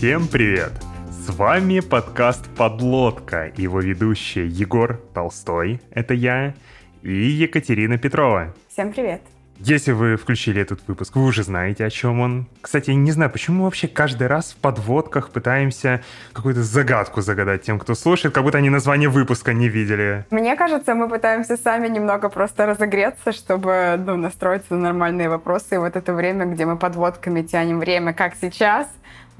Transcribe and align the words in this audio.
Всем 0.00 0.28
привет! 0.28 0.72
С 1.10 1.28
вами 1.28 1.80
подкаст 1.80 2.48
«Подлодка», 2.56 3.52
его 3.58 3.80
ведущие 3.80 4.48
Егор 4.48 4.98
Толстой, 5.12 5.82
это 5.90 6.14
я, 6.14 6.54
и 7.02 7.12
Екатерина 7.12 7.98
Петрова. 7.98 8.54
Всем 8.70 8.94
привет! 8.94 9.20
Если 9.58 9.92
вы 9.92 10.16
включили 10.16 10.62
этот 10.62 10.80
выпуск, 10.88 11.16
вы 11.16 11.26
уже 11.26 11.42
знаете, 11.42 11.84
о 11.84 11.90
чем 11.90 12.20
он. 12.20 12.46
Кстати, 12.62 12.92
не 12.92 13.12
знаю, 13.12 13.30
почему 13.30 13.58
мы 13.58 13.64
вообще 13.64 13.88
каждый 13.88 14.26
раз 14.26 14.52
в 14.52 14.56
подводках 14.56 15.28
пытаемся 15.28 16.00
какую-то 16.32 16.62
загадку 16.62 17.20
загадать 17.20 17.60
тем, 17.60 17.78
кто 17.78 17.94
слушает, 17.94 18.34
как 18.34 18.42
будто 18.42 18.56
они 18.56 18.70
название 18.70 19.10
выпуска 19.10 19.52
не 19.52 19.68
видели. 19.68 20.24
Мне 20.30 20.56
кажется, 20.56 20.94
мы 20.94 21.10
пытаемся 21.10 21.58
сами 21.58 21.88
немного 21.88 22.30
просто 22.30 22.64
разогреться, 22.64 23.32
чтобы 23.32 24.02
ну, 24.02 24.16
настроиться 24.16 24.76
на 24.76 24.80
нормальные 24.80 25.28
вопросы. 25.28 25.74
И 25.74 25.76
вот 25.78 25.94
это 25.94 26.14
время, 26.14 26.46
где 26.46 26.64
мы 26.64 26.78
подводками 26.78 27.42
тянем 27.42 27.80
время, 27.80 28.14
как 28.14 28.36
сейчас, 28.40 28.88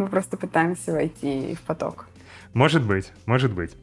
мы 0.00 0.08
просто 0.08 0.36
пытаемся 0.36 0.92
войти 0.92 1.54
в 1.54 1.60
поток. 1.66 2.06
Может 2.52 2.82
быть, 2.82 3.12
может 3.26 3.52
быть. 3.52 3.76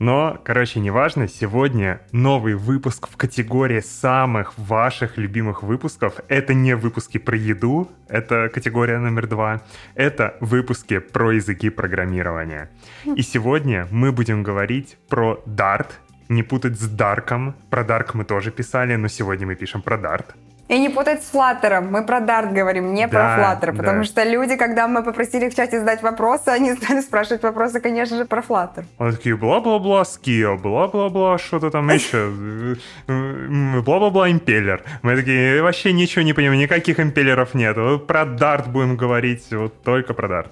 Но, 0.00 0.40
короче, 0.44 0.80
неважно, 0.80 1.28
сегодня 1.28 2.00
новый 2.10 2.54
выпуск 2.54 3.08
в 3.08 3.16
категории 3.16 3.80
самых 3.80 4.58
ваших 4.58 5.18
любимых 5.18 5.62
выпусков. 5.62 6.14
Это 6.26 6.52
не 6.52 6.74
выпуски 6.74 7.18
про 7.18 7.36
еду, 7.36 7.88
это 8.08 8.48
категория 8.48 8.98
номер 8.98 9.28
два. 9.28 9.62
Это 9.94 10.36
выпуски 10.40 10.98
про 10.98 11.32
языки 11.32 11.70
программирования. 11.70 12.70
И 13.04 13.22
сегодня 13.22 13.86
мы 13.92 14.10
будем 14.10 14.42
говорить 14.42 14.96
про 15.08 15.40
Dart, 15.46 15.90
не 16.28 16.42
путать 16.42 16.78
с 16.78 16.88
Дарком. 16.88 17.54
Про 17.70 17.84
Дарк 17.84 18.14
мы 18.14 18.24
тоже 18.24 18.50
писали, 18.50 18.96
но 18.96 19.06
сегодня 19.08 19.46
мы 19.46 19.54
пишем 19.54 19.80
про 19.80 19.96
Dart. 19.96 20.34
И 20.68 20.78
не 20.78 20.90
путать 20.90 21.22
с 21.22 21.34
Flutter. 21.34 21.80
Мы 21.80 22.04
про 22.04 22.18
Dart 22.18 22.52
говорим, 22.52 22.92
не 22.92 23.06
Да, 23.06 23.08
про 23.08 23.20
Flutter. 23.38 23.76
Потому 23.76 23.98
да. 23.98 24.04
что 24.04 24.22
люди, 24.22 24.56
когда 24.56 24.86
мы 24.86 25.02
попросили 25.02 25.46
их 25.46 25.52
в 25.52 25.56
чате 25.56 25.80
задать 25.80 26.02
вопросы, 26.02 26.48
они 26.48 26.74
стали 26.74 27.00
спрашивать 27.00 27.42
вопросы, 27.42 27.80
конечно 27.80 28.18
же, 28.18 28.24
про 28.26 28.42
Flutter. 28.42 28.84
Он 28.98 29.12
такие 29.12 29.36
бла-бла-бла 29.36 30.04
скио, 30.04 30.58
бла-бла-бла, 30.58 31.38
что-то 31.38 31.70
там 31.70 31.88
еще, 31.94 32.76
бла-бла-бла 33.06 34.30
импеллер. 34.30 34.82
Мы 35.02 35.16
такие, 35.16 35.62
вообще 35.62 35.92
ничего 35.92 36.22
не 36.22 36.34
понимаем, 36.34 36.60
никаких 36.60 37.00
импеллеров 37.00 37.54
нет. 37.54 37.76
Про 38.06 38.22
Dart 38.22 38.68
будем 38.68 38.96
говорить, 38.96 39.46
вот 39.50 39.82
только 39.82 40.12
про 40.12 40.28
Dart. 40.28 40.50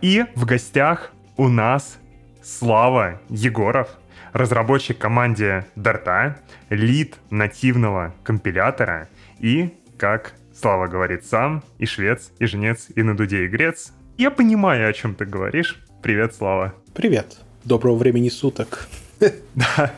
И 0.00 0.24
в 0.34 0.44
гостях 0.44 1.12
у 1.36 1.48
нас 1.48 1.98
Слава 2.42 3.20
Егоров, 3.28 3.88
разработчик 4.32 4.98
команде 4.98 5.66
Дарта, 5.74 6.36
лид 6.70 7.16
нативного 7.30 8.14
компилятора 8.22 9.08
и, 9.40 9.70
как 9.98 10.34
Слава 10.58 10.86
говорит 10.86 11.26
сам, 11.26 11.62
и 11.78 11.84
швец, 11.84 12.30
и 12.38 12.46
женец, 12.46 12.86
и 12.94 13.02
на 13.02 13.14
дуде 13.14 13.44
и 13.44 13.48
грец. 13.48 13.92
Я 14.16 14.30
понимаю, 14.30 14.88
о 14.88 14.92
чем 14.94 15.14
ты 15.14 15.26
говоришь. 15.26 15.82
Привет, 16.02 16.34
Слава. 16.34 16.74
Привет. 16.94 17.36
Доброго 17.64 17.96
времени 17.96 18.30
суток. 18.30 18.88
Да. 19.54 19.92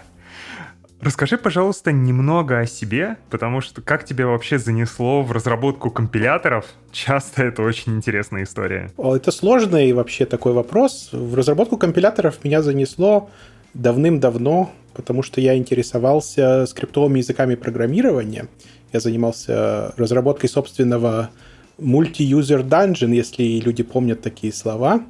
Расскажи, 1.01 1.39
пожалуйста, 1.39 1.93
немного 1.93 2.59
о 2.59 2.67
себе, 2.67 3.19
потому 3.31 3.61
что 3.61 3.83
как 3.83 4.05
тебя 4.05 4.27
вообще 4.27 4.59
занесло 4.59 5.23
в 5.23 5.31
разработку 5.31 5.93
компиляторов? 5.93 6.67
Часто 6.91 7.45
это 7.45 7.63
очень 7.63 7.95
интересная 7.95 8.43
история. 8.43 8.91
Это 8.99 9.31
сложный 9.31 9.93
вообще 9.93 10.27
такой 10.27 10.53
вопрос. 10.53 11.11
В 11.13 11.37
разработку 11.37 11.77
компиляторов 11.77 12.43
меня 12.43 12.63
занесло 12.63 13.31
давным-давно, 13.75 14.73
потому 14.93 15.23
что 15.23 15.41
я 15.41 15.57
интересовался 15.57 16.67
скриптовыми 16.67 17.19
языками 17.19 17.55
программирования. 17.55 18.49
Я 18.93 19.01
занимался 19.01 19.93
разработкой 19.97 20.49
собственного 20.49 21.31
multi-user 21.79 22.67
dungeon, 22.67 23.15
если 23.15 23.45
люди 23.61 23.83
помнят 23.83 24.21
такие 24.21 24.53
слова. 24.53 25.03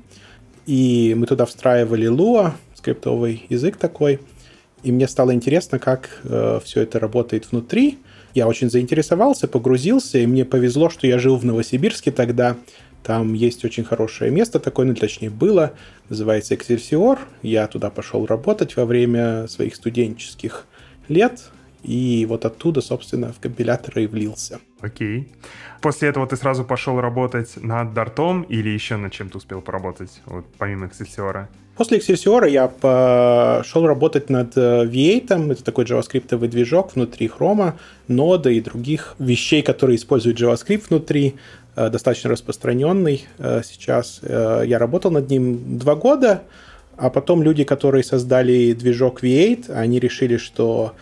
И 0.66 1.14
мы 1.16 1.26
туда 1.26 1.46
встраивали 1.46 2.08
Lua, 2.10 2.52
скриптовый 2.74 3.46
язык 3.48 3.76
такой. 3.76 4.20
И 4.82 4.92
мне 4.92 5.08
стало 5.08 5.32
интересно, 5.34 5.78
как 5.78 6.22
все 6.64 6.82
это 6.82 6.98
работает 7.00 7.50
внутри. 7.50 7.98
Я 8.34 8.46
очень 8.46 8.70
заинтересовался, 8.70 9.48
погрузился, 9.48 10.18
и 10.18 10.26
мне 10.26 10.44
повезло, 10.44 10.90
что 10.90 11.06
я 11.06 11.18
жил 11.18 11.36
в 11.36 11.44
Новосибирске 11.44 12.12
тогда. 12.12 12.56
Там 13.02 13.32
есть 13.32 13.64
очень 13.64 13.84
хорошее 13.84 14.30
место 14.30 14.60
такое, 14.60 14.84
ну, 14.84 14.94
точнее, 14.94 15.30
было, 15.30 15.72
называется 16.10 16.54
Excelsior. 16.54 17.18
Я 17.42 17.66
туда 17.66 17.90
пошел 17.90 18.26
работать 18.26 18.76
во 18.76 18.84
время 18.84 19.48
своих 19.48 19.74
студенческих 19.76 20.66
лет, 21.08 21.44
и 21.82 22.26
вот 22.28 22.44
оттуда, 22.44 22.80
собственно, 22.80 23.32
в 23.32 23.38
компилятор 23.38 23.98
и 23.98 24.06
влился. 24.06 24.60
Окей. 24.80 25.28
После 25.80 26.08
этого 26.08 26.26
ты 26.26 26.36
сразу 26.36 26.64
пошел 26.64 27.00
работать 27.00 27.50
над 27.56 27.94
Дартом 27.94 28.42
или 28.42 28.68
еще 28.68 28.96
над 28.96 29.12
чем-то 29.12 29.38
успел 29.38 29.60
поработать, 29.60 30.20
вот, 30.26 30.44
помимо 30.58 30.86
Excelsior? 30.86 31.46
После 31.76 31.98
Excelsior 31.98 32.50
я 32.50 32.66
пошел 32.66 33.86
работать 33.86 34.30
над 34.30 34.56
э, 34.56 34.84
V8, 34.86 35.52
это 35.52 35.62
такой 35.62 35.84
JavaScript 35.84 36.36
движок 36.48 36.96
внутри 36.96 37.28
Chrome, 37.28 37.74
нода 38.08 38.50
и 38.50 38.60
других 38.60 39.14
вещей, 39.20 39.62
которые 39.62 39.96
используют 39.96 40.40
JavaScript 40.40 40.88
внутри, 40.88 41.36
э, 41.76 41.88
достаточно 41.88 42.30
распространенный 42.30 43.26
э, 43.38 43.62
сейчас. 43.64 44.20
Я 44.22 44.78
работал 44.80 45.12
над 45.12 45.30
ним 45.30 45.78
два 45.78 45.94
года, 45.94 46.42
а 46.96 47.10
потом 47.10 47.44
люди, 47.44 47.62
которые 47.62 48.02
создали 48.02 48.72
движок 48.72 49.22
V8, 49.22 49.70
они 49.70 50.00
решили, 50.00 50.36
что 50.36 50.94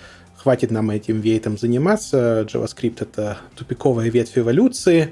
хватит 0.47 0.71
нам 0.71 0.91
этим 0.91 1.23
V8 1.23 1.59
заниматься, 1.59 2.47
JavaScript— 2.49 2.99
это 3.01 3.39
тупиковая 3.57 4.09
ветвь 4.11 4.39
эволюции, 4.39 5.11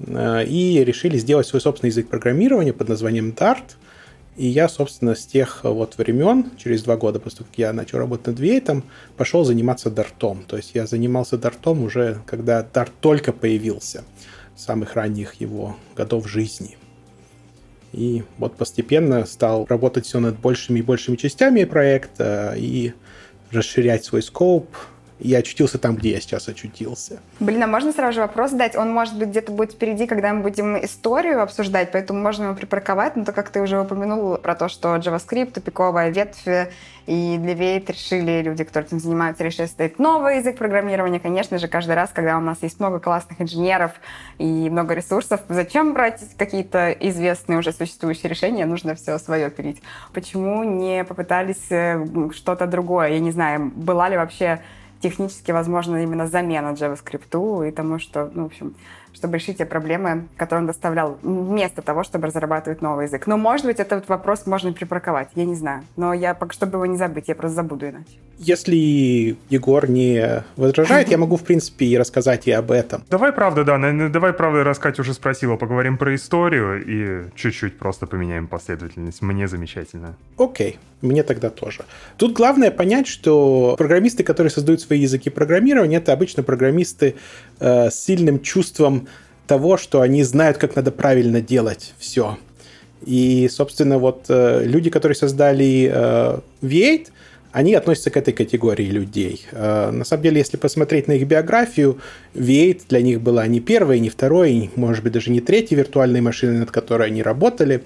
э, 0.00 0.44
и 0.44 0.84
решили 0.84 1.16
сделать 1.16 1.46
свой 1.46 1.62
собственный 1.62 1.88
язык 1.88 2.08
программирования 2.08 2.74
под 2.74 2.90
названием 2.90 3.30
Dart— 3.30 3.64
и 4.36 4.46
я, 4.48 4.68
собственно, 4.68 5.14
с 5.14 5.24
тех 5.24 5.60
вот 5.62 5.96
времен, 5.96 6.50
через 6.58 6.82
два 6.82 6.98
года 6.98 7.18
после 7.18 7.38
того, 7.38 7.48
как 7.48 7.58
я 7.58 7.72
начал 7.72 7.96
работать 7.96 8.26
над 8.26 8.38
Вейтом, 8.38 8.84
пошел 9.16 9.44
заниматься 9.44 9.90
дартом. 9.90 10.44
То 10.46 10.58
есть 10.58 10.72
я 10.74 10.86
занимался 10.86 11.38
дартом 11.38 11.82
уже, 11.82 12.18
когда 12.26 12.62
дарт 12.62 12.92
только 13.00 13.32
появился, 13.32 14.04
с 14.54 14.64
самых 14.64 14.94
ранних 14.94 15.40
его 15.40 15.76
годов 15.96 16.28
жизни. 16.28 16.76
И 17.94 18.24
вот 18.36 18.56
постепенно 18.56 19.24
стал 19.24 19.64
работать 19.70 20.04
все 20.04 20.20
над 20.20 20.38
большими 20.38 20.80
и 20.80 20.82
большими 20.82 21.16
частями 21.16 21.64
проекта 21.64 22.52
и 22.58 22.92
расширять 23.50 24.04
свой 24.04 24.22
скоп, 24.22 24.68
и 25.18 25.34
очутился 25.34 25.78
там, 25.78 25.96
где 25.96 26.10
я 26.10 26.20
сейчас 26.20 26.48
очутился. 26.48 27.20
Блин, 27.40 27.62
а 27.62 27.66
можно 27.66 27.92
сразу 27.92 28.14
же 28.14 28.20
вопрос 28.20 28.50
задать? 28.50 28.76
Он, 28.76 28.92
может 28.92 29.16
быть, 29.16 29.28
где-то 29.28 29.52
будет 29.52 29.72
впереди, 29.72 30.06
когда 30.06 30.32
мы 30.32 30.42
будем 30.42 30.76
историю 30.84 31.42
обсуждать, 31.42 31.90
поэтому 31.92 32.20
можно 32.20 32.44
его 32.44 32.54
припарковать, 32.54 33.16
но 33.16 33.24
то, 33.24 33.32
как 33.32 33.50
ты 33.50 33.60
уже 33.60 33.80
упомянул 33.80 34.36
про 34.36 34.54
то, 34.54 34.68
что 34.68 34.96
JavaScript, 34.96 35.52
тупиковая 35.52 36.10
ветвь, 36.10 36.68
и 37.06 37.38
для 37.38 37.54
Вейт 37.54 37.88
решили 37.88 38.42
люди, 38.42 38.64
которые 38.64 38.88
этим 38.88 39.00
занимаются, 39.00 39.44
решили 39.44 39.66
создать 39.66 39.98
новый 39.98 40.38
язык 40.38 40.58
программирования. 40.58 41.20
Конечно 41.20 41.58
же, 41.58 41.68
каждый 41.68 41.94
раз, 41.94 42.10
когда 42.12 42.36
у 42.36 42.40
нас 42.40 42.58
есть 42.62 42.80
много 42.80 42.98
классных 42.98 43.40
инженеров 43.40 43.92
и 44.38 44.68
много 44.68 44.94
ресурсов, 44.94 45.40
зачем 45.48 45.94
брать 45.94 46.20
какие-то 46.36 46.90
известные 46.90 47.58
уже 47.58 47.72
существующие 47.72 48.28
решения? 48.28 48.66
Нужно 48.66 48.94
все 48.96 49.18
свое 49.18 49.50
пилить. 49.50 49.80
Почему 50.12 50.64
не 50.64 51.04
попытались 51.04 51.70
э, 51.70 52.04
что-то 52.34 52.66
другое? 52.66 53.10
Я 53.10 53.20
не 53.20 53.30
знаю, 53.30 53.72
была 53.74 54.08
ли 54.08 54.16
вообще 54.16 54.60
технически 55.00 55.52
возможно 55.52 56.02
именно 56.02 56.26
замена 56.26 56.72
JavaScript 56.72 57.68
и 57.68 57.70
тому, 57.70 57.98
что, 57.98 58.30
ну, 58.34 58.44
в 58.44 58.46
общем, 58.46 58.74
чтобы 59.16 59.38
решить 59.38 59.58
те 59.58 59.64
проблемы, 59.64 60.28
которые 60.36 60.60
он 60.60 60.66
доставлял, 60.66 61.18
вместо 61.22 61.80
того, 61.80 62.04
чтобы 62.04 62.26
разрабатывать 62.26 62.82
новый 62.82 63.06
язык. 63.06 63.26
Но, 63.26 63.38
может 63.38 63.64
быть, 63.64 63.80
этот 63.80 64.08
вопрос 64.08 64.46
можно 64.46 64.72
припарковать, 64.72 65.30
я 65.34 65.46
не 65.46 65.54
знаю. 65.54 65.84
Но 65.96 66.12
я, 66.12 66.34
пока 66.34 66.52
чтобы 66.52 66.76
его 66.76 66.86
не 66.86 66.98
забыть, 66.98 67.28
я 67.28 67.34
просто 67.34 67.56
забуду 67.56 67.88
иначе. 67.88 68.10
Если 68.38 69.36
Егор 69.48 69.88
не 69.88 70.44
возражает, 70.56 71.08
я 71.08 71.16
могу, 71.16 71.36
в 71.36 71.44
принципе, 71.44 71.86
и 71.86 71.96
рассказать 71.96 72.46
и 72.46 72.52
об 72.52 72.70
этом. 72.70 73.02
Давай, 73.08 73.32
правда, 73.32 73.64
да, 73.64 73.78
давай, 74.10 74.34
правда, 74.34 74.64
раз 74.64 74.78
Катя 74.78 75.00
уже 75.00 75.14
спросила, 75.14 75.56
поговорим 75.56 75.96
про 75.96 76.14
историю 76.14 76.84
и 76.84 77.30
чуть-чуть 77.34 77.78
просто 77.78 78.06
поменяем 78.06 78.46
последовательность. 78.46 79.22
Мне 79.22 79.48
замечательно. 79.48 80.16
Окей, 80.36 80.78
мне 81.06 81.22
тогда 81.22 81.50
тоже. 81.50 81.84
Тут 82.16 82.32
главное 82.32 82.70
понять, 82.70 83.06
что 83.06 83.74
программисты, 83.78 84.22
которые 84.22 84.50
создают 84.50 84.80
свои 84.80 85.00
языки 85.00 85.30
программирования, 85.30 85.96
это 85.96 86.12
обычно 86.12 86.42
программисты 86.42 87.14
э, 87.60 87.90
с 87.90 88.04
сильным 88.04 88.40
чувством 88.40 89.08
того, 89.46 89.76
что 89.76 90.00
они 90.00 90.22
знают, 90.22 90.58
как 90.58 90.76
надо 90.76 90.90
правильно 90.90 91.40
делать 91.40 91.94
все. 91.98 92.38
И, 93.04 93.48
собственно, 93.50 93.98
вот 93.98 94.24
э, 94.28 94.64
люди, 94.64 94.90
которые 94.90 95.16
создали 95.16 95.90
э, 95.92 96.38
V8, 96.62 97.06
они 97.52 97.74
относятся 97.74 98.10
к 98.10 98.16
этой 98.16 98.34
категории 98.34 98.86
людей. 98.86 99.46
Э, 99.52 99.90
на 99.90 100.04
самом 100.04 100.24
деле, 100.24 100.38
если 100.38 100.56
посмотреть 100.56 101.08
на 101.08 101.12
их 101.12 101.26
биографию, 101.26 101.98
V8 102.34 102.82
для 102.88 103.02
них 103.02 103.20
была 103.20 103.46
не 103.46 103.60
первой, 103.60 104.00
не 104.00 104.08
второй, 104.08 104.52
и, 104.52 104.70
может 104.76 105.04
быть, 105.04 105.12
даже 105.12 105.30
не 105.30 105.40
третьей 105.40 105.76
виртуальной 105.76 106.20
машиной, 106.20 106.58
над 106.58 106.70
которой 106.70 107.08
они 107.08 107.22
работали. 107.22 107.84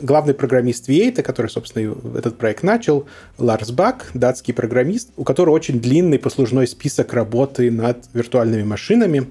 Главный 0.00 0.34
программист 0.34 0.88
V8, 0.88 1.22
который, 1.22 1.48
собственно, 1.48 1.94
этот 2.16 2.38
проект 2.38 2.62
начал, 2.62 3.06
Ларс 3.38 3.70
Бак, 3.70 4.10
датский 4.14 4.54
программист, 4.54 5.10
у 5.16 5.24
которого 5.24 5.54
очень 5.54 5.80
длинный 5.80 6.18
послужной 6.18 6.66
список 6.66 7.12
работы 7.12 7.70
над 7.70 7.98
виртуальными 8.12 8.62
машинами. 8.62 9.30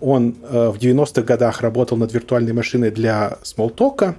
Он 0.00 0.36
э, 0.42 0.68
в 0.68 0.78
90-х 0.78 1.22
годах 1.22 1.60
работал 1.62 1.96
над 1.96 2.12
виртуальной 2.12 2.52
машиной 2.52 2.90
для 2.90 3.38
Smalltalk, 3.42 4.14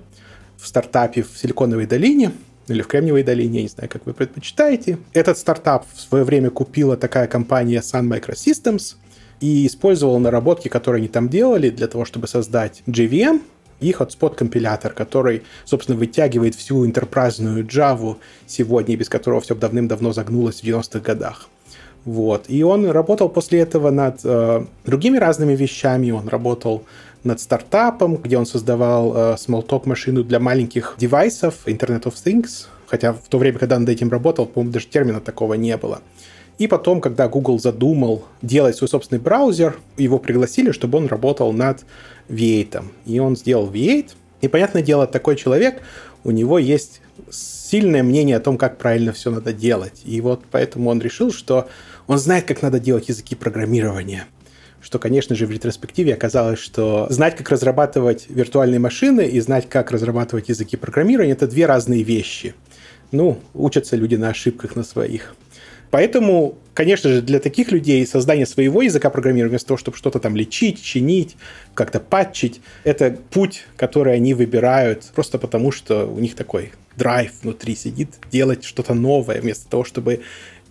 в 0.57 0.67
стартапе 0.67 1.23
в 1.23 1.37
Силиконовой 1.37 1.85
долине, 1.85 2.31
или 2.67 2.81
в 2.81 2.87
Кремниевой 2.87 3.23
долине, 3.23 3.57
я 3.57 3.61
не 3.63 3.67
знаю, 3.69 3.89
как 3.89 4.05
вы 4.05 4.13
предпочитаете. 4.13 4.97
Этот 5.13 5.37
стартап 5.37 5.85
в 5.93 5.99
свое 5.99 6.23
время 6.23 6.49
купила 6.49 6.97
такая 6.97 7.27
компания 7.27 7.81
Sun 7.81 8.07
Microsystems 8.07 8.95
и 9.39 9.67
использовала 9.67 10.17
наработки, 10.17 10.67
которые 10.67 11.01
они 11.01 11.07
там 11.07 11.29
делали 11.29 11.69
для 11.69 11.87
того, 11.87 12.05
чтобы 12.05 12.27
создать 12.27 12.81
JVM, 12.87 13.41
и 13.85 13.91
hotspot-компилятор, 13.91 14.93
который, 14.93 15.43
собственно, 15.65 15.97
вытягивает 15.97 16.55
всю 16.55 16.85
интерпрайзную 16.85 17.63
Java 17.65 18.17
сегодня, 18.47 18.95
без 18.97 19.09
которого 19.09 19.41
все 19.41 19.53
давным-давно 19.53 20.11
загнулось 20.11 20.61
в 20.61 20.63
90-х 20.63 20.99
годах. 20.99 21.47
Вот. 22.03 22.45
И 22.47 22.63
он 22.63 22.89
работал 22.89 23.29
после 23.29 23.59
этого 23.59 23.91
над 23.91 24.19
э, 24.23 24.65
другими 24.85 25.17
разными 25.17 25.55
вещами. 25.55 26.11
Он 26.11 26.27
работал 26.27 26.83
над 27.23 27.39
стартапом, 27.39 28.17
где 28.17 28.37
он 28.37 28.45
создавал 28.45 29.13
э, 29.15 29.35
Smalltalk 29.35 29.83
машину 29.85 30.23
для 30.23 30.39
маленьких 30.39 30.95
девайсов, 30.97 31.55
Internet 31.65 32.03
of 32.03 32.13
Things. 32.13 32.67
Хотя 32.87 33.13
в 33.13 33.27
то 33.29 33.37
время, 33.37 33.57
когда 33.57 33.75
он 33.75 33.81
над 33.81 33.89
этим 33.89 34.09
работал, 34.09 34.45
по-моему, 34.45 34.73
даже 34.73 34.87
термина 34.87 35.19
такого 35.19 35.55
не 35.55 35.77
было. 35.77 36.01
И 36.57 36.67
потом, 36.67 37.01
когда 37.01 37.27
Google 37.27 37.59
задумал 37.59 38.23
делать 38.41 38.77
свой 38.77 38.87
собственный 38.87 39.21
браузер, 39.21 39.77
его 39.97 40.19
пригласили, 40.19 40.71
чтобы 40.71 40.97
он 40.97 41.07
работал 41.07 41.51
над 41.51 41.85
V8. 42.29 42.85
И 43.05 43.19
он 43.19 43.35
сделал 43.35 43.69
V8. 43.69 44.11
И, 44.41 44.47
понятное 44.47 44.81
дело, 44.81 45.05
такой 45.05 45.35
человек, 45.35 45.81
у 46.23 46.31
него 46.31 46.57
есть 46.59 47.01
сильное 47.29 48.03
мнение 48.03 48.37
о 48.37 48.39
том, 48.39 48.57
как 48.57 48.77
правильно 48.77 49.11
все 49.11 49.31
надо 49.31 49.51
делать. 49.51 50.01
И 50.05 50.21
вот 50.21 50.43
поэтому 50.49 50.89
он 50.89 51.01
решил, 51.01 51.31
что 51.31 51.67
он 52.07 52.19
знает, 52.19 52.45
как 52.45 52.61
надо 52.61 52.79
делать 52.79 53.09
языки 53.09 53.35
программирования. 53.35 54.25
Что, 54.81 54.99
конечно 54.99 55.35
же, 55.35 55.47
в 55.47 55.51
ретроспективе 55.51 56.13
оказалось, 56.13 56.59
что 56.59 57.07
знать, 57.09 57.35
как 57.35 57.49
разрабатывать 57.49 58.27
виртуальные 58.29 58.79
машины 58.79 59.27
и 59.27 59.39
знать, 59.39 59.67
как 59.67 59.91
разрабатывать 59.91 60.49
языки 60.49 60.77
программирования, 60.77 61.33
это 61.33 61.47
две 61.47 61.65
разные 61.65 62.03
вещи. 62.03 62.53
Ну, 63.11 63.39
учатся 63.53 63.95
люди 63.95 64.15
на 64.15 64.29
ошибках 64.29 64.75
на 64.75 64.83
своих. 64.83 65.35
Поэтому, 65.91 66.57
конечно 66.73 67.09
же, 67.09 67.21
для 67.21 67.39
таких 67.39 67.71
людей 67.71 68.05
создание 68.05 68.45
своего 68.45 68.81
языка 68.81 69.09
программирования, 69.09 69.51
вместо 69.51 69.69
того, 69.69 69.77
чтобы 69.77 69.97
что-то 69.97 70.19
там 70.19 70.35
лечить, 70.35 70.81
чинить, 70.81 71.35
как-то 71.73 71.99
патчить, 71.99 72.61
это 72.83 73.17
путь, 73.31 73.65
который 73.77 74.15
они 74.15 74.33
выбирают 74.33 75.05
просто 75.15 75.37
потому, 75.37 75.71
что 75.71 76.05
у 76.05 76.19
них 76.19 76.35
такой 76.35 76.71
драйв 76.95 77.31
внутри 77.41 77.75
сидит, 77.75 78.09
делать 78.31 78.63
что-то 78.63 78.93
новое, 78.93 79.41
вместо 79.41 79.69
того, 79.69 79.83
чтобы 79.83 80.21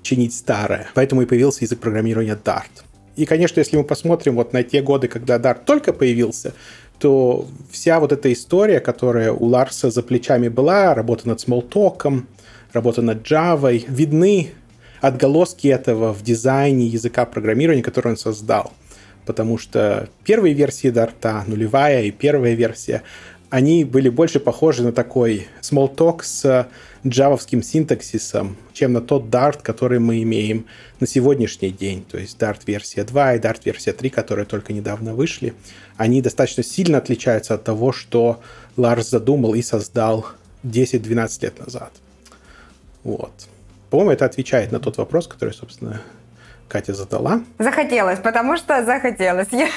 чинить 0.03 0.35
старое. 0.35 0.89
Поэтому 0.95 1.23
и 1.23 1.27
появился 1.27 1.65
язык 1.65 1.81
программирования 1.81 2.39
Dart. 2.43 2.85
И, 3.17 3.27
конечно, 3.27 3.61
если 3.61 3.77
мы 3.77 3.85
посмотрим 3.85 4.35
вот 4.35 4.53
на 4.53 4.63
те 4.63 4.83
годы, 4.83 5.09
когда 5.09 5.39
Dart 5.39 5.65
только 5.65 5.93
появился, 5.93 6.53
то 6.99 7.47
вся 7.71 8.01
вот 8.01 8.13
эта 8.13 8.33
история, 8.33 8.81
которая 8.81 9.33
у 9.33 9.47
Ларса 9.47 9.91
за 9.91 10.03
плечами 10.03 10.49
была, 10.49 10.95
работа 10.95 11.29
над 11.29 11.39
Smalltalk, 11.39 12.23
работа 12.73 13.03
над 13.03 13.31
Java, 13.31 13.85
видны 13.89 14.51
отголоски 15.07 15.69
этого 15.69 16.13
в 16.13 16.23
дизайне 16.23 16.87
языка 16.87 17.27
программирования, 17.27 17.83
который 17.83 18.13
он 18.13 18.17
создал. 18.17 18.73
Потому 19.27 19.59
что 19.59 20.09
первые 20.25 20.55
версии 20.55 20.89
Дарта, 20.89 21.45
нулевая 21.47 22.03
и 22.05 22.11
первая 22.11 22.55
версия, 22.55 23.03
они 23.51 23.85
были 23.85 24.09
больше 24.09 24.41
похожи 24.41 24.83
на 24.83 24.93
такой 24.93 25.47
Smalltalk 25.61 26.23
с 26.23 26.69
джавовским 27.07 27.63
синтаксисом, 27.63 28.57
чем 28.73 28.93
на 28.93 29.01
тот 29.01 29.25
Dart, 29.25 29.61
который 29.63 29.99
мы 29.99 30.23
имеем 30.23 30.67
на 31.01 31.07
сегодняшний 31.07 31.71
день. 31.71 32.05
То 32.11 32.19
есть 32.19 32.39
Dart 32.39 32.61
версия 32.67 33.05
2 33.05 33.35
и 33.35 33.39
Dart 33.39 33.61
версия 33.65 33.93
3, 33.93 34.11
которые 34.11 34.47
только 34.47 34.73
недавно 34.73 35.15
вышли, 35.15 35.55
они 35.97 36.23
достаточно 36.23 36.63
сильно 36.63 36.99
отличаются 36.99 37.55
от 37.55 37.65
того, 37.65 37.93
что 37.93 38.41
Ларс 38.77 39.11
задумал 39.11 39.55
и 39.55 39.63
создал 39.63 40.27
10-12 40.65 41.43
лет 41.43 41.59
назад. 41.59 41.93
Вот. 43.03 43.33
По-моему, 43.95 44.11
это 44.11 44.25
отвечает 44.25 44.73
на 44.73 44.81
тот 44.81 44.99
вопрос, 44.99 45.29
который, 45.29 45.55
собственно, 45.55 46.01
Катя 46.67 46.95
задала. 46.95 47.43
Захотелось, 47.61 48.19
потому 48.19 48.57
что 48.57 48.85
захотелось. 48.85 49.47
Я, 49.53 49.69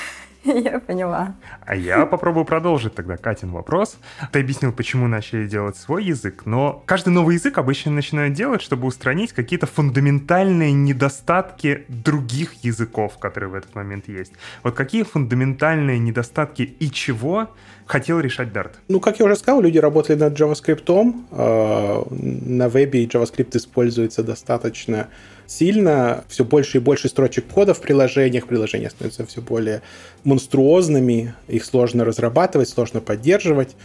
я 0.43 0.79
поняла. 0.79 1.35
А 1.63 1.75
я 1.75 2.03
попробую 2.07 2.43
продолжить 2.43 2.95
тогда 2.95 3.15
Катин 3.17 3.51
вопрос. 3.51 3.99
Ты 4.31 4.39
объяснил, 4.39 4.71
почему 4.71 5.07
начали 5.07 5.45
делать 5.45 5.77
свой 5.77 6.03
язык, 6.03 6.47
но 6.47 6.81
каждый 6.87 7.09
новый 7.09 7.35
язык 7.35 7.59
обычно 7.59 7.91
начинают 7.91 8.33
делать, 8.33 8.63
чтобы 8.63 8.87
устранить 8.87 9.33
какие-то 9.33 9.67
фундаментальные 9.67 10.73
недостатки 10.73 11.85
других 11.87 12.63
языков, 12.63 13.19
которые 13.19 13.51
в 13.51 13.53
этот 13.53 13.75
момент 13.75 14.07
есть. 14.07 14.33
Вот 14.63 14.73
какие 14.73 15.03
фундаментальные 15.03 15.99
недостатки 15.99 16.63
и 16.63 16.89
чего 16.89 17.49
хотел 17.87 18.19
решать 18.19 18.49
Dart? 18.49 18.71
Ну, 18.87 18.99
как 18.99 19.19
я 19.19 19.25
уже 19.25 19.35
сказал, 19.35 19.61
люди 19.61 19.77
работали 19.77 20.17
над 20.17 20.39
JavaScript. 20.39 21.15
Э, 21.31 22.03
на 22.11 22.69
вебе 22.69 23.05
JavaScript 23.05 23.57
используется 23.57 24.23
достаточно 24.23 25.07
сильно. 25.47 26.23
Все 26.27 26.43
больше 26.43 26.77
и 26.77 26.81
больше 26.81 27.07
строчек 27.07 27.47
кода 27.47 27.73
в 27.73 27.81
приложениях. 27.81 28.47
Приложения 28.47 28.89
становятся 28.89 29.25
все 29.25 29.41
более 29.41 29.81
монструозными. 30.23 31.33
Их 31.47 31.65
сложно 31.65 32.05
разрабатывать, 32.05 32.69
сложно 32.69 33.01
поддерживать. 33.01 33.75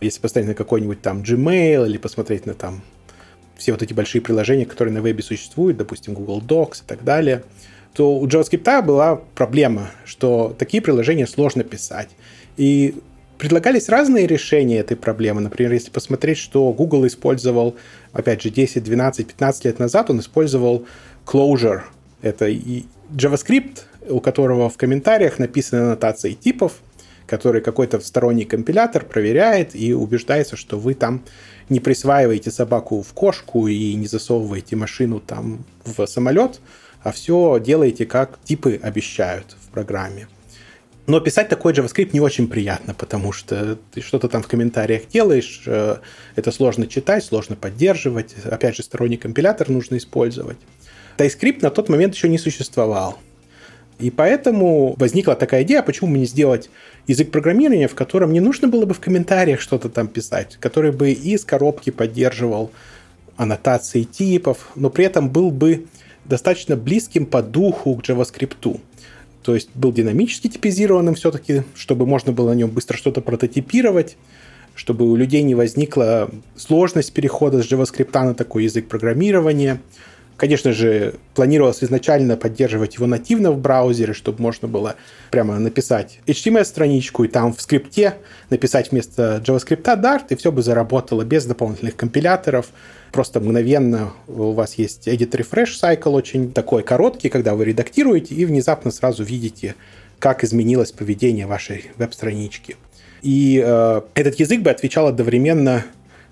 Если 0.00 0.20
посмотреть 0.20 0.48
на 0.48 0.54
какой-нибудь 0.54 1.00
там 1.00 1.22
Gmail 1.22 1.86
или 1.86 1.96
посмотреть 1.96 2.44
на 2.46 2.54
там 2.54 2.82
все 3.56 3.70
вот 3.70 3.82
эти 3.82 3.94
большие 3.94 4.20
приложения, 4.20 4.66
которые 4.66 4.92
на 4.92 5.00
вебе 5.00 5.22
существуют, 5.22 5.76
допустим, 5.76 6.14
Google 6.14 6.40
Docs 6.40 6.82
и 6.82 6.86
так 6.86 7.04
далее, 7.04 7.44
то 7.94 8.18
у 8.18 8.26
JavaScript 8.26 8.82
была 8.82 9.16
проблема, 9.36 9.90
что 10.04 10.54
такие 10.58 10.82
приложения 10.82 11.26
сложно 11.26 11.62
писать. 11.62 12.08
И 12.56 12.96
Предлагались 13.42 13.88
разные 13.88 14.28
решения 14.28 14.78
этой 14.78 14.96
проблемы. 14.96 15.40
Например, 15.40 15.72
если 15.72 15.90
посмотреть, 15.90 16.38
что 16.38 16.72
Google 16.72 17.08
использовал, 17.08 17.74
опять 18.12 18.40
же, 18.40 18.50
10, 18.50 18.84
12, 18.84 19.26
15 19.26 19.64
лет 19.64 19.80
назад, 19.80 20.10
он 20.10 20.20
использовал 20.20 20.86
Clojure. 21.26 21.80
Это 22.20 22.46
и 22.46 22.84
JavaScript, 23.12 23.80
у 24.08 24.20
которого 24.20 24.70
в 24.70 24.76
комментариях 24.76 25.40
написаны 25.40 25.80
аннотации 25.80 26.34
типов, 26.34 26.74
который 27.26 27.62
какой-то 27.62 27.98
сторонний 27.98 28.44
компилятор 28.44 29.04
проверяет 29.04 29.74
и 29.74 29.92
убеждается, 29.92 30.54
что 30.54 30.78
вы 30.78 30.94
там 30.94 31.24
не 31.68 31.80
присваиваете 31.80 32.52
собаку 32.52 33.02
в 33.02 33.12
кошку 33.12 33.66
и 33.66 33.94
не 33.94 34.06
засовываете 34.06 34.76
машину 34.76 35.18
там 35.18 35.64
в 35.84 36.06
самолет, 36.06 36.60
а 37.02 37.10
все 37.10 37.58
делаете, 37.58 38.06
как 38.06 38.38
типы 38.44 38.78
обещают 38.80 39.56
в 39.60 39.72
программе. 39.72 40.28
Но 41.06 41.18
писать 41.18 41.48
такой 41.48 41.72
JavaScript 41.72 42.10
не 42.12 42.20
очень 42.20 42.46
приятно, 42.46 42.94
потому 42.94 43.32
что 43.32 43.76
ты 43.92 44.00
что-то 44.00 44.28
там 44.28 44.42
в 44.42 44.46
комментариях 44.46 45.08
делаешь, 45.08 45.62
э, 45.66 45.96
это 46.36 46.52
сложно 46.52 46.86
читать, 46.86 47.24
сложно 47.24 47.56
поддерживать. 47.56 48.34
Опять 48.44 48.76
же, 48.76 48.84
сторонний 48.84 49.16
компилятор 49.16 49.68
нужно 49.68 49.96
использовать. 49.96 50.58
TypeScript 51.18 51.58
на 51.62 51.70
тот 51.70 51.88
момент 51.88 52.14
еще 52.14 52.28
не 52.28 52.38
существовал. 52.38 53.18
И 53.98 54.10
поэтому 54.10 54.94
возникла 54.96 55.34
такая 55.34 55.62
идея, 55.64 55.82
почему 55.82 56.12
бы 56.12 56.18
не 56.18 56.26
сделать 56.26 56.70
язык 57.06 57.30
программирования, 57.30 57.88
в 57.88 57.94
котором 57.94 58.32
не 58.32 58.40
нужно 58.40 58.68
было 58.68 58.84
бы 58.84 58.94
в 58.94 59.00
комментариях 59.00 59.60
что-то 59.60 59.88
там 59.88 60.08
писать, 60.08 60.56
который 60.60 60.92
бы 60.92 61.10
из 61.12 61.44
коробки 61.44 61.90
поддерживал 61.90 62.70
аннотации 63.36 64.04
типов, 64.04 64.70
но 64.76 64.90
при 64.90 65.04
этом 65.04 65.30
был 65.30 65.50
бы 65.50 65.86
достаточно 66.24 66.76
близким 66.76 67.26
по 67.26 67.42
духу 67.42 67.94
к 67.96 68.02
JavaScript. 68.02 68.80
То 69.42 69.54
есть 69.54 69.70
был 69.74 69.92
динамически 69.92 70.48
типизированным 70.48 71.14
все-таки, 71.14 71.62
чтобы 71.74 72.06
можно 72.06 72.32
было 72.32 72.50
на 72.50 72.54
нем 72.54 72.70
быстро 72.70 72.96
что-то 72.96 73.20
прототипировать, 73.20 74.16
чтобы 74.74 75.10
у 75.10 75.16
людей 75.16 75.42
не 75.42 75.54
возникла 75.54 76.30
сложность 76.56 77.12
перехода 77.12 77.62
с 77.62 77.70
JavaScript 77.70 78.12
на 78.12 78.34
такой 78.34 78.64
язык 78.64 78.88
программирования. 78.88 79.80
Конечно 80.36 80.72
же, 80.72 81.14
планировалось 81.34 81.84
изначально 81.84 82.36
поддерживать 82.36 82.96
его 82.96 83.06
нативно 83.06 83.52
в 83.52 83.58
браузере, 83.58 84.12
чтобы 84.12 84.42
можно 84.42 84.66
было 84.66 84.96
прямо 85.30 85.58
написать 85.58 86.18
HTML-страничку 86.26 87.24
и 87.24 87.28
там 87.28 87.52
в 87.54 87.60
скрипте 87.60 88.14
написать 88.50 88.90
вместо 88.90 89.42
JavaScript 89.44 89.82
Dart, 89.82 90.24
и 90.30 90.34
все 90.34 90.50
бы 90.50 90.62
заработало 90.62 91.22
без 91.24 91.44
дополнительных 91.44 91.96
компиляторов, 91.96 92.70
просто 93.12 93.40
мгновенно 93.40 94.12
у 94.26 94.52
вас 94.52 94.74
есть 94.74 95.06
edit 95.06 95.30
refresh 95.30 95.80
cycle 95.80 96.12
очень 96.12 96.52
такой 96.52 96.82
короткий, 96.82 97.28
когда 97.28 97.54
вы 97.54 97.66
редактируете 97.66 98.34
и 98.34 98.44
внезапно 98.44 98.90
сразу 98.90 99.22
видите, 99.22 99.76
как 100.18 100.44
изменилось 100.44 100.92
поведение 100.92 101.46
вашей 101.46 101.90
веб-странички. 101.98 102.76
И 103.22 103.62
э, 103.64 104.00
этот 104.14 104.40
язык 104.40 104.62
бы 104.62 104.70
отвечал 104.70 105.06
одновременно 105.06 105.84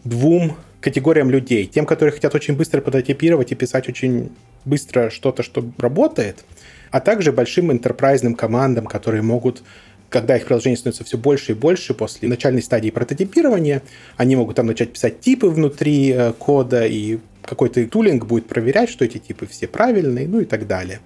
двум 0.04 0.56
категориям 0.80 1.30
людей. 1.30 1.66
Тем, 1.66 1.86
которые 1.86 2.12
хотят 2.12 2.34
очень 2.34 2.56
быстро 2.56 2.80
прототипировать 2.80 3.52
и 3.52 3.54
писать 3.54 3.88
очень 3.88 4.30
быстро 4.64 5.10
что-то, 5.10 5.42
что 5.42 5.64
работает, 5.78 6.44
а 6.90 7.00
также 7.00 7.32
большим 7.32 7.70
интерпрайзным 7.72 8.34
командам, 8.34 8.86
которые 8.86 9.22
могут 9.22 9.62
когда 10.10 10.36
их 10.36 10.44
приложение 10.44 10.76
становится 10.76 11.04
все 11.04 11.16
больше 11.16 11.52
и 11.52 11.54
больше 11.54 11.94
после 11.94 12.28
начальной 12.28 12.62
стадии 12.62 12.90
прототипирования, 12.90 13.82
они 14.16 14.34
могут 14.34 14.56
там 14.56 14.66
начать 14.66 14.92
писать 14.92 15.20
типы 15.20 15.46
внутри 15.46 16.10
э, 16.10 16.32
кода, 16.32 16.84
и 16.84 17.20
какой-то 17.42 17.86
тулинг 17.86 18.26
будет 18.26 18.46
проверять, 18.46 18.90
что 18.90 19.04
эти 19.04 19.18
типы 19.18 19.46
все 19.46 19.68
правильные, 19.68 20.26
ну 20.26 20.40
и 20.40 20.44
так 20.44 20.66
далее. 20.66 20.98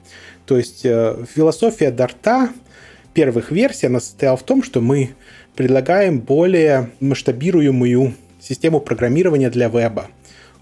То 0.46 0.56
есть 0.56 0.86
э, 0.86 1.24
философия 1.34 1.90
Дарта 1.90 2.48
первых 3.12 3.50
версий, 3.50 3.86
она 3.86 4.00
состояла 4.00 4.38
в 4.38 4.42
том, 4.42 4.62
что 4.62 4.80
мы 4.80 5.10
предлагаем 5.54 6.18
более 6.18 6.90
масштабируемую 7.00 8.14
систему 8.44 8.80
программирования 8.80 9.50
для 9.50 9.68
веба, 9.68 10.08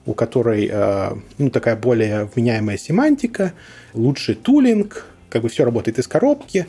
у 0.07 0.15
которой 0.15 0.69
э, 0.71 1.15
ну, 1.39 1.51
такая 1.51 1.77
более 1.77 2.25
вменяемая 2.25 2.79
семантика, 2.79 3.53
лучший 3.93 4.35
тулинг, 4.35 5.07
как 5.29 5.43
бы 5.43 5.49
все 5.49 5.65
работает 5.65 5.99
из 5.99 6.07
коробки, 6.07 6.67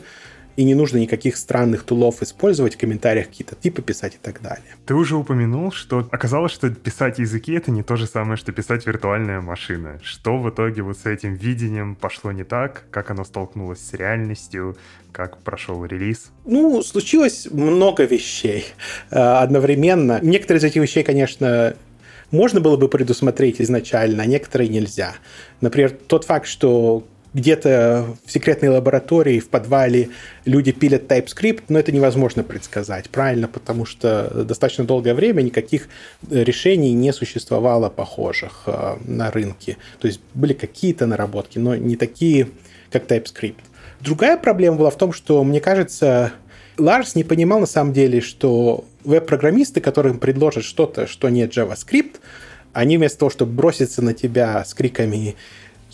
и 0.56 0.64
не 0.64 0.74
нужно 0.74 0.98
никаких 0.98 1.36
странных 1.36 1.82
тулов 1.82 2.22
использовать, 2.22 2.74
в 2.74 2.78
комментариях 2.78 3.28
какие-то 3.28 3.54
типы 3.54 3.82
писать 3.82 4.14
и 4.14 4.18
так 4.20 4.40
далее. 4.40 4.64
Ты 4.86 4.94
уже 4.94 5.16
упомянул, 5.16 5.72
что 5.72 6.06
оказалось, 6.10 6.52
что 6.52 6.70
писать 6.70 7.18
языки— 7.18 7.52
это 7.54 7.70
не 7.70 7.82
то 7.82 7.96
же 7.96 8.06
самое, 8.06 8.36
что 8.36 8.52
писать 8.52 8.86
виртуальная 8.86 9.40
машина. 9.40 10.00
Что 10.02 10.38
в 10.38 10.48
итоге 10.50 10.82
вот 10.82 10.98
с 10.98 11.06
этим 11.06 11.34
видением 11.34 11.94
пошло 11.94 12.32
не 12.32 12.44
так? 12.44 12.84
Как 12.90 13.10
оно 13.10 13.24
столкнулось 13.24 13.80
с 13.80 13.92
реальностью? 13.94 14.76
Как 15.12 15.38
прошел 15.38 15.84
релиз? 15.84 16.30
Ну, 16.44 16.82
случилось 16.82 17.48
много 17.50 18.04
вещей 18.04 18.66
э, 19.10 19.16
одновременно. 19.16 20.18
Некоторые 20.22 20.58
из 20.58 20.64
этих 20.64 20.82
вещей, 20.82 21.04
конечно, 21.04 21.76
можно 22.30 22.60
было 22.60 22.76
бы 22.76 22.88
предусмотреть 22.88 23.60
изначально, 23.60 24.24
а 24.24 24.26
некоторые 24.26 24.68
нельзя. 24.68 25.14
Например, 25.60 25.90
тот 25.90 26.24
факт, 26.24 26.46
что 26.46 27.04
где-то 27.34 28.16
в 28.24 28.30
секретной 28.30 28.68
лаборатории, 28.68 29.40
в 29.40 29.48
подвале 29.48 30.10
люди 30.44 30.72
пилят 30.72 31.10
TypeScript, 31.10 31.64
но 31.68 31.80
это 31.80 31.90
невозможно 31.92 32.44
предсказать, 32.44 33.10
правильно, 33.10 33.48
потому 33.48 33.84
что 33.84 34.44
достаточно 34.44 34.84
долгое 34.84 35.14
время 35.14 35.42
никаких 35.42 35.88
решений 36.30 36.92
не 36.92 37.12
существовало 37.12 37.90
похожих 37.90 38.62
э, 38.66 38.96
на 39.04 39.30
рынке. 39.32 39.76
То 39.98 40.06
есть 40.06 40.20
были 40.32 40.52
какие-то 40.52 41.06
наработки, 41.06 41.58
но 41.58 41.74
не 41.74 41.96
такие, 41.96 42.48
как 42.90 43.06
TypeScript. 43.06 43.56
Другая 44.00 44.36
проблема 44.36 44.76
была 44.76 44.90
в 44.90 44.96
том, 44.96 45.12
что, 45.12 45.42
мне 45.42 45.60
кажется, 45.60 46.32
Ларс 46.78 47.16
не 47.16 47.24
понимал 47.24 47.58
на 47.58 47.66
самом 47.66 47.92
деле, 47.92 48.20
что 48.20 48.84
веб-программисты, 49.02 49.80
которым 49.80 50.18
предложат 50.18 50.64
что-то, 50.64 51.06
что 51.06 51.28
не 51.28 51.44
JavaScript, 51.46 52.16
они 52.72 52.98
вместо 52.98 53.20
того, 53.20 53.30
чтобы 53.30 53.52
броситься 53.52 54.02
на 54.02 54.14
тебя 54.14 54.64
с 54.64 54.74
криками 54.74 55.36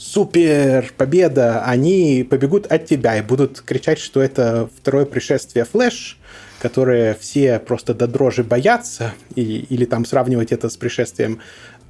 супер, 0.01 0.93
победа, 0.97 1.63
они 1.63 2.27
побегут 2.29 2.67
от 2.67 2.87
тебя 2.87 3.19
и 3.19 3.23
будут 3.23 3.61
кричать, 3.61 3.99
что 3.99 4.23
это 4.23 4.69
второе 4.75 5.05
пришествие 5.05 5.67
Флэш, 5.67 6.19
которое 6.59 7.15
все 7.15 7.59
просто 7.59 7.93
до 7.93 8.07
дрожи 8.07 8.43
боятся, 8.43 9.13
и, 9.35 9.67
или 9.69 9.85
там 9.85 10.07
сравнивать 10.07 10.53
это 10.53 10.71
с 10.71 10.77
пришествием 10.79 11.41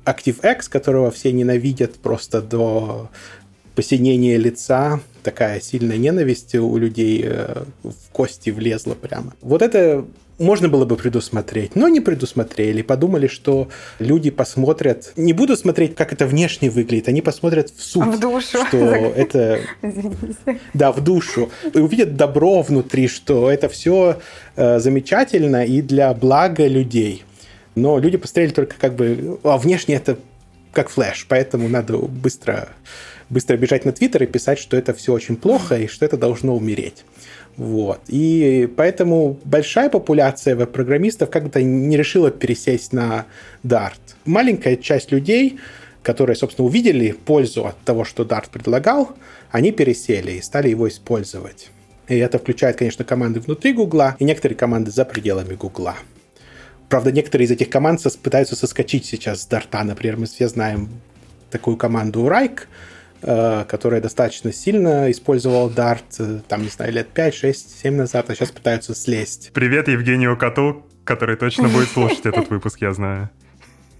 ActiveX, 0.04 0.68
которого 0.68 1.12
все 1.12 1.30
ненавидят 1.30 1.94
просто 2.00 2.42
до 2.42 3.10
посинения 3.76 4.36
лица, 4.38 5.00
такая 5.22 5.60
сильная 5.60 5.96
ненависть 5.96 6.56
у 6.56 6.76
людей 6.76 7.22
э, 7.24 7.62
в 7.84 8.10
кости 8.10 8.50
влезла 8.50 8.94
прямо. 8.94 9.34
Вот 9.40 9.62
это 9.62 10.04
можно 10.40 10.68
было 10.68 10.84
бы 10.84 10.96
предусмотреть, 10.96 11.76
но 11.76 11.88
не 11.88 12.00
предусмотрели. 12.00 12.82
Подумали, 12.82 13.26
что 13.26 13.68
люди 13.98 14.30
посмотрят, 14.30 15.12
не 15.16 15.32
будут 15.32 15.60
смотреть, 15.60 15.94
как 15.94 16.12
это 16.12 16.26
внешне 16.26 16.70
выглядит, 16.70 17.08
они 17.08 17.20
посмотрят 17.20 17.70
в 17.70 17.82
суть. 17.82 18.06
В 18.06 18.18
душу. 18.18 18.66
Что 18.66 18.78
это... 18.78 19.60
Извините. 19.82 20.60
Да, 20.74 20.92
в 20.92 21.04
душу. 21.04 21.50
И 21.74 21.78
увидят 21.78 22.16
добро 22.16 22.62
внутри, 22.62 23.06
что 23.06 23.50
это 23.50 23.68
все 23.68 24.18
э, 24.56 24.78
замечательно 24.80 25.64
и 25.64 25.82
для 25.82 26.12
блага 26.14 26.66
людей. 26.66 27.24
Но 27.74 27.98
люди 27.98 28.16
посмотрели 28.16 28.50
только 28.50 28.76
как 28.78 28.94
бы... 28.94 29.38
А 29.44 29.58
внешне 29.58 29.96
это 29.96 30.18
как 30.72 30.88
флеш, 30.88 31.26
поэтому 31.28 31.68
надо 31.68 31.98
быстро, 31.98 32.68
быстро 33.28 33.56
бежать 33.56 33.84
на 33.84 33.92
Твиттер 33.92 34.22
и 34.22 34.26
писать, 34.26 34.58
что 34.58 34.76
это 34.76 34.94
все 34.94 35.12
очень 35.12 35.36
плохо 35.36 35.76
и 35.76 35.86
что 35.86 36.04
это 36.04 36.16
должно 36.16 36.56
умереть. 36.56 37.04
Вот. 37.56 38.00
И 38.08 38.68
поэтому 38.76 39.38
большая 39.44 39.90
популяция 39.90 40.56
веб-программистов 40.56 41.30
как-то 41.30 41.62
не 41.62 41.96
решила 41.96 42.30
пересесть 42.30 42.92
на 42.92 43.26
Dart. 43.62 44.00
Маленькая 44.24 44.76
часть 44.76 45.12
людей, 45.12 45.58
которые, 46.02 46.36
собственно, 46.36 46.66
увидели 46.66 47.12
пользу 47.12 47.66
от 47.66 47.78
того, 47.80 48.04
что 48.04 48.22
Dart 48.22 48.46
предлагал, 48.50 49.10
они 49.50 49.72
пересели 49.72 50.32
и 50.32 50.42
стали 50.42 50.68
его 50.68 50.88
использовать. 50.88 51.70
И 52.08 52.16
это 52.16 52.38
включает, 52.38 52.76
конечно, 52.76 53.04
команды 53.04 53.40
внутри 53.40 53.72
Гугла 53.72 54.16
и 54.18 54.24
некоторые 54.24 54.56
команды 54.56 54.90
за 54.90 55.04
пределами 55.04 55.54
Гугла. 55.54 55.96
Правда, 56.88 57.12
некоторые 57.12 57.46
из 57.46 57.50
этих 57.52 57.70
команд 57.70 58.00
пытаются 58.20 58.56
соскочить 58.56 59.06
сейчас 59.06 59.42
с 59.42 59.46
Дарта. 59.46 59.84
Например, 59.84 60.16
мы 60.16 60.26
все 60.26 60.48
знаем 60.48 60.88
такую 61.50 61.76
команду 61.76 62.28
Райк, 62.28 62.68
которая 63.20 64.00
достаточно 64.00 64.52
сильно 64.52 65.10
использовала 65.10 65.68
Dart, 65.68 66.04
э, 66.18 66.40
там, 66.48 66.62
не 66.62 66.68
знаю, 66.68 66.92
лет 66.92 67.08
5, 67.08 67.34
6, 67.34 67.80
7 67.82 67.94
назад, 67.94 68.30
а 68.30 68.34
сейчас 68.34 68.50
пытаются 68.50 68.94
слезть. 68.94 69.50
Привет 69.52 69.88
Евгению 69.88 70.36
Коту, 70.36 70.86
который 71.04 71.36
точно 71.36 71.68
будет 71.68 71.88
слушать 71.92 72.24
этот 72.24 72.48
выпуск, 72.50 72.80
я 72.80 72.92
знаю. 72.92 73.30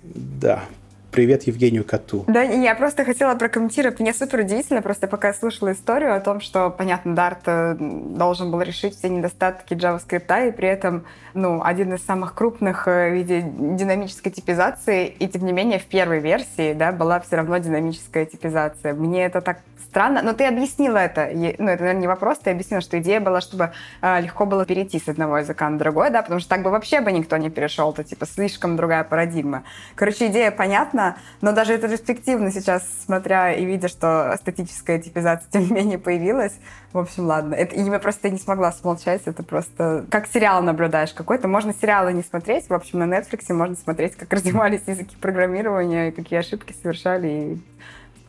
Да, 0.03 0.65
Привет 1.11 1.43
Евгению 1.45 1.85
Коту. 1.85 2.25
Да, 2.29 2.43
я 2.43 2.75
просто 2.77 3.05
хотела 3.05 3.35
прокомментировать. 3.35 3.99
Мне 3.99 4.15
супер 4.15 4.41
удивительно, 4.41 4.81
просто 4.81 5.09
пока 5.09 5.29
я 5.29 5.35
слушала 5.35 5.73
историю 5.73 6.15
о 6.15 6.21
том, 6.21 6.41
что, 6.41 6.71
понятно, 6.71 7.15
Dart 7.15 7.41
э, 7.47 7.77
должен 7.79 8.53
был 8.53 8.61
решить 8.63 8.97
все 8.97 9.09
недостатки 9.09 9.75
JavaScript, 9.75 10.49
и 10.49 10.53
при 10.53 10.69
этом, 10.69 11.05
ну, 11.35 11.63
один 11.65 11.95
из 11.95 12.05
самых 12.05 12.35
крупных 12.35 12.87
в 12.87 13.11
виде 13.11 13.43
динамической 13.43 14.31
типизации, 14.31 15.09
и 15.09 15.27
тем 15.27 15.45
не 15.45 15.53
менее 15.53 15.81
в 15.81 15.87
первой 15.87 16.21
версии, 16.21 16.75
да, 16.75 16.93
была 16.93 17.19
все 17.19 17.37
равно 17.37 17.59
динамическая 17.59 18.25
типизация. 18.25 18.95
Мне 18.95 19.25
это 19.25 19.41
так 19.41 19.59
странно, 19.91 20.23
но 20.23 20.33
ты 20.33 20.45
объяснила 20.45 20.99
это. 20.99 21.29
Ну, 21.35 21.47
это, 21.47 21.83
наверное, 21.83 21.95
не 21.95 22.07
вопрос, 22.07 22.39
ты 22.39 22.51
объяснила, 22.51 22.81
что 22.81 22.99
идея 23.01 23.21
была, 23.21 23.41
чтобы 23.41 23.73
э, 24.01 24.21
легко 24.21 24.47
было 24.47 24.65
перейти 24.65 25.01
с 25.01 25.09
одного 25.09 25.39
языка 25.39 25.69
на 25.69 25.79
другой, 25.79 26.11
да, 26.11 26.23
потому 26.23 26.41
что 26.41 26.49
так 26.49 26.63
бы 26.63 26.71
вообще 26.71 27.01
бы 27.01 27.11
никто 27.11 27.37
не 27.37 27.51
перешел, 27.51 27.91
это, 27.91 28.05
типа, 28.05 28.27
слишком 28.27 28.77
другая 28.77 29.03
парадигма. 29.03 29.65
Короче, 29.97 30.29
идея 30.29 30.53
понятна, 30.53 31.00
но 31.41 31.53
даже 31.53 31.75
это 31.75 31.87
ретроспективно 31.87 32.51
сейчас, 32.51 32.87
смотря 33.05 33.53
и 33.53 33.65
видя, 33.65 33.89
что 33.89 34.35
статическая 34.39 34.99
типизация, 34.99 35.49
тем 35.53 35.63
не 35.63 35.73
менее, 35.73 35.99
появилась, 35.99 36.53
в 36.93 36.99
общем, 36.99 37.27
ладно. 37.27 37.55
Это, 37.55 37.79
я 37.79 37.99
просто 37.99 38.31
не 38.31 38.39
смогла 38.39 38.73
смолчать, 38.73 39.23
это 39.27 39.43
просто 39.43 40.05
как 40.11 40.27
сериал 40.27 40.63
наблюдаешь 40.63 41.13
какой-то. 41.13 41.49
Можно 41.49 41.75
сериалы 41.75 42.13
не 42.13 42.23
смотреть, 42.23 42.69
в 42.69 42.75
общем, 42.75 42.99
на 42.99 43.05
Netflix 43.05 43.53
можно 43.53 43.77
смотреть, 43.77 44.17
как 44.17 44.33
развивались 44.33 44.83
языки 44.87 45.17
программирования, 45.21 46.13
какие 46.13 46.39
ошибки 46.39 46.75
совершали, 46.83 47.29
и 47.29 47.59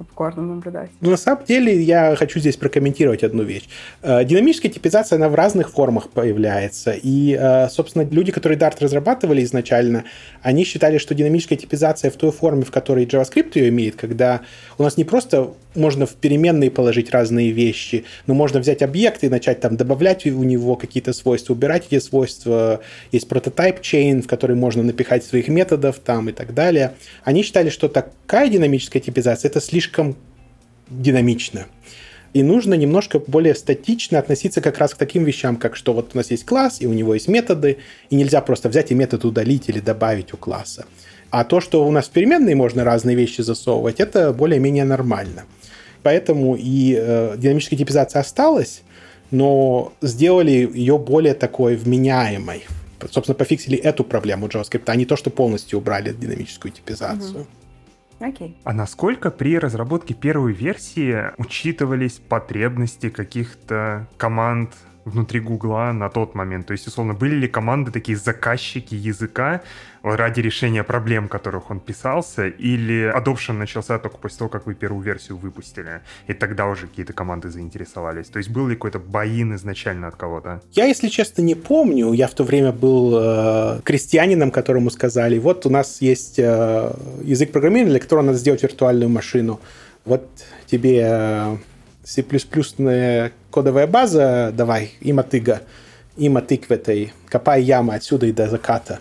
попкорном 0.04 0.56
наблюдать. 0.56 0.90
Ну, 1.02 1.12
на 1.12 1.18
самом 1.18 1.46
деле, 1.46 1.82
я 1.82 2.16
хочу 2.16 2.40
здесь 2.40 2.58
прокомментировать 2.58 3.24
одну 3.24 3.44
вещь. 3.44 3.68
Э, 4.02 4.24
динамическая 4.24 4.72
типизация, 4.72 5.18
она 5.18 5.30
в 5.30 5.36
разных 5.36 5.72
формах 5.72 6.10
появляется. 6.10 6.92
И, 6.92 7.38
э, 7.40 7.70
собственно, 7.70 8.04
люди, 8.04 8.32
которые 8.32 8.58
Dart 8.58 8.78
разрабатывали 8.80 9.44
изначально, 9.44 10.06
они 10.42 10.64
считали, 10.64 10.98
что 10.98 11.16
динамическая 11.16 11.58
типизация 11.58 12.12
в 12.12 12.16
той 12.16 12.32
форме, 12.32 12.64
в 12.64 12.72
которой 12.72 13.06
JavaScript 13.06 13.52
ее 13.56 13.70
имеет, 13.70 13.96
когда 13.96 14.42
у 14.78 14.84
нас 14.84 14.98
не 14.98 15.04
просто 15.04 15.54
можно 15.76 16.06
в 16.06 16.16
переменные 16.16 16.70
положить 16.70 17.12
разные 17.12 17.52
вещи, 17.52 18.04
но 18.28 18.34
можно 18.34 18.60
взять 18.60 18.82
объект 18.82 19.24
и 19.24 19.30
начать 19.30 19.60
там 19.60 19.78
добавлять 19.78 20.26
у 20.26 20.44
него 20.44 20.76
какие-то 20.76 21.14
свойства, 21.14 21.54
убирать 21.54 21.88
эти 21.90 22.02
свойства. 22.02 22.82
Есть 23.12 23.28
прототип 23.28 23.80
chain, 23.80 24.22
в 24.22 24.28
который 24.28 24.56
можно 24.56 24.84
напихать 24.84 25.24
своих 25.24 25.48
методов 25.48 26.00
там 26.00 26.30
и 26.30 26.32
так 26.34 26.54
далее. 26.54 26.94
Они 27.24 27.44
считали, 27.44 27.70
что 27.70 27.88
такая 27.88 28.50
динамическая 28.50 29.02
типизация 29.02 29.50
это 29.50 29.62
слишком 29.62 29.91
динамично. 30.90 31.68
И 32.34 32.44
нужно 32.44 32.76
немножко 32.76 33.20
более 33.20 33.56
статично 33.56 34.18
относиться 34.18 34.62
как 34.62 34.78
раз 34.78 34.94
к 34.94 34.98
таким 34.98 35.26
вещам, 35.26 35.58
как 35.58 35.76
что 35.76 35.94
вот 35.94 36.12
у 36.14 36.18
нас 36.18 36.32
есть 36.32 36.46
класс, 36.46 36.82
и 36.82 36.88
у 36.88 36.94
него 36.94 37.14
есть 37.14 37.28
методы, 37.28 37.78
и 38.10 38.16
нельзя 38.16 38.42
просто 38.42 38.70
взять 38.70 38.92
и 38.92 38.96
метод 38.96 39.26
удалить 39.26 39.68
или 39.68 39.80
добавить 39.80 40.34
у 40.34 40.38
класса. 40.38 40.86
А 41.30 41.44
то, 41.44 41.60
что 41.60 41.86
у 41.86 41.92
нас 41.92 42.08
в 42.08 42.12
переменные 42.12 42.56
можно 42.56 42.84
разные 42.84 43.16
вещи 43.16 43.42
засовывать, 43.42 44.00
это 44.00 44.32
более-менее 44.32 44.86
нормально. 44.86 45.44
Поэтому 46.04 46.56
и 46.58 46.96
э, 46.98 47.36
динамическая 47.38 47.78
типизация 47.78 48.22
осталась, 48.22 48.82
но 49.30 49.94
сделали 50.02 50.52
ее 50.74 50.98
более 50.98 51.34
такой 51.34 51.76
вменяемой. 51.76 52.64
Собственно, 53.10 53.36
пофиксили 53.36 53.78
эту 53.78 54.04
проблему 54.04 54.48
JavaScript, 54.48 54.84
а 54.86 54.96
не 54.96 55.06
то, 55.06 55.16
что 55.16 55.30
полностью 55.30 55.80
убрали 55.80 56.14
динамическую 56.14 56.72
типизацию. 56.72 57.48
Окей. 58.22 58.56
А 58.64 58.74
насколько 58.74 59.32
при 59.32 59.58
разработке 59.58 60.14
первой 60.14 60.54
версии 60.54 61.32
учитывались 61.38 62.20
потребности 62.20 63.10
каких-то 63.10 64.08
команд 64.18 64.74
внутри 65.06 65.40
Гугла 65.40 65.92
на 65.92 66.10
тот 66.10 66.36
момент? 66.36 66.68
То 66.68 66.74
есть, 66.74 66.88
условно, 66.88 67.14
были 67.14 67.36
ли 67.36 67.48
команды 67.48 67.92
такие 67.92 68.18
заказчики 68.18 68.94
языка 68.94 69.62
ради 70.04 70.40
решения 70.42 70.84
проблем, 70.84 71.28
которых 71.28 71.70
он 71.72 71.80
писался, 71.80 72.48
или 72.48 73.14
adoption 73.16 73.54
начался 73.54 74.00
только 74.00 74.18
после 74.18 74.40
того, 74.40 74.50
как 74.50 74.66
вы 74.66 74.74
первую 74.74 75.04
версию 75.04 75.38
выпустили, 75.38 76.02
и 76.28 76.34
тогда 76.34 76.68
уже 76.68 76.88
какие-то 76.88 77.14
команды 77.14 77.50
заинтересовались? 77.50 78.28
То 78.28 78.40
есть 78.40 78.50
был 78.50 78.68
ли 78.68 78.76
какой-то 78.76 79.00
боин 79.00 79.56
изначально 79.56 80.08
от 80.08 80.16
кого-то? 80.16 80.62
Я, 80.72 80.86
если 80.86 81.08
честно, 81.10 81.42
не 81.42 81.56
помню. 81.56 82.14
Я 82.14 82.28
в 82.28 82.34
то 82.34 82.44
время 82.44 82.72
был 82.72 83.16
э, 83.16 83.82
крестьянином, 83.84 84.52
которому 84.52 84.90
сказали, 84.90 85.38
вот 85.38 85.66
у 85.66 85.70
нас 85.70 86.02
есть 86.02 86.40
э, 86.40 86.92
язык 87.24 87.52
программирования, 87.52 87.92
для 87.92 88.00
которого 88.00 88.26
надо 88.26 88.38
сделать 88.38 88.64
виртуальную 88.64 89.10
машину. 89.10 89.60
Вот 90.06 90.28
тебе 90.66 91.02
э, 91.04 91.58
C++ 92.04 92.24
кодовая 93.52 93.88
база, 93.88 94.52
давай, 94.54 94.94
има 95.02 95.24
тыга, 95.24 95.62
има 96.18 96.42
тыкветой, 96.42 97.14
копай 97.30 97.62
ямы 97.62 97.94
отсюда 97.94 98.26
и 98.26 98.32
до 98.32 98.50
заката. 98.50 99.00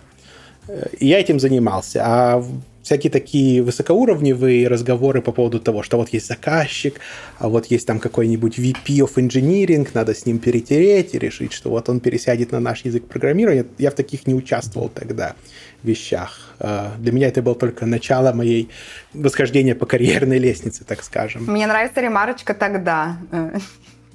Я 0.99 1.19
этим 1.19 1.39
занимался. 1.39 2.01
А 2.05 2.43
всякие 2.83 3.11
такие 3.11 3.61
высокоуровневые 3.61 4.67
разговоры 4.67 5.21
по 5.21 5.31
поводу 5.31 5.59
того, 5.59 5.83
что 5.83 5.97
вот 5.97 6.09
есть 6.09 6.27
заказчик, 6.27 6.99
а 7.37 7.47
вот 7.47 7.67
есть 7.67 7.87
там 7.87 7.99
какой-нибудь 7.99 8.57
VP 8.57 8.99
of 8.99 9.15
Engineering, 9.15 9.87
надо 9.93 10.13
с 10.13 10.25
ним 10.25 10.39
перетереть 10.39 11.13
и 11.13 11.19
решить, 11.19 11.53
что 11.53 11.69
вот 11.69 11.89
он 11.89 11.99
пересядет 11.99 12.51
на 12.51 12.59
наш 12.59 12.85
язык 12.85 13.05
программирования. 13.05 13.65
Я 13.77 13.91
в 13.91 13.95
таких 13.95 14.27
не 14.27 14.33
участвовал 14.33 14.89
тогда 14.89 15.35
вещах. 15.83 16.55
А, 16.59 16.93
для 16.97 17.11
меня 17.11 17.27
это 17.27 17.41
было 17.41 17.55
только 17.55 17.85
начало 17.85 18.33
моей 18.33 18.69
восхождения 19.13 19.75
по 19.75 19.85
карьерной 19.85 20.39
лестнице, 20.39 20.83
так 20.83 21.03
скажем. 21.03 21.45
Мне 21.45 21.67
нравится 21.67 22.01
ремарочка 22.01 22.53
тогда 22.53 23.17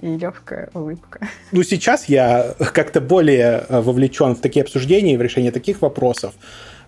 и 0.00 0.16
легкая 0.16 0.70
улыбка. 0.74 1.20
Ну, 1.52 1.62
сейчас 1.62 2.08
я 2.08 2.54
как-то 2.72 3.00
более 3.00 3.64
э, 3.68 3.80
вовлечен 3.80 4.34
в 4.34 4.40
такие 4.40 4.62
обсуждения 4.62 5.14
и 5.14 5.16
в 5.16 5.22
решение 5.22 5.52
таких 5.52 5.82
вопросов. 5.82 6.34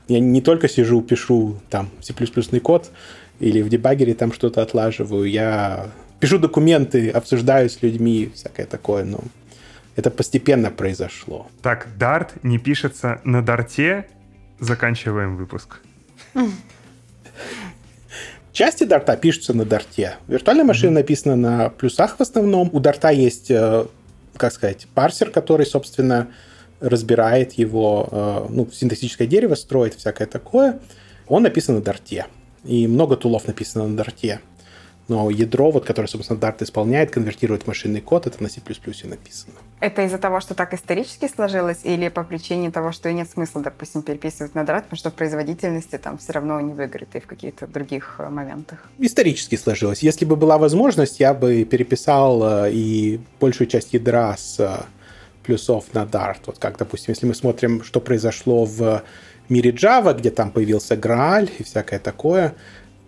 Я 0.08 0.20
не 0.20 0.40
только 0.40 0.68
сижу, 0.68 1.02
пишу 1.02 1.58
там 1.70 1.90
C++ 2.00 2.12
код 2.60 2.90
или 3.40 3.62
в 3.62 3.68
дебагере 3.68 4.14
там 4.14 4.32
что-то 4.32 4.62
отлаживаю, 4.62 5.24
я 5.24 5.90
пишу 6.20 6.38
документы, 6.38 7.10
обсуждаю 7.10 7.70
с 7.70 7.82
людьми, 7.82 8.30
всякое 8.34 8.66
такое, 8.66 9.04
но 9.04 9.20
это 9.96 10.10
постепенно 10.10 10.70
произошло. 10.70 11.46
Так, 11.62 11.88
Dart 11.98 12.30
не 12.42 12.58
пишется 12.58 13.20
на 13.24 13.42
дарте, 13.42 14.06
заканчиваем 14.58 15.36
выпуск. 15.36 15.80
Части 18.58 18.82
дарта 18.82 19.16
пишутся 19.16 19.54
на 19.54 19.64
дарте. 19.64 20.16
Виртуальная 20.26 20.64
машина 20.64 20.94
написана 20.94 21.36
на 21.36 21.68
плюсах 21.68 22.16
в 22.18 22.20
основном. 22.20 22.68
У 22.72 22.80
дарта 22.80 23.10
есть, 23.10 23.52
э, 23.52 23.86
как 24.36 24.52
сказать, 24.52 24.88
парсер, 24.94 25.30
который, 25.30 25.64
собственно, 25.64 26.26
разбирает 26.80 27.52
его, 27.52 28.08
э, 28.10 28.46
ну, 28.48 28.68
синтаксическое 28.68 29.28
дерево 29.28 29.54
строит, 29.54 29.94
всякое 29.94 30.26
такое. 30.26 30.80
Он 31.28 31.44
написан 31.44 31.76
на 31.76 31.82
Дарте. 31.82 32.26
И 32.64 32.88
много 32.88 33.16
тулов 33.16 33.46
написано 33.46 33.86
на 33.86 33.96
Дарте. 33.96 34.40
Но 35.08 35.30
ядро, 35.30 35.70
вот, 35.70 35.86
которое, 35.86 36.06
собственно, 36.06 36.38
Dart 36.38 36.62
исполняет, 36.62 37.10
конвертирует 37.10 37.66
машинный 37.66 38.02
код, 38.02 38.26
это 38.26 38.42
на 38.42 38.50
C++ 38.50 38.60
написано. 39.04 39.54
Это 39.80 40.02
из-за 40.02 40.18
того, 40.18 40.40
что 40.40 40.54
так 40.54 40.74
исторически 40.74 41.28
сложилось, 41.28 41.80
или 41.84 42.08
по 42.08 42.24
причине 42.24 42.70
того, 42.70 42.92
что 42.92 43.10
нет 43.10 43.30
смысла, 43.30 43.62
допустим, 43.62 44.02
переписывать 44.02 44.54
на 44.54 44.60
Dart, 44.60 44.82
потому 44.82 44.98
что 44.98 45.10
в 45.10 45.14
производительности 45.14 45.96
там 45.96 46.18
все 46.18 46.32
равно 46.32 46.60
не 46.60 46.74
выиграет 46.74 47.14
и 47.16 47.20
в 47.20 47.26
каких-то 47.26 47.66
других 47.66 48.16
э, 48.18 48.28
моментах? 48.28 48.86
Исторически 48.98 49.56
сложилось. 49.56 50.02
Если 50.02 50.26
бы 50.26 50.36
была 50.36 50.58
возможность, 50.58 51.20
я 51.20 51.32
бы 51.32 51.64
переписал 51.64 52.66
э, 52.66 52.72
и 52.72 53.20
большую 53.40 53.66
часть 53.66 53.94
ядра 53.94 54.36
с 54.36 54.86
плюсов 55.42 55.86
на 55.94 56.04
Dart. 56.04 56.40
Вот 56.44 56.58
как, 56.58 56.76
допустим, 56.76 57.14
если 57.14 57.26
мы 57.26 57.34
смотрим, 57.34 57.82
что 57.82 58.00
произошло 58.00 58.66
в 58.66 59.02
мире 59.48 59.70
Java, 59.70 60.14
где 60.14 60.30
там 60.30 60.50
появился 60.50 60.96
Graal 60.96 61.50
и 61.58 61.62
всякое 61.62 61.98
такое, 61.98 62.54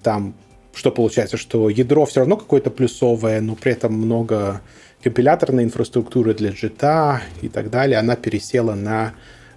там 0.02 0.34
что 0.74 0.90
получается, 0.90 1.36
что 1.36 1.68
ядро 1.68 2.06
все 2.06 2.20
равно 2.20 2.36
какое-то 2.36 2.70
плюсовое, 2.70 3.40
но 3.40 3.54
при 3.54 3.72
этом 3.72 3.94
много 3.94 4.60
компиляторной 5.02 5.64
инфраструктуры 5.64 6.34
для 6.34 6.50
JIT 6.50 7.20
и 7.42 7.48
так 7.48 7.70
далее, 7.70 7.98
она 7.98 8.16
пересела 8.16 8.74
на, 8.74 9.14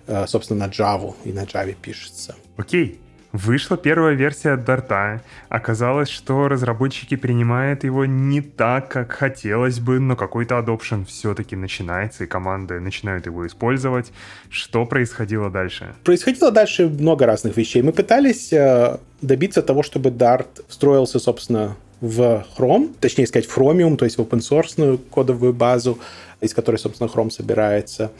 э, 0.08 0.25
собственно, 0.27 0.67
на 0.67 0.72
Java, 0.72 1.13
и 1.25 1.32
на 1.32 1.43
Java 1.43 1.75
пишется. 1.79 2.36
Окей, 2.58 3.00
Вышла 3.33 3.77
первая 3.77 4.13
версия 4.13 4.55
Дарта. 4.57 5.23
Оказалось, 5.49 6.09
что 6.09 6.48
разработчики 6.48 7.15
принимают 7.15 7.83
его 7.83 8.05
не 8.05 8.41
так, 8.41 8.89
как 8.89 9.11
хотелось 9.11 9.79
бы, 9.79 10.00
но 10.00 10.15
какой-то 10.15 10.59
adoption 10.59 11.03
все-таки 11.07 11.55
начинается, 11.55 12.25
и 12.25 12.27
команды 12.27 12.79
начинают 12.79 13.25
его 13.25 13.48
использовать. 13.48 14.11
Что 14.51 14.85
происходило 14.85 15.50
дальше? 15.50 15.96
Происходило 16.03 16.51
дальше 16.51 16.87
много 16.87 17.25
разных 17.25 17.57
вещей. 17.57 17.81
Мы 17.81 17.91
пытались 17.91 18.53
э, 18.53 19.00
добиться 19.24 19.63
того, 19.63 19.81
чтобы 19.81 20.11
Dart 20.11 20.63
встроился, 20.67 21.17
собственно, 21.17 21.75
в 22.01 22.46
Chrome, 22.55 22.93
точнее 23.00 23.25
сказать, 23.25 23.48
в 23.48 23.57
Chromium, 23.57 23.98
то 23.98 24.05
есть 24.05 24.19
в 24.19 24.22
open 24.22 24.41
source 24.41 25.00
кодовую 25.09 25.53
базу, 25.53 25.98
из 26.39 26.53
которой, 26.53 26.75
собственно, 26.75 27.07
Chrome 27.07 27.31
собирается 27.31 28.11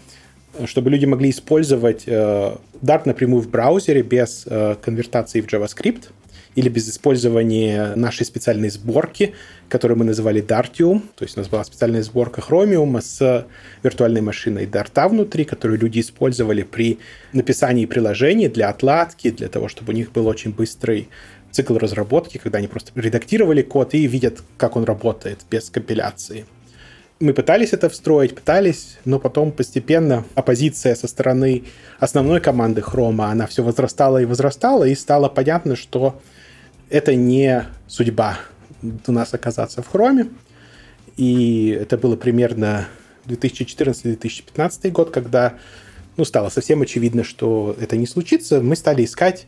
чтобы 0.66 0.90
люди 0.90 1.06
могли 1.06 1.30
использовать 1.30 2.04
э, 2.06 2.56
Dart 2.82 3.04
напрямую 3.06 3.42
в 3.42 3.50
браузере 3.50 4.02
без 4.02 4.46
э, 4.46 4.76
конвертации 4.82 5.42
в 5.42 5.48
JavaScript 5.48 6.10
или 6.56 6.70
без 6.70 6.88
использования 6.88 7.96
нашей 7.96 8.26
специальной 8.26 8.70
сборки, 8.70 9.34
которую 9.70 9.98
мы 9.98 10.06
называли 10.06 10.44
Dartium. 10.44 11.02
То 11.16 11.24
есть 11.26 11.36
у 11.36 11.40
нас 11.40 11.50
была 11.50 11.64
специальная 11.64 12.04
сборка 12.04 12.42
Chromium 12.42 13.02
с 13.02 13.48
виртуальной 13.82 14.22
машиной 14.22 14.66
Dart 14.66 15.10
внутри, 15.10 15.46
которую 15.46 15.80
люди 15.80 16.00
использовали 16.00 16.62
при 16.64 17.00
написании 17.32 17.86
приложений 17.86 18.50
для 18.50 18.70
отладки, 18.70 19.32
для 19.32 19.48
того, 19.48 19.68
чтобы 19.68 19.94
у 19.94 19.96
них 19.96 20.12
был 20.12 20.28
очень 20.28 20.52
быстрый 20.52 21.10
цикл 21.52 21.78
разработки, 21.78 22.38
когда 22.38 22.60
они 22.60 22.68
просто 22.68 22.92
редактировали 22.96 23.62
код 23.62 23.94
и 23.94 24.08
видят, 24.08 24.44
как 24.58 24.76
он 24.76 24.84
работает 24.84 25.40
без 25.50 25.70
компиляции 25.70 26.46
мы 27.24 27.34
пытались 27.34 27.72
это 27.72 27.88
встроить, 27.88 28.36
пытались, 28.36 28.98
но 29.06 29.18
потом 29.18 29.54
постепенно 29.54 30.26
оппозиция 30.36 30.94
со 30.94 31.08
стороны 31.08 31.64
основной 31.98 32.42
команды 32.42 32.82
Хрома, 32.82 33.28
она 33.30 33.48
все 33.48 33.64
возрастала 33.64 34.22
и 34.22 34.26
возрастала, 34.26 34.84
и 34.84 34.94
стало 34.94 35.30
понятно, 35.30 35.78
что 35.78 36.22
это 36.90 37.16
не 37.16 37.66
судьба 37.88 38.40
у 39.08 39.12
нас 39.14 39.34
оказаться 39.34 39.82
в 39.82 39.88
Хроме. 39.88 40.32
И 41.16 41.70
это 41.70 41.98
было 41.98 42.18
примерно 42.18 42.88
2014-2015 43.28 44.92
год, 44.92 45.10
когда 45.12 45.54
ну, 46.18 46.26
стало 46.26 46.50
совсем 46.50 46.82
очевидно, 46.82 47.24
что 47.24 47.74
это 47.80 47.96
не 47.96 48.06
случится. 48.06 48.60
Мы 48.60 48.76
стали 48.76 49.06
искать, 49.06 49.48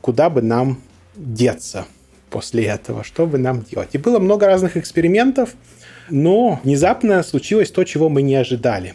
куда 0.00 0.30
бы 0.30 0.42
нам 0.42 0.82
деться 1.14 1.86
после 2.30 2.64
этого, 2.64 3.04
что 3.04 3.24
бы 3.24 3.38
нам 3.38 3.62
делать. 3.62 3.90
И 3.92 3.98
было 3.98 4.18
много 4.18 4.46
разных 4.46 4.76
экспериментов– 4.76 5.54
но 6.08 6.60
внезапно 6.64 7.22
случилось 7.22 7.70
то, 7.70 7.84
чего 7.84 8.08
мы 8.08 8.22
не 8.22 8.34
ожидали. 8.34 8.94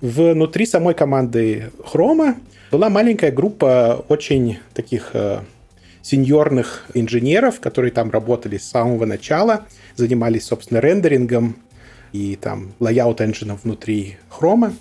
Внутри 0.00 0.66
самой 0.66 0.94
команды 0.94 1.70
Хрома 1.84 2.36
была 2.70 2.88
маленькая 2.88 3.32
группа 3.32 4.04
очень 4.08 4.58
таких 4.72 5.10
э, 5.12 5.40
сеньорных 6.02 6.86
инженеров, 6.94 7.60
которые 7.60 7.90
там 7.90 8.10
работали 8.10 8.58
с 8.58 8.68
самого 8.68 9.04
начала, 9.04 9.66
занимались, 9.96 10.44
собственно, 10.44 10.80
рендерингом 10.80 11.56
и 12.12 12.36
там 12.36 12.72
layout 12.80 13.18
engine 13.18 13.58
внутри 13.62 14.16
хрома. 14.28 14.72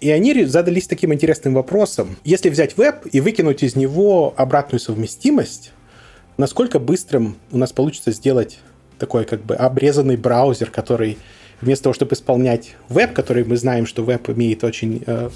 И 0.00 0.10
они 0.10 0.44
задались 0.44 0.86
таким 0.86 1.12
интересным 1.12 1.54
вопросом. 1.54 2.16
Если 2.22 2.50
взять 2.50 2.76
веб 2.76 3.06
и 3.10 3.20
выкинуть 3.20 3.62
из 3.62 3.76
него 3.76 4.34
обратную 4.36 4.78
совместимость, 4.78 5.72
насколько 6.36 6.78
быстрым 6.78 7.36
у 7.50 7.58
нас 7.58 7.72
получится 7.72 8.12
сделать 8.12 8.60
такой 8.98 9.24
как 9.24 9.44
бы 9.44 9.54
обрезанный 9.54 10.16
браузер, 10.16 10.70
который 10.70 11.18
вместо 11.60 11.84
того, 11.84 11.94
чтобы 11.94 12.14
исполнять 12.14 12.74
веб, 12.88 13.12
который 13.12 13.44
мы 13.44 13.56
знаем, 13.56 13.86
что 13.86 14.02
веб 14.04 14.28
имеет 14.30 14.64
очень 14.64 15.02
э, 15.06 15.30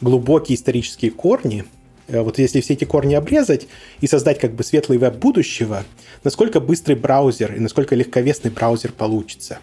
глубокие 0.00 0.56
исторические 0.56 1.10
корни, 1.10 1.64
э, 2.08 2.20
вот 2.20 2.38
если 2.38 2.60
все 2.60 2.74
эти 2.74 2.84
корни 2.84 3.14
обрезать 3.14 3.68
и 4.00 4.06
создать 4.06 4.38
как 4.38 4.52
бы 4.52 4.64
светлый 4.64 4.98
веб 4.98 5.14
будущего, 5.16 5.84
насколько 6.24 6.60
быстрый 6.60 6.94
браузер 6.94 7.54
и 7.54 7.60
насколько 7.60 7.94
легковесный 7.94 8.50
браузер 8.50 8.92
получится. 8.92 9.58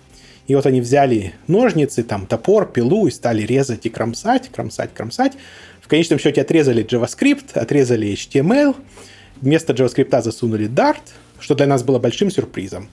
И 0.48 0.56
вот 0.56 0.66
они 0.66 0.82
взяли 0.82 1.34
ножницы, 1.48 2.04
там 2.04 2.26
топор, 2.26 2.66
пилу 2.72 3.06
и 3.06 3.12
стали 3.12 3.44
резать 3.44 3.86
и 3.86 3.90
кромсать, 3.90 4.50
кромсать, 4.50 4.92
кромсать. 4.96 5.34
В 5.80 5.88
конечном 5.88 6.18
счете 6.18 6.42
отрезали 6.42 6.84
JavaScript, 6.84 7.54
отрезали 7.54 8.12
HTML, 8.14 8.76
вместо 9.42 9.74
JavaScript 9.74 10.22
засунули 10.24 10.68
Dart, 10.68 11.02
что 11.40 11.54
для 11.54 11.68
нас 11.68 11.84
было 11.84 12.00
большим 12.00 12.32
сюрпризом. 12.32 12.90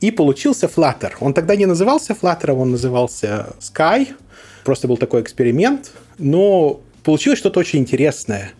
И 0.00 0.10
получился 0.10 0.66
Flutter. 0.66 1.12
Он 1.20 1.34
тогда 1.34 1.56
не 1.56 1.66
назывался 1.66 2.12
Flutter, 2.12 2.52
он 2.52 2.70
назывался 2.70 3.48
Sky. 3.60 4.08
Просто 4.64 4.88
был 4.88 4.96
такой 4.96 5.22
эксперимент. 5.22 5.92
Но 6.18 6.80
получилось 7.02 7.38
что-то 7.38 7.60
очень 7.60 7.80
интересное. 7.80 8.52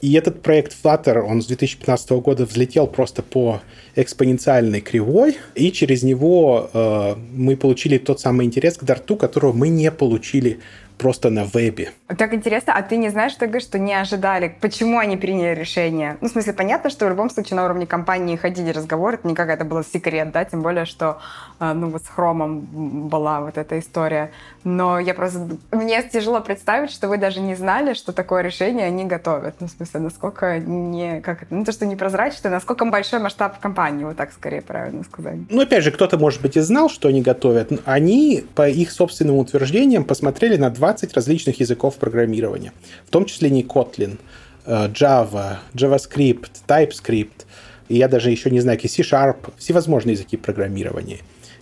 И 0.00 0.14
этот 0.14 0.42
проект 0.42 0.74
Flutter, 0.82 1.20
он 1.20 1.42
с 1.42 1.46
2015 1.46 2.10
года 2.10 2.46
взлетел 2.46 2.86
просто 2.86 3.22
по 3.22 3.60
экспоненциальной 3.96 4.80
кривой, 4.80 5.36
и 5.54 5.70
через 5.72 6.02
него 6.02 6.70
э, 6.72 7.14
мы 7.34 7.56
получили 7.56 7.98
тот 7.98 8.18
самый 8.18 8.46
интерес 8.46 8.78
к 8.78 8.84
Дарту, 8.84 9.16
которого 9.16 9.52
мы 9.52 9.68
не 9.68 9.90
получили 9.90 10.60
просто 11.00 11.30
на 11.30 11.44
вебе. 11.44 11.92
Так 12.18 12.34
интересно, 12.34 12.74
а 12.74 12.82
ты 12.82 12.98
не 12.98 13.08
знаешь, 13.08 13.32
что, 13.32 13.60
что 13.60 13.78
не 13.78 13.94
ожидали? 13.94 14.54
Почему 14.60 14.98
они 14.98 15.16
приняли 15.16 15.58
решение? 15.58 16.18
Ну, 16.20 16.28
в 16.28 16.30
смысле, 16.30 16.52
понятно, 16.52 16.90
что 16.90 17.06
в 17.06 17.08
любом 17.08 17.30
случае 17.30 17.56
на 17.56 17.64
уровне 17.64 17.86
компании 17.86 18.36
ходили 18.36 18.70
разговоры, 18.70 19.14
это 19.14 19.26
не 19.26 19.34
какая-то 19.34 19.64
была 19.64 19.82
секрет, 19.82 20.30
да, 20.30 20.44
тем 20.44 20.60
более, 20.60 20.84
что, 20.84 21.18
ну, 21.60 21.88
вот 21.88 22.02
с 22.02 22.08
Хромом 22.08 23.08
была 23.08 23.40
вот 23.40 23.56
эта 23.56 23.78
история. 23.78 24.30
Но 24.64 24.98
я 24.98 25.14
просто... 25.14 25.56
Мне 25.72 26.02
тяжело 26.02 26.40
представить, 26.40 26.90
что 26.90 27.08
вы 27.08 27.16
даже 27.16 27.40
не 27.40 27.54
знали, 27.54 27.94
что 27.94 28.12
такое 28.12 28.42
решение 28.42 28.86
они 28.86 29.04
готовят. 29.04 29.54
Ну, 29.60 29.66
в 29.66 29.70
смысле, 29.70 30.00
насколько 30.00 30.58
не... 30.58 31.20
Как 31.22 31.42
это? 31.42 31.54
Ну, 31.54 31.64
то, 31.64 31.72
что 31.72 31.86
непрозрачно, 31.86 32.50
насколько 32.50 32.84
большой 32.84 33.20
масштаб 33.20 33.58
компании, 33.58 34.04
вот 34.04 34.16
так 34.16 34.32
скорее 34.32 34.60
правильно 34.60 35.02
сказать. 35.04 35.38
Ну, 35.48 35.62
опять 35.62 35.82
же, 35.82 35.90
кто-то, 35.90 36.18
может 36.18 36.42
быть, 36.42 36.56
и 36.56 36.60
знал, 36.60 36.90
что 36.90 37.08
они 37.08 37.22
готовят. 37.22 37.72
Они, 37.86 38.44
по 38.54 38.68
их 38.68 38.90
собственным 38.90 39.36
утверждениям, 39.36 40.04
посмотрели 40.04 40.56
на 40.56 40.68
два 40.70 40.90
20 40.90 41.14
различных 41.14 41.60
языков 41.60 41.96
программирования, 41.96 42.72
в 43.06 43.10
том 43.10 43.24
числе 43.24 43.50
не 43.50 43.62
Kotlin. 43.62 44.18
э, 44.66 44.88
Java, 44.88 45.58
JavaScript, 45.74 46.50
TypeScript, 46.66 47.46
и 47.88 47.96
я 47.96 48.08
даже 48.08 48.30
еще 48.30 48.50
не 48.50 48.60
знаю, 48.60 48.78
C-Sharp, 48.80 49.52
всевозможные 49.56 50.14
языки 50.14 50.36
программирования. 50.36 51.18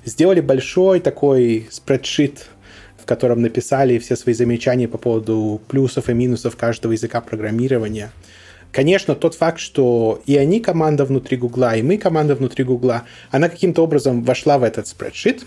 Сделали 0.08 0.40
большой 0.40 1.00
такой 1.00 1.68
спредшит, 1.70 2.46
в 2.96 3.04
котором 3.04 3.42
написали 3.42 3.98
все 3.98 4.16
свои 4.16 4.34
замечания 4.34 4.88
по 4.88 4.96
поводу 4.96 5.60
плюсов 5.68 6.08
и 6.08 6.14
минусов 6.14 6.56
каждого 6.56 6.92
языка 6.92 7.20
программирования. 7.20 8.10
Конечно, 8.72 9.14
тот 9.14 9.34
факт, 9.34 9.60
что 9.60 10.22
и 10.24 10.38
они 10.38 10.60
команда 10.60 11.04
внутри 11.04 11.36
Гугла, 11.36 11.76
и 11.76 11.82
мы 11.82 11.98
команда 11.98 12.34
внутри 12.34 12.64
Гугла, 12.64 13.04
она 13.30 13.50
каким-то 13.50 13.82
образом 13.82 14.22
вошла 14.22 14.56
в 14.56 14.62
этот 14.62 14.86
спредшит, 14.86 15.44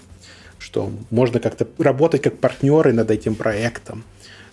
что 0.59 0.91
можно 1.09 1.39
как-то 1.39 1.67
работать 1.79 2.21
как 2.21 2.37
партнеры 2.37 2.93
над 2.93 3.09
этим 3.09 3.33
проектом. 3.33 4.03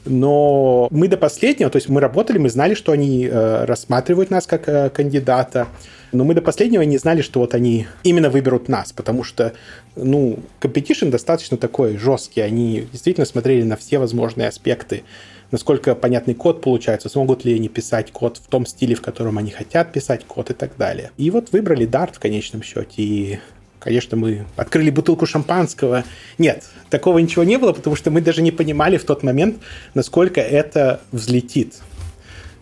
Но 0.05 0.89
мы 0.91 1.09
до 1.09 1.17
последнего, 1.17 1.71
то 1.71 1.77
есть 1.77 1.89
мы 1.89 2.01
работали, 2.01 2.39
мы 2.39 2.49
знали, 2.49 2.75
что 2.75 2.93
они 2.93 3.27
э, 3.27 3.65
рассматривают 3.65 4.31
нас 4.31 4.47
как 4.47 4.69
э, 4.69 4.91
кандидата, 4.91 5.69
но 6.13 6.25
мы 6.25 6.35
до 6.35 6.41
последнего 6.41 6.83
не 6.83 6.97
знали, 6.97 7.21
что 7.21 7.41
вот 7.41 7.55
они 7.55 7.87
именно 8.03 8.31
выберут 8.31 8.69
нас, 8.69 8.93
потому 8.93 9.25
что, 9.25 9.53
ну, 9.97 10.39
competition 10.61 11.11
достаточно 11.11 11.57
такой 11.57 11.99
жесткий, 11.99 12.41
они 12.41 12.87
действительно 12.91 13.27
смотрели 13.27 13.63
на 13.63 13.77
все 13.77 13.99
возможные 13.99 14.49
аспекты, 14.49 15.03
насколько 15.51 15.95
понятный 15.95 16.35
код 16.35 16.63
получается, 16.63 17.09
смогут 17.09 17.45
ли 17.45 17.55
они 17.55 17.69
писать 17.69 18.11
код 18.13 18.39
в 18.39 18.49
том 18.49 18.65
стиле, 18.65 18.95
в 18.95 19.03
котором 19.03 19.39
они 19.39 19.51
хотят 19.51 19.93
писать 19.93 20.25
код 20.25 20.51
и 20.51 20.55
так 20.55 20.77
далее. 20.79 21.11
И 21.17 21.31
вот 21.31 21.53
выбрали 21.53 21.87
Dart 21.87 22.15
в 22.15 22.19
конечном 22.19 22.63
счете, 22.63 23.03
и 23.03 23.39
Конечно, 23.81 24.17
мы 24.17 24.45
открыли 24.57 24.91
бутылку 24.91 25.27
шампанского. 25.27 26.05
Нет, 26.37 26.65
такого 26.91 27.19
ничего 27.19 27.45
не 27.45 27.59
было, 27.59 27.73
потому 27.73 27.95
что 27.97 28.11
мы 28.11 28.21
даже 28.21 28.43
не 28.43 28.51
понимали 28.51 28.97
в 28.97 29.05
тот 29.05 29.23
момент, 29.23 29.59
насколько 29.95 30.41
это 30.41 31.01
взлетит. 31.13 31.75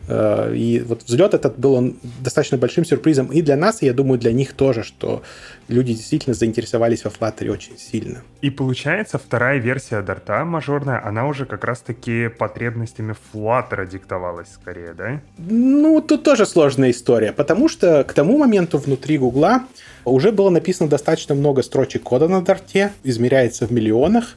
Э, 0.09 0.55
и 0.55 0.81
вот 0.81 1.03
взлет 1.05 1.35
этот 1.35 1.59
был 1.59 1.75
он 1.75 1.97
достаточно 2.21 2.59
большим 2.59 2.85
сюрпризом 2.85 3.27
и 3.27 3.43
для 3.43 3.57
нас, 3.57 3.83
и 3.83 3.87
я 3.87 3.93
думаю, 3.93 4.19
для 4.19 4.33
них 4.33 4.53
тоже, 4.53 4.83
что 4.83 5.23
люди 5.69 5.95
действительно 5.95 6.35
заинтересовались 6.35 7.05
во 7.05 7.11
Flutter 7.11 7.51
очень 7.51 7.77
сильно. 7.79 8.23
И 8.41 8.51
получается, 8.51 9.19
вторая 9.19 9.59
версия 9.59 10.03
Дарта 10.03 10.45
мажорная, 10.45 11.05
она 11.05 11.27
уже 11.27 11.47
как 11.47 11.65
раз-таки 11.65 12.29
потребностями 12.29 13.15
Flutter 13.33 13.87
диктовалась 13.87 14.49
скорее, 14.53 14.95
да? 14.95 15.21
Ну, 15.39 16.01
тут 16.01 16.23
тоже 16.23 16.47
сложная 16.47 16.91
история, 16.91 17.33
потому 17.33 17.69
что 17.69 18.05
к 18.05 18.13
тому 18.13 18.39
моменту 18.39 18.79
внутри 18.79 19.19
Гугла 19.19 19.63
уже 20.05 20.31
было 20.31 20.51
написано 20.51 20.89
достаточно 20.89 21.35
много 21.35 21.63
строчек 21.63 22.03
кода 22.03 22.29
на 22.29 22.43
Дарте, 22.43 22.93
измеряется 23.03 23.67
в 23.67 23.73
миллионах, 23.73 24.37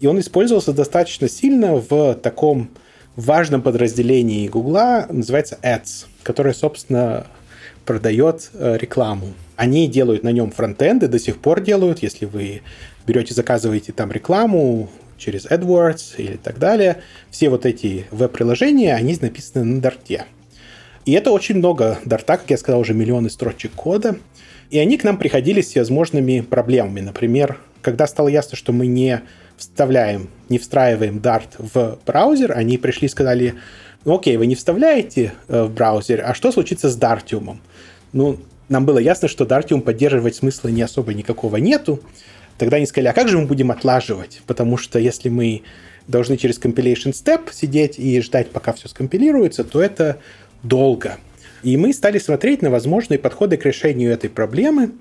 и 0.00 0.06
он 0.06 0.18
использовался 0.18 0.72
достаточно 0.72 1.28
сильно 1.28 1.74
в 1.74 2.14
таком 2.14 2.70
важном 3.16 3.62
подразделении 3.62 4.48
Гугла, 4.48 5.06
называется 5.10 5.58
Ads, 5.62 6.06
которое, 6.22 6.54
собственно, 6.54 7.26
продает 7.84 8.50
э, 8.54 8.76
рекламу. 8.78 9.34
Они 9.56 9.88
делают 9.88 10.22
на 10.22 10.30
нем 10.30 10.50
фронтенды, 10.50 11.08
до 11.08 11.18
сих 11.18 11.38
пор 11.38 11.60
делают, 11.60 12.02
если 12.02 12.24
вы 12.24 12.62
берете, 13.06 13.34
заказываете 13.34 13.92
там 13.92 14.12
рекламу 14.12 14.88
через 15.18 15.46
AdWords 15.46 16.14
или 16.16 16.36
так 16.36 16.58
далее. 16.58 17.02
Все 17.30 17.48
вот 17.50 17.66
эти 17.66 18.06
веб-приложения, 18.10 18.94
они 18.94 19.16
написаны 19.20 19.64
на 19.64 19.80
Дарте. 19.80 20.24
И 21.04 21.12
это 21.12 21.30
очень 21.30 21.56
много 21.56 21.98
Дарта, 22.04 22.36
как 22.36 22.50
я 22.50 22.56
сказал, 22.56 22.80
уже 22.80 22.94
миллионы 22.94 23.30
строчек 23.30 23.72
кода. 23.72 24.16
И 24.70 24.78
они 24.78 24.96
к 24.96 25.04
нам 25.04 25.18
приходили 25.18 25.60
с 25.60 25.68
всевозможными 25.68 26.40
проблемами. 26.40 27.00
Например, 27.00 27.58
когда 27.82 28.06
стало 28.06 28.28
ясно, 28.28 28.56
что 28.56 28.72
мы 28.72 28.86
не 28.86 29.22
вставляем, 29.60 30.28
не 30.48 30.58
встраиваем 30.58 31.18
Dart 31.18 31.48
в 31.58 31.98
браузер, 32.06 32.52
они 32.56 32.78
пришли 32.78 33.06
и 33.06 33.10
сказали, 33.10 33.54
ну 34.04 34.16
окей, 34.16 34.36
вы 34.36 34.46
не 34.46 34.54
вставляете 34.54 35.34
э, 35.48 35.64
в 35.64 35.72
браузер, 35.72 36.22
а 36.24 36.34
что 36.34 36.50
случится 36.50 36.88
с 36.88 36.98
Dartium? 36.98 37.58
Ну, 38.12 38.38
нам 38.68 38.86
было 38.86 38.98
ясно, 38.98 39.28
что 39.28 39.44
Dartium 39.44 39.82
поддерживать 39.82 40.36
смысла 40.36 40.68
не 40.68 40.80
особо 40.82 41.12
никакого 41.12 41.58
нету. 41.58 42.00
Тогда 42.56 42.78
они 42.78 42.86
сказали, 42.86 43.08
а 43.08 43.12
как 43.12 43.28
же 43.28 43.38
мы 43.38 43.46
будем 43.46 43.70
отлаживать? 43.70 44.40
Потому 44.46 44.76
что 44.78 44.98
если 44.98 45.28
мы 45.28 45.62
должны 46.08 46.36
через 46.36 46.58
compilation 46.58 47.12
step 47.12 47.52
сидеть 47.52 47.98
и 47.98 48.20
ждать, 48.20 48.50
пока 48.50 48.72
все 48.72 48.88
скомпилируется, 48.88 49.64
то 49.64 49.82
это 49.82 50.18
долго. 50.62 51.18
И 51.62 51.76
мы 51.76 51.92
стали 51.92 52.18
смотреть 52.18 52.62
на 52.62 52.70
возможные 52.70 53.18
подходы 53.18 53.58
к 53.58 53.66
решению 53.66 54.12
этой 54.12 54.30
проблемы, 54.30 54.92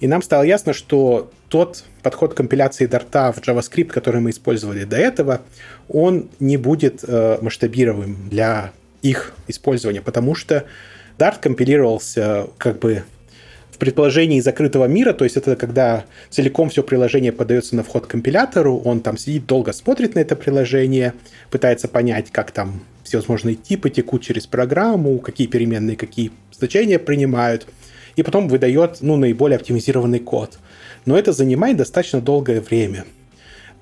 и 0.00 0.06
нам 0.06 0.22
стало 0.22 0.42
ясно, 0.42 0.72
что 0.72 1.30
тот 1.48 1.84
подход 2.02 2.34
компиляции 2.34 2.86
Дарта 2.86 3.32
в 3.32 3.38
JavaScript, 3.38 3.88
который 3.88 4.20
мы 4.20 4.30
использовали 4.30 4.84
до 4.84 4.96
этого, 4.96 5.42
он 5.88 6.28
не 6.40 6.56
будет 6.56 7.04
э, 7.06 7.38
масштабируемым 7.40 8.28
для 8.28 8.72
их 9.02 9.32
использования, 9.48 10.02
потому 10.02 10.34
что 10.34 10.64
Dart 11.18 11.36
компилировался 11.40 12.48
как 12.58 12.78
бы 12.78 13.04
в 13.70 13.78
предположении 13.78 14.40
закрытого 14.40 14.86
мира, 14.86 15.12
то 15.12 15.24
есть 15.24 15.36
это 15.36 15.54
когда 15.54 16.06
целиком 16.30 16.70
все 16.70 16.82
приложение 16.82 17.30
подается 17.30 17.76
на 17.76 17.82
вход 17.82 18.06
компилятору, 18.06 18.78
он 18.78 19.00
там 19.00 19.18
сидит, 19.18 19.46
долго 19.46 19.72
смотрит 19.72 20.14
на 20.14 20.20
это 20.20 20.34
приложение, 20.34 21.12
пытается 21.50 21.86
понять, 21.86 22.30
как 22.32 22.52
там 22.52 22.82
всевозможные 23.04 23.54
типы 23.54 23.90
текут 23.90 24.22
через 24.22 24.46
программу, 24.46 25.18
какие 25.18 25.46
переменные, 25.46 25.96
какие 25.96 26.32
значения 26.52 26.98
принимают, 26.98 27.66
и 28.16 28.22
потом 28.22 28.48
выдает 28.48 28.98
ну, 29.02 29.16
наиболее 29.16 29.56
оптимизированный 29.56 30.18
код. 30.18 30.58
Но 31.04 31.16
это 31.16 31.32
занимает 31.32 31.76
достаточно 31.76 32.20
долгое 32.20 32.60
время. 32.60 33.04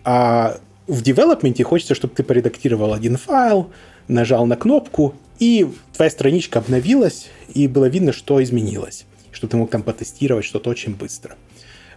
А 0.05 0.59
в 0.87 1.03
девелопменте 1.03 1.64
хочется, 1.64 1.94
чтобы 1.94 2.14
ты 2.14 2.23
поредактировал 2.23 2.92
один 2.92 3.16
файл, 3.16 3.70
нажал 4.09 4.44
на 4.44 4.57
кнопку, 4.57 5.14
и 5.38 5.68
твоя 5.94 6.11
страничка 6.11 6.59
обновилась, 6.59 7.29
и 7.55 7.66
было 7.68 7.87
видно, 7.87 8.12
что 8.12 8.42
изменилось. 8.42 9.07
Чтобы 9.33 9.51
ты 9.53 9.57
мог 9.57 9.70
там 9.70 9.83
потестировать 9.83 10.44
что-то 10.44 10.68
очень 10.68 10.94
быстро. 10.94 11.37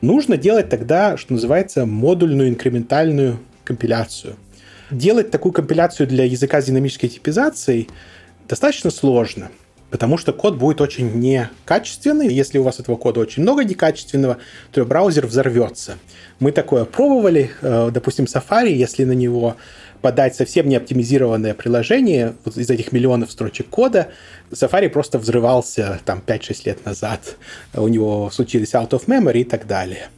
Нужно 0.02 0.38
делать 0.38 0.70
тогда, 0.70 1.18
что 1.18 1.34
называется, 1.34 1.86
модульную 1.86 2.50
инкрементальную 2.50 3.40
компиляцию. 3.64 4.36
Делать 4.92 5.32
такую 5.32 5.52
компиляцию 5.52 6.08
для 6.08 6.24
языка 6.24 6.62
с 6.62 6.66
динамической 6.66 7.10
типизацией 7.10 7.90
достаточно 8.48 8.92
сложно– 8.92 9.50
Потому 9.90 10.18
что 10.18 10.34
код 10.34 10.58
будет 10.58 10.82
очень 10.82 11.14
некачественный. 11.14 12.34
Если 12.34 12.58
у 12.58 12.64
вас 12.64 12.80
этого 12.80 12.98
кода 12.98 13.22
очень 13.22 13.44
много 13.44 13.64
некачественного, 13.64 14.38
то 14.72 14.86
браузер 14.86 15.26
взорвется. 15.28 15.98
Мы 16.40 16.52
такое 16.52 16.84
пробовали. 16.84 17.52
Э, 17.62 17.90
допустим, 17.94 18.26
Safari, 18.26 18.72
если 18.72 19.06
на 19.06 19.14
него 19.14 19.56
подать 20.02 20.36
совсем 20.36 20.68
не 20.68 20.76
оптимизированное 20.76 21.54
приложение 21.54 22.36
вот 22.44 22.58
из 22.58 22.70
этих 22.70 22.92
миллионов 22.92 23.32
строчек 23.32 23.68
кода, 23.70 24.10
Safari 24.52 24.90
просто 24.90 25.20
взрывался 25.20 26.00
там 26.06 26.22
5-6 26.26 26.62
лет 26.66 26.86
назад. 26.86 27.38
У 27.74 27.88
него 27.88 28.30
случились 28.32 28.74
out 28.74 28.90
of 28.90 29.06
memory 29.06 29.40
и 29.40 29.46
так 29.46 29.68
далее. 29.68 30.10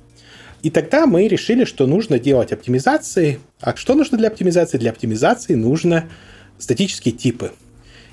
И 0.61 0.69
тогда 0.71 1.05
мы 1.05 1.27
решили, 1.27 1.63
что 1.63 1.85
нужно 1.87 2.19
делать 2.19 2.51
оптимизации. 2.51 3.39
А 3.61 3.75
что 3.75 3.93
нужно 3.95 4.17
для 4.17 4.27
оптимизации? 4.27 4.77
Для 4.77 4.91
оптимизации 4.91 5.53
нужно 5.53 6.09
статические 6.57 7.13
типы. 7.13 7.51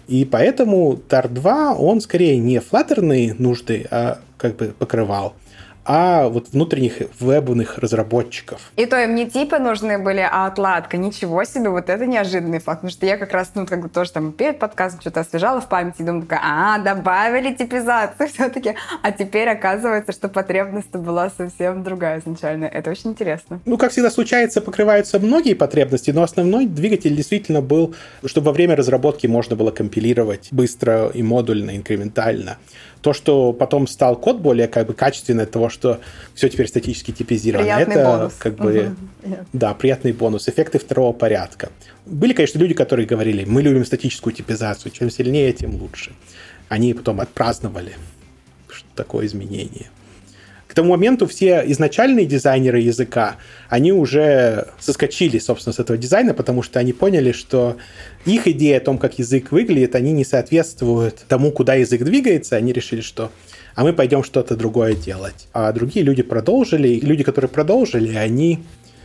И 0.08 0.24
поэтому 0.24 0.98
Tar 1.08 1.28
2, 1.28 1.74
он 1.74 2.00
скорее 2.00 2.38
не 2.38 2.60
флаттерные 2.60 3.34
нужды, 3.34 3.86
а 3.90 4.20
как 4.38 4.56
бы 4.56 4.74
покрывал, 4.78 5.34
а 5.86 6.28
вот 6.28 6.48
внутренних 6.52 7.02
вебных 7.20 7.78
разработчиков. 7.78 8.60
И 8.76 8.86
то 8.86 9.02
им 9.02 9.14
не 9.14 9.30
типы 9.30 9.58
нужны 9.58 9.98
были, 9.98 10.26
а 10.28 10.46
отладка. 10.46 10.96
Ничего 10.96 11.44
себе, 11.44 11.70
вот 11.70 11.88
это 11.88 12.06
неожиданный 12.06 12.58
факт. 12.58 12.80
Потому 12.80 12.90
что 12.90 13.06
я 13.06 13.16
как 13.16 13.32
раз, 13.32 13.52
ну, 13.54 13.66
как 13.66 13.80
бы 13.80 13.88
тоже 13.88 14.12
там 14.12 14.32
перед 14.32 14.58
подкастом 14.58 15.00
что-то 15.00 15.20
освежала 15.20 15.60
в 15.60 15.68
памяти 15.68 16.02
и 16.02 16.04
думаю, 16.04 16.22
такая, 16.22 16.40
а, 16.42 16.78
добавили 16.78 17.54
типизацию 17.54 18.28
все-таки. 18.28 18.74
А 19.02 19.12
теперь 19.12 19.48
оказывается, 19.48 20.12
что 20.12 20.28
потребность 20.28 20.90
была 20.90 21.30
совсем 21.30 21.84
другая 21.84 22.20
изначально. 22.20 22.64
Это 22.64 22.90
очень 22.90 23.10
интересно. 23.10 23.60
Ну, 23.64 23.78
как 23.78 23.92
всегда 23.92 24.10
случается, 24.10 24.60
покрываются 24.60 25.20
многие 25.20 25.54
потребности, 25.54 26.10
но 26.10 26.22
основной 26.22 26.66
двигатель 26.66 27.14
действительно 27.14 27.62
был, 27.62 27.94
чтобы 28.24 28.46
во 28.46 28.52
время 28.52 28.74
разработки 28.74 29.28
можно 29.28 29.54
было 29.54 29.70
компилировать 29.70 30.48
быстро 30.50 31.08
и 31.14 31.22
модульно, 31.22 31.76
инкрементально. 31.76 32.58
То, 33.06 33.12
что 33.12 33.52
потом 33.52 33.86
стал 33.86 34.16
код 34.16 34.38
более 34.38 34.66
как 34.66 34.88
бы 34.88 34.92
качественный 34.92 35.44
от 35.44 35.52
того, 35.52 35.68
что 35.68 36.00
все 36.34 36.48
теперь 36.48 36.66
статически 36.66 37.12
типизировано, 37.12 37.64
приятный 37.64 37.94
это 37.94 38.04
бонус. 38.04 38.34
как 38.36 38.56
бы 38.56 38.96
угу. 39.22 39.36
да, 39.52 39.74
приятный 39.74 40.10
бонус, 40.10 40.48
эффекты 40.48 40.80
второго 40.80 41.12
порядка. 41.12 41.70
Были, 42.04 42.32
конечно, 42.32 42.58
люди, 42.58 42.74
которые 42.74 43.06
говорили, 43.06 43.44
мы 43.44 43.62
любим 43.62 43.84
статическую 43.84 44.34
типизацию, 44.34 44.90
чем 44.90 45.08
сильнее, 45.10 45.52
тем 45.52 45.76
лучше. 45.76 46.14
Они 46.68 46.94
потом 46.94 47.20
отпраздновали 47.20 47.92
такое 48.96 49.26
изменение 49.26 49.86
тому 50.76 50.90
моменту 50.90 51.26
все 51.26 51.64
изначальные 51.66 52.26
дизайнеры 52.26 52.80
языка, 52.80 53.36
они 53.68 53.92
уже 53.92 54.68
соскочили, 54.78 55.38
собственно, 55.38 55.72
с 55.72 55.78
этого 55.78 55.98
дизайна, 55.98 56.34
потому 56.34 56.62
что 56.62 56.78
они 56.78 56.92
поняли, 56.92 57.32
что 57.32 57.78
их 58.26 58.46
идея 58.46 58.76
о 58.76 58.80
том, 58.80 58.98
как 58.98 59.18
язык 59.18 59.52
выглядит, 59.52 59.94
они 59.94 60.12
не 60.12 60.24
соответствуют 60.24 61.24
тому, 61.28 61.50
куда 61.50 61.74
язык 61.74 62.02
двигается. 62.02 62.56
Они 62.56 62.72
решили, 62.72 63.00
что 63.00 63.32
а 63.74 63.84
мы 63.84 63.92
пойдем 63.92 64.22
что-то 64.22 64.56
другое 64.56 64.94
делать. 64.94 65.48
А 65.52 65.72
другие 65.72 66.04
люди 66.04 66.22
продолжили, 66.22 66.88
и 66.88 67.00
люди, 67.00 67.24
которые 67.24 67.48
продолжили, 67.48 68.14
они 68.14 68.60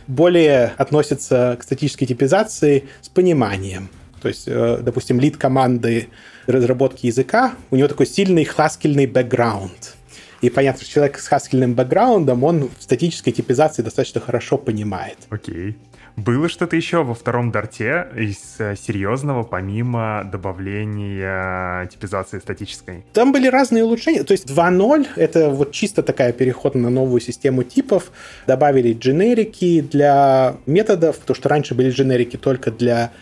более 0.06 0.74
относятся 0.76 1.56
к 1.58 1.62
статической 1.62 2.06
типизации 2.06 2.84
с 3.00 3.08
пониманием. 3.08 3.88
То 4.20 4.28
есть, 4.28 4.44
э, 4.46 4.78
допустим, 4.82 5.20
лид 5.20 5.36
команды 5.36 6.08
разработки 6.46 7.06
языка, 7.06 7.54
у 7.70 7.76
него 7.76 7.88
такой 7.88 8.06
сильный 8.06 8.44
хаскельный 8.44 9.06
бэкграунд. 9.06 9.96
И 10.42 10.50
понятно, 10.50 10.82
что 10.82 10.92
человек 10.92 11.18
с 11.18 11.28
хаскельным 11.28 11.74
бэкграундом, 11.74 12.42
он 12.42 12.68
в 12.68 12.82
статической 12.82 13.32
типизации 13.32 13.82
достаточно 13.82 14.20
хорошо 14.20 14.58
понимает. 14.58 15.16
Окей. 15.30 15.76
Было 16.16 16.48
что-то 16.48 16.76
еще 16.76 17.04
во 17.04 17.14
втором 17.14 17.50
дарте 17.52 18.06
из 18.14 18.56
э, 18.58 18.74
серьезного, 18.76 19.44
помимо 19.44 20.28
добавления 20.30 21.86
типизации 21.86 22.38
статической? 22.38 23.04
Там 23.14 23.32
были 23.32 23.46
разные 23.46 23.84
улучшения. 23.84 24.22
То 24.24 24.32
есть 24.32 24.46
2.0— 24.46 25.06
это 25.16 25.48
вот 25.48 25.72
чисто 25.72 26.02
такая 26.02 26.32
переход 26.32 26.74
на 26.74 26.90
новую 26.90 27.20
систему 27.20 27.62
типов. 27.62 28.12
Добавили 28.46 28.92
дженерики 28.92 29.80
для 29.80 30.56
методов, 30.66 31.18
потому 31.18 31.34
что 31.34 31.48
раньше 31.48 31.74
были 31.74 31.90
дженерики 31.90 32.36
только 32.36 32.70
для 32.70 33.12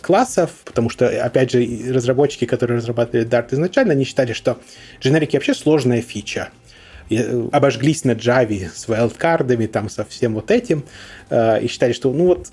классов, 0.00 0.50
потому 0.64 0.88
что, 0.88 1.08
опять 1.24 1.50
же, 1.50 1.66
разработчики, 1.92 2.44
которые 2.44 2.78
разрабатывали 2.78 3.26
Dart 3.26 3.52
изначально, 3.52 3.92
они 3.92 4.04
считали, 4.04 4.34
что 4.34 4.58
дженерики 5.00 5.36
вообще 5.36 5.54
сложная 5.54 6.02
фича. 6.02 6.50
Э, 7.10 7.48
обожглись 7.52 8.04
на 8.04 8.12
Java 8.12 8.68
с 8.74 8.88
вайлдкардами, 8.88 9.66
там, 9.66 9.88
со 9.88 10.04
всем 10.04 10.34
вот 10.34 10.50
этим, 10.50 10.84
э, 11.30 11.62
и 11.62 11.68
считали, 11.68 11.92
что, 11.92 12.12
ну 12.12 12.26
вот, 12.26 12.48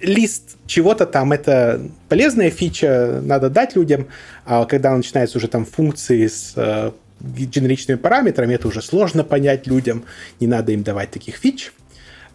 лист 0.00 0.56
чего-то 0.66 1.06
там 1.06 1.32
это 1.32 1.80
полезная 2.08 2.50
фича, 2.50 3.20
надо 3.22 3.50
дать 3.50 3.76
людям, 3.76 4.06
а 4.46 4.64
когда 4.64 4.96
начинается 4.96 5.38
уже 5.38 5.48
там 5.48 5.66
функции 5.66 6.26
с 6.26 6.54
э, 6.56 6.92
генеричными 7.20 7.98
параметрами, 7.98 8.54
это 8.54 8.68
уже 8.68 8.80
сложно 8.80 9.24
понять 9.24 9.66
людям, 9.66 10.04
не 10.40 10.46
надо 10.46 10.72
им 10.72 10.82
давать 10.82 11.10
таких 11.10 11.36
фич. 11.36 11.72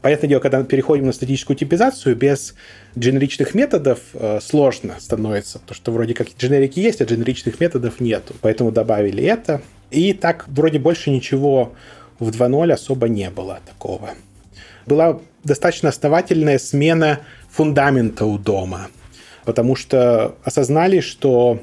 Понятное 0.02 0.28
дело, 0.28 0.42
когда 0.42 0.60
мы 0.60 0.66
переходим 0.66 1.06
на 1.06 1.14
статическую 1.14 1.56
типизацию, 1.56 2.18
без 2.18 2.56
дженеричных 3.00 3.56
методов 3.56 4.00
э, 4.14 4.40
сложно 4.42 4.96
становится, 5.00 5.60
потому 5.60 5.76
что 5.76 5.92
вроде 5.94 6.14
как 6.14 6.28
дженерики 6.38 6.82
есть, 6.82 7.00
а 7.02 7.06
дженеричных 7.06 7.62
методов 7.62 8.02
нету. 8.02 8.36
Поэтому 8.42 8.72
добавили 8.72 9.24
это. 9.24 9.62
И 9.94 10.14
так 10.14 10.46
вроде 10.48 10.80
больше 10.80 11.12
ничего 11.12 11.74
в 12.20 12.30
2.0 12.30 12.74
особо 12.74 13.08
не 13.08 13.30
было 13.30 13.60
такого. 13.66 14.12
Была 14.88 15.20
достаточно 15.44 15.90
основательная 15.90 16.58
смена 16.58 17.20
фундамента 17.50 18.26
у 18.26 18.38
дома, 18.38 18.88
потому 19.46 19.76
что 19.76 20.36
осознали, 20.44 21.00
что 21.00 21.62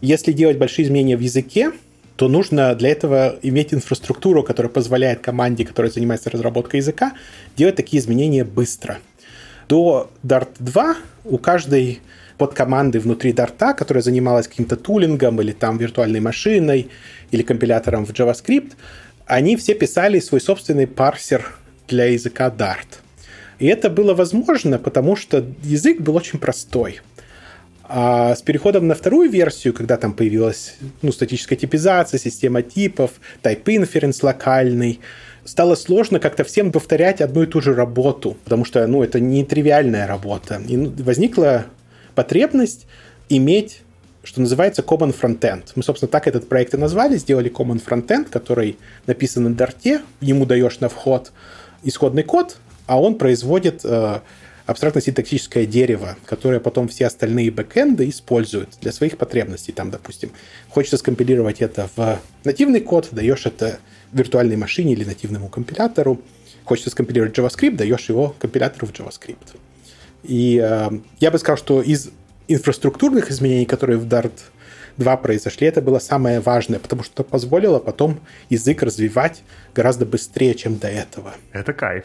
если 0.00 0.32
делать 0.32 0.58
большие 0.58 0.86
изменения 0.86 1.16
в 1.16 1.20
языке, 1.20 1.72
то 2.16 2.28
нужно 2.28 2.74
для 2.74 2.88
этого 2.88 3.38
иметь 3.42 3.72
инфраструктуру, 3.72 4.42
которая 4.42 4.72
позволяет 4.72 5.20
команде, 5.20 5.64
которая 5.64 5.92
занимается 5.92 6.30
разработкой 6.30 6.80
языка, 6.80 7.12
делать 7.56 7.76
такие 7.76 8.00
изменения 8.00 8.42
быстро. 8.44 8.98
До 9.68 10.10
Dart 10.24 10.48
2 10.58 10.96
у 11.26 11.38
каждой 11.38 12.00
под 12.38 12.54
команды 12.54 13.00
внутри 13.00 13.32
Дарта, 13.32 13.74
которая 13.74 14.02
занималась 14.02 14.48
каким-то 14.48 14.76
тулингом 14.76 15.40
или 15.40 15.52
там 15.52 15.76
виртуальной 15.76 16.20
машиной 16.20 16.88
или 17.32 17.42
компилятором 17.42 18.06
в 18.06 18.10
JavaScript, 18.10 18.72
они 19.26 19.56
все 19.56 19.74
писали 19.74 20.20
свой 20.20 20.40
собственный 20.40 20.86
парсер 20.86 21.54
для 21.88 22.06
языка 22.06 22.48
Dart. 22.56 23.00
И 23.58 23.66
это 23.66 23.90
было 23.90 24.14
возможно, 24.14 24.78
потому 24.78 25.16
что 25.16 25.44
язык 25.62 26.00
был 26.00 26.16
очень 26.16 26.38
простой. 26.38 27.00
А 27.90 28.34
с 28.36 28.42
переходом 28.42 28.86
на 28.86 28.94
вторую 28.94 29.30
версию, 29.30 29.72
когда 29.72 29.96
там 29.96 30.12
появилась 30.12 30.76
ну, 31.02 31.10
статическая 31.10 31.56
типизация, 31.56 32.18
система 32.18 32.62
типов, 32.62 33.12
type 33.42 33.64
inference 33.64 34.18
локальный, 34.22 35.00
стало 35.44 35.74
сложно 35.74 36.20
как-то 36.20 36.44
всем 36.44 36.70
повторять 36.70 37.20
одну 37.20 37.42
и 37.42 37.46
ту 37.46 37.62
же 37.62 37.74
работу, 37.74 38.36
потому 38.44 38.64
что 38.66 38.86
ну, 38.86 39.02
это 39.02 39.20
не 39.20 39.42
тривиальная 39.44 40.06
работа. 40.06 40.60
И 40.68 40.76
возникла 40.76 41.66
потребность 42.18 42.88
иметь 43.28 43.82
что 44.24 44.40
называется 44.40 44.82
Common 44.82 45.14
Frontend. 45.18 45.62
Мы, 45.76 45.84
собственно, 45.84 46.10
так 46.10 46.26
этот 46.26 46.48
проект 46.48 46.74
и 46.74 46.76
назвали, 46.76 47.16
сделали 47.16 47.48
Common 47.50 47.80
Frontend, 47.82 48.28
который 48.28 48.76
написан 49.06 49.44
на 49.44 49.54
Дарте, 49.54 50.02
ему 50.20 50.44
даешь 50.44 50.80
на 50.80 50.88
вход 50.88 51.30
исходный 51.84 52.24
код, 52.24 52.56
а 52.86 53.00
он 53.00 53.14
производит 53.14 53.82
э, 53.84 54.18
абстрактно-синтаксическое 54.66 55.64
дерево, 55.64 56.16
которое 56.26 56.58
потом 56.58 56.88
все 56.88 57.06
остальные 57.06 57.52
бэкэнды 57.52 58.08
используют 58.08 58.70
для 58.82 58.90
своих 58.90 59.16
потребностей. 59.16 59.70
Там, 59.70 59.90
допустим, 59.92 60.32
хочется 60.68 60.98
скомпилировать 60.98 61.62
это 61.62 61.88
в 61.96 62.20
нативный 62.42 62.80
код, 62.80 63.08
даешь 63.12 63.46
это 63.46 63.78
виртуальной 64.12 64.56
машине 64.56 64.92
или 64.94 65.04
нативному 65.04 65.48
компилятору. 65.48 66.20
Хочется 66.64 66.90
скомпилировать 66.90 67.38
JavaScript, 67.38 67.76
даешь 67.76 68.08
его 68.08 68.34
компилятору 68.40 68.88
в 68.88 68.92
JavaScript. 68.92 69.56
И 70.22 70.60
э, 70.62 70.90
я 71.20 71.30
бы 71.30 71.38
сказал, 71.38 71.56
что 71.56 71.82
из 71.82 72.10
инфраструктурных 72.48 73.30
изменений, 73.30 73.66
которые 73.66 73.98
в 73.98 74.06
Dart 74.06 74.32
2 74.96 75.16
произошли, 75.18 75.66
это 75.66 75.80
было 75.80 75.98
самое 75.98 76.40
важное, 76.40 76.78
потому 76.78 77.02
что 77.02 77.22
позволило 77.22 77.78
потом 77.78 78.20
язык 78.50 78.82
развивать 78.82 79.42
гораздо 79.74 80.06
быстрее, 80.06 80.54
чем 80.54 80.78
до 80.78 80.88
этого. 80.88 81.34
Это 81.52 81.72
кайф. 81.72 82.04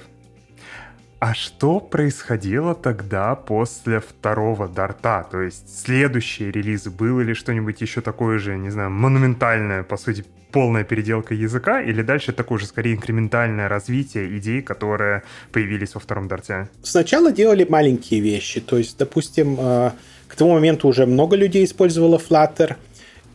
А 1.24 1.34
что 1.34 1.80
происходило 1.80 2.76
тогда 2.76 3.34
после 3.36 4.02
второго 4.02 4.68
дарта? 4.68 5.26
То 5.32 5.40
есть 5.42 5.86
следующие 5.86 6.52
релизы, 6.52 6.90
было 6.90 7.22
ли 7.22 7.34
что-нибудь 7.34 7.80
еще 7.80 8.02
такое 8.02 8.40
же, 8.40 8.58
не 8.58 8.70
знаю, 8.70 8.90
монументальное, 8.90 9.84
по 9.84 9.96
сути, 9.96 10.26
полная 10.52 10.84
переделка 10.84 11.34
языка, 11.34 11.82
или 11.82 12.02
дальше 12.02 12.34
такое 12.34 12.60
же, 12.60 12.66
скорее, 12.66 12.96
инкрементальное 12.96 13.70
развитие 13.70 14.38
идей, 14.38 14.62
которые 14.62 15.24
появились 15.54 15.96
во 15.96 16.02
втором 16.02 16.28
дарте? 16.28 16.68
Сначала 16.82 17.32
делали 17.32 17.66
маленькие 17.70 18.20
вещи, 18.20 18.60
то 18.60 18.78
есть, 18.78 18.98
допустим, 18.98 19.56
э, 19.58 19.92
к 20.28 20.36
тому 20.36 20.52
моменту 20.52 20.90
уже 20.90 21.06
много 21.06 21.38
людей 21.38 21.64
использовало 21.64 22.18
Flutter, 22.18 22.76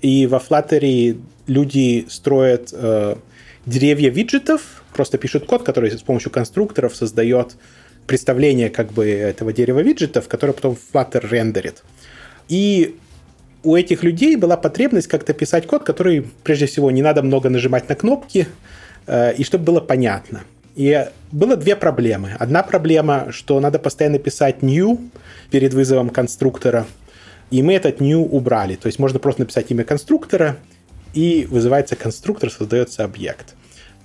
и 0.03 0.27
во 0.27 0.41
Flutter 0.41 1.19
люди 1.47 2.07
строят 2.11 2.69
э, 2.71 3.17
деревья 3.65 4.11
виджетов, 4.11 4.83
просто 4.93 5.17
пишут 5.17 5.47
код, 5.47 5.63
который 5.63 5.91
с 5.91 6.03
помощью 6.03 6.31
конструкторов 6.31 6.95
создает 6.95 7.57
представление 8.09 8.71
как 8.71 8.93
бы 8.93 9.07
этого 9.09 9.53
дерева 9.53 9.81
виджетов, 9.81 10.27
которое 10.27 10.53
потом 10.53 10.77
Flutter 10.93 11.25
рендерит. 11.29 11.85
И 12.49 12.97
у 13.63 13.77
этих 13.77 14.03
людей 14.03 14.35
была 14.35 14.57
потребность 14.57 15.07
как-то 15.07 15.33
писать 15.33 15.67
код, 15.67 15.85
который, 15.85 16.27
прежде 16.43 16.67
всего, 16.67 16.91
не 16.91 17.03
надо 17.03 17.23
много 17.23 17.49
нажимать 17.49 17.89
на 17.89 17.95
кнопки, 17.95 18.49
э, 19.07 19.35
и 19.35 19.45
чтобы 19.45 19.65
было 19.65 19.81
понятно. 19.81 20.43
И 20.75 21.07
было 21.31 21.57
две 21.57 21.77
проблемы. 21.77 22.35
Одна 22.39 22.63
проблема, 22.63 23.29
что 23.31 23.61
надо 23.61 23.79
постоянно 23.79 24.19
писать 24.19 24.63
new 24.63 24.99
перед 25.51 25.75
вызовом 25.75 26.11
конструктора, 26.11 26.87
и 27.51 27.63
мы 27.63 27.75
этот 27.75 28.01
new 28.01 28.23
убрали. 28.23 28.77
То 28.77 28.87
есть 28.89 28.99
можно 28.99 29.19
просто 29.19 29.43
написать 29.43 29.71
имя 29.71 29.85
конструктора, 29.85 30.57
и 31.15 31.47
вызывается 31.51 31.97
конструктор, 31.97 32.51
создается 32.51 33.05
объект. 33.05 33.55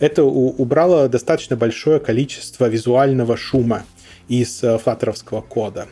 Это 0.04 0.26
убрало 0.26 1.08
достаточно 1.08 1.56
большое 1.56 1.98
количество 1.98 2.68
визуального 2.68 3.38
шума 3.38 3.86
из 4.28 4.62
э, 4.62 4.78
флаттеровского 4.78 5.40
кода. 5.40 5.88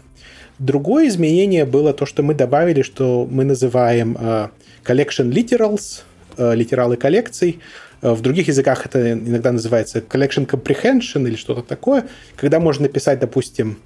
Другое 0.59 1.07
изменение 1.07 1.63
было 1.63 1.93
то, 1.93 2.05
что 2.05 2.21
мы 2.21 2.33
добавили, 2.33 2.81
что 2.81 3.25
мы 3.31 3.45
называем 3.45 4.17
э, 4.19 4.49
collection 4.83 5.31
literals, 5.31 6.01
э, 6.35 6.53
литералы 6.55 6.97
коллекций. 6.97 7.61
В 8.01 8.19
других 8.19 8.49
языках 8.49 8.85
это 8.85 9.13
иногда 9.13 9.53
называется 9.53 9.99
collection 9.99 10.45
comprehension 10.45 11.25
или 11.25 11.37
что-то 11.37 11.61
такое, 11.61 12.09
когда 12.35 12.59
можно 12.59 12.87
написать, 12.87 13.17
допустим, 13.19 13.77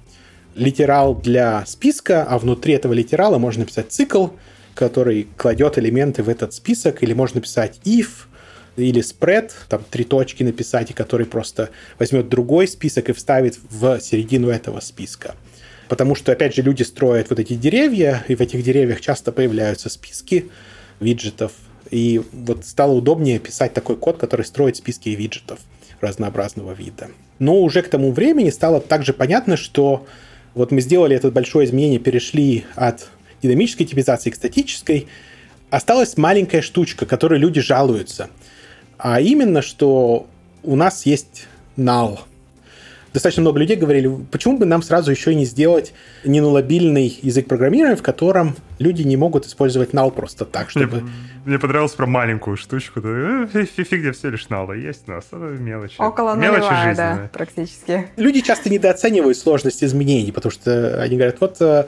литерал 0.56 1.14
для 1.14 1.64
списка, 1.66 2.24
а 2.24 2.40
внутри 2.40 2.74
этого 2.74 2.94
литерала 2.94 3.38
можно 3.38 3.60
написать 3.60 3.92
цикл, 3.92 4.30
который 4.74 5.28
кладет 5.36 5.78
элементы 5.78 6.24
в 6.24 6.28
этот 6.28 6.52
список, 6.52 7.04
или 7.04 7.12
можно 7.12 7.36
написать 7.36 7.78
if, 7.84 8.26
или 8.76 9.02
spread, 9.02 9.50
там 9.68 9.82
три 9.90 10.04
точки 10.04 10.42
написать, 10.42 10.90
и 10.90 10.94
который 10.94 11.26
просто 11.26 11.70
возьмет 11.98 12.28
другой 12.28 12.68
список 12.68 13.08
и 13.08 13.12
вставит 13.12 13.58
в 13.70 14.00
середину 14.00 14.48
этого 14.48 14.80
списка. 14.80 15.34
Потому 15.88 16.14
что, 16.14 16.32
опять 16.32 16.54
же, 16.54 16.62
люди 16.62 16.82
строят 16.82 17.30
вот 17.30 17.38
эти 17.38 17.54
деревья, 17.54 18.24
и 18.28 18.34
в 18.34 18.40
этих 18.40 18.62
деревьях 18.62 19.00
часто 19.00 19.32
появляются 19.32 19.88
списки 19.88 20.50
виджетов. 21.00 21.52
И 21.90 22.20
вот 22.32 22.66
стало 22.66 22.92
удобнее 22.92 23.38
писать 23.38 23.72
такой 23.72 23.96
код, 23.96 24.18
который 24.18 24.44
строит 24.44 24.76
списки 24.76 25.10
виджетов 25.10 25.60
разнообразного 26.00 26.72
вида. 26.72 27.08
Но 27.38 27.60
уже 27.60 27.82
к 27.82 27.88
тому 27.88 28.12
времени 28.12 28.50
стало 28.50 28.80
также 28.80 29.12
понятно, 29.12 29.56
что 29.56 30.06
вот 30.54 30.72
мы 30.72 30.80
сделали 30.80 31.14
это 31.14 31.30
большое 31.30 31.66
изменение, 31.66 32.00
перешли 32.00 32.64
от 32.74 33.08
динамической 33.42 33.86
типизации 33.86 34.30
к 34.30 34.34
статической, 34.34 35.06
осталась 35.70 36.16
маленькая 36.16 36.62
штучка, 36.62 37.06
которой 37.06 37.38
люди 37.38 37.60
жалуются– 37.60 38.28
а 38.98 39.20
именно, 39.20 39.62
что 39.62 40.26
у 40.62 40.76
нас 40.76 41.06
есть 41.06 41.48
null. 41.76 42.18
Достаточно 43.12 43.40
много 43.40 43.58
людей 43.60 43.76
говорили, 43.76 44.10
почему 44.30 44.58
бы 44.58 44.66
нам 44.66 44.82
сразу 44.82 45.10
еще 45.10 45.32
и 45.32 45.34
не 45.34 45.46
сделать 45.46 45.94
ненулабильный 46.22 47.18
язык 47.22 47.48
программирования, 47.48 47.96
в 47.96 48.02
котором 48.02 48.56
люди 48.78 49.04
не 49.04 49.16
могут 49.16 49.46
использовать 49.46 49.92
null 49.92 50.10
просто 50.10 50.44
так, 50.44 50.68
чтобы... 50.68 51.00
Мне, 51.00 51.10
мне 51.46 51.58
понравилось 51.58 51.92
про 51.92 52.04
маленькую 52.04 52.58
штучку. 52.58 53.00
Да, 53.00 53.48
э, 53.54 53.64
фигня 53.64 54.12
все 54.12 54.28
лишь 54.28 54.46
null 54.50 54.78
есть 54.78 55.04
у 55.06 55.12
нас, 55.12 55.24
это 55.30 55.38
мелочи. 55.38 55.94
Около 55.98 56.34
мелочи 56.34 56.64
нулевая, 56.64 56.94
да, 56.94 57.30
практически. 57.32 58.08
Люди 58.16 58.42
часто 58.42 58.68
недооценивают 58.68 59.38
сложность 59.38 59.82
изменений, 59.82 60.32
потому 60.32 60.52
что 60.52 61.00
они 61.00 61.16
говорят, 61.16 61.40
вот 61.40 61.56
э, 61.60 61.86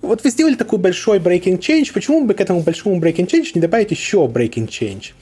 вот 0.00 0.24
вы 0.24 0.30
сделали 0.30 0.54
такой 0.54 0.78
большой 0.78 1.18
breaking 1.18 1.58
change, 1.58 1.92
почему 1.92 2.24
бы 2.24 2.32
к 2.32 2.40
этому 2.40 2.60
большому 2.60 2.98
breaking 3.00 3.26
change 3.26 3.50
не 3.54 3.60
добавить 3.60 3.90
еще 3.90 4.26
breaking 4.26 4.68
change? 4.68 5.12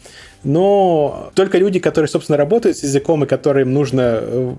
Но 0.45 1.31
только 1.35 1.59
люди, 1.59 1.79
которые, 1.79 2.09
собственно, 2.09 2.37
работают 2.37 2.77
с 2.77 2.83
языком 2.83 3.25
и 3.25 3.27
которым 3.27 3.73
нужно, 3.73 4.19
э, 4.21 4.55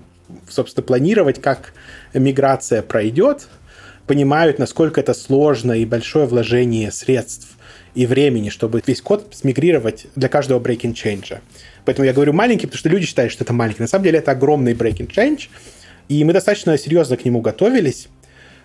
собственно, 0.48 0.84
планировать, 0.84 1.40
как 1.40 1.74
миграция 2.14 2.82
пройдет, 2.82 3.48
понимают, 4.06 4.58
насколько 4.58 5.00
это 5.00 5.14
сложно 5.14 5.72
и 5.72 5.84
большое 5.84 6.26
вложение 6.26 6.90
средств 6.90 7.48
и 7.94 8.06
времени, 8.06 8.48
чтобы 8.48 8.82
весь 8.84 9.00
код 9.00 9.28
смигрировать 9.32 10.06
для 10.16 10.28
каждого 10.28 10.60
breaking 10.60 10.94
change. 10.94 11.38
Поэтому 11.84 12.06
я 12.06 12.12
говорю 12.12 12.32
маленький, 12.32 12.66
потому 12.66 12.78
что 12.78 12.88
люди 12.88 13.06
считают, 13.06 13.32
что 13.32 13.44
это 13.44 13.52
маленький. 13.52 13.82
На 13.82 13.88
самом 13.88 14.04
деле 14.04 14.18
это 14.18 14.32
огромный 14.32 14.72
breaking 14.72 15.10
change, 15.10 15.48
и 16.08 16.24
мы 16.24 16.32
достаточно 16.32 16.76
серьезно 16.76 17.16
к 17.16 17.24
нему 17.24 17.40
готовились 17.40 18.08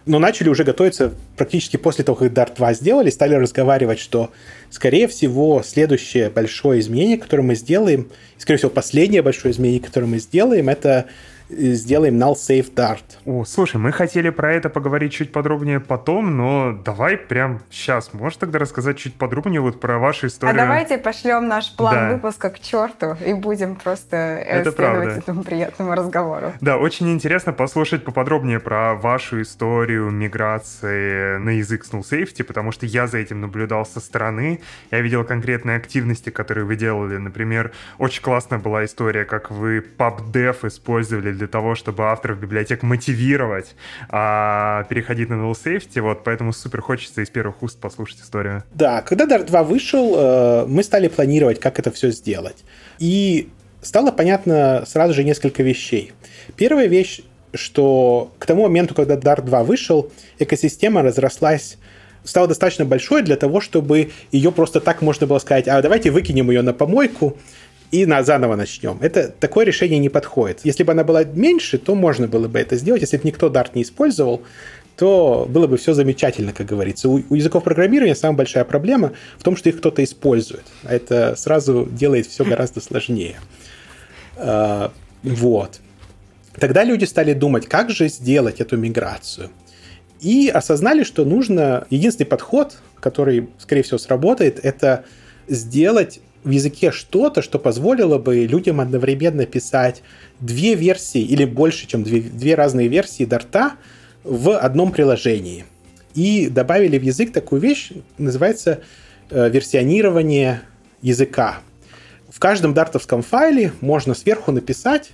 но 0.06 0.20
начали 0.20 0.50
уже 0.50 0.64
готовиться 0.64 1.14
практически 1.36 1.78
после 1.78 2.04
того, 2.04 2.18
как 2.18 2.32
Dart 2.32 2.56
2 2.56 2.74
сделали, 2.74 3.10
стали 3.10 3.36
разговаривать, 3.36 4.00
что, 4.00 4.32
скорее 4.70 5.08
всего, 5.08 5.62
следующее 5.64 6.30
большое 6.30 6.80
изменение, 6.80 7.18
которое 7.18 7.44
мы 7.44 7.56
сделаем, 7.56 8.10
скорее 8.38 8.58
всего, 8.58 8.72
последнее 8.72 9.22
большое 9.22 9.54
изменение, 9.54 9.82
которое 9.82 10.08
мы 10.08 10.20
сделаем, 10.20 10.70
это 10.70 11.06
сделаем 11.50 12.22
null 12.22 12.34
save 12.34 12.74
dart. 12.74 13.04
О, 13.26 13.44
слушай, 13.46 13.78
мы 13.78 13.92
хотели 13.92 14.30
про 14.30 14.54
это 14.54 14.70
поговорить 14.70 15.14
чуть 15.14 15.32
подробнее 15.32 15.80
потом, 15.80 16.38
но 16.38 16.74
давай 16.86 17.18
прям 17.18 17.62
сейчас. 17.70 18.14
Можешь 18.14 18.38
тогда 18.38 18.60
рассказать 18.60 18.98
чуть 18.98 19.16
подробнее 19.16 19.62
вот 19.62 19.80
про 19.80 19.98
вашу 19.98 20.28
историю? 20.28 20.56
А 20.56 20.66
давайте 20.66 20.98
пошлем 20.98 21.48
наш 21.48 21.76
план 21.76 21.96
да. 21.96 22.14
выпуска 22.14 22.50
к 22.50 22.60
черту 22.60 23.18
и 23.26 23.34
будем 23.34 23.76
просто 23.76 24.16
это 24.16 24.72
следовать 24.72 24.76
правда. 24.76 25.20
этому 25.20 25.44
приятному 25.44 25.94
разговору. 25.94 26.54
Да, 26.62 26.78
очень 26.78 27.12
интересно 27.12 27.54
послушать 27.54 28.04
поподробнее 28.04 28.60
про 28.60 28.96
вашу 28.96 29.42
историю 29.42 30.10
миграции 30.12 31.38
на 31.38 31.50
язык 31.50 31.86
с 31.86 31.92
null 31.92 32.02
safety, 32.02 32.44
потому 32.44 32.72
что 32.72 32.86
я 32.86 33.08
за 33.08 33.18
этим 33.18 33.42
наблюдал 33.42 33.86
со 33.86 34.00
стороны. 34.00 34.62
Я 34.92 35.02
видел 35.02 35.24
конкретные 35.24 35.78
активности, 35.78 36.30
которые 36.30 36.66
вы 36.66 36.76
делали. 36.76 37.18
Например, 37.18 37.72
очень 37.98 38.22
классная 38.22 38.60
была 38.60 38.86
история, 38.86 39.26
как 39.26 39.52
вы 39.52 39.80
PubDev 39.80 40.68
использовали 40.68 41.39
для 41.40 41.48
того, 41.48 41.74
чтобы 41.74 42.04
авторов 42.04 42.40
библиотек 42.40 42.84
мотивировать 42.84 43.76
а, 44.10 44.84
переходить 44.84 45.30
на 45.30 45.36
null 45.36 45.54
safety, 45.54 46.02
вот, 46.02 46.24
поэтому 46.24 46.54
супер 46.54 46.82
хочется 46.82 47.22
из 47.22 47.30
первых 47.30 47.64
уст 47.64 47.80
послушать 47.80 48.20
историю. 48.22 48.64
Да, 48.74 49.02
когда 49.02 49.26
Dart 49.26 49.46
2 49.46 49.64
вышел, 49.64 50.16
э, 50.16 50.66
мы 50.68 50.84
стали 50.84 51.08
планировать, 51.08 51.60
как 51.60 51.80
это 51.80 51.92
все 51.92 52.12
сделать. 52.12 52.58
И 53.00 53.50
стало 53.82 54.12
понятно 54.12 54.84
сразу 54.86 55.14
же 55.14 55.24
несколько 55.24 55.64
вещей. 55.64 56.12
Первая 56.56 56.88
вещь, 56.88 57.22
что 57.54 58.32
к 58.38 58.46
тому 58.46 58.64
моменту, 58.64 58.94
когда 58.94 59.16
Dart 59.16 59.44
2 59.44 59.64
вышел, 59.64 60.12
экосистема 60.38 61.02
разрослась 61.02 61.78
стала 62.24 62.48
достаточно 62.48 62.86
большой 62.86 63.24
для 63.24 63.38
того, 63.38 63.62
чтобы 63.62 64.12
ее 64.32 64.52
просто 64.52 64.80
так 64.82 65.02
можно 65.02 65.26
было 65.26 65.40
сказать, 65.40 65.68
а 65.68 65.82
давайте 65.82 66.12
выкинем 66.12 66.50
ее 66.52 66.62
на 66.62 66.74
помойку, 66.74 67.38
и 67.92 68.06
на, 68.06 68.24
заново 68.24 68.56
начнем. 68.56 69.00
Это 69.02 69.30
такое 69.30 69.66
решение 69.66 70.00
не 70.00 70.10
подходит. 70.10 70.62
Если 70.64 70.84
бы 70.84 70.92
она 70.92 71.04
была 71.04 71.24
меньше, 71.24 71.78
то 71.78 71.96
можно 71.96 72.28
было 72.28 72.48
бы 72.48 72.60
это 72.60 72.76
сделать. 72.76 73.02
Если 73.02 73.18
бы 73.18 73.24
никто 73.26 73.50
Dart 73.50 73.72
не 73.74 73.82
использовал, 73.82 74.44
то 74.96 75.48
было 75.50 75.66
бы 75.66 75.78
все 75.78 75.94
замечательно, 75.94 76.54
как 76.54 76.68
говорится. 76.68 77.10
У, 77.10 77.24
у 77.30 77.36
языков 77.36 77.64
программирования 77.64 78.16
самая 78.16 78.38
большая 78.38 78.66
проблема 78.66 79.14
в 79.38 79.44
том, 79.44 79.56
что 79.56 79.70
их 79.70 79.78
кто-то 79.78 80.04
использует. 80.04 80.66
А 80.84 80.94
это 80.94 81.36
сразу 81.36 81.88
делает 81.90 82.28
все 82.28 82.44
гораздо 82.44 82.82
сложнее. 82.82 83.38
А, 84.36 84.92
вот. 85.24 85.80
Тогда 86.60 86.84
люди 86.84 87.06
стали 87.06 87.34
думать, 87.34 87.68
как 87.68 87.90
же 87.90 88.10
сделать 88.10 88.60
эту 88.60 88.78
миграцию. 88.78 89.50
И 90.20 90.50
осознали, 90.50 91.04
что 91.04 91.24
нужно... 91.24 91.88
Единственный 91.90 92.28
подход, 92.28 92.78
который, 93.00 93.50
скорее 93.58 93.84
всего, 93.84 93.98
сработает, 93.98 94.60
это 94.64 95.06
сделать 95.48 96.20
в 96.44 96.50
языке 96.50 96.92
что-то, 96.92 97.42
что 97.42 97.60
позволило 97.60 98.18
бы 98.18 98.46
людям 98.46 98.80
одновременно 98.80 99.46
писать 99.46 100.02
две 100.40 100.76
версии 100.76 101.22
или 101.22 101.46
больше, 101.46 101.88
чем 101.88 102.04
две, 102.04 102.22
две 102.22 102.56
разные 102.56 102.88
версии 102.88 103.26
дарта 103.26 103.74
в 104.24 104.58
одном 104.58 104.92
приложении. 104.92 105.66
И 106.16 106.50
добавили 106.50 106.98
в 106.98 107.04
язык 107.04 107.32
такую 107.32 107.62
вещь, 107.62 107.92
называется 108.18 108.82
э, 109.30 109.50
версионирование 109.50 110.62
языка. 111.02 111.60
В 112.30 112.40
каждом 112.40 112.74
дартовском 112.74 113.22
файле 113.22 113.74
можно 113.82 114.14
сверху 114.14 114.52
написать, 114.52 115.12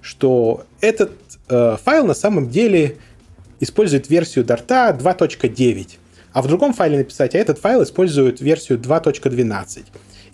что 0.00 0.64
этот 0.80 1.12
э, 1.48 1.76
файл 1.82 2.06
на 2.06 2.14
самом 2.14 2.50
деле 2.50 2.96
использует 3.60 4.10
версию 4.10 4.44
дарта 4.44 4.96
2.9, 4.98 5.88
а 6.32 6.42
в 6.42 6.48
другом 6.48 6.74
файле 6.74 6.98
написать, 6.98 7.34
а 7.34 7.38
этот 7.38 7.58
файл 7.58 7.82
использует 7.82 8.40
версию 8.40 8.78
2.12. 8.78 9.84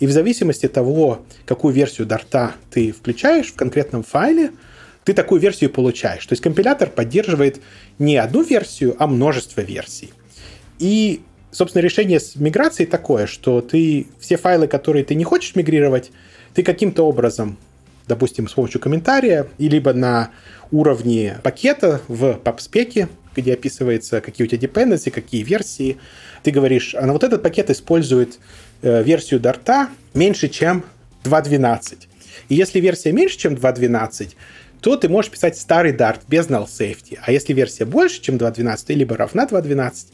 И 0.01 0.07
в 0.07 0.11
зависимости 0.11 0.65
от 0.65 0.73
того, 0.73 1.23
какую 1.45 1.75
версию 1.75 2.07
дарта 2.07 2.55
ты 2.71 2.91
включаешь 2.91 3.51
в 3.51 3.55
конкретном 3.55 4.01
файле, 4.01 4.51
ты 5.03 5.13
такую 5.13 5.39
версию 5.39 5.69
получаешь. 5.69 6.25
То 6.25 6.33
есть 6.33 6.41
компилятор 6.41 6.89
поддерживает 6.89 7.61
не 7.99 8.17
одну 8.17 8.41
версию, 8.41 8.95
а 8.97 9.05
множество 9.05 9.61
версий. 9.61 10.11
И, 10.79 11.21
собственно, 11.51 11.83
решение 11.83 12.19
с 12.19 12.35
миграцией 12.35 12.89
такое, 12.89 13.27
что 13.27 13.61
ты 13.61 14.07
все 14.19 14.37
файлы, 14.37 14.67
которые 14.67 15.05
ты 15.05 15.13
не 15.13 15.23
хочешь 15.23 15.55
мигрировать, 15.55 16.11
ты 16.55 16.63
каким-то 16.63 17.03
образом, 17.03 17.59
допустим, 18.07 18.47
с 18.47 18.53
помощью 18.53 18.81
комментария, 18.81 19.45
и 19.59 19.69
либо 19.69 19.93
на 19.93 20.31
уровне 20.71 21.37
пакета 21.43 22.01
в 22.07 22.39
PubSpec, 22.43 23.07
где 23.35 23.53
описывается, 23.53 24.19
какие 24.19 24.47
у 24.47 24.49
тебя 24.49 24.67
dependency, 24.67 25.11
какие 25.11 25.43
версии, 25.43 25.97
ты 26.41 26.49
говоришь, 26.49 26.95
а 26.95 27.05
вот 27.05 27.23
этот 27.23 27.43
пакет 27.43 27.69
использует 27.69 28.39
версию 28.81 29.39
Дарта 29.39 29.89
меньше, 30.13 30.47
чем 30.47 30.83
2.12. 31.23 32.07
И 32.49 32.55
если 32.55 32.79
версия 32.79 33.11
меньше, 33.11 33.37
чем 33.37 33.53
2.12, 33.53 34.35
то 34.81 34.97
ты 34.97 35.07
можешь 35.09 35.31
писать 35.31 35.57
старый 35.57 35.93
Dart 35.93 36.21
без 36.27 36.47
null 36.47 36.65
safety. 36.65 37.17
А 37.21 37.31
если 37.31 37.53
версия 37.53 37.85
больше, 37.85 38.21
чем 38.21 38.35
2.12, 38.35 38.93
либо 38.93 39.15
равна 39.15 39.45
2.12, 39.45 40.07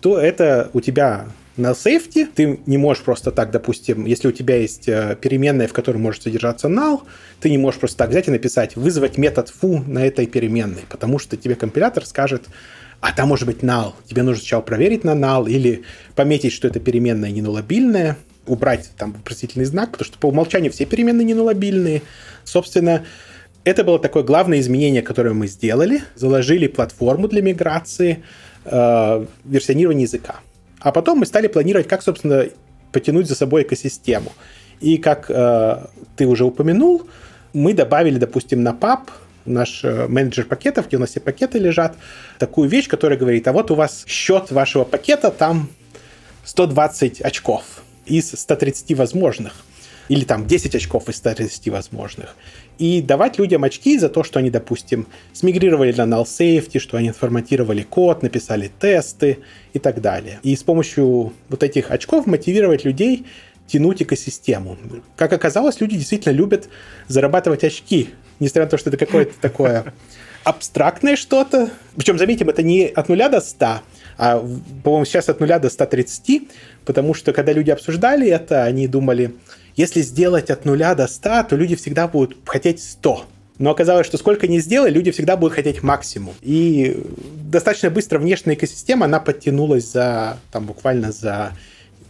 то 0.00 0.18
это 0.18 0.70
у 0.72 0.80
тебя 0.80 1.26
null 1.56 1.74
safety. 1.74 2.26
Ты 2.34 2.58
не 2.66 2.78
можешь 2.78 3.02
просто 3.02 3.30
так, 3.30 3.50
допустим, 3.50 4.06
если 4.06 4.28
у 4.28 4.32
тебя 4.32 4.56
есть 4.56 4.88
э, 4.88 5.16
переменная, 5.20 5.68
в 5.68 5.72
которой 5.72 5.98
может 5.98 6.22
содержаться 6.22 6.68
null, 6.68 7.02
ты 7.40 7.50
не 7.50 7.58
можешь 7.58 7.78
просто 7.78 7.98
так 7.98 8.10
взять 8.10 8.28
и 8.28 8.30
написать 8.30 8.76
вызвать 8.76 9.18
метод 9.18 9.52
foo 9.62 9.86
на 9.86 10.06
этой 10.06 10.26
переменной, 10.26 10.82
потому 10.88 11.18
что 11.18 11.36
тебе 11.36 11.54
компилятор 11.54 12.06
скажет, 12.06 12.44
а 13.04 13.12
там 13.12 13.28
может 13.28 13.44
быть 13.44 13.58
null. 13.58 13.92
Тебе 14.06 14.22
нужно 14.22 14.40
сначала 14.40 14.62
проверить 14.62 15.04
на 15.04 15.10
null 15.10 15.46
или 15.46 15.82
пометить, 16.14 16.54
что 16.54 16.68
это 16.68 16.80
переменная 16.80 17.30
не 17.30 17.42
нулабильная, 17.42 18.16
убрать 18.46 18.92
там 18.96 19.12
вопросительный 19.12 19.66
знак, 19.66 19.90
потому 19.90 20.06
что 20.06 20.18
по 20.18 20.28
умолчанию 20.28 20.72
все 20.72 20.86
переменные 20.86 21.26
не 21.26 21.34
нулабильные. 21.34 22.00
Собственно, 22.44 23.04
это 23.64 23.84
было 23.84 23.98
такое 23.98 24.22
главное 24.22 24.58
изменение, 24.58 25.02
которое 25.02 25.34
мы 25.34 25.48
сделали. 25.48 26.02
Заложили 26.14 26.66
платформу 26.66 27.28
для 27.28 27.42
миграции, 27.42 28.24
э, 28.64 29.26
версионирования 29.44 30.06
языка. 30.06 30.36
А 30.80 30.90
потом 30.90 31.18
мы 31.18 31.26
стали 31.26 31.48
планировать, 31.48 31.86
как, 31.86 32.02
собственно, 32.02 32.46
потянуть 32.90 33.28
за 33.28 33.34
собой 33.34 33.64
экосистему. 33.64 34.32
И 34.80 34.96
как 34.96 35.26
э, 35.28 35.86
ты 36.16 36.26
уже 36.26 36.46
упомянул, 36.46 37.06
мы 37.52 37.74
добавили, 37.74 38.16
допустим, 38.16 38.62
на 38.62 38.70
PAP 38.70 39.10
наш 39.44 39.84
э, 39.84 40.06
менеджер 40.08 40.46
пакетов, 40.46 40.86
где 40.88 40.96
у 40.96 41.00
нас 41.00 41.10
все 41.10 41.20
пакеты 41.20 41.58
лежат, 41.58 41.96
такую 42.38 42.68
вещь, 42.68 42.88
которая 42.88 43.18
говорит, 43.18 43.46
а 43.48 43.52
вот 43.52 43.70
у 43.70 43.74
вас 43.74 44.04
счет 44.06 44.50
вашего 44.50 44.84
пакета, 44.84 45.30
там 45.30 45.68
120 46.44 47.20
очков 47.20 47.64
из 48.06 48.30
130 48.30 48.96
возможных. 48.96 49.64
Или 50.08 50.24
там 50.24 50.46
10 50.46 50.74
очков 50.74 51.08
из 51.08 51.16
130 51.16 51.68
возможных. 51.68 52.36
И 52.78 53.00
давать 53.00 53.38
людям 53.38 53.64
очки 53.64 53.98
за 53.98 54.10
то, 54.10 54.22
что 54.22 54.38
они, 54.38 54.50
допустим, 54.50 55.06
смигрировали 55.32 55.92
на 55.92 56.02
null 56.02 56.24
safety, 56.24 56.78
что 56.78 56.98
они 56.98 57.10
форматировали 57.10 57.82
код, 57.82 58.22
написали 58.22 58.70
тесты 58.78 59.38
и 59.72 59.78
так 59.78 60.02
далее. 60.02 60.40
И 60.42 60.54
с 60.54 60.62
помощью 60.62 61.32
вот 61.48 61.62
этих 61.62 61.90
очков 61.90 62.26
мотивировать 62.26 62.84
людей 62.84 63.24
тянуть 63.66 64.02
экосистему. 64.02 64.76
Как 65.16 65.32
оказалось, 65.32 65.80
люди 65.80 65.96
действительно 65.96 66.32
любят 66.32 66.68
зарабатывать 67.08 67.64
очки 67.64 68.10
несмотря 68.40 68.64
на 68.64 68.70
то, 68.70 68.78
что 68.78 68.90
это 68.90 68.98
какое-то 68.98 69.34
такое 69.40 69.92
абстрактное 70.44 71.16
что-то. 71.16 71.70
Причем, 71.96 72.18
заметим, 72.18 72.48
это 72.48 72.62
не 72.62 72.86
от 72.86 73.08
нуля 73.08 73.28
до 73.28 73.40
100, 73.40 73.80
а, 74.16 74.38
по-моему, 74.82 75.04
сейчас 75.04 75.28
от 75.28 75.40
нуля 75.40 75.58
до 75.58 75.70
130, 75.70 76.42
потому 76.84 77.14
что, 77.14 77.32
когда 77.32 77.52
люди 77.52 77.70
обсуждали 77.70 78.28
это, 78.28 78.64
они 78.64 78.86
думали, 78.86 79.34
если 79.76 80.02
сделать 80.02 80.50
от 80.50 80.64
нуля 80.64 80.94
до 80.94 81.08
100, 81.08 81.44
то 81.50 81.56
люди 81.56 81.74
всегда 81.74 82.06
будут 82.06 82.36
хотеть 82.44 82.82
100. 82.82 83.26
Но 83.58 83.70
оказалось, 83.70 84.06
что 84.06 84.18
сколько 84.18 84.48
ни 84.48 84.58
сделай, 84.58 84.90
люди 84.90 85.10
всегда 85.10 85.36
будут 85.36 85.54
хотеть 85.54 85.82
максимум. 85.82 86.34
И 86.42 87.00
достаточно 87.42 87.90
быстро 87.90 88.18
внешняя 88.18 88.54
экосистема, 88.54 89.06
она 89.06 89.20
подтянулась 89.20 89.90
за, 89.90 90.38
там, 90.50 90.66
буквально 90.66 91.12
за 91.12 91.52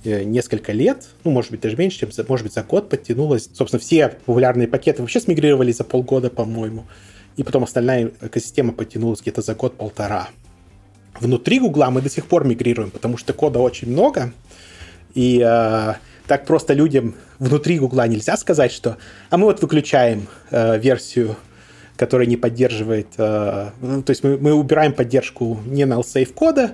несколько 0.04 0.72
лет, 0.72 1.06
ну, 1.24 1.30
может 1.30 1.50
быть, 1.50 1.60
даже 1.60 1.76
меньше, 1.76 2.00
чем, 2.00 2.12
за, 2.12 2.24
может 2.28 2.44
быть, 2.44 2.54
за 2.54 2.62
год 2.62 2.88
подтянулось. 2.88 3.48
Собственно, 3.52 3.80
все 3.80 4.08
популярные 4.08 4.68
пакеты 4.68 5.02
вообще 5.02 5.20
смигрировали 5.20 5.72
за 5.72 5.84
полгода, 5.84 6.30
по-моему. 6.30 6.84
И 7.36 7.42
потом 7.42 7.64
остальная 7.64 8.12
экосистема 8.20 8.72
подтянулась 8.72 9.20
где-то 9.20 9.42
за 9.42 9.54
год-полтора. 9.54 10.28
Внутри 11.18 11.60
Гугла 11.60 11.90
мы 11.90 12.00
до 12.00 12.10
сих 12.10 12.26
пор 12.26 12.44
мигрируем, 12.44 12.90
потому 12.90 13.16
что 13.16 13.32
кода 13.32 13.60
очень 13.60 13.90
много, 13.90 14.32
и 15.14 15.40
э, 15.44 15.94
так 16.26 16.44
просто 16.44 16.74
людям 16.74 17.14
внутри 17.38 17.78
Гугла 17.78 18.06
нельзя 18.08 18.36
сказать, 18.36 18.72
что 18.72 18.96
а 19.30 19.36
мы 19.36 19.44
вот 19.44 19.62
выключаем 19.62 20.26
э, 20.50 20.78
версию, 20.78 21.36
которая 21.96 22.26
не 22.26 22.36
поддерживает, 22.36 23.08
э, 23.16 23.70
ну, 23.80 24.02
то 24.02 24.10
есть 24.10 24.24
мы, 24.24 24.38
мы 24.38 24.54
убираем 24.54 24.92
поддержку 24.92 25.60
не 25.66 25.84
null 25.84 26.02
safe 26.02 26.32
кода, 26.32 26.72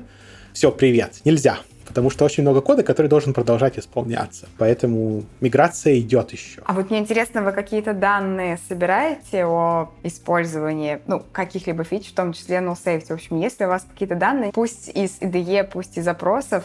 все, 0.54 0.72
привет, 0.72 1.20
нельзя 1.24 1.58
потому 1.90 2.08
что 2.08 2.24
очень 2.24 2.44
много 2.44 2.60
кода, 2.60 2.84
который 2.84 3.08
должен 3.08 3.34
продолжать 3.34 3.76
исполняться. 3.76 4.48
Поэтому 4.58 5.24
миграция 5.40 5.98
идет 5.98 6.30
еще. 6.30 6.62
А 6.64 6.72
вот 6.72 6.88
мне 6.88 7.00
интересно, 7.00 7.42
вы 7.42 7.50
какие-то 7.50 7.94
данные 7.94 8.60
собираете 8.68 9.44
о 9.44 9.90
использовании 10.04 11.00
ну, 11.08 11.20
каких-либо 11.32 11.82
фич, 11.82 12.10
в 12.10 12.14
том 12.14 12.32
числе 12.32 12.58
null 12.58 12.76
safety? 12.76 13.06
В 13.06 13.14
общем, 13.14 13.40
если 13.40 13.64
у 13.64 13.68
вас 13.68 13.84
какие-то 13.90 14.14
данные, 14.14 14.52
пусть 14.52 14.88
из 14.88 15.18
IDE, 15.20 15.64
пусть 15.64 15.98
из 15.98 16.04
запросов, 16.04 16.62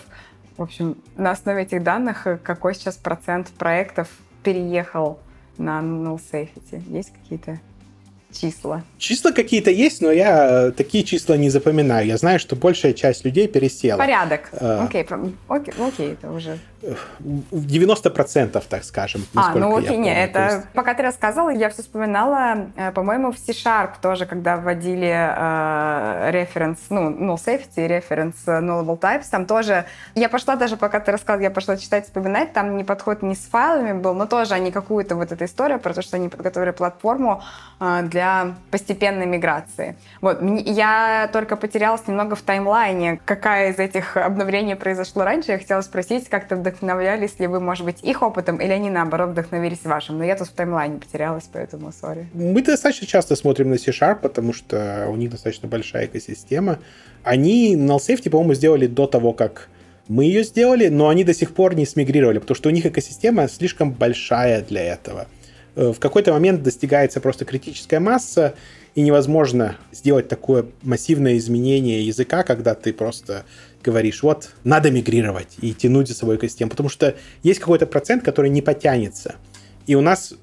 в 0.57 0.61
общем, 0.61 0.95
на 1.17 1.31
основе 1.31 1.63
этих 1.63 1.81
данных 1.81 2.27
какой 2.43 2.75
сейчас 2.75 2.95
процент 2.95 3.47
проектов 3.47 4.07
переехал 4.43 5.17
на 5.57 5.79
null 5.79 6.21
safety? 6.31 6.83
Есть 6.87 7.11
какие-то 7.13 7.59
числа? 8.39 8.83
Числа 8.97 9.31
какие-то 9.31 9.71
есть, 9.71 10.01
но 10.01 10.11
я 10.11 10.67
э, 10.67 10.71
такие 10.71 11.03
числа 11.03 11.35
не 11.37 11.49
запоминаю. 11.49 12.05
Я 12.07 12.17
знаю, 12.17 12.39
что 12.39 12.55
большая 12.55 12.93
часть 12.93 13.25
людей 13.25 13.47
пересела. 13.47 13.97
Порядок. 13.97 14.49
Окей, 14.59 15.05
окей, 15.47 15.73
окей, 15.79 16.11
это 16.13 16.31
уже... 16.31 16.59
90%, 17.51 18.63
так 18.69 18.83
скажем. 18.83 19.25
А, 19.35 19.53
ну 19.55 19.75
окей, 19.75 19.97
не, 19.97 20.13
это... 20.13 20.45
Есть... 20.45 20.69
Пока 20.73 20.93
ты 20.93 21.03
рассказывала, 21.03 21.49
я 21.49 21.69
все 21.69 21.81
вспоминала, 21.81 22.67
э, 22.75 22.91
по-моему, 22.91 23.31
в 23.31 23.37
C-Sharp 23.37 23.91
тоже, 24.01 24.25
когда 24.25 24.57
вводили 24.57 25.11
э, 25.11 26.31
референс, 26.31 26.79
ну, 26.89 27.09
null 27.09 27.37
safety, 27.37 27.87
референс 27.87 28.35
nullable 28.45 28.99
types, 28.99 29.25
там 29.29 29.45
тоже... 29.45 29.85
Я 30.15 30.29
пошла 30.29 30.55
даже, 30.55 30.77
пока 30.77 30.99
ты 30.99 31.11
рассказывал, 31.11 31.43
я 31.43 31.51
пошла 31.51 31.77
читать, 31.77 32.05
вспоминать, 32.05 32.53
там 32.53 32.77
не 32.77 32.83
подход 32.83 33.21
не 33.21 33.35
с 33.35 33.45
файлами 33.45 33.93
был, 33.93 34.13
но 34.13 34.25
тоже 34.25 34.53
они 34.53 34.71
какую-то 34.71 35.15
вот 35.15 35.31
эту 35.31 35.45
историю 35.45 35.79
про 35.79 35.93
то, 35.93 36.01
что 36.01 36.17
они 36.17 36.29
подготовили 36.29 36.71
платформу 36.71 37.41
э, 37.79 38.01
для 38.03 38.55
постепенной 38.71 39.25
миграции. 39.25 39.95
Вот, 40.21 40.39
я 40.41 41.29
только 41.31 41.55
потерялась 41.55 42.07
немного 42.07 42.35
в 42.35 42.41
таймлайне, 42.41 43.19
какая 43.25 43.71
из 43.71 43.79
этих 43.79 44.17
обновлений 44.17 44.75
произошла 44.75 45.25
раньше. 45.25 45.51
Я 45.51 45.57
хотела 45.57 45.81
спросить, 45.81 46.29
как 46.29 46.47
ты 46.47 46.55
вдохновлялись 46.75 47.39
ли 47.39 47.47
вы, 47.47 47.59
может 47.59 47.85
быть, 47.85 48.03
их 48.03 48.21
опытом, 48.21 48.57
или 48.57 48.71
они, 48.71 48.89
наоборот, 48.89 49.29
вдохновились 49.29 49.83
вашим. 49.83 50.17
Но 50.17 50.23
я 50.23 50.35
тут 50.35 50.47
в 50.47 50.51
таймлайне 50.51 50.99
потерялась, 50.99 51.49
поэтому 51.51 51.91
сори. 51.91 52.27
Мы 52.33 52.61
достаточно 52.61 53.07
часто 53.07 53.35
смотрим 53.35 53.69
на 53.69 53.77
C-Sharp, 53.77 54.19
потому 54.21 54.53
что 54.53 55.07
у 55.09 55.15
них 55.15 55.31
достаточно 55.31 55.67
большая 55.67 56.05
экосистема. 56.05 56.79
Они 57.23 57.75
null 57.75 57.97
safety, 57.97 58.29
по-моему, 58.29 58.53
сделали 58.53 58.87
до 58.87 59.07
того, 59.07 59.33
как 59.33 59.69
мы 60.07 60.25
ее 60.25 60.43
сделали, 60.43 60.89
но 60.89 61.09
они 61.09 61.23
до 61.23 61.33
сих 61.33 61.53
пор 61.53 61.75
не 61.75 61.85
смигрировали, 61.85 62.39
потому 62.39 62.55
что 62.55 62.69
у 62.69 62.71
них 62.71 62.85
экосистема 62.85 63.47
слишком 63.47 63.91
большая 63.91 64.61
для 64.61 64.83
этого. 64.83 65.27
Э, 65.75 65.91
в 65.91 65.99
какой-то 65.99 66.33
момент 66.33 66.61
достигается 66.61 67.19
просто 67.19 67.45
критическая 67.45 67.99
масса, 67.99 68.53
и 68.95 69.01
невозможно 69.01 69.75
сделать 69.91 70.29
такое 70.29 70.65
массивное 70.81 71.37
изменение 71.37 72.07
языка, 72.07 72.43
когда 72.43 72.75
ты 72.75 72.93
просто 72.93 73.43
говоришь, 73.85 74.23
вот, 74.23 74.49
надо 74.63 74.91
мигрировать 74.91 75.55
и 75.61 75.73
тянуть 75.73 76.07
за 76.07 76.15
собой 76.15 76.37
экосистему, 76.37 76.69
потому 76.69 76.89
что 76.89 77.15
есть 77.43 77.59
какой-то 77.59 77.85
процент, 77.85 78.23
который 78.23 78.49
не 78.49 78.61
потянется. 78.61 79.35
И 79.87 79.95
у 79.95 80.01
нас, 80.01 80.33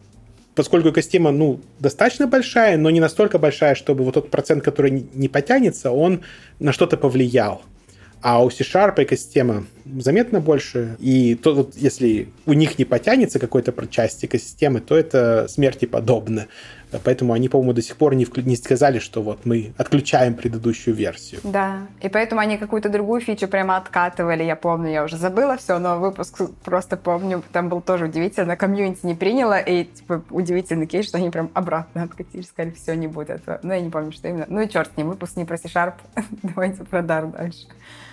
поскольку 0.55 0.91
экосистема, 0.91 1.33
ну, 1.33 1.61
достаточно 1.81 2.27
большая, 2.27 2.77
но 2.77 2.91
не 2.91 3.01
настолько 3.01 3.39
большая, 3.39 3.75
чтобы 3.75 4.05
вот 4.05 4.15
тот 4.15 4.31
процент, 4.31 4.63
который 4.63 4.91
не 5.13 5.29
потянется, 5.29 5.91
он 5.91 6.23
на 6.61 6.73
что-то 6.73 6.97
повлиял. 6.97 7.63
А 8.23 8.45
у 8.45 8.51
C-Sharp 8.51 9.03
экосистема 9.03 9.67
заметно 9.99 10.41
больше, 10.41 10.97
и 11.01 11.35
то, 11.35 11.55
вот, 11.55 11.75
если 11.77 12.29
у 12.47 12.53
них 12.53 12.79
не 12.79 12.85
потянется 12.85 13.41
какой-то 13.41 13.75
часть 13.89 14.25
экосистемы, 14.25 14.81
то 14.81 14.97
это 14.97 15.49
смерти 15.49 15.87
подобно. 15.87 16.47
Поэтому 17.05 17.33
они, 17.33 17.49
по-моему, 17.49 17.73
до 17.73 17.83
сих 17.83 17.97
пор 17.97 18.15
не, 18.15 18.27
не 18.43 18.57
сказали, 18.57 18.99
что 18.99 19.23
вот 19.23 19.45
мы 19.45 19.73
отключаем 19.77 20.35
предыдущую 20.35 20.95
версию. 20.95 21.41
Да, 21.45 21.87
и 22.01 22.09
поэтому 22.09 22.41
они 22.41 22.59
какую-то 22.59 22.89
другую 22.89 23.21
фичу 23.21 23.49
прямо 23.49 23.77
откатывали. 23.77 24.43
Я 24.43 24.57
помню, 24.57 24.91
я 24.91 25.05
уже 25.05 25.17
забыла 25.17 25.57
все, 25.57 25.79
но 25.79 25.99
выпуск 25.99 26.41
просто 26.65 26.97
помню, 26.97 27.43
там 27.53 27.69
был 27.69 27.81
тоже 27.81 28.07
удивительно. 28.07 28.57
Комьюнити 28.57 29.07
не 29.07 29.15
приняло, 29.15 29.59
и 29.59 29.85
типа 29.85 30.23
удивительный 30.31 30.87
кейс, 30.87 31.07
что 31.07 31.19
они 31.19 31.31
прям 31.31 31.51
обратно 31.55 32.05
откатили, 32.05 32.43
сказали, 32.43 32.75
все, 32.75 32.95
не 32.95 33.07
будет 33.07 33.31
этого. 33.31 33.61
Ну, 33.63 33.73
я 33.73 33.81
не 33.81 33.91
помню, 33.91 34.13
что 34.13 34.29
именно. 34.29 34.47
Ну 34.49 34.61
и 34.61 34.69
черт 34.69 34.91
с 34.93 34.97
ним, 34.97 35.09
выпуск 35.09 35.37
не 35.37 35.45
про 35.45 35.57
C-Sharp. 35.57 35.95
Давайте 36.43 36.85
про 36.85 37.01
Dart 37.01 37.33
дальше. 37.33 37.67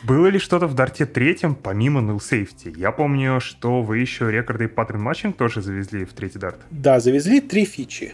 Было 0.03 0.27
ли 0.27 0.39
что-то 0.39 0.67
в 0.67 0.75
Дарте 0.75 1.05
третьем, 1.05 1.55
помимо 1.55 1.99
null 1.99 2.19
safety? 2.19 2.73
Я 2.77 2.91
помню, 2.91 3.41
что 3.41 3.82
вы 3.82 3.97
еще 3.97 4.32
рекорды 4.32 4.65
и 4.65 4.67
pattern 4.68 5.01
matching 5.01 5.36
тоже 5.36 5.61
завезли 5.61 6.05
в 6.05 6.13
третий 6.13 6.39
Дарт. 6.39 6.59
Да, 6.71 6.99
завезли 6.99 7.41
три 7.41 7.65
фичи 7.65 8.13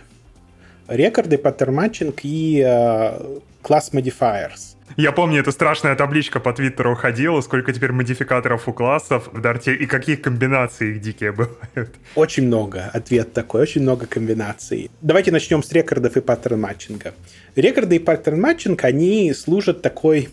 рекорды, 0.88 1.38
pattern 1.38 1.76
matching 1.76 2.20
и 2.24 2.64
э, 2.66 3.40
class 3.62 3.92
modifiers. 3.94 4.76
Я 4.98 5.12
помню, 5.12 5.42
эта 5.42 5.52
страшная 5.52 5.96
табличка 5.96 6.40
по 6.40 6.54
Твиттеру 6.54 6.96
ходила, 6.96 7.42
сколько 7.42 7.74
теперь 7.74 7.92
модификаторов 7.92 8.68
у 8.70 8.74
классов 8.74 9.30
в 9.34 9.42
Дарте 9.42 9.74
и 9.74 9.88
какие 9.88 10.16
комбинации 10.16 10.92
их 10.92 11.02
дикие 11.02 11.32
бывают. 11.34 11.94
Очень 12.16 12.48
много. 12.48 12.90
Ответ 12.94 13.34
такой. 13.34 13.64
Очень 13.64 13.82
много 13.82 14.06
комбинаций. 14.06 14.90
Давайте 15.02 15.32
начнем 15.32 15.64
с 15.64 15.72
рекордов 15.74 16.16
и 16.16 16.22
паттерн-матчинга. 16.22 17.14
Рекорды 17.56 17.98
и 17.98 18.00
pattern 18.00 18.37
matching, 18.37 18.86
они 18.86 19.34
служат 19.34 19.82
такой 19.82 20.30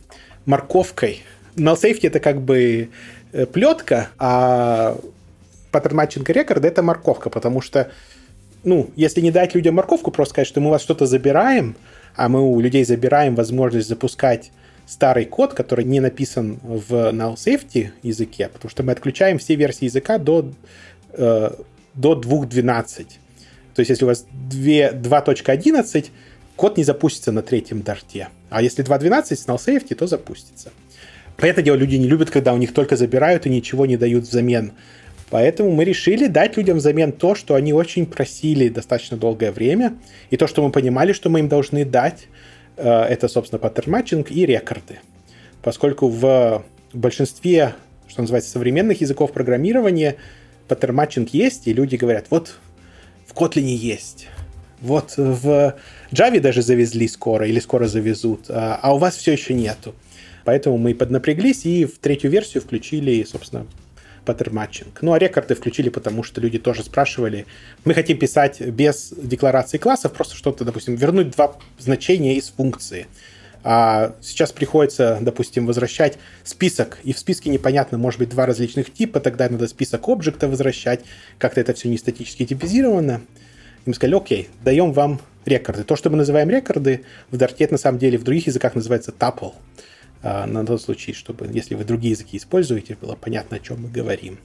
морковкой. 0.47 1.23
Null 1.57 1.81
safety 1.81 2.07
это 2.07 2.21
как 2.21 2.41
бы 2.41 2.91
э, 3.33 3.47
плетка, 3.47 4.11
а 4.19 4.97
pattern 5.73 5.99
matching 5.99 6.29
и 6.31 6.33
рекорды 6.33 6.69
это 6.69 6.83
морковка, 6.83 7.31
потому 7.31 7.63
что 7.63 7.91
ну, 8.65 8.91
если 8.97 9.21
не 9.21 9.31
дать 9.31 9.55
людям 9.55 9.75
морковку, 9.75 10.11
просто 10.11 10.35
сказать, 10.35 10.49
что 10.49 10.61
мы 10.61 10.69
у 10.69 10.71
вас 10.71 10.83
что-то 10.83 11.07
забираем, 11.07 11.77
а 12.15 12.29
мы 12.29 12.43
у 12.43 12.61
людей 12.61 12.85
забираем 12.85 13.35
возможность 13.35 13.89
запускать 13.89 14.51
старый 14.87 15.25
код, 15.25 15.55
который 15.55 15.85
не 15.85 16.01
написан 16.01 16.59
в 16.63 16.93
null 17.13 17.35
safety 17.35 17.91
языке, 18.03 18.49
потому 18.53 18.71
что 18.71 18.83
мы 18.83 18.93
отключаем 18.93 19.39
все 19.39 19.55
версии 19.55 19.87
языка 19.87 20.19
до, 20.19 20.53
э, 21.13 21.51
до 21.95 22.15
2.12. 22.15 23.07
То 23.75 23.81
есть, 23.81 23.91
если 23.91 24.05
у 24.05 24.09
вас 24.09 24.27
2.11, 24.51 26.11
код 26.57 26.77
не 26.77 26.85
запустится 26.85 27.33
на 27.33 27.43
третьем 27.43 27.83
дарте. 27.83 28.29
А 28.51 28.63
если 28.63 28.85
2.12 28.85 29.37
с 29.37 29.47
null 29.47 29.57
safety, 29.59 29.95
то 29.95 30.07
запустится. 30.07 30.71
По 31.37 31.47
это 31.47 31.63
дело 31.63 31.77
люди 31.77 31.97
не 31.97 32.09
любят, 32.09 32.31
когда 32.31 32.53
у 32.53 32.59
них 32.59 32.75
только 32.75 32.97
забирают 32.97 33.47
и 33.47 33.51
ничего 33.51 33.87
не 33.87 33.97
дают 33.97 34.25
взамен. 34.25 34.73
Поэтому 35.33 35.71
мы 35.71 35.85
решили 35.85 36.27
дать 36.27 36.59
людям 36.59 36.77
взамен 36.77 37.11
то, 37.11 37.35
что 37.35 37.55
они 37.55 37.73
очень 37.73 38.05
просили 38.05 38.69
достаточно 38.69 39.17
долгое 39.17 39.51
время, 39.51 39.97
и 40.29 40.37
то, 40.37 40.47
что 40.47 40.63
мы 40.63 40.71
понимали, 40.71 41.15
что 41.15 41.31
мы 41.31 41.39
им 41.39 41.49
должны 41.49 41.87
дать, 41.87 42.27
э, 42.77 42.87
это, 42.87 43.29
собственно, 43.29 43.59
pattern 43.59 43.92
matching 43.92 44.31
и 44.31 44.45
рекорды. 44.45 44.99
Поскольку 45.63 46.09
в 46.09 46.63
большинстве, 46.93 47.75
что 48.09 48.21
называется, 48.21 48.51
современных 48.51 49.01
языков 49.01 49.33
программирования 49.33 50.17
pattern 50.69 50.98
matching 50.98 51.31
есть, 51.33 51.67
и 51.67 51.73
люди 51.73 51.97
говорят, 51.97 52.27
вот 52.29 52.59
в 53.27 53.33
Kotlin 53.33 53.63
есть, 53.63 54.29
вот 54.83 55.15
в 55.17 55.77
Java 56.11 56.41
даже 56.41 56.61
завезли 56.61 57.09
скоро 57.09 57.49
или 57.49 57.59
скоро 57.59 57.87
завезут, 57.87 58.51
а, 58.51 58.79
а 58.83 58.95
у 58.95 58.99
вас 58.99 59.17
все 59.17 59.33
еще 59.33 59.55
нету. 59.55 59.95
Поэтому 60.45 60.77
мы 60.77 60.95
поднапряглись 60.95 61.65
и 61.65 61.87
в 61.87 61.97
третью 62.01 62.31
версию 62.31 62.63
включили, 62.63 63.25
собственно, 63.25 63.67
pattern 64.25 64.57
matching. 64.57 64.99
Ну, 65.03 65.13
а 65.13 65.19
рекорды 65.19 65.55
включили, 65.55 65.89
потому 65.89 66.23
что 66.23 66.41
люди 66.41 66.59
тоже 66.59 66.83
спрашивали. 66.83 67.47
Мы 67.85 67.95
хотим 67.95 68.19
писать 68.19 68.61
без 68.61 69.13
декларации 69.17 69.79
классов, 69.79 70.13
просто 70.13 70.37
что-то, 70.37 70.65
допустим, 70.65 70.95
вернуть 70.95 71.31
два 71.31 71.57
значения 71.79 72.37
из 72.37 72.49
функции. 72.49 73.07
А 73.65 74.15
сейчас 74.21 74.51
приходится, 74.51 75.19
допустим, 75.21 75.67
возвращать 75.67 76.19
список, 76.43 76.99
и 77.05 77.13
в 77.13 77.19
списке 77.19 77.49
непонятно, 77.49 77.97
может 77.97 78.19
быть, 78.19 78.29
два 78.29 78.45
различных 78.45 78.93
типа, 78.93 79.21
тогда 79.21 79.49
надо 79.49 79.69
список 79.69 80.09
объекта 80.09 80.49
возвращать, 80.49 81.01
как-то 81.39 81.61
это 81.61 81.73
все 81.75 81.89
не 81.89 81.97
статически 81.97 82.45
типизировано. 82.45 83.21
И 83.85 83.91
мы 83.91 83.95
сказали, 83.95 84.17
окей, 84.17 84.49
даем 84.65 84.93
вам 84.93 85.21
рекорды. 85.45 85.85
То, 85.85 85.97
что 85.97 86.11
мы 86.11 86.17
называем 86.17 86.51
рекорды, 86.51 87.05
в 87.31 87.37
Dart 87.37 87.69
на 87.71 87.79
самом 87.79 87.99
деле 87.99 88.19
в 88.19 88.25
других 88.25 88.49
языках 88.49 88.75
называется 88.75 89.13
tuple. 89.17 89.53
А, 90.23 90.47
на 90.47 90.65
тот 90.65 90.81
случай, 90.81 91.13
чтобы, 91.13 91.49
если 91.53 91.75
вы 91.75 91.85
другие 91.85 92.13
языки 92.13 92.37
используете, 92.37 92.97
было 93.01 93.17
понятно, 93.17 93.57
о 93.57 93.61
чем 93.61 93.83
мы 93.83 93.89
говорим. 93.89 94.39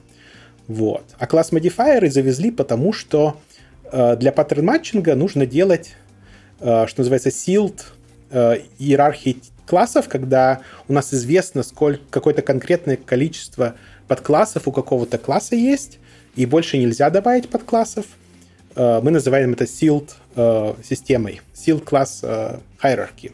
Вот. 0.66 1.04
А 1.18 1.26
класс 1.26 1.52
модифайеры 1.52 2.10
завезли, 2.10 2.50
потому 2.50 2.92
что 2.92 3.40
э, 3.84 4.16
для 4.16 4.32
паттерн 4.32 4.66
матчинга 4.66 5.14
нужно 5.14 5.46
делать, 5.46 5.94
э, 6.60 6.86
что 6.88 7.00
называется, 7.00 7.30
sealed 7.30 7.80
э, 8.30 8.62
иерархии 8.78 9.38
классов, 9.66 10.08
когда 10.08 10.60
у 10.88 10.92
нас 10.92 11.14
известно, 11.14 11.62
сколько 11.62 12.02
какое-то 12.10 12.42
конкретное 12.42 12.96
количество 12.96 13.76
подклассов 14.08 14.66
у 14.66 14.72
какого-то 14.72 15.16
класса 15.16 15.54
есть, 15.54 15.98
и 16.34 16.44
больше 16.44 16.78
нельзя 16.78 17.10
добавить 17.10 17.48
подклассов. 17.48 18.06
Мы 18.76 19.10
называем 19.10 19.54
это 19.54 19.64
sealed 19.64 20.10
системой, 20.84 21.40
sealed 21.52 21.84
э, 22.22 22.58
hierarchy. 22.80 23.32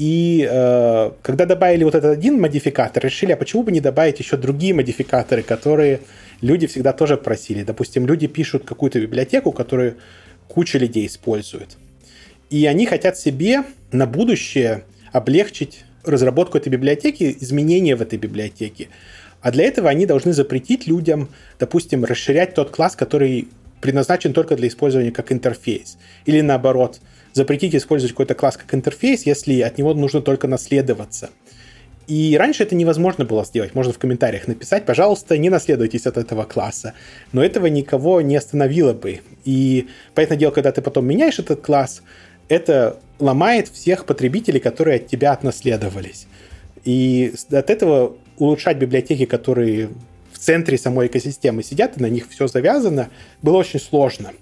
И 0.00 0.48
э, 0.50 1.10
когда 1.20 1.44
добавили 1.44 1.84
вот 1.84 1.94
этот 1.94 2.16
один 2.16 2.40
модификатор, 2.40 3.04
решили, 3.04 3.32
а 3.32 3.36
почему 3.36 3.64
бы 3.64 3.70
не 3.70 3.82
добавить 3.82 4.18
еще 4.18 4.38
другие 4.38 4.72
модификаторы, 4.72 5.42
которые 5.42 6.00
люди 6.40 6.66
всегда 6.66 6.94
тоже 6.94 7.18
просили. 7.18 7.64
Допустим, 7.64 8.06
люди 8.06 8.26
пишут 8.26 8.64
какую-то 8.64 8.98
библиотеку, 8.98 9.52
которую 9.52 9.98
куча 10.48 10.78
людей 10.78 11.06
использует. 11.06 11.76
И 12.48 12.64
они 12.64 12.86
хотят 12.86 13.18
себе 13.18 13.62
на 13.92 14.06
будущее 14.06 14.84
облегчить 15.12 15.84
разработку 16.02 16.56
этой 16.56 16.70
библиотеки, 16.70 17.36
изменения 17.38 17.94
в 17.94 18.00
этой 18.00 18.18
библиотеке. 18.18 18.88
А 19.42 19.50
для 19.52 19.64
этого 19.64 19.90
они 19.90 20.06
должны 20.06 20.32
запретить 20.32 20.86
людям, 20.86 21.28
допустим, 21.58 22.06
расширять 22.06 22.54
тот 22.54 22.70
класс, 22.70 22.96
который 22.96 23.48
предназначен 23.82 24.32
только 24.32 24.56
для 24.56 24.68
использования 24.68 25.10
как 25.10 25.30
интерфейс. 25.30 25.98
Или 26.24 26.40
наоборот, 26.40 27.00
запретить 27.32 27.74
использовать 27.74 28.12
какой-то 28.12 28.34
класс 28.34 28.56
как 28.56 28.74
интерфейс, 28.74 29.24
если 29.26 29.60
от 29.60 29.78
него 29.78 29.94
нужно 29.94 30.20
только 30.20 30.48
наследоваться. 30.48 31.30
И 32.10 32.36
раньше 32.36 32.64
это 32.64 32.74
невозможно 32.74 33.24
было 33.24 33.44
сделать. 33.44 33.74
Можно 33.76 33.92
в 33.92 33.98
комментариях 33.98 34.48
написать, 34.48 34.84
пожалуйста, 34.84 35.38
не 35.38 35.48
наследуйтесь 35.48 36.06
от 36.06 36.16
этого 36.16 36.42
класса. 36.42 36.94
Но 37.30 37.44
этого 37.44 37.66
никого 37.66 38.20
не 38.20 38.34
остановило 38.34 38.92
бы. 38.92 39.20
И 39.44 39.86
поэтому 40.14 40.40
дело, 40.40 40.50
когда 40.50 40.72
ты 40.72 40.82
потом 40.82 41.06
меняешь 41.06 41.38
этот 41.38 41.60
класс, 41.60 42.02
это 42.48 42.98
ломает 43.20 43.68
всех 43.68 44.06
потребителей, 44.06 44.58
которые 44.58 44.96
от 44.96 45.06
тебя 45.06 45.30
отнаследовались. 45.30 46.26
И 46.84 47.32
от 47.52 47.70
этого 47.70 48.16
улучшать 48.38 48.78
библиотеки, 48.78 49.24
которые 49.24 49.90
в 50.32 50.38
центре 50.38 50.78
самой 50.78 51.06
экосистемы 51.06 51.62
сидят, 51.62 51.96
и 51.96 52.02
на 52.02 52.06
них 52.06 52.28
все 52.28 52.48
завязано, 52.48 53.10
было 53.40 53.58
очень 53.58 53.78
сложно. 53.78 54.32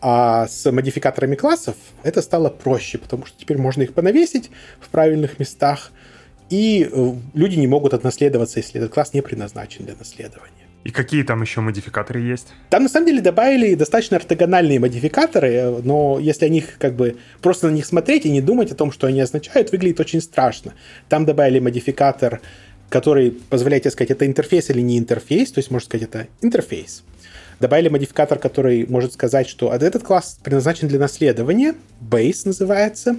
А 0.00 0.46
с 0.46 0.70
модификаторами 0.70 1.34
классов 1.34 1.74
это 2.02 2.22
стало 2.22 2.50
проще, 2.50 2.98
потому 2.98 3.26
что 3.26 3.38
теперь 3.38 3.58
можно 3.58 3.82
их 3.82 3.94
понавесить 3.94 4.50
в 4.80 4.88
правильных 4.88 5.38
местах, 5.38 5.90
и 6.50 6.88
э, 6.90 7.12
люди 7.34 7.56
не 7.56 7.66
могут 7.66 7.94
отнаследоваться, 7.94 8.60
если 8.60 8.80
этот 8.80 8.94
класс 8.94 9.12
не 9.12 9.22
предназначен 9.22 9.84
для 9.84 9.96
наследования. 9.96 10.68
И 10.84 10.90
какие 10.90 11.22
там 11.22 11.42
еще 11.42 11.60
модификаторы 11.60 12.20
есть? 12.20 12.46
Там 12.70 12.84
на 12.84 12.88
самом 12.88 13.06
деле 13.06 13.20
добавили 13.20 13.74
достаточно 13.74 14.16
ортогональные 14.16 14.78
модификаторы, 14.78 15.82
но 15.82 16.18
если 16.18 16.46
о 16.46 16.48
них 16.48 16.78
как 16.78 16.94
бы 16.94 17.16
просто 17.42 17.68
на 17.68 17.72
них 17.72 17.84
смотреть 17.84 18.24
и 18.24 18.30
не 18.30 18.40
думать 18.40 18.72
о 18.72 18.74
том, 18.74 18.92
что 18.92 19.06
они 19.06 19.20
означают, 19.20 19.72
выглядит 19.72 20.00
очень 20.00 20.22
страшно. 20.22 20.74
Там 21.08 21.26
добавили 21.26 21.58
модификатор, 21.58 22.40
который 22.88 23.32
позволяет 23.32 23.82
тебе 23.82 23.90
сказать, 23.90 24.12
это 24.12 24.24
интерфейс 24.24 24.70
или 24.70 24.80
не 24.80 24.98
интерфейс, 24.98 25.52
то 25.52 25.58
есть 25.58 25.70
можно 25.70 25.84
сказать, 25.84 26.08
это 26.08 26.26
интерфейс. 26.40 27.02
Добавили 27.60 27.88
модификатор, 27.88 28.38
который 28.38 28.86
может 28.86 29.12
сказать, 29.12 29.48
что 29.48 29.72
этот 29.72 30.04
класс 30.04 30.38
предназначен 30.42 30.86
для 30.86 30.98
наследования, 30.98 31.74
base 32.00 32.42
называется, 32.44 33.16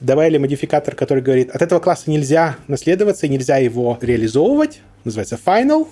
добавили 0.00 0.38
модификатор, 0.38 0.94
который 0.94 1.22
говорит, 1.22 1.50
от 1.50 1.60
этого 1.60 1.78
класса 1.80 2.10
нельзя 2.10 2.56
наследоваться 2.68 3.26
и 3.26 3.28
нельзя 3.28 3.58
его 3.58 3.98
реализовывать, 4.00 4.80
называется 5.04 5.38
final. 5.44 5.88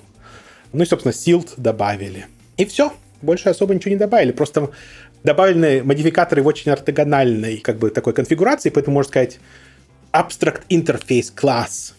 Ну 0.72 0.82
и, 0.82 0.86
собственно, 0.86 1.12
sealed 1.12 1.50
добавили. 1.56 2.26
И 2.56 2.64
все. 2.64 2.92
Больше 3.22 3.48
особо 3.48 3.74
ничего 3.74 3.92
не 3.92 3.98
добавили. 3.98 4.32
Просто 4.32 4.70
добавлены 5.22 5.82
модификаторы 5.82 6.42
в 6.42 6.46
очень 6.46 6.70
ортогональной 6.70 7.58
как 7.58 7.78
бы 7.78 7.90
такой 7.90 8.12
конфигурации, 8.12 8.70
поэтому 8.70 8.94
можно 8.94 9.08
сказать 9.08 9.38
abstract 10.12 10.62
interface 10.68 11.32
class, 11.34 11.92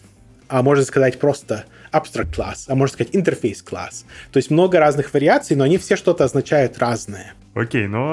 а 0.48 0.62
можно 0.62 0.84
сказать 0.84 1.18
просто 1.18 1.64
abstract 1.96 2.34
class, 2.34 2.64
а 2.68 2.74
можно 2.74 2.94
сказать 2.94 3.14
interface 3.14 3.64
class. 3.64 4.04
То 4.32 4.38
есть 4.38 4.50
много 4.50 4.78
разных 4.78 5.12
вариаций, 5.12 5.56
но 5.56 5.64
они 5.64 5.78
все 5.78 5.96
что-то 5.96 6.24
означают 6.24 6.78
разное. 6.78 7.34
Окей, 7.54 7.86
но 7.86 8.04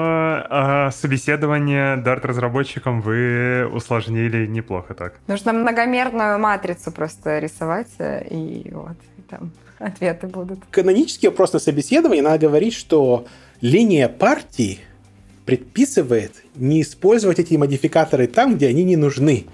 а, 0.48 0.90
собеседование 0.90 1.96
Dart-разработчикам 1.98 3.02
вы 3.02 3.68
усложнили 3.70 4.46
неплохо 4.46 4.94
так. 4.94 5.14
Нужно 5.26 5.52
многомерную 5.52 6.38
матрицу 6.38 6.90
просто 6.90 7.40
рисовать, 7.40 7.90
э, 7.98 8.26
и 8.28 8.70
вот, 8.72 8.96
и 9.18 9.22
там 9.28 9.52
ответы 9.78 10.28
будут. 10.28 10.60
Канонический 10.70 11.28
вопрос 11.28 11.52
на 11.52 11.58
собеседовании, 11.58 12.22
надо 12.22 12.46
говорить, 12.46 12.72
что 12.72 13.26
линия 13.60 14.08
партии 14.08 14.80
предписывает 15.44 16.42
не 16.54 16.80
использовать 16.80 17.38
эти 17.38 17.54
модификаторы 17.54 18.26
там, 18.26 18.56
где 18.56 18.68
они 18.68 18.82
не 18.82 18.96
нужны. 18.96 19.44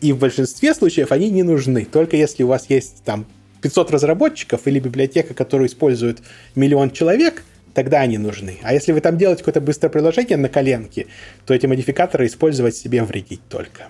И 0.00 0.12
в 0.12 0.18
большинстве 0.18 0.74
случаев 0.74 1.12
они 1.12 1.30
не 1.30 1.42
нужны. 1.42 1.84
Только 1.84 2.16
если 2.16 2.42
у 2.42 2.46
вас 2.46 2.70
есть 2.70 3.02
там 3.04 3.26
500 3.64 3.90
разработчиков 3.90 4.60
или 4.66 4.78
библиотека, 4.78 5.34
которую 5.34 5.68
использует 5.68 6.20
миллион 6.54 6.90
человек– 6.90 7.42
тогда 7.74 8.00
они 8.00 8.18
нужны. 8.18 8.58
А 8.62 8.72
если 8.72 8.92
вы 8.92 9.00
там 9.00 9.18
делаете 9.18 9.40
какое-то 9.42 9.60
быстрое 9.60 9.90
приложение 9.90 10.36
на 10.36 10.48
коленке, 10.48 11.06
то 11.44 11.52
эти 11.52 11.66
модификаторы 11.66 12.26
использовать 12.26 12.76
себе 12.76 13.02
вредить 13.02 13.40
только. 13.48 13.88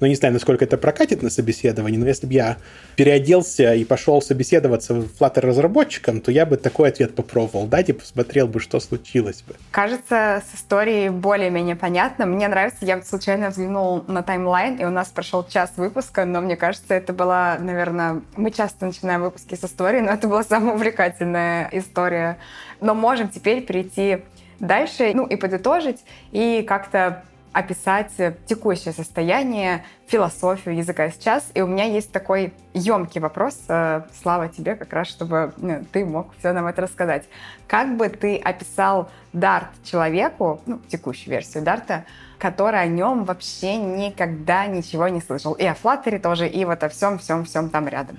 Но 0.00 0.06
не 0.06 0.14
знаю, 0.14 0.34
насколько 0.34 0.64
это 0.64 0.78
прокатит 0.78 1.22
на 1.22 1.30
собеседовании, 1.30 1.98
но 1.98 2.06
если 2.06 2.26
бы 2.26 2.32
я 2.32 2.56
переоделся 2.96 3.74
и 3.74 3.84
пошел 3.84 4.22
собеседоваться 4.22 4.94
Flutter 4.94 5.40
разработчиком, 5.40 6.20
то 6.20 6.30
я 6.30 6.46
бы 6.46 6.56
такой 6.56 6.90
ответ 6.90 7.14
попробовал 7.14 7.66
дать 7.66 7.88
и 7.88 7.92
посмотрел 7.92 8.46
бы, 8.46 8.60
что 8.60 8.80
случилось 8.80 9.42
бы. 9.42 9.54
Кажется, 9.70 10.42
с 10.50 10.56
историей 10.56 11.08
более-менее 11.08 11.76
понятно. 11.76 12.26
Мне 12.26 12.48
нравится, 12.48 12.84
я 12.84 13.02
случайно 13.02 13.50
взглянул 13.50 14.04
на 14.06 14.22
таймлайн, 14.22 14.76
и 14.76 14.84
у 14.84 14.90
нас 14.90 15.08
прошел 15.08 15.46
час 15.46 15.72
выпуска, 15.76 16.24
но 16.24 16.40
мне 16.40 16.56
кажется, 16.56 16.94
это 16.94 17.12
была, 17.12 17.58
наверное, 17.58 18.22
мы 18.36 18.50
часто 18.50 18.86
начинаем 18.86 19.22
выпуски 19.22 19.54
с 19.54 19.64
истории, 19.64 20.00
но 20.00 20.12
это 20.12 20.28
была 20.28 20.42
самая 20.44 20.74
увлекательная 20.74 21.68
история. 21.72 22.38
Но 22.80 22.94
можем 22.94 23.28
теперь 23.28 23.64
перейти 23.64 24.18
дальше, 24.60 25.10
ну 25.14 25.26
и 25.26 25.36
подытожить, 25.36 26.00
и 26.32 26.64
как-то 26.66 27.24
описать 27.58 28.12
текущее 28.46 28.94
состояние, 28.94 29.84
философию 30.06 30.76
языка 30.76 31.10
сейчас. 31.10 31.50
И 31.54 31.60
у 31.60 31.66
меня 31.66 31.84
есть 31.84 32.12
такой 32.12 32.52
емкий 32.72 33.20
вопрос, 33.20 33.58
э, 33.68 34.02
Слава, 34.22 34.48
тебе 34.48 34.76
как 34.76 34.92
раз, 34.92 35.08
чтобы 35.08 35.52
ну, 35.56 35.84
ты 35.92 36.04
мог 36.04 36.28
все 36.38 36.52
нам 36.52 36.66
это 36.66 36.82
рассказать. 36.82 37.24
Как 37.66 37.96
бы 37.96 38.08
ты 38.08 38.36
описал 38.36 39.10
Дарт 39.32 39.68
человеку, 39.84 40.60
ну, 40.66 40.80
текущую 40.88 41.32
версию 41.32 41.64
Дарта, 41.64 42.04
который 42.38 42.80
о 42.80 42.86
нем 42.86 43.24
вообще 43.24 43.76
никогда 43.76 44.66
ничего 44.66 45.08
не 45.08 45.20
слышал. 45.20 45.54
И 45.54 45.64
о 45.64 45.74
Флаттере 45.74 46.20
тоже, 46.20 46.48
и 46.48 46.64
вот 46.64 46.84
о 46.84 46.88
всем-всем-всем 46.88 47.70
там 47.70 47.88
рядом. 47.88 48.18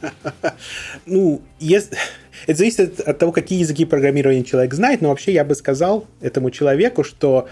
Ну, 1.06 1.42
это 2.46 2.56
зависит 2.56 3.00
от 3.00 3.18
того, 3.18 3.32
какие 3.32 3.60
языки 3.60 3.84
программирования 3.84 4.44
человек 4.44 4.72
знает, 4.72 5.02
но 5.02 5.10
вообще 5.10 5.32
я 5.32 5.44
бы 5.44 5.54
сказал 5.54 6.06
этому 6.20 6.50
человеку, 6.50 7.04
что 7.04 7.48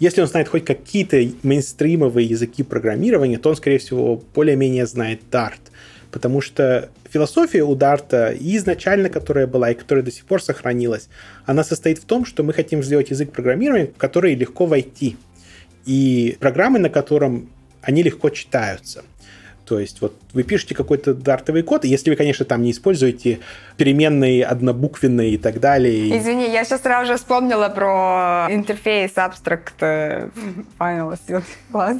если 0.00 0.22
он 0.22 0.26
знает 0.26 0.48
хоть 0.48 0.64
какие-то 0.64 1.22
мейнстримовые 1.42 2.26
языки 2.26 2.62
программирования, 2.62 3.38
то 3.38 3.50
он, 3.50 3.56
скорее 3.56 3.78
всего, 3.78 4.16
более-менее 4.34 4.86
знает 4.86 5.20
Dart. 5.30 5.60
Потому 6.10 6.40
что 6.40 6.88
философия 7.08 7.62
у 7.62 7.74
Дарта, 7.74 8.30
и 8.30 8.56
изначально 8.56 9.10
которая 9.10 9.46
была, 9.46 9.70
и 9.70 9.74
которая 9.74 10.02
до 10.02 10.10
сих 10.10 10.24
пор 10.24 10.42
сохранилась, 10.42 11.08
она 11.44 11.62
состоит 11.62 11.98
в 11.98 12.04
том, 12.04 12.24
что 12.24 12.42
мы 12.42 12.54
хотим 12.54 12.82
сделать 12.82 13.10
язык 13.10 13.30
программирования, 13.30 13.86
в 13.94 13.98
который 13.98 14.34
легко 14.34 14.66
войти. 14.66 15.16
И 15.84 16.36
программы, 16.40 16.78
на 16.78 16.88
котором 16.88 17.50
они 17.82 18.02
легко 18.02 18.30
читаются. 18.30 19.04
То 19.70 19.78
есть 19.78 20.00
вот 20.00 20.16
вы 20.32 20.42
пишете 20.42 20.74
какой-то 20.74 21.14
дартовый 21.14 21.62
код, 21.62 21.84
если 21.84 22.10
вы, 22.10 22.16
конечно, 22.16 22.44
там 22.44 22.60
не 22.62 22.72
используете 22.72 23.38
переменные, 23.76 24.44
однобуквенные 24.44 25.34
и 25.34 25.38
так 25.38 25.60
далее. 25.60 26.18
Извини, 26.18 26.50
я 26.50 26.64
сейчас 26.64 26.82
сразу 26.82 27.06
же 27.06 27.16
вспомнила 27.16 27.68
про 27.68 28.48
интерфейс 28.50 29.12
Abstract 29.12 29.74
э, 29.78 30.28
Final 30.76 31.44
класс. 31.70 31.98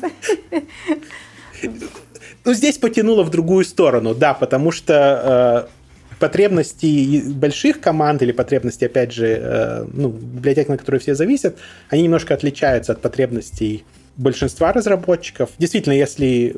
Ну, 2.44 2.54
здесь 2.54 2.76
потянуло 2.76 3.22
в 3.22 3.30
другую 3.30 3.64
сторону, 3.64 4.16
да, 4.16 4.34
потому 4.34 4.72
что 4.72 5.68
э, 5.68 6.16
потребности 6.18 7.22
больших 7.30 7.80
команд 7.80 8.20
или 8.22 8.32
потребности, 8.32 8.84
опять 8.84 9.12
же, 9.12 9.38
э, 9.40 9.84
ну, 9.92 10.08
библиотек, 10.08 10.66
на 10.66 10.76
которые 10.76 11.00
все 11.00 11.14
зависят, 11.14 11.56
они 11.88 12.02
немножко 12.02 12.34
отличаются 12.34 12.92
от 12.92 13.00
потребностей 13.00 13.84
большинства 14.16 14.72
разработчиков. 14.72 15.50
Действительно, 15.58 15.94
если 15.94 16.54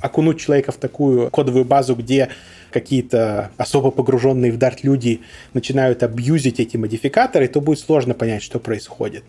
окунуть 0.00 0.40
человека 0.40 0.72
в 0.72 0.76
такую 0.76 1.30
кодовую 1.30 1.64
базу, 1.64 1.94
где 1.94 2.28
какие-то 2.70 3.50
особо 3.56 3.90
погруженные 3.90 4.50
в 4.50 4.56
Dart 4.56 4.78
люди 4.82 5.20
начинают 5.52 6.02
абьюзить 6.02 6.58
эти 6.58 6.76
модификаторы, 6.76 7.46
то 7.48 7.60
будет 7.60 7.78
сложно 7.78 8.14
понять, 8.14 8.42
что 8.42 8.58
происходит. 8.58 9.24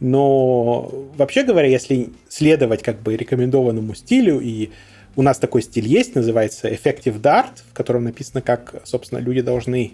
Но 0.00 0.92
вообще 1.16 1.44
говоря, 1.44 1.68
если 1.68 2.10
следовать 2.28 2.82
как 2.82 3.00
бы 3.00 3.16
рекомендованному 3.16 3.94
стилю, 3.94 4.40
и 4.40 4.70
у 5.16 5.22
нас 5.22 5.38
такой 5.38 5.62
стиль 5.62 5.86
есть, 5.86 6.14
называется 6.14 6.68
Effective 6.68 7.20
Dart, 7.20 7.62
в 7.70 7.72
котором 7.72 8.04
написано, 8.04 8.42
как, 8.42 8.82
собственно, 8.84 9.20
люди 9.20 9.40
должны 9.40 9.92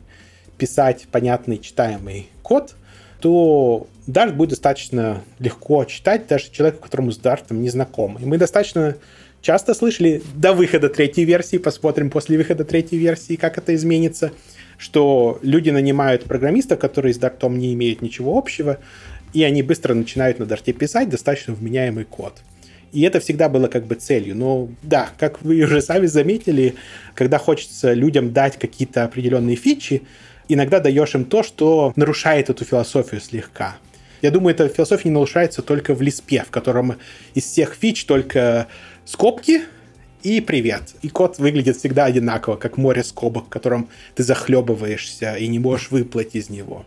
писать 0.59 1.07
понятный 1.11 1.59
читаемый 1.59 2.29
код, 2.43 2.75
то 3.25 3.87
Dart 4.07 4.35
будет 4.35 4.51
достаточно 4.51 5.25
легко 5.39 5.87
читать 5.87 6.27
даже 6.27 6.51
человеку, 6.51 6.83
которому 6.83 7.11
с 7.11 7.19
Dart 7.19 7.45
не 7.55 7.71
знаком. 7.71 8.19
И 8.21 8.27
мы 8.27 8.37
достаточно 8.37 8.97
часто 9.41 9.73
слышали 9.73 10.23
до 10.35 10.53
выхода 10.53 10.91
третьей 10.91 11.25
версии, 11.25 11.57
посмотрим 11.57 12.11
после 12.11 12.37
выхода 12.37 12.67
третьей 12.67 12.99
версии, 12.99 13.37
как 13.37 13.57
это 13.57 13.75
изменится, 13.75 14.31
что 14.77 15.39
люди 15.41 15.71
нанимают 15.71 16.25
программистов, 16.25 16.79
которые 16.79 17.15
с 17.15 17.19
Dart 17.19 17.49
не 17.49 17.73
имеют 17.73 18.03
ничего 18.03 18.37
общего, 18.37 18.79
и 19.33 19.43
они 19.43 19.63
быстро 19.63 19.95
начинают 19.95 20.39
на 20.39 20.43
Dart 20.43 20.71
писать 20.75 21.09
достаточно 21.09 21.55
вменяемый 21.55 22.05
код. 22.05 22.43
И 22.93 23.01
это 23.01 23.21
всегда 23.21 23.49
было 23.49 23.69
как 23.69 23.87
бы 23.87 23.95
целью. 23.95 24.37
Но 24.37 24.69
да, 24.83 25.09
как 25.19 25.41
вы 25.41 25.63
уже 25.65 25.81
сами 25.81 26.05
заметили, 26.05 26.75
когда 27.15 27.39
хочется 27.39 27.95
людям 27.95 28.35
дать 28.35 28.59
какие-то 28.59 29.05
определенные 29.05 29.57
фичи, 29.57 30.03
иногда 30.49 30.81
даешь 30.81 31.15
им 31.15 31.25
то, 31.25 31.43
что 31.43 31.93
нарушает 31.97 32.51
эту 32.51 32.65
философию 32.65 33.21
слегка. 33.21 33.77
Я 34.23 34.31
думаю, 34.31 34.55
эта 34.55 34.69
философия 34.69 35.09
не 35.09 35.15
нарушается 35.15 35.63
только 35.63 35.95
в 35.95 36.01
Лиспе, 36.01 36.45
в 36.47 36.51
котором 36.51 36.97
из 37.35 37.45
всех 37.45 37.75
фич 37.75 38.07
только 38.07 38.69
скобки 39.05 39.63
и 40.23 40.41
привет. 40.41 40.95
И 41.03 41.11
код 41.11 41.39
выглядит 41.39 41.77
всегда 41.77 42.07
одинаково, 42.07 42.57
как 42.57 42.79
море 42.79 43.05
скобок, 43.05 43.47
в 43.47 43.49
котором 43.51 43.91
ты 44.15 44.23
захлебываешься 44.23 45.35
и 45.35 45.47
не 45.47 45.59
можешь 45.59 45.91
выплыть 45.91 46.35
из 46.35 46.49
него. 46.49 46.87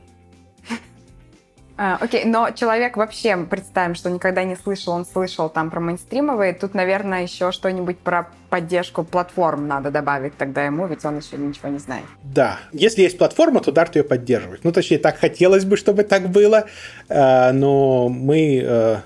А, 1.78 1.97
окей, 2.01 2.25
но 2.25 2.49
человек 2.51 2.97
вообще, 2.97 3.38
представим, 3.38 3.93
что 3.93 4.09
никогда 4.09 4.43
не 4.43 4.55
слышал, 4.55 4.93
он 4.93 5.05
слышал 5.05 5.47
там 5.47 5.69
про 5.69 5.80
мейнстримовые, 5.80 6.53
тут, 6.53 6.73
наверное, 6.73 7.21
еще 7.21 7.51
что-нибудь 7.51 7.99
про 7.99 8.30
поддержку 8.49 9.03
платформ 9.03 9.67
надо 9.67 9.91
добавить 9.91 10.36
тогда 10.38 10.65
ему, 10.65 10.88
ведь 10.88 11.05
он 11.05 11.17
еще 11.19 11.38
ничего 11.38 11.69
не 11.69 11.78
знает. 11.78 12.05
Да, 12.23 12.59
если 12.73 13.03
есть 13.03 13.19
платформа, 13.19 13.59
то 13.59 13.71
Dart 13.71 13.91
ее 13.93 14.03
поддерживает. 14.03 14.63
Ну, 14.63 14.71
точнее, 14.71 14.97
так 14.97 15.17
хотелось 15.19 15.65
бы, 15.65 15.78
чтобы 15.78 16.03
так 16.03 16.30
было, 16.30 16.65
э, 17.09 17.51
но 17.51 18.09
мы... 18.09 18.59
Э, 18.63 18.97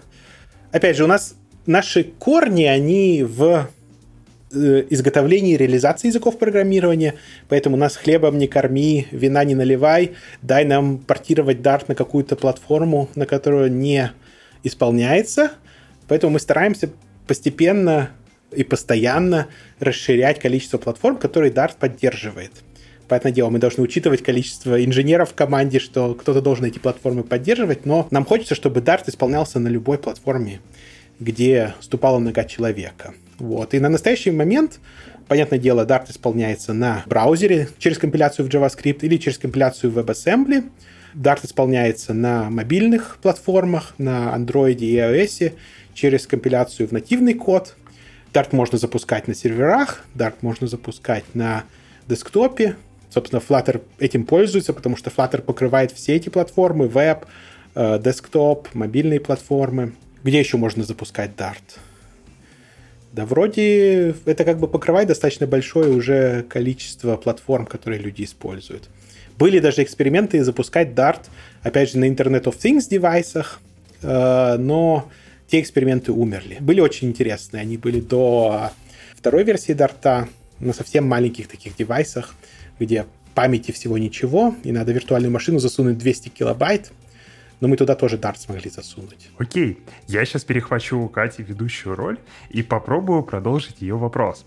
опять 0.72 0.96
же, 0.96 1.04
у 1.04 1.08
нас 1.08 1.36
наши 1.66 2.04
корни, 2.04 2.64
они 2.64 3.24
в 3.24 3.68
изготовлении 4.54 5.54
и 5.54 5.58
реализации 5.58 6.08
языков 6.08 6.38
программирования, 6.38 7.16
поэтому 7.48 7.78
нас 7.78 7.96
хлебом 7.96 8.38
не 8.38 8.48
корми, 8.48 9.08
вина 9.12 9.44
не 9.44 9.56
наливай, 9.56 10.14
дай 10.42 10.66
нам 10.66 10.98
портировать 10.98 11.60
Dart 11.60 11.86
на 11.88 11.96
какую-то 11.96 12.36
платформу, 12.36 13.10
на 13.16 13.26
которую 13.26 13.72
не 13.72 14.12
исполняется. 14.64 15.52
Поэтому 16.08 16.34
мы 16.34 16.40
стараемся 16.40 16.90
постепенно 17.28 18.10
и 18.52 18.64
постоянно 18.64 19.48
расширять 19.80 20.40
количество 20.40 20.78
платформ, 20.78 21.18
которые 21.18 21.52
Dart 21.52 21.74
поддерживает. 21.80 22.52
Понятное 23.08 23.32
дело, 23.32 23.50
мы 23.50 23.60
должны 23.60 23.84
учитывать 23.84 24.24
количество 24.24 24.84
инженеров 24.84 25.32
в 25.32 25.34
команде, 25.34 25.80
что 25.80 26.14
кто-то 26.14 26.42
должен 26.42 26.66
эти 26.66 26.80
платформы 26.80 27.24
поддерживать, 27.24 27.86
но 27.86 28.08
нам 28.10 28.26
хочется, 28.26 28.56
чтобы 28.56 28.80
Dart 28.80 29.04
исполнялся 29.08 29.60
на 29.60 29.68
любой 29.68 29.98
платформе, 29.98 30.62
где 31.20 31.74
ступала 31.82 32.20
нога 32.20 32.46
человека. 32.46 33.14
Вот. 33.42 33.74
И 33.74 33.80
на 33.80 33.90
настоящий 33.90 34.30
момент, 34.30 34.80
понятное 35.28 35.58
дело, 35.58 35.84
Dart 35.84 36.12
исполняется 36.12 36.74
на 36.74 37.04
браузере 37.08 37.70
через 37.80 37.98
компиляцию 37.98 38.46
в 38.48 38.50
JavaScript 38.50 39.00
или 39.02 39.18
через 39.18 39.40
компиляцию 39.40 39.92
в 39.92 39.98
WebAssembly. 39.98 40.70
Dart 41.16 41.40
исполняется 41.44 42.14
на 42.14 42.52
мобильных 42.52 43.18
платформах, 43.20 43.96
на 43.98 44.32
Android 44.38 44.76
и 44.76 44.96
iOS 44.96 45.54
через 45.96 46.28
компиляцию 46.28 46.88
в 46.88 46.92
нативный 46.92 47.34
код. 47.34 47.76
Dart 48.32 48.50
можно 48.52 48.78
запускать 48.78 49.28
на 49.28 49.34
серверах, 49.34 50.06
Dart 50.14 50.36
можно 50.42 50.68
запускать 50.68 51.26
на 51.34 51.64
десктопе. 52.08 52.76
Собственно, 53.10 53.42
Flutter 53.42 53.82
этим 53.98 54.28
пользуется, 54.28 54.72
потому 54.72 54.96
что 54.96 55.10
Flutter 55.10 55.42
покрывает 55.42 55.92
все 55.92 56.16
эти 56.16 56.30
платформы, 56.30 56.88
веб, 56.88 57.26
э, 57.74 58.00
десктоп, 58.00 58.68
мобильные 58.76 59.20
платформы. 59.20 59.94
Где 60.24 60.38
еще 60.38 60.58
можно 60.58 60.84
запускать 60.84 61.32
Dart? 61.36 61.64
Да 63.14 63.26
вроде 63.26 64.16
это 64.26 64.46
как 64.46 64.60
бы 64.60 64.68
покрывает 64.68 65.08
достаточно 65.08 65.46
большое 65.46 65.90
уже 65.92 66.44
количество 66.44 67.18
платформ, 67.18 67.66
которые 67.66 68.02
люди 68.02 68.24
используют. 68.24 68.90
Были 69.38 69.60
даже 69.60 69.84
эксперименты 69.84 70.44
запускать 70.44 70.90
Dart, 70.90 71.22
опять 71.62 71.92
же, 71.92 71.98
на 71.98 72.06
Internet 72.06 72.44
of 72.44 72.58
Things 72.58 72.90
девайсах, 72.90 73.60
э, 74.02 74.58
но 74.58 75.10
те 75.48 75.60
эксперименты 75.60 76.12
умерли. 76.12 76.58
Были 76.62 76.80
очень 76.80 77.10
интересные. 77.10 77.62
Они 77.62 77.76
были 77.76 78.00
до 78.00 78.72
второй 79.16 79.44
версии 79.44 79.76
Dart 79.76 80.28
на 80.60 80.74
совсем 80.74 81.06
маленьких 81.06 81.48
таких 81.48 81.76
девайсах, 81.76 82.36
где 82.80 83.06
памяти 83.36 83.72
всего 83.72 83.98
ничего, 83.98 84.56
и 84.64 84.72
надо 84.72 84.92
виртуальную 84.92 85.32
машину 85.32 85.60
засунуть 85.60 85.98
200 85.98 86.30
килобайт, 86.30 86.92
но 87.62 87.68
мы 87.68 87.78
туда 87.78 87.96
тоже 87.96 88.18
Dart 88.18 88.38
смогли 88.38 88.70
засунуть. 88.70 89.30
Окей, 89.38 89.82
я 90.08 90.26
сейчас 90.26 90.44
перехвачу 90.44 90.98
у 90.98 91.08
Кати 91.08 91.44
ведущую 91.44 91.96
роль 91.96 92.18
и 92.50 92.64
попробую 92.64 93.24
продолжить 93.24 93.82
ее 93.82 93.96
вопрос. 93.96 94.46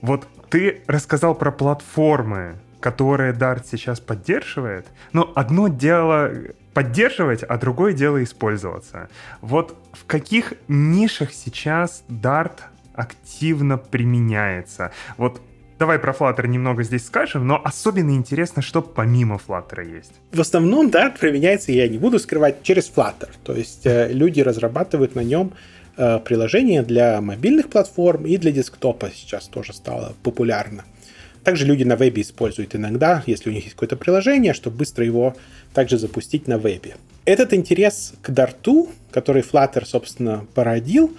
Вот 0.00 0.28
ты 0.50 0.82
рассказал 0.86 1.34
про 1.34 1.50
платформы, 1.50 2.58
которые 2.80 3.32
Dart 3.32 3.64
сейчас 3.68 3.98
поддерживает, 3.98 4.86
но 5.12 5.32
одно 5.34 5.68
дело 5.68 6.30
поддерживать, 6.74 7.42
а 7.42 7.56
другое 7.56 7.94
дело 7.94 8.22
использоваться. 8.22 9.08
Вот 9.40 9.76
в 9.92 10.04
каких 10.04 10.52
нишах 10.68 11.32
сейчас 11.32 12.04
Dart 12.08 12.60
активно 12.92 13.78
применяется? 13.78 14.92
Вот 15.16 15.40
Давай 15.78 15.98
про 15.98 16.12
Flutter 16.12 16.46
немного 16.46 16.84
здесь 16.84 17.04
скажем, 17.04 17.46
но 17.46 17.60
особенно 17.62 18.10
интересно, 18.10 18.62
что 18.62 18.80
помимо 18.80 19.40
Flutter 19.44 19.84
есть. 19.84 20.12
В 20.32 20.40
основном 20.40 20.88
Dart 20.88 21.18
применяется, 21.18 21.72
я 21.72 21.88
не 21.88 21.98
буду 21.98 22.20
скрывать, 22.20 22.62
через 22.62 22.90
Flutter. 22.94 23.30
То 23.42 23.54
есть 23.54 23.84
э, 23.84 24.12
люди 24.12 24.40
разрабатывают 24.40 25.16
на 25.16 25.24
нем 25.24 25.52
э, 25.96 26.20
приложения 26.20 26.82
для 26.82 27.20
мобильных 27.20 27.70
платформ 27.70 28.24
и 28.24 28.36
для 28.36 28.52
десктопа 28.52 29.10
сейчас 29.12 29.48
тоже 29.48 29.72
стало 29.72 30.14
популярно. 30.22 30.84
Также 31.42 31.66
люди 31.66 31.82
на 31.82 31.96
вебе 31.96 32.22
используют 32.22 32.76
иногда, 32.76 33.22
если 33.26 33.50
у 33.50 33.52
них 33.52 33.64
есть 33.64 33.74
какое-то 33.74 33.96
приложение, 33.96 34.54
чтобы 34.54 34.78
быстро 34.78 35.04
его 35.04 35.34
также 35.74 35.98
запустить 35.98 36.46
на 36.46 36.56
вебе. 36.56 36.94
Этот 37.24 37.52
интерес 37.52 38.14
к 38.22 38.30
Dart, 38.30 38.88
который 39.10 39.42
Flutter, 39.42 39.84
собственно, 39.84 40.46
породил, 40.54 41.16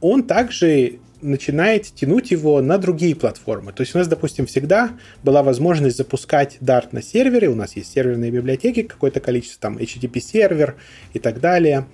он 0.00 0.24
также 0.24 0.98
начинает 1.24 1.86
тянуть 1.86 2.30
его 2.30 2.60
на 2.60 2.78
другие 2.78 3.16
платформы. 3.16 3.72
То 3.72 3.80
есть 3.80 3.94
у 3.94 3.98
нас, 3.98 4.06
допустим, 4.06 4.46
всегда 4.46 4.90
была 5.22 5.42
возможность 5.42 5.96
запускать 5.96 6.58
Dart 6.60 6.88
на 6.92 7.02
сервере, 7.02 7.48
у 7.48 7.54
нас 7.54 7.76
есть 7.76 7.92
серверные 7.92 8.30
библиотеки, 8.30 8.82
какое-то 8.82 9.20
количество, 9.20 9.60
там, 9.60 9.78
HTTP-сервер 9.78 10.76
и 11.14 11.18
так 11.18 11.40
далее. 11.40 11.86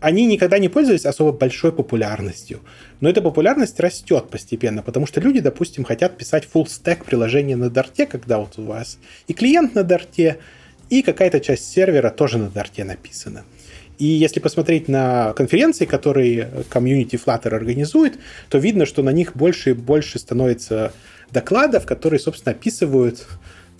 Они 0.00 0.26
никогда 0.26 0.58
не 0.58 0.68
пользовались 0.68 1.06
особо 1.06 1.32
большой 1.32 1.72
популярностью. 1.72 2.60
Но 3.00 3.08
эта 3.08 3.20
популярность 3.20 3.78
растет 3.80 4.30
постепенно, 4.30 4.82
потому 4.82 5.06
что 5.06 5.20
люди, 5.20 5.40
допустим, 5.40 5.84
хотят 5.84 6.16
писать 6.16 6.48
full 6.52 6.66
stack 6.66 7.04
приложение 7.04 7.56
на 7.56 7.68
Дарте, 7.68 8.06
когда 8.06 8.38
вот 8.38 8.58
у 8.58 8.62
вас 8.62 8.98
и 9.26 9.34
клиент 9.34 9.74
на 9.74 9.82
Дарте, 9.82 10.38
и 10.88 11.02
какая-то 11.02 11.40
часть 11.40 11.70
сервера 11.70 12.10
тоже 12.10 12.38
на 12.38 12.48
Дарте 12.48 12.84
написана. 12.84 13.44
И 13.98 14.06
если 14.06 14.38
посмотреть 14.38 14.88
на 14.88 15.32
конференции, 15.32 15.84
которые 15.84 16.64
комьюнити 16.70 17.16
Flutter 17.16 17.54
организует, 17.54 18.18
то 18.48 18.58
видно, 18.58 18.86
что 18.86 19.02
на 19.02 19.10
них 19.10 19.34
больше 19.34 19.70
и 19.70 19.72
больше 19.72 20.20
становится 20.20 20.92
докладов, 21.32 21.84
которые, 21.84 22.20
собственно, 22.20 22.52
описывают 22.52 23.26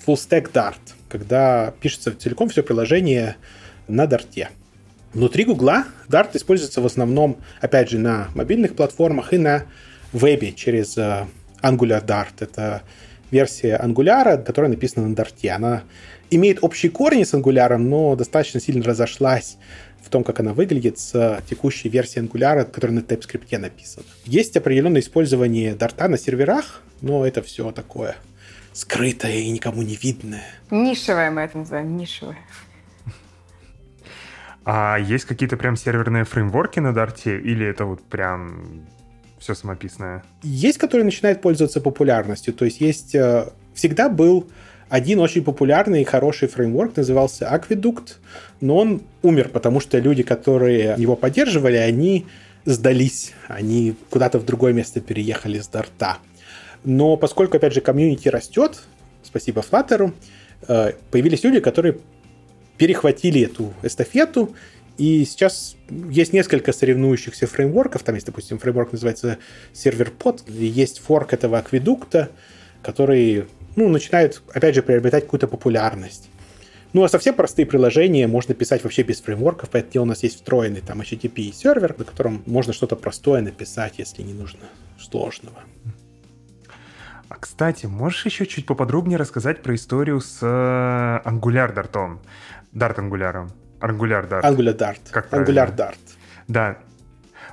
full 0.05 0.17
stack 0.17 0.51
Dart, 0.53 0.79
когда 1.09 1.73
пишется 1.81 2.17
целиком 2.19 2.49
все 2.49 2.63
приложение 2.63 3.37
на 3.87 4.05
Dart. 4.05 4.49
Внутри 5.15 5.45
Гугла 5.45 5.85
Dart 6.09 6.31
используется 6.35 6.81
в 6.81 6.87
основном, 6.87 7.39
опять 7.61 7.89
же, 7.89 7.99
на 7.99 8.29
мобильных 8.35 8.75
платформах 8.75 9.33
и 9.33 9.39
на 9.39 9.65
вебе 10.13 10.53
через 10.53 10.99
э, 10.99 11.27
Angular 11.63 12.05
Dart. 12.05 12.35
Это 12.41 12.83
версия 13.31 13.81
Angular, 13.83 14.43
которая 14.43 14.71
написана 14.71 15.09
на 15.09 15.15
Dart. 15.15 15.49
Она 15.49 15.85
имеет 16.31 16.59
общие 16.63 16.91
корни 16.91 17.25
с 17.25 17.33
Angular, 17.35 17.77
но 17.79 18.17
достаточно 18.17 18.61
сильно 18.61 18.85
разошлась 18.85 19.57
в 20.03 20.11
том, 20.11 20.25
как 20.25 20.41
она 20.41 20.53
выглядит 20.53 20.99
с 20.99 21.43
текущей 21.49 21.89
версией 21.89 22.27
Angular, 22.27 22.65
которая 22.65 22.97
на 22.97 23.01
TypeScript 23.01 23.59
написана. 23.59 24.07
Есть 24.25 24.57
определенное 24.57 25.01
использование 25.01 25.75
Dart 25.75 26.07
на 26.09 26.17
серверах, 26.19 26.83
но 27.01 27.27
это 27.27 27.43
все 27.43 27.71
такое 27.73 28.17
скрытое 28.73 29.37
и 29.37 29.51
никому 29.51 29.83
не 29.83 29.97
видное. 29.97 30.45
Нишевое 30.71 31.31
мы 31.31 31.43
это 31.43 31.59
называем, 31.59 31.97
нишевое. 31.97 32.39
А 34.65 34.99
есть 34.99 35.25
какие-то 35.25 35.57
прям 35.57 35.77
серверные 35.77 36.25
фреймворки 36.25 36.79
на 36.79 36.93
Дарте, 36.93 37.39
или 37.41 37.67
это 37.67 37.87
вот 37.87 38.03
прям 38.03 38.87
все 39.39 39.55
самописное? 39.55 40.23
Есть, 40.43 40.79
которые 40.79 41.05
начинают 41.05 41.41
пользоваться 41.41 41.81
популярностью. 41.81 42.53
То 42.53 42.65
есть 42.65 42.81
есть... 42.81 43.15
Э, 43.15 43.51
всегда 43.79 44.09
был 44.09 44.51
один 44.89 45.21
очень 45.21 45.45
популярный 45.45 46.03
и 46.03 46.05
хороший 46.05 46.49
фреймворк 46.49 46.97
назывался 46.97 47.47
Aqueduct, 47.53 48.17
но 48.61 48.77
он 48.77 49.03
умер, 49.23 49.51
потому 49.51 49.81
что 49.81 49.99
люди, 49.99 50.23
которые 50.23 50.95
его 50.97 51.17
поддерживали, 51.17 51.77
они 51.77 52.27
сдались, 52.65 53.33
они 53.49 53.95
куда-то 54.11 54.39
в 54.39 54.45
другое 54.45 54.73
место 54.73 55.01
переехали 55.01 55.59
с 55.59 55.69
Дарта. 55.69 56.19
Но 56.85 57.17
поскольку, 57.17 57.57
опять 57.57 57.75
же, 57.75 57.81
комьюнити 57.81 58.29
растет, 58.29 58.83
спасибо 59.23 59.63
Flutter, 59.69 60.13
э, 60.69 60.93
появились 61.11 61.45
люди, 61.45 61.61
которые 61.61 61.99
перехватили 62.77 63.43
эту 63.43 63.73
эстафету, 63.83 64.55
и 64.97 65.25
сейчас 65.25 65.77
есть 66.11 66.33
несколько 66.33 66.73
соревнующихся 66.73 67.47
фреймворков. 67.47 68.03
Там 68.03 68.17
есть, 68.17 68.27
допустим, 68.27 68.59
фреймворк 68.59 68.93
называется 68.93 69.39
ServerPod, 69.73 70.51
есть 70.51 70.99
форк 70.99 71.33
этого 71.33 71.59
акведукта, 71.59 72.31
который 72.83 73.47
ну, 73.79 73.89
начинает, 73.89 74.43
опять 74.53 74.75
же, 74.75 74.83
приобретать 74.83 75.25
какую-то 75.25 75.47
популярность. 75.47 76.29
Ну, 76.93 77.05
а 77.05 77.09
совсем 77.09 77.35
простые 77.35 77.65
приложения 77.65 78.27
можно 78.27 78.55
писать 78.55 78.83
вообще 78.83 79.03
без 79.03 79.21
фреймворков, 79.21 79.71
поэтому 79.71 80.03
у 80.03 80.07
нас 80.07 80.23
есть 80.25 80.37
встроенный 80.37 80.81
там 80.81 81.01
HTTP 81.01 81.53
сервер, 81.53 81.95
на 81.97 82.05
котором 82.05 82.43
можно 82.47 82.73
что-то 82.73 82.97
простое 82.97 83.41
написать, 83.41 83.95
если 83.99 84.23
не 84.23 84.33
нужно 84.33 84.61
сложного. 84.99 85.59
А, 87.29 87.37
кстати, 87.37 87.87
можешь 87.87 88.27
еще 88.27 88.47
чуть 88.47 88.67
поподробнее 88.67 89.19
рассказать 89.19 89.63
про 89.63 89.75
историю 89.75 90.21
с 90.21 90.39
э, 90.43 91.29
Angular 91.29 91.73
Dart? 91.73 92.19
Dart 92.75 92.97
Angular. 92.97 93.49
Angular 93.81 94.29
Dart. 94.29 94.43
Angular 94.43 94.77
Dart. 94.77 94.99
Как 95.11 95.31
Angular 95.33 95.77
Dart. 95.77 95.99
Да, 96.49 96.79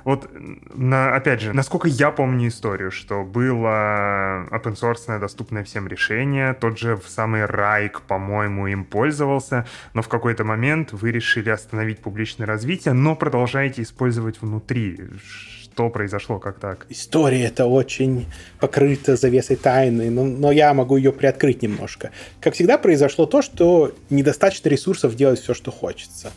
вот, 0.06 0.30
на, 0.72 1.16
опять 1.16 1.40
же, 1.40 1.52
насколько 1.52 1.88
я 1.88 2.12
помню 2.12 2.46
историю, 2.46 2.92
что 2.92 3.24
было 3.24 4.46
open 4.52 4.76
source 4.80 5.18
доступное 5.18 5.64
всем 5.64 5.88
решение, 5.88 6.54
тот 6.54 6.78
же 6.78 6.96
в 6.96 7.08
самый 7.08 7.44
Райк, 7.44 8.02
по-моему, 8.02 8.68
им 8.68 8.84
пользовался, 8.84 9.66
но 9.94 10.02
в 10.02 10.08
какой-то 10.08 10.44
момент 10.44 10.92
вы 10.92 11.10
решили 11.10 11.50
остановить 11.50 11.98
публичное 11.98 12.46
развитие, 12.46 12.94
но 12.94 13.16
продолжаете 13.16 13.82
использовать 13.82 14.40
внутри. 14.40 14.96
Что 15.24 15.90
произошло, 15.90 16.38
как 16.38 16.60
так? 16.60 16.86
История 16.88 17.46
это 17.46 17.66
очень 17.66 18.26
покрыта 18.60 19.16
завесой 19.16 19.56
тайны, 19.56 20.08
но, 20.08 20.22
но 20.22 20.52
я 20.52 20.72
могу 20.72 20.96
ее 20.96 21.10
приоткрыть 21.10 21.62
немножко. 21.62 22.12
Как 22.40 22.54
всегда 22.54 22.78
произошло 22.78 23.26
то, 23.26 23.42
что 23.42 23.92
недостаточно 24.08 24.68
ресурсов 24.68 25.16
делать 25.16 25.40
все, 25.40 25.52
что 25.52 25.72
хочется 25.72 26.30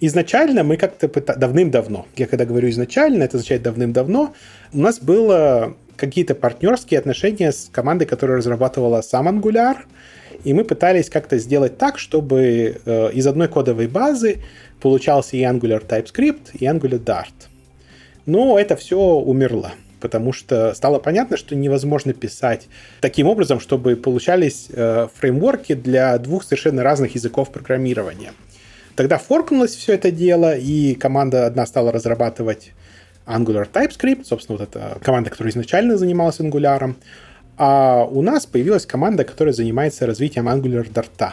изначально 0.00 0.64
мы 0.64 0.76
как-то 0.76 1.08
пыта... 1.08 1.34
давным-давно, 1.36 2.06
я 2.16 2.26
когда 2.26 2.44
говорю 2.44 2.68
изначально, 2.70 3.22
это 3.24 3.36
означает 3.36 3.62
давным-давно, 3.62 4.34
у 4.72 4.78
нас 4.78 4.98
было 5.00 5.76
какие-то 5.96 6.34
партнерские 6.34 6.98
отношения 6.98 7.52
с 7.52 7.68
командой, 7.70 8.06
которая 8.06 8.38
разрабатывала 8.38 9.00
сам 9.02 9.28
Angular, 9.28 9.76
и 10.42 10.52
мы 10.52 10.64
пытались 10.64 11.08
как-то 11.08 11.38
сделать 11.38 11.78
так, 11.78 11.98
чтобы 11.98 12.80
э, 12.84 13.12
из 13.12 13.26
одной 13.26 13.48
кодовой 13.48 13.86
базы 13.86 14.38
получался 14.80 15.36
и 15.36 15.42
Angular 15.42 15.86
TypeScript, 15.86 16.50
и 16.54 16.64
Angular 16.66 17.02
Dart. 17.02 17.48
Но 18.26 18.58
это 18.58 18.76
все 18.76 18.98
умерло, 18.98 19.72
потому 20.00 20.32
что 20.32 20.74
стало 20.74 20.98
понятно, 20.98 21.36
что 21.36 21.54
невозможно 21.54 22.12
писать 22.12 22.68
таким 23.00 23.28
образом, 23.28 23.60
чтобы 23.60 23.96
получались 23.96 24.68
э, 24.70 25.08
фреймворки 25.14 25.74
для 25.74 26.18
двух 26.18 26.42
совершенно 26.42 26.82
разных 26.82 27.14
языков 27.14 27.50
программирования– 27.50 28.32
Тогда 28.96 29.18
форкнулось 29.18 29.74
все 29.74 29.94
это 29.94 30.10
дело, 30.10 30.56
и 30.56 30.94
команда 30.94 31.46
одна 31.46 31.66
стала 31.66 31.90
разрабатывать 31.90 32.72
Angular 33.26 33.68
TypeScript, 33.70 34.24
собственно, 34.24 34.58
вот 34.58 34.68
эта 34.68 34.98
команда, 35.02 35.30
которая 35.30 35.52
изначально 35.52 35.96
занималась 35.96 36.38
Angular. 36.38 36.94
А 37.56 38.04
у 38.04 38.22
нас 38.22 38.46
появилась 38.46 38.86
команда, 38.86 39.24
которая 39.24 39.52
занимается 39.52 40.06
развитием 40.06 40.48
Angular 40.48 40.88
Dart. 40.92 41.32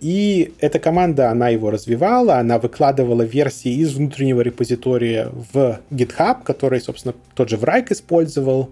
И 0.00 0.52
эта 0.60 0.78
команда, 0.78 1.30
она 1.30 1.48
его 1.48 1.70
развивала, 1.70 2.36
она 2.36 2.58
выкладывала 2.58 3.22
версии 3.22 3.72
из 3.72 3.94
внутреннего 3.94 4.42
репозитория 4.42 5.30
в 5.52 5.80
GitHub, 5.90 6.42
который, 6.44 6.80
собственно, 6.80 7.14
тот 7.34 7.48
же 7.48 7.56
Врайк 7.56 7.90
использовал. 7.90 8.70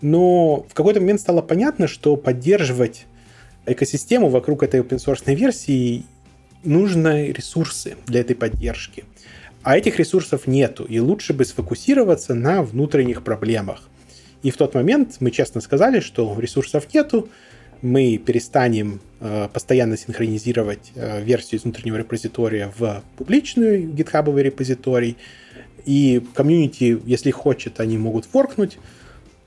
Но 0.00 0.64
в 0.68 0.74
какой-то 0.74 1.00
момент 1.00 1.20
стало 1.20 1.42
понятно, 1.42 1.86
что 1.86 2.16
поддерживать 2.16 3.04
экосистему 3.66 4.28
вокруг 4.30 4.62
этой 4.62 4.80
open 4.80 4.96
source 4.96 5.34
версии 5.34 6.04
нужны 6.64 7.32
ресурсы 7.32 7.96
для 8.06 8.20
этой 8.20 8.36
поддержки. 8.36 9.04
А 9.62 9.76
этих 9.76 9.98
ресурсов 9.98 10.46
нету, 10.46 10.84
и 10.84 11.00
лучше 11.00 11.34
бы 11.34 11.44
сфокусироваться 11.44 12.34
на 12.34 12.62
внутренних 12.62 13.22
проблемах. 13.22 13.88
И 14.42 14.50
в 14.50 14.56
тот 14.56 14.74
момент 14.74 15.16
мы 15.20 15.30
честно 15.30 15.60
сказали, 15.60 16.00
что 16.00 16.38
ресурсов 16.38 16.92
нету, 16.94 17.28
мы 17.82 18.18
перестанем 18.18 19.00
э, 19.20 19.48
постоянно 19.52 19.96
синхронизировать 19.96 20.92
э, 20.94 21.22
версию 21.22 21.60
из 21.60 21.64
внутреннего 21.64 21.96
репозитория 21.96 22.72
в 22.76 23.02
публичную 23.16 23.88
гитхабовый 23.88 24.42
репозиторий, 24.42 25.16
и 25.86 26.22
комьюнити, 26.34 27.00
если 27.06 27.30
хочет, 27.30 27.80
они 27.80 27.96
могут 27.96 28.26
форкнуть. 28.26 28.78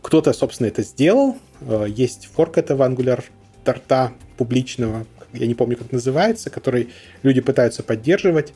Кто-то, 0.01 0.33
собственно, 0.33 0.67
это 0.67 0.83
сделал. 0.83 1.37
Э, 1.61 1.85
есть 1.87 2.29
форк 2.33 2.57
этого 2.57 2.87
Angular 2.87 3.23
торта 3.63 4.13
публичного, 4.37 5.05
я 5.33 5.47
не 5.47 5.55
помню, 5.55 5.77
как 5.77 5.91
называется, 5.91 6.49
который 6.49 6.89
люди 7.23 7.41
пытаются 7.41 7.83
поддерживать. 7.83 8.53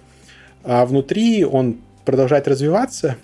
А 0.64 0.86
внутри 0.86 1.44
он 1.46 1.78
продолжает 2.06 2.48
развиваться 2.48 3.18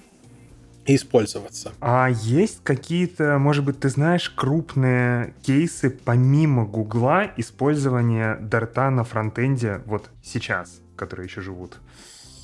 и 0.85 0.95
использоваться. 0.95 1.71
А 1.79 2.09
есть 2.09 2.59
какие-то, 2.63 3.37
может 3.37 3.63
быть, 3.63 3.79
ты 3.79 3.89
знаешь, 3.89 4.29
крупные 4.29 5.33
кейсы 5.41 5.89
помимо 5.89 6.65
Гугла 6.65 7.31
использования 7.37 8.37
Дарта 8.41 8.89
на 8.89 9.03
фронтенде 9.03 9.81
вот 9.85 10.09
сейчас, 10.23 10.81
которые 10.95 11.27
еще 11.27 11.41
живут? 11.41 11.77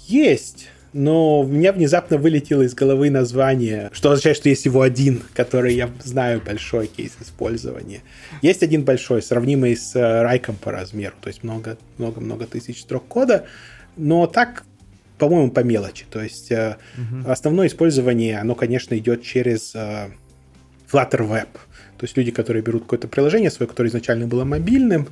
Есть 0.07 0.69
но 0.93 1.41
у 1.41 1.47
меня 1.47 1.71
внезапно 1.71 2.17
вылетело 2.17 2.63
из 2.63 2.73
головы 2.73 3.09
название, 3.09 3.89
что 3.93 4.11
означает, 4.11 4.37
что 4.37 4.49
есть 4.49 4.65
его 4.65 4.81
один, 4.81 5.21
который 5.33 5.75
я 5.75 5.89
знаю 6.03 6.41
большой 6.43 6.87
кейс 6.87 7.15
использования. 7.21 8.01
Есть 8.41 8.63
один 8.63 8.83
большой, 8.83 9.21
сравнимый 9.21 9.75
с 9.75 9.95
э, 9.95 10.21
Райком 10.21 10.55
по 10.55 10.71
размеру, 10.71 11.15
то 11.21 11.27
есть 11.27 11.43
много-много-много 11.43 12.47
тысяч 12.47 12.81
строк 12.81 13.07
кода, 13.07 13.45
но 13.97 14.25
так, 14.25 14.63
по-моему, 15.17 15.51
по 15.51 15.59
мелочи. 15.61 16.05
То 16.09 16.21
есть 16.21 16.51
угу. 16.51 17.29
основное 17.29 17.67
использование, 17.67 18.39
оно, 18.39 18.55
конечно, 18.55 18.97
идет 18.97 19.21
через 19.21 19.75
э, 19.75 20.09
Flutter 20.91 21.27
Web. 21.27 21.49
То 21.97 22.05
есть 22.05 22.15
люди, 22.17 22.31
которые 22.31 22.63
берут 22.63 22.83
какое-то 22.83 23.07
приложение 23.07 23.51
свое, 23.51 23.67
которое 23.67 23.89
изначально 23.89 24.25
было 24.25 24.45
мобильным, 24.45 25.09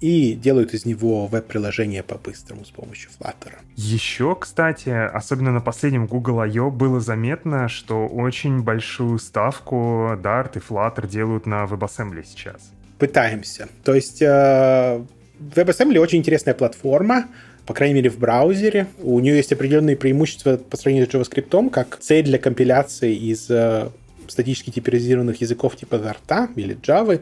и 0.00 0.34
делают 0.34 0.74
из 0.74 0.84
него 0.84 1.26
веб-приложение 1.26 2.02
по-быстрому 2.02 2.64
с 2.64 2.70
помощью 2.70 3.10
Flutter. 3.18 3.54
Еще, 3.76 4.36
кстати, 4.38 4.88
особенно 4.88 5.52
на 5.52 5.60
последнем 5.60 6.06
Google 6.06 6.40
I.O. 6.40 6.70
было 6.70 7.00
заметно, 7.00 7.68
что 7.68 8.06
очень 8.06 8.62
большую 8.62 9.18
ставку 9.18 10.10
Dart 10.22 10.56
и 10.56 10.58
Flutter 10.58 11.08
делают 11.08 11.46
на 11.46 11.64
WebAssembly 11.64 12.24
сейчас. 12.26 12.70
Пытаемся. 12.98 13.68
То 13.84 13.94
есть 13.94 14.22
э, 14.22 15.02
WebAssembly 15.40 15.98
очень 15.98 16.18
интересная 16.18 16.54
платформа, 16.54 17.26
по 17.66 17.74
крайней 17.74 17.94
мере, 17.94 18.10
в 18.10 18.18
браузере. 18.18 18.86
У 18.98 19.18
нее 19.20 19.36
есть 19.36 19.52
определенные 19.52 19.96
преимущества 19.96 20.56
по 20.56 20.76
сравнению 20.76 21.08
с 21.08 21.14
JavaScript, 21.14 21.70
как 21.70 21.98
цель 21.98 22.24
для 22.24 22.38
компиляции 22.38 23.14
из 23.14 23.48
э, 23.50 23.90
статически 24.26 24.70
типизированных 24.70 25.40
языков 25.40 25.76
типа 25.76 25.96
Dart 25.96 26.50
или 26.56 26.76
Java. 26.76 27.20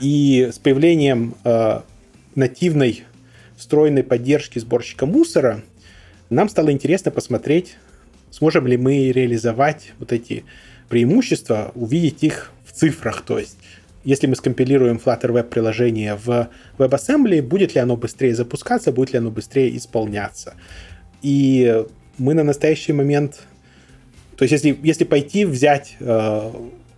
И 0.00 0.50
с 0.52 0.58
появлением 0.58 1.34
э, 1.44 1.80
нативной 2.38 3.04
встроенной 3.56 4.04
поддержки 4.04 4.58
сборщика 4.58 5.04
мусора, 5.04 5.62
нам 6.30 6.48
стало 6.48 6.72
интересно 6.72 7.10
посмотреть, 7.10 7.76
сможем 8.30 8.66
ли 8.66 8.76
мы 8.76 9.10
реализовать 9.12 9.92
вот 9.98 10.12
эти 10.12 10.44
преимущества, 10.88 11.72
увидеть 11.74 12.22
их 12.22 12.52
в 12.64 12.72
цифрах. 12.72 13.22
То 13.22 13.38
есть, 13.38 13.58
если 14.04 14.26
мы 14.26 14.36
скомпилируем 14.36 15.00
Flutter 15.04 15.32
Web 15.32 15.44
приложение 15.44 16.14
в 16.14 16.48
WebAssembly, 16.78 17.42
будет 17.42 17.74
ли 17.74 17.80
оно 17.80 17.96
быстрее 17.96 18.34
запускаться, 18.34 18.92
будет 18.92 19.12
ли 19.12 19.18
оно 19.18 19.30
быстрее 19.30 19.76
исполняться. 19.76 20.54
И 21.20 21.84
мы 22.16 22.34
на 22.34 22.44
настоящий 22.44 22.92
момент, 22.92 23.40
то 24.36 24.44
есть 24.44 24.52
если, 24.52 24.78
если 24.82 25.04
пойти 25.04 25.44
взять 25.44 25.96
э, 25.98 26.52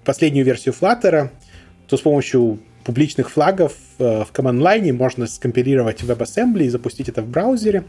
последнюю 0.05 0.45
версию 0.45 0.75
Flutter, 0.79 1.31
то 1.87 1.97
с 1.97 2.01
помощью 2.01 2.59
публичных 2.85 3.31
флагов 3.31 3.73
э, 3.99 4.25
в 4.25 4.33
command 4.33 4.61
line 4.61 4.93
можно 4.93 5.27
скомпилировать 5.27 6.03
WebAssembly 6.03 6.65
и 6.65 6.69
запустить 6.69 7.09
это 7.09 7.23
в 7.23 7.29
браузере, 7.29 7.85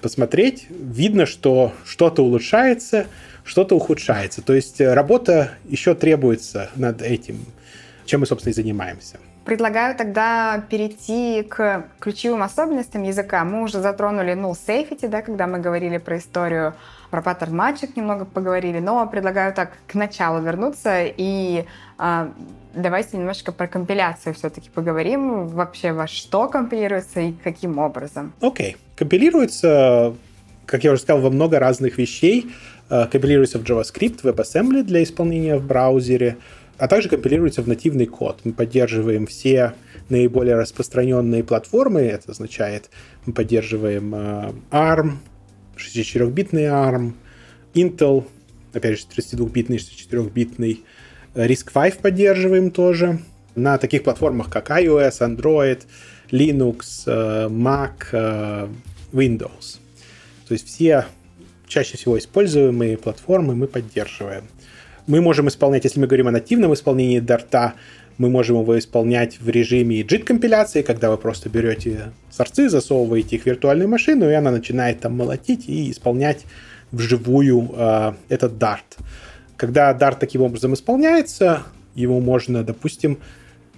посмотреть. 0.00 0.66
Видно, 0.70 1.26
что 1.26 1.72
что-то 1.84 2.22
улучшается, 2.22 3.06
что-то 3.44 3.76
ухудшается. 3.76 4.42
То 4.42 4.54
есть 4.54 4.80
э, 4.80 4.92
работа 4.92 5.52
еще 5.68 5.94
требуется 5.94 6.70
над 6.76 7.02
этим, 7.02 7.38
чем 8.04 8.20
мы, 8.20 8.26
собственно, 8.26 8.52
и 8.52 8.54
занимаемся. 8.54 9.18
Предлагаю 9.44 9.96
тогда 9.96 10.62
перейти 10.68 11.42
к 11.42 11.86
ключевым 12.00 12.42
особенностям 12.42 13.02
языка. 13.02 13.44
Мы 13.44 13.62
уже 13.62 13.80
затронули 13.80 14.34
null 14.34 14.52
safety, 14.52 15.08
да, 15.08 15.22
когда 15.22 15.46
мы 15.46 15.58
говорили 15.58 15.96
про 15.96 16.18
историю, 16.18 16.74
про 17.10 17.22
паттерн 17.22 17.56
матчик 17.56 17.96
немного 17.96 18.26
поговорили, 18.26 18.78
но 18.78 19.06
предлагаю 19.06 19.54
так 19.54 19.72
к 19.86 19.94
началу 19.94 20.42
вернуться 20.42 21.04
и 21.04 21.64
давайте 21.98 23.16
немножко 23.16 23.52
про 23.52 23.66
компиляцию 23.66 24.34
все-таки 24.34 24.70
поговорим. 24.70 25.48
Вообще 25.48 25.92
во 25.92 26.06
что 26.06 26.48
компилируется 26.48 27.20
и 27.20 27.32
каким 27.32 27.78
образом? 27.78 28.32
Окей. 28.40 28.72
Okay. 28.72 28.76
Компилируется, 28.96 30.14
как 30.66 30.84
я 30.84 30.92
уже 30.92 31.02
сказал, 31.02 31.22
во 31.22 31.30
много 31.30 31.58
разных 31.58 31.98
вещей. 31.98 32.50
Э, 32.90 33.06
компилируется 33.06 33.58
в 33.58 33.62
JavaScript, 33.62 34.22
WebAssembly 34.22 34.82
для 34.82 35.02
исполнения 35.02 35.56
в 35.56 35.66
браузере, 35.66 36.36
а 36.78 36.88
также 36.88 37.08
компилируется 37.08 37.62
в 37.62 37.68
нативный 37.68 38.06
код. 38.06 38.40
Мы 38.44 38.52
поддерживаем 38.52 39.26
все 39.26 39.74
наиболее 40.08 40.56
распространенные 40.56 41.44
платформы. 41.44 42.00
Это 42.00 42.32
означает, 42.32 42.90
мы 43.26 43.32
поддерживаем 43.32 44.14
э, 44.14 44.52
ARM, 44.70 45.18
64-битный 45.76 46.64
ARM, 46.64 47.12
Intel, 47.74 48.24
опять 48.72 48.98
же, 48.98 49.04
32-битный, 49.06 49.76
64-битный, 49.76 50.84
Risk 51.34 51.72
5 51.72 51.98
поддерживаем 51.98 52.70
тоже. 52.70 53.20
на 53.54 53.76
таких 53.76 54.04
платформах, 54.04 54.50
как 54.50 54.70
iOS, 54.70 55.18
Android, 55.20 55.82
Linux, 56.30 57.02
э, 57.06 57.48
Mac, 57.48 57.90
э, 58.12 58.68
Windows. 59.12 59.78
То 60.46 60.52
есть 60.52 60.66
все 60.66 61.06
чаще 61.66 61.96
всего 61.96 62.18
используемые 62.18 62.96
платформы 62.96 63.54
мы 63.54 63.66
поддерживаем. 63.66 64.44
Мы 65.06 65.20
можем 65.20 65.48
исполнять, 65.48 65.84
если 65.84 66.00
мы 66.00 66.06
говорим 66.06 66.28
о 66.28 66.30
нативном 66.30 66.72
исполнении 66.74 67.20
Dart, 67.20 67.72
мы 68.18 68.30
можем 68.30 68.60
его 68.60 68.78
исполнять 68.78 69.40
в 69.40 69.48
режиме 69.48 70.00
JIT-компиляции, 70.02 70.82
когда 70.82 71.10
вы 71.10 71.18
просто 71.18 71.48
берете 71.48 72.12
сорцы, 72.30 72.68
засовываете 72.68 73.36
их 73.36 73.44
в 73.44 73.46
виртуальную 73.46 73.88
машину, 73.88 74.28
и 74.28 74.34
она 74.34 74.50
начинает 74.50 75.00
там 75.00 75.16
молотить 75.16 75.68
и 75.68 75.90
исполнять 75.90 76.44
вживую 76.90 77.70
э, 77.74 78.12
этот 78.28 78.52
Dart. 78.54 78.98
Когда 79.58 79.92
Dart 79.92 80.16
таким 80.20 80.42
образом 80.42 80.72
исполняется, 80.72 81.64
его 81.96 82.20
можно, 82.20 82.62
допустим, 82.62 83.18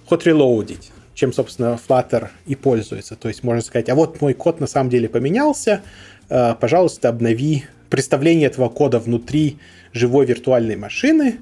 hot 0.07 0.23
reloadить, 0.23 0.91
чем, 1.15 1.33
собственно, 1.33 1.77
Flutter 1.87 2.29
и 2.45 2.55
пользуется. 2.55 3.15
То 3.15 3.27
есть 3.27 3.43
можно 3.43 3.61
сказать, 3.61 3.89
а 3.89 3.95
вот 3.95 4.21
мой 4.21 4.35
код 4.35 4.59
на 4.59 4.67
самом 4.67 4.91
деле 4.91 5.09
поменялся, 5.09 5.81
э, 6.29 6.55
пожалуйста, 6.59 7.09
обнови 7.09 7.65
представление 7.89 8.47
этого 8.47 8.69
кода 8.69 8.99
внутри 8.99 9.57
живой 9.91 10.27
виртуальной 10.27 10.75
машины 10.75 11.39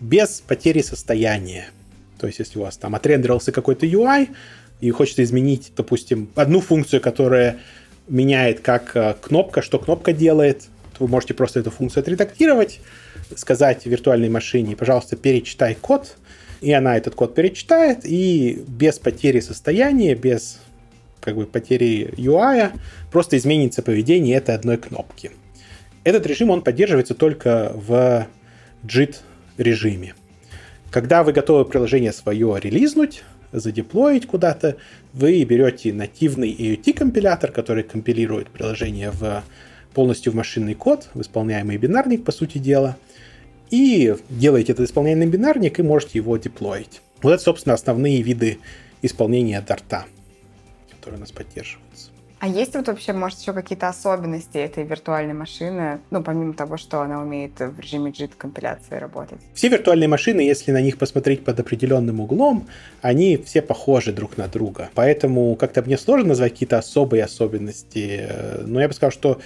без 0.00 0.40
потери 0.40 0.80
состояния. 0.80 1.66
То 2.18 2.26
есть, 2.26 2.38
если 2.38 2.58
у 2.58 2.62
вас 2.62 2.78
там 2.78 2.94
отрендерился 2.94 3.52
какой-то 3.52 3.84
UI, 3.84 4.30
и 4.80 4.90
хочется 4.90 5.22
изменить, 5.22 5.72
допустим, 5.76 6.30
одну 6.34 6.60
функцию, 6.60 7.02
которая 7.02 7.58
меняет 8.08 8.60
как 8.60 8.96
э, 8.96 9.14
кнопка, 9.20 9.60
что 9.60 9.78
кнопка 9.78 10.14
делает, 10.14 10.62
то 10.96 11.04
вы 11.04 11.08
можете 11.08 11.34
просто 11.34 11.60
эту 11.60 11.70
функцию 11.70 12.00
отредактировать, 12.00 12.80
сказать 13.34 13.86
виртуальной 13.86 14.28
машине, 14.28 14.76
пожалуйста, 14.76 15.16
перечитай 15.16 15.74
код, 15.74 16.16
и 16.60 16.72
она 16.72 16.96
этот 16.96 17.14
код 17.14 17.34
перечитает, 17.34 18.00
и 18.04 18.62
без 18.66 18.98
потери 18.98 19.40
состояния, 19.40 20.14
без 20.14 20.60
как 21.20 21.36
бы 21.36 21.46
потери 21.46 22.14
UI, 22.16 22.70
просто 23.10 23.36
изменится 23.36 23.82
поведение 23.82 24.36
этой 24.36 24.54
одной 24.54 24.76
кнопки. 24.78 25.32
Этот 26.04 26.24
режим, 26.26 26.50
он 26.50 26.62
поддерживается 26.62 27.14
только 27.14 27.72
в 27.74 28.28
JIT 28.84 29.16
режиме. 29.58 30.14
Когда 30.90 31.24
вы 31.24 31.32
готовы 31.32 31.64
приложение 31.64 32.12
свое 32.12 32.58
релизнуть, 32.60 33.24
задеплоить 33.52 34.26
куда-то, 34.26 34.76
вы 35.12 35.42
берете 35.44 35.92
нативный 35.92 36.54
AUT-компилятор, 36.54 37.50
который 37.50 37.82
компилирует 37.82 38.48
приложение 38.50 39.10
в 39.10 39.42
полностью 39.96 40.30
в 40.32 40.36
машинный 40.36 40.74
код, 40.74 41.08
в 41.14 41.22
исполняемый 41.22 41.78
бинарник, 41.78 42.22
по 42.22 42.30
сути 42.30 42.58
дела, 42.58 42.98
и 43.70 44.14
делаете 44.28 44.72
этот 44.72 44.90
исполняемый 44.90 45.26
бинарник 45.26 45.80
и 45.80 45.82
можете 45.82 46.18
его 46.18 46.36
деплоить. 46.36 47.00
Вот 47.22 47.32
это, 47.32 47.42
собственно, 47.42 47.74
основные 47.74 48.20
виды 48.20 48.58
исполнения 49.00 49.58
дарта, 49.62 50.04
которые 50.90 51.16
у 51.16 51.20
нас 51.20 51.32
поддерживаются. 51.32 52.10
А 52.38 52.46
есть 52.46 52.74
вот 52.74 52.86
вообще, 52.88 53.14
может, 53.14 53.40
еще 53.40 53.54
какие-то 53.54 53.88
особенности 53.88 54.58
этой 54.58 54.84
виртуальной 54.84 55.32
машины, 55.32 56.00
ну, 56.10 56.22
помимо 56.22 56.52
того, 56.52 56.76
что 56.76 57.00
она 57.00 57.22
умеет 57.22 57.58
в 57.58 57.80
режиме 57.80 58.10
JIT 58.10 58.32
компиляции 58.36 58.96
работать? 58.96 59.38
Все 59.54 59.68
виртуальные 59.68 60.08
машины, 60.08 60.40
если 60.42 60.72
на 60.72 60.82
них 60.82 60.98
посмотреть 60.98 61.42
под 61.42 61.58
определенным 61.58 62.20
углом, 62.20 62.66
они 63.00 63.38
все 63.38 63.62
похожи 63.62 64.12
друг 64.12 64.36
на 64.36 64.46
друга. 64.46 64.90
Поэтому 64.94 65.56
как-то 65.56 65.80
мне 65.80 65.96
сложно 65.96 66.28
назвать 66.28 66.52
какие-то 66.52 66.76
особые 66.76 67.24
особенности. 67.24 68.28
Но 68.66 68.82
я 68.82 68.88
бы 68.88 68.92
сказал, 68.92 69.10
что 69.10 69.40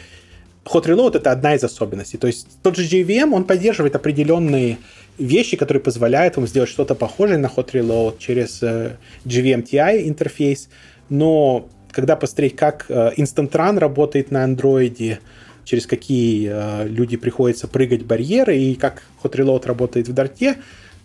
Hot 0.64 0.84
Reload 0.84 1.16
это 1.16 1.32
одна 1.32 1.54
из 1.54 1.64
особенностей. 1.64 2.18
То 2.18 2.26
есть 2.26 2.46
тот 2.62 2.76
же 2.76 2.84
JVM, 2.84 3.32
он 3.32 3.44
поддерживает 3.44 3.96
определенные 3.96 4.78
вещи, 5.18 5.56
которые 5.56 5.82
позволяют 5.82 6.36
вам 6.36 6.46
сделать 6.46 6.68
что-то 6.68 6.94
похожее 6.94 7.38
на 7.38 7.46
Hot 7.46 7.72
Reload 7.72 8.18
через 8.18 8.62
uh, 8.62 8.92
JVM 9.24 9.64
TI 9.64 10.08
интерфейс, 10.08 10.68
но 11.08 11.68
когда 11.92 12.16
посмотреть, 12.16 12.56
как 12.56 12.86
э, 12.88 13.12
Instant 13.16 13.50
Run 13.50 13.78
работает 13.78 14.30
на 14.30 14.44
андроиде, 14.44 15.20
через 15.64 15.86
какие 15.86 16.50
э, 16.52 16.88
люди 16.88 17.16
приходится 17.16 17.68
прыгать 17.68 18.04
барьеры 18.04 18.56
и 18.56 18.74
как 18.74 19.02
Hot 19.22 19.32
Reload 19.32 19.66
работает 19.66 20.08
в 20.08 20.12
Дарте, 20.12 20.56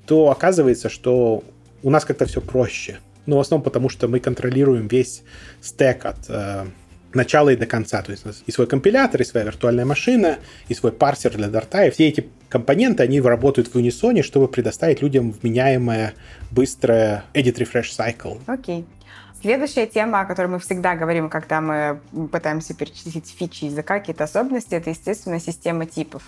то 0.06 0.30
оказывается, 0.30 0.90
что 0.90 1.44
у 1.84 1.90
нас 1.90 2.06
как-то 2.06 2.26
все 2.26 2.42
проще. 2.42 3.00
Но 3.26 3.38
в 3.38 3.40
основном 3.40 3.64
потому, 3.64 3.90
что 3.90 4.08
мы 4.08 4.20
контролируем 4.20 4.88
весь 4.88 5.24
стек 5.62 6.06
от 6.06 6.18
э, 6.30 6.66
начала 7.16 7.50
и 7.50 7.56
до 7.56 7.66
конца. 7.66 8.02
То 8.02 8.12
есть 8.12 8.26
и 8.46 8.52
свой 8.52 8.68
компилятор, 8.68 9.22
и 9.22 9.26
своя 9.26 9.46
виртуальная 9.46 9.86
машина, 9.86 10.38
и 10.68 10.74
свой 10.74 10.92
парсер 10.92 11.36
для 11.36 11.48
Дарта. 11.48 11.86
И 11.86 11.92
все 11.92 12.08
эти 12.08 12.28
компоненты, 12.50 13.04
они 13.04 13.22
работают 13.22 13.74
в 13.74 13.76
унисоне, 13.76 14.24
чтобы 14.24 14.48
предоставить 14.48 15.02
людям 15.02 15.32
вменяемое, 15.32 16.14
быстрое 16.52 17.24
edit 17.34 17.58
refresh 17.58 17.90
cycle. 17.98 18.40
Окей. 18.48 18.82
Okay. 18.82 18.86
Следующая 19.42 19.86
тема, 19.86 20.22
о 20.22 20.26
которой 20.26 20.48
мы 20.48 20.58
всегда 20.58 20.96
говорим, 20.96 21.30
когда 21.30 21.62
мы 21.62 22.00
пытаемся 22.32 22.74
перечислить 22.74 23.30
фичи 23.38 23.66
языка, 23.66 24.00
какие-то 24.00 24.24
особенности, 24.24 24.74
это, 24.74 24.90
естественно, 24.90 25.40
система 25.40 25.86
типов. 25.86 26.24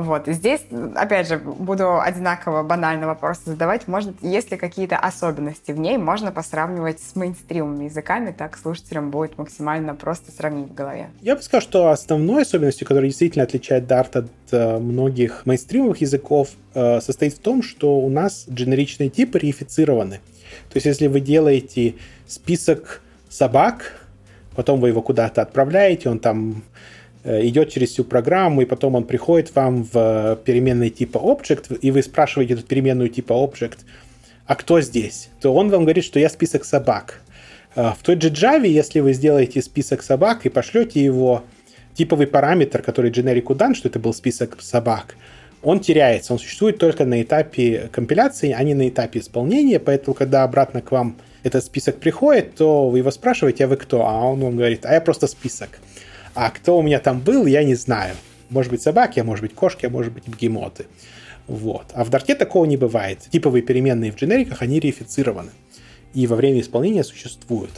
Вот. 0.00 0.26
Здесь, 0.26 0.60
опять 0.94 1.26
же, 1.28 1.38
буду 1.38 2.00
одинаково 2.00 2.62
банально 2.62 3.06
вопросы 3.06 3.40
задавать. 3.46 3.88
Может, 3.88 4.22
есть 4.22 4.50
ли 4.50 4.58
какие-то 4.58 4.96
особенности 4.98 5.72
в 5.72 5.78
ней, 5.78 5.96
можно 5.96 6.32
посравнивать 6.32 7.00
с 7.00 7.16
мейнстримовыми 7.16 7.84
языками, 7.84 8.34
так 8.36 8.58
слушателям 8.58 9.10
будет 9.10 9.38
максимально 9.38 9.94
просто 9.94 10.32
сравнить 10.32 10.68
в 10.68 10.74
голове. 10.74 11.08
Я 11.22 11.36
бы 11.36 11.42
сказал, 11.42 11.62
что 11.62 11.90
основной 11.90 12.42
особенностью, 12.42 12.86
которая 12.86 13.08
действительно 13.08 13.44
отличает 13.44 13.84
Dart 13.84 14.18
от 14.18 14.30
э, 14.50 14.78
многих 14.78 15.46
мейнстримовых 15.46 16.00
языков, 16.02 16.50
э, 16.74 17.00
состоит 17.00 17.34
в 17.34 17.38
том, 17.38 17.62
что 17.62 17.98
у 17.98 18.10
нас 18.10 18.46
дженеричные 18.50 19.08
типы 19.08 19.38
реифицированы. 19.38 20.20
То 20.70 20.76
есть, 20.76 20.86
если 20.86 21.06
вы 21.06 21.20
делаете 21.20 21.94
список 22.26 23.00
собак, 23.30 24.00
потом 24.54 24.80
вы 24.80 24.88
его 24.88 25.00
куда-то 25.00 25.42
отправляете, 25.42 26.10
он 26.10 26.18
там 26.18 26.62
идет 27.26 27.70
через 27.70 27.90
всю 27.90 28.04
программу, 28.04 28.62
и 28.62 28.64
потом 28.64 28.94
он 28.94 29.04
приходит 29.04 29.54
вам 29.54 29.82
в 29.84 30.38
переменной 30.44 30.90
типа 30.90 31.18
object, 31.18 31.78
и 31.78 31.90
вы 31.90 32.02
спрашиваете 32.02 32.54
эту 32.54 32.62
переменную 32.62 33.08
типа 33.08 33.32
object, 33.32 33.78
а 34.46 34.54
кто 34.54 34.80
здесь? 34.80 35.28
То 35.40 35.52
он 35.52 35.70
вам 35.70 35.82
говорит, 35.82 36.04
что 36.04 36.20
я 36.20 36.28
список 36.28 36.64
собак. 36.64 37.20
Э, 37.74 37.92
в 37.98 38.02
той 38.02 38.20
же 38.20 38.30
Java, 38.30 38.66
если 38.66 39.00
вы 39.00 39.12
сделаете 39.12 39.60
список 39.60 40.02
собак 40.02 40.46
и 40.46 40.48
пошлете 40.48 41.02
его 41.02 41.42
типовый 41.94 42.26
параметр, 42.26 42.82
который 42.82 43.10
generic 43.10 43.54
дан, 43.54 43.74
что 43.74 43.88
это 43.88 43.98
был 43.98 44.14
список 44.14 44.60
собак, 44.60 45.16
он 45.62 45.80
теряется. 45.80 46.32
Он 46.32 46.38
существует 46.38 46.78
только 46.78 47.04
на 47.04 47.22
этапе 47.22 47.88
компиляции, 47.90 48.54
а 48.56 48.62
не 48.62 48.74
на 48.74 48.88
этапе 48.88 49.18
исполнения, 49.18 49.80
поэтому 49.80 50.14
когда 50.14 50.44
обратно 50.44 50.80
к 50.80 50.92
вам 50.92 51.16
этот 51.42 51.64
список 51.64 51.98
приходит, 51.98 52.54
то 52.54 52.88
вы 52.88 52.98
его 52.98 53.10
спрашиваете, 53.10 53.64
а 53.64 53.68
вы 53.68 53.76
кто? 53.76 54.06
А 54.06 54.24
он 54.24 54.40
вам 54.40 54.56
говорит, 54.56 54.84
а 54.84 54.92
я 54.92 55.00
просто 55.00 55.26
список. 55.26 55.80
А 56.36 56.50
кто 56.50 56.78
у 56.78 56.82
меня 56.82 57.00
там 57.00 57.20
был, 57.20 57.46
я 57.46 57.64
не 57.64 57.74
знаю. 57.74 58.14
Может 58.50 58.70
быть 58.70 58.82
собаки, 58.82 59.18
а 59.18 59.24
может 59.24 59.42
быть 59.42 59.54
кошки, 59.54 59.86
а 59.86 59.90
может 59.90 60.12
быть 60.12 60.28
бегемоты. 60.28 60.84
Вот. 61.46 61.86
А 61.94 62.04
в 62.04 62.10
Дарте 62.10 62.34
такого 62.34 62.66
не 62.66 62.76
бывает. 62.76 63.20
Типовые 63.32 63.62
переменные 63.62 64.12
в 64.12 64.16
дженериках, 64.16 64.60
они 64.60 64.78
реифицированы. 64.78 65.50
И 66.12 66.26
во 66.26 66.36
время 66.36 66.60
исполнения 66.60 67.04
существуют. 67.04 67.70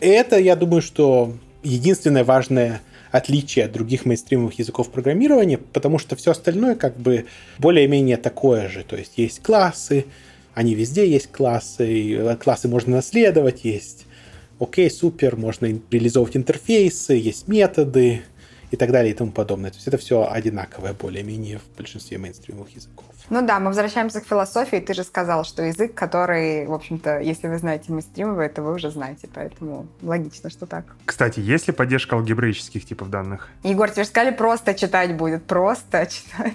Это, 0.00 0.38
я 0.38 0.56
думаю, 0.56 0.80
что 0.80 1.34
единственное 1.62 2.24
важное 2.24 2.80
отличие 3.10 3.66
от 3.66 3.72
других 3.72 4.06
мейнстримовых 4.06 4.58
языков 4.58 4.90
программирования, 4.90 5.58
потому 5.58 5.98
что 5.98 6.16
все 6.16 6.30
остальное 6.30 6.76
как 6.76 6.96
бы 6.96 7.26
более-менее 7.58 8.16
такое 8.16 8.68
же. 8.70 8.82
То 8.82 8.96
есть 8.96 9.18
есть 9.18 9.42
классы, 9.42 10.06
они 10.54 10.74
везде 10.74 11.06
есть 11.06 11.30
классы, 11.30 12.36
классы 12.42 12.66
можно 12.66 12.96
наследовать, 12.96 13.64
есть 13.64 14.06
окей, 14.58 14.90
супер, 14.90 15.36
можно 15.36 15.66
реализовывать 15.90 16.36
интерфейсы, 16.36 17.14
есть 17.14 17.48
методы 17.48 18.22
и 18.70 18.76
так 18.76 18.90
далее 18.90 19.12
и 19.12 19.14
тому 19.14 19.30
подобное. 19.30 19.70
То 19.70 19.76
есть 19.76 19.88
это 19.88 19.98
все 19.98 20.28
одинаковое 20.30 20.92
более-менее 20.92 21.58
в 21.58 21.76
большинстве 21.76 22.18
мейнстримовых 22.18 22.74
языков. 22.74 23.06
Ну 23.30 23.40
да, 23.40 23.58
мы 23.58 23.68
возвращаемся 23.68 24.20
к 24.20 24.26
философии. 24.26 24.76
Ты 24.76 24.92
же 24.92 25.02
сказал, 25.02 25.44
что 25.44 25.62
язык, 25.62 25.94
который, 25.94 26.66
в 26.66 26.72
общем-то, 26.72 27.20
если 27.20 27.48
вы 27.48 27.58
знаете 27.58 27.90
мейнстримовый, 27.90 28.46
это 28.46 28.62
вы 28.62 28.74
уже 28.74 28.90
знаете, 28.90 29.28
поэтому 29.32 29.86
логично, 30.02 30.50
что 30.50 30.66
так. 30.66 30.84
Кстати, 31.06 31.40
есть 31.40 31.66
ли 31.66 31.72
поддержка 31.72 32.16
алгебраических 32.16 32.84
типов 32.84 33.08
данных? 33.08 33.48
Егор, 33.62 33.90
тебе 33.90 34.04
же 34.04 34.10
сказали, 34.10 34.34
просто 34.34 34.74
читать 34.74 35.16
будет, 35.16 35.44
просто 35.44 36.06
читать. 36.10 36.54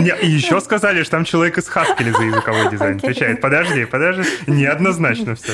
Не, 0.00 0.14
и 0.22 0.28
еще 0.28 0.60
сказали, 0.60 1.02
что 1.02 1.12
там 1.12 1.24
человек 1.24 1.58
из 1.58 1.68
Haskell 1.68 2.16
за 2.16 2.22
языковой 2.22 2.70
дизайн 2.70 2.96
отвечает. 2.96 3.40
Подожди, 3.40 3.84
подожди. 3.84 4.22
Неоднозначно 4.46 5.34
все. 5.34 5.52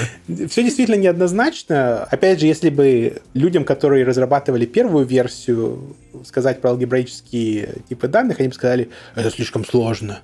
Все 0.49 0.63
действительно 0.63 0.97
неоднозначно. 0.97 2.05
Опять 2.05 2.41
же, 2.41 2.47
если 2.47 2.71
бы 2.71 3.21
людям, 3.35 3.65
которые 3.65 4.05
разрабатывали 4.05 4.67
первую 4.67 5.07
версию, 5.07 5.97
сказать 6.25 6.61
про 6.61 6.71
алгебраические 6.71 7.77
типы 7.89 8.09
данных, 8.09 8.41
они 8.41 8.49
бы 8.49 8.55
сказали, 8.55 8.91
это 9.15 9.31
слишком 9.31 9.65
сложно. 9.65 10.21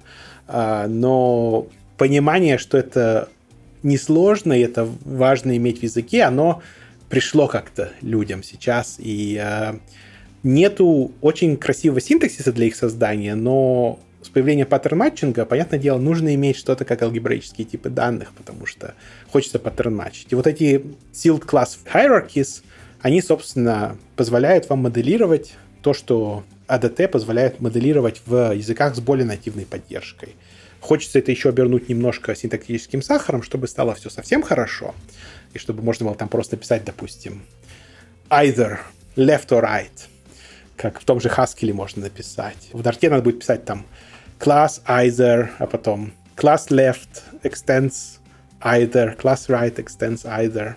А, 0.48 0.86
но 0.88 1.66
понимание, 1.96 2.58
что 2.58 2.78
это 2.78 3.28
несложно, 3.82 4.52
и 4.52 4.62
это 4.62 4.88
важно 5.04 5.56
иметь 5.56 5.80
в 5.80 5.82
языке, 5.82 6.24
оно 6.24 6.62
пришло 7.08 7.46
как-то 7.46 7.92
людям 8.02 8.42
сейчас. 8.42 8.96
И 8.98 9.38
а, 9.42 9.78
Нету 10.42 11.12
очень 11.20 11.56
красивого 11.56 12.00
синтаксиса 12.00 12.52
для 12.52 12.66
их 12.66 12.74
создания, 12.74 13.34
но 13.34 14.00
с 14.22 14.28
появлением 14.28 14.66
паттерн-матчинга, 14.66 15.44
понятное 15.44 15.78
дело, 15.78 15.98
нужно 15.98 16.34
иметь 16.34 16.56
что-то 16.56 16.84
как 16.84 17.02
алгебраические 17.02 17.66
типы 17.66 17.90
данных, 17.90 18.32
потому 18.32 18.66
что 18.66 18.94
хочется 19.30 19.58
паттерн-матчить. 19.58 20.28
И 20.30 20.34
вот 20.34 20.46
эти 20.46 20.84
sealed 21.12 21.44
class 21.46 21.78
hierarchies, 21.92 22.62
они, 23.00 23.22
собственно, 23.22 23.96
позволяют 24.16 24.68
вам 24.68 24.80
моделировать 24.80 25.56
то, 25.82 25.94
что 25.94 26.44
ADT 26.68 27.08
позволяет 27.08 27.60
моделировать 27.60 28.22
в 28.26 28.54
языках 28.54 28.94
с 28.94 29.00
более 29.00 29.26
нативной 29.26 29.66
поддержкой. 29.66 30.36
Хочется 30.80 31.18
это 31.18 31.30
еще 31.30 31.50
обернуть 31.50 31.88
немножко 31.88 32.34
синтактическим 32.34 33.02
сахаром, 33.02 33.42
чтобы 33.42 33.68
стало 33.68 33.94
все 33.94 34.08
совсем 34.08 34.42
хорошо, 34.42 34.94
и 35.52 35.58
чтобы 35.58 35.82
можно 35.82 36.06
было 36.06 36.14
там 36.14 36.28
просто 36.28 36.56
писать, 36.56 36.84
допустим, 36.84 37.42
either 38.30 38.78
left 39.16 39.48
or 39.48 39.62
right, 39.62 40.08
как 40.80 40.98
в 40.98 41.04
том 41.04 41.20
же 41.20 41.28
Haskell 41.28 41.74
можно 41.74 42.02
написать. 42.02 42.70
В 42.72 42.80
Dart 42.80 43.06
надо 43.10 43.22
будет 43.22 43.40
писать 43.40 43.66
там 43.66 43.84
class 44.38 44.80
either, 44.86 45.50
а 45.58 45.66
потом 45.66 46.12
class 46.36 46.68
left 46.70 47.22
extends 47.42 48.18
either, 48.62 49.14
class 49.14 49.48
right 49.48 49.74
extends 49.76 50.24
either. 50.24 50.76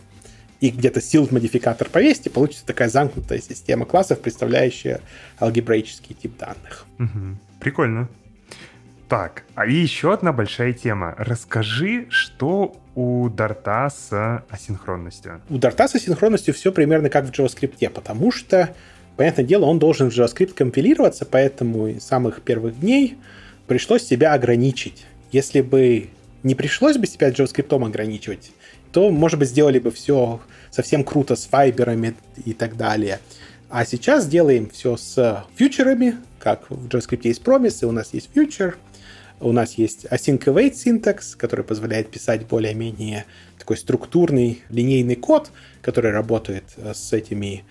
И 0.59 0.71
где-то 0.71 0.99
sealed 0.99 1.33
модификатор 1.33 1.89
повесить, 1.89 2.27
и 2.27 2.29
получится 2.29 2.65
такая 2.65 2.89
замкнутая 2.89 3.39
система 3.39 3.85
классов, 3.85 4.19
представляющая 4.19 4.99
алгебраический 5.39 6.15
тип 6.15 6.37
данных. 6.37 6.85
Угу. 6.99 7.37
Прикольно. 7.61 8.09
Так, 9.07 9.43
а 9.55 9.65
еще 9.65 10.13
одна 10.13 10.33
большая 10.33 10.73
тема. 10.73 11.15
Расскажи, 11.17 12.07
что 12.09 12.75
у 12.95 13.29
Дарта 13.29 13.89
с 13.89 14.43
асинхронностью? 14.49 15.41
У 15.49 15.57
Дарта 15.57 15.87
с 15.87 15.95
асинхронностью 15.95 16.53
все 16.53 16.71
примерно 16.71 17.09
как 17.09 17.25
в 17.25 17.31
JavaScript, 17.31 17.89
потому 17.89 18.31
что, 18.31 18.75
понятное 19.15 19.45
дело, 19.45 19.65
он 19.65 19.79
должен 19.79 20.09
в 20.09 20.17
JavaScript 20.17 20.53
компилироваться, 20.53 21.25
поэтому 21.25 21.87
с 21.89 22.03
самых 22.03 22.41
первых 22.41 22.79
дней 22.79 23.17
пришлось 23.67 24.03
себя 24.03 24.33
ограничить. 24.33 25.05
Если 25.31 25.61
бы 25.61 26.09
не 26.43 26.55
пришлось 26.55 26.97
бы 26.97 27.07
себя 27.07 27.29
JavaScript 27.29 27.85
ограничивать, 27.85 28.51
то, 28.91 29.09
может 29.09 29.39
быть, 29.39 29.49
сделали 29.49 29.79
бы 29.79 29.91
все 29.91 30.39
совсем 30.71 31.03
круто 31.03 31.35
с 31.35 31.45
файберами 31.45 32.15
и 32.45 32.53
так 32.53 32.77
далее. 32.77 33.19
А 33.69 33.85
сейчас 33.85 34.27
делаем 34.27 34.69
все 34.69 34.97
с 34.97 35.45
фьючерами, 35.55 36.17
как 36.39 36.69
в 36.69 36.87
JavaScript 36.87 37.21
есть 37.23 37.41
и 37.81 37.85
у 37.85 37.91
нас 37.91 38.13
есть 38.13 38.29
future, 38.35 38.75
у 39.39 39.51
нас 39.51 39.73
есть 39.73 40.05
async 40.05 40.43
await 40.45 40.75
синтакс, 40.75 41.35
который 41.35 41.65
позволяет 41.65 42.09
писать 42.09 42.45
более-менее 42.45 43.25
такой 43.57 43.77
структурный 43.77 44.61
линейный 44.69 45.15
код, 45.15 45.51
который 45.81 46.11
работает 46.11 46.65
э, 46.77 46.93
с 46.93 47.13
этими 47.13 47.63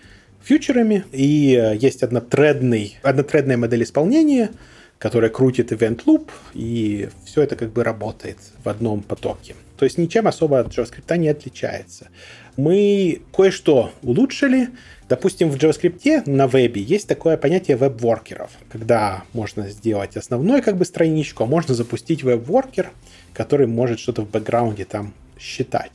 фьючерами. 0.45 1.05
И 1.13 1.55
э, 1.55 1.77
есть 1.77 2.03
однотредный, 2.03 2.99
однотредная 3.03 3.57
модель 3.57 3.83
исполнения, 3.83 4.51
которая 4.99 5.31
крутит 5.31 5.73
event 5.73 6.05
loop, 6.05 6.31
и 6.55 7.09
все 7.25 7.43
это 7.43 7.57
как 7.57 7.73
бы 7.73 7.83
работает 7.85 8.39
в 8.63 8.69
одном 8.69 9.03
потоке. 9.03 9.55
То 9.77 9.85
есть 9.85 9.99
ничем 9.99 10.29
особо 10.29 10.61
от 10.61 10.69
JavaScript 10.69 11.17
не 11.17 11.29
отличается. 11.29 12.09
Мы 12.57 13.23
кое-что 13.35 13.93
улучшили. 14.03 14.69
Допустим, 15.09 15.51
в 15.51 15.57
JavaScript 15.57 16.31
на 16.31 16.47
вебе 16.47 16.81
есть 16.81 17.09
такое 17.09 17.37
понятие 17.37 17.77
веб-воркеров, 17.77 18.51
когда 18.71 19.25
можно 19.33 19.69
сделать 19.69 20.17
основную 20.17 20.63
как 20.63 20.77
бы 20.77 20.85
страничку, 20.85 21.43
а 21.43 21.47
можно 21.47 21.75
запустить 21.75 22.23
веб-воркер, 22.23 22.91
который 23.35 23.67
может 23.67 23.99
что-то 23.99 24.23
в 24.23 24.31
бэкграунде 24.31 24.85
там 24.85 25.15
считать. 25.37 25.91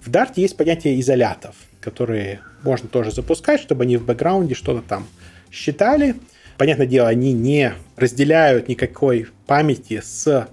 В 0.00 0.08
Dart 0.08 0.34
есть 0.36 0.56
понятие 0.56 1.00
изолятов, 1.00 1.56
которые 1.80 2.40
можно 2.62 2.88
тоже 2.88 3.10
запускать, 3.10 3.60
чтобы 3.60 3.84
они 3.84 3.96
в 3.96 4.04
бэкграунде 4.04 4.54
что-то 4.54 4.82
там 4.86 5.06
считали. 5.50 6.16
Понятное 6.58 6.86
дело, 6.86 7.08
они 7.08 7.32
не 7.32 7.72
разделяют 7.96 8.68
никакой 8.68 9.26
памяти 9.46 10.00
с 10.04 10.48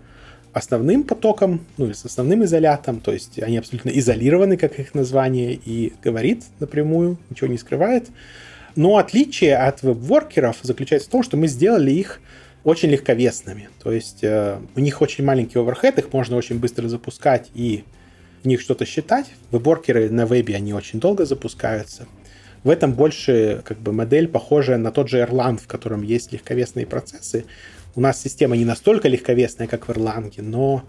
основным 0.53 1.03
потоком, 1.03 1.65
ну 1.77 1.85
или 1.85 1.93
с 1.93 2.05
основным 2.05 2.43
изолятом, 2.43 2.99
то 2.99 3.11
есть 3.11 3.41
они 3.41 3.57
абсолютно 3.57 3.89
изолированы, 3.89 4.55
как 4.55 4.79
их 4.79 4.93
название 4.93 5.53
и 5.53 5.93
говорит 6.03 6.43
напрямую, 6.59 7.17
ничего 7.29 7.47
не 7.47 7.57
скрывает. 7.57 8.09
Но 8.75 8.97
отличие 8.97 9.57
от 9.57 9.83
веб-воркеров 9.83 10.57
заключается 10.61 11.09
в 11.09 11.11
том, 11.11 11.23
что 11.23 11.37
мы 11.37 11.47
сделали 11.47 11.91
их 11.91 12.21
очень 12.63 12.89
легковесными. 12.89 13.69
То 13.81 13.91
есть 13.91 14.23
э, 14.23 14.59
у 14.75 14.79
них 14.79 15.01
очень 15.01 15.23
маленький 15.23 15.59
оверхед, 15.59 15.97
их 15.99 16.13
можно 16.13 16.37
очень 16.37 16.59
быстро 16.59 16.87
запускать 16.87 17.49
и 17.53 17.83
в 18.43 18.45
них 18.45 18.61
что-то 18.61 18.85
считать. 18.85 19.27
Веб-воркеры 19.51 20.09
на 20.09 20.25
вебе, 20.25 20.55
они 20.55 20.73
очень 20.73 20.99
долго 20.99 21.25
запускаются. 21.25 22.05
В 22.63 22.69
этом 22.69 22.93
больше 22.93 23.61
как 23.65 23.79
бы 23.79 23.91
модель 23.91 24.27
похожая 24.27 24.77
на 24.77 24.91
тот 24.91 25.09
же 25.09 25.19
Erlang, 25.19 25.57
в 25.57 25.67
котором 25.67 26.01
есть 26.01 26.31
легковесные 26.31 26.85
процессы. 26.85 27.45
У 27.95 28.01
нас 28.01 28.21
система 28.21 28.55
не 28.55 28.65
настолько 28.65 29.07
легковесная, 29.07 29.67
как 29.67 29.87
в 29.87 29.91
Erlang, 29.91 30.33
но 30.41 30.83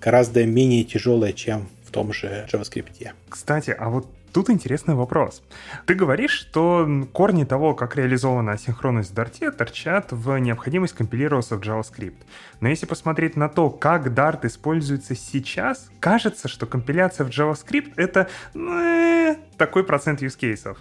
гораздо 0.00 0.44
менее 0.44 0.84
тяжелая, 0.84 1.32
чем 1.32 1.68
в 1.84 1.90
том 1.92 2.12
же 2.12 2.46
JavaScript. 2.52 3.10
Кстати, 3.28 3.74
а 3.78 3.90
вот 3.90 4.06
Тут 4.32 4.48
интересный 4.48 4.94
вопрос. 4.94 5.42
Ты 5.84 5.94
говоришь, 5.94 6.32
что 6.32 6.88
корни 7.12 7.44
того, 7.44 7.74
как 7.74 7.96
реализована 7.96 8.52
асинхронность 8.52 9.10
в 9.10 9.14
Dart, 9.14 9.50
торчат 9.50 10.10
в 10.10 10.38
необходимость 10.38 10.94
компилироваться 10.94 11.56
в 11.56 11.60
JavaScript. 11.60 12.16
Но 12.60 12.68
если 12.68 12.86
посмотреть 12.86 13.36
на 13.36 13.50
то, 13.50 13.68
как 13.68 14.06
Dart 14.06 14.46
используется 14.46 15.14
сейчас, 15.14 15.90
кажется, 16.00 16.48
что 16.48 16.64
компиляция 16.64 17.26
в 17.26 17.28
JavaScript— 17.28 17.92
это 17.96 18.28
э, 18.54 19.36
такой 19.58 19.84
процент 19.84 20.22
cases. 20.22 20.78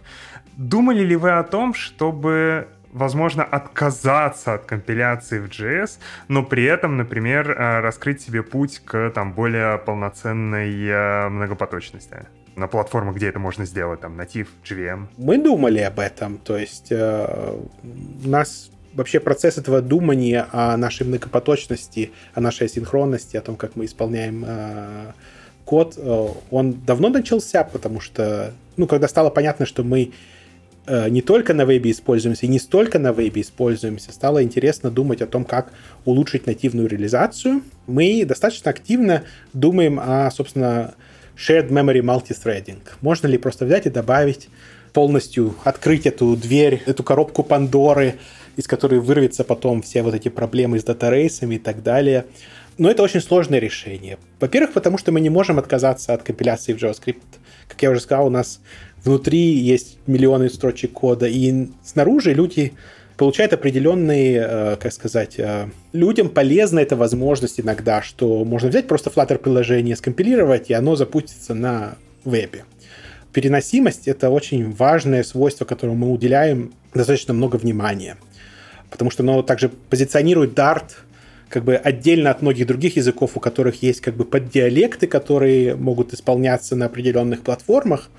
Думали 0.55 1.03
ли 1.03 1.17
вы 1.17 1.31
о 1.31 1.43
том, 1.43 1.73
чтобы 1.73 2.69
возможно, 2.93 3.43
отказаться 3.43 4.53
от 4.53 4.65
компиляции 4.65 5.39
в 5.39 5.45
JS, 5.45 5.99
но 6.27 6.43
при 6.43 6.65
этом, 6.65 6.97
например, 6.97 7.51
э, 7.51 7.79
раскрыть 7.79 8.21
себе 8.21 8.43
путь 8.43 8.79
к 8.83 9.11
там, 9.11 9.31
более 9.31 9.77
полноценной 9.77 10.87
э, 10.87 11.29
многопоточности 11.29 12.27
на 12.55 12.67
платформах, 12.67 13.15
где 13.15 13.27
это 13.27 13.39
можно 13.39 13.65
сделать, 13.65 14.01
там, 14.01 14.17
натив, 14.17 14.49
JVM? 14.63 15.07
Мы 15.17 15.37
думали 15.37 15.79
об 15.79 15.99
этом, 15.99 16.37
то 16.37 16.57
есть 16.57 16.91
э, 16.91 17.57
у 18.23 18.27
нас 18.27 18.69
вообще 18.93 19.19
процесс 19.19 19.57
этого 19.57 19.81
думания 19.81 20.47
о 20.51 20.75
нашей 20.77 21.07
многопоточности, 21.07 22.11
о 22.33 22.41
нашей 22.41 22.67
асинхронности, 22.67 23.37
о 23.37 23.41
том, 23.41 23.55
как 23.55 23.75
мы 23.75 23.85
исполняем 23.85 24.43
э, 24.45 25.11
код, 25.65 25.95
э, 25.97 26.27
он 26.49 26.73
давно 26.85 27.09
начался, 27.09 27.63
потому 27.63 27.99
что, 27.99 28.53
ну, 28.77 28.87
когда 28.87 29.07
стало 29.07 29.29
понятно, 29.29 29.65
что 29.65 29.83
мы 29.83 30.11
Э, 30.87 31.09
не 31.09 31.21
только 31.21 31.53
на 31.53 31.65
вебе 31.65 31.91
используемся 31.91 32.45
и 32.47 32.49
не 32.49 32.59
столько 32.59 32.97
на 32.97 33.13
вебе 33.13 33.41
используемся, 33.41 34.11
стало 34.11 34.43
интересно 34.43 34.89
думать 34.89 35.21
о 35.21 35.27
том, 35.27 35.45
как 35.45 35.71
улучшить 36.05 36.47
нативную 36.47 36.87
реализацию. 36.87 37.61
Мы 37.87 38.25
достаточно 38.25 38.71
активно 38.71 39.23
думаем 39.53 39.99
о, 39.99 40.29
собственно, 40.31 40.95
shared 41.41 41.69
memory 41.69 42.01
multithreading. 42.01 42.79
Можно 43.01 43.27
ли 43.27 43.37
просто 43.37 43.65
взять 43.65 43.85
и 43.87 43.89
добавить 43.89 44.49
полностью, 44.93 45.55
открыть 45.63 46.05
эту 46.05 46.35
дверь, 46.35 46.81
эту 46.85 47.03
коробку 47.03 47.43
Пандоры, 47.43 48.15
из 48.57 48.67
которой 48.67 48.99
вырвется 48.99 49.43
потом 49.43 49.81
все 49.81 50.03
вот 50.03 50.13
эти 50.13 50.29
проблемы 50.29 50.79
с 50.79 50.83
датарейсами 50.83 51.55
и 51.55 51.59
так 51.59 51.81
далее. 51.83 52.25
Но 52.77 52.89
это 52.89 53.03
очень 53.03 53.21
сложное 53.21 53.59
решение. 53.59 54.17
Во-первых, 54.39 54.73
потому 54.73 54.97
что 54.97 55.11
мы 55.11 55.19
не 55.21 55.29
можем 55.29 55.59
отказаться 55.59 56.13
от 56.13 56.23
компиляции 56.23 56.73
в 56.73 56.77
JavaScript. 56.77 57.21
Как 57.67 57.81
я 57.81 57.91
уже 57.91 58.01
сказал, 58.01 58.27
у 58.27 58.29
нас 58.29 58.59
внутри 59.03 59.39
есть 59.39 59.97
миллионы 60.07 60.49
строчек 60.49 60.91
кода, 60.91 61.27
и 61.27 61.67
снаружи 61.83 62.33
люди 62.33 62.73
получают 63.17 63.53
определенные, 63.53 64.45
э, 64.47 64.75
как 64.77 64.91
сказать, 64.93 65.35
э, 65.37 65.69
людям 65.93 66.29
полезна 66.29 66.79
эта 66.79 66.95
возможность 66.95 67.59
иногда, 67.59 68.01
что 68.01 68.43
можно 68.43 68.69
взять 68.69 68.87
просто 68.87 69.09
Flutter 69.09 69.37
приложение, 69.37 69.95
скомпилировать, 69.95 70.69
и 70.69 70.73
оно 70.73 70.95
запустится 70.95 71.53
на 71.53 71.95
вебе. 72.25 72.65
Переносимость— 73.33 74.07
это 74.09 74.29
очень 74.29 74.71
важное 74.71 75.23
свойство, 75.23 75.65
которому 75.65 76.07
мы 76.07 76.11
уделяем 76.11 76.73
достаточно 76.93 77.33
много 77.33 77.55
внимания, 77.55 78.17
потому 78.89 79.11
что 79.11 79.23
оно 79.23 79.41
также 79.41 79.69
позиционирует 79.69 80.57
Dart 80.57 80.91
как 81.51 81.63
бы 81.63 81.75
отдельно 81.75 82.31
от 82.31 82.41
многих 82.41 82.65
других 82.65 82.95
языков, 82.95 83.31
у 83.35 83.39
которых 83.39 83.83
есть 83.83 84.01
как 84.01 84.15
бы 84.15 84.25
поддиалекты, 84.25 85.05
которые 85.05 85.75
могут 85.75 86.13
исполняться 86.13 86.75
на 86.75 86.85
определенных 86.85 87.41
платформах, 87.41 88.09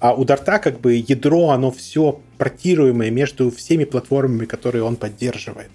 а 0.00 0.14
у 0.14 0.24
Дарта 0.24 0.58
как 0.58 0.80
бы 0.80 0.94
ядро, 0.94 1.50
оно 1.50 1.70
все 1.70 2.20
портируемое 2.38 3.10
между 3.10 3.50
всеми 3.50 3.84
платформами, 3.84 4.44
которые 4.44 4.84
он 4.84 4.96
поддерживает. 4.96 5.70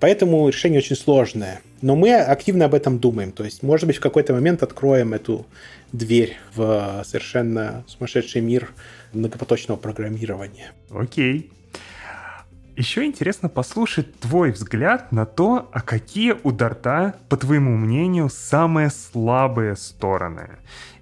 Поэтому 0.00 0.48
решение 0.48 0.78
очень 0.78 0.96
сложное. 0.96 1.60
Но 1.82 1.96
мы 1.96 2.14
активно 2.14 2.66
об 2.66 2.74
этом 2.74 2.98
думаем. 2.98 3.32
То 3.32 3.44
есть, 3.44 3.62
может 3.62 3.86
быть, 3.86 3.96
в 3.96 4.00
какой-то 4.00 4.32
момент 4.32 4.62
откроем 4.62 5.12
эту 5.12 5.46
дверь 5.92 6.36
в 6.54 7.02
совершенно 7.04 7.84
сумасшедший 7.86 8.40
мир 8.40 8.70
многопоточного 9.12 9.78
программирования. 9.78 10.72
Окей. 10.90 11.50
Еще 12.76 13.04
интересно 13.04 13.48
послушать 13.48 14.20
твой 14.20 14.52
взгляд 14.52 15.10
на 15.10 15.26
то, 15.26 15.68
а 15.72 15.80
какие 15.80 16.36
у 16.44 16.52
Дарта, 16.52 17.16
по 17.28 17.36
твоему 17.36 17.76
мнению, 17.76 18.28
самые 18.28 18.90
слабые 18.90 19.74
стороны. 19.74 20.50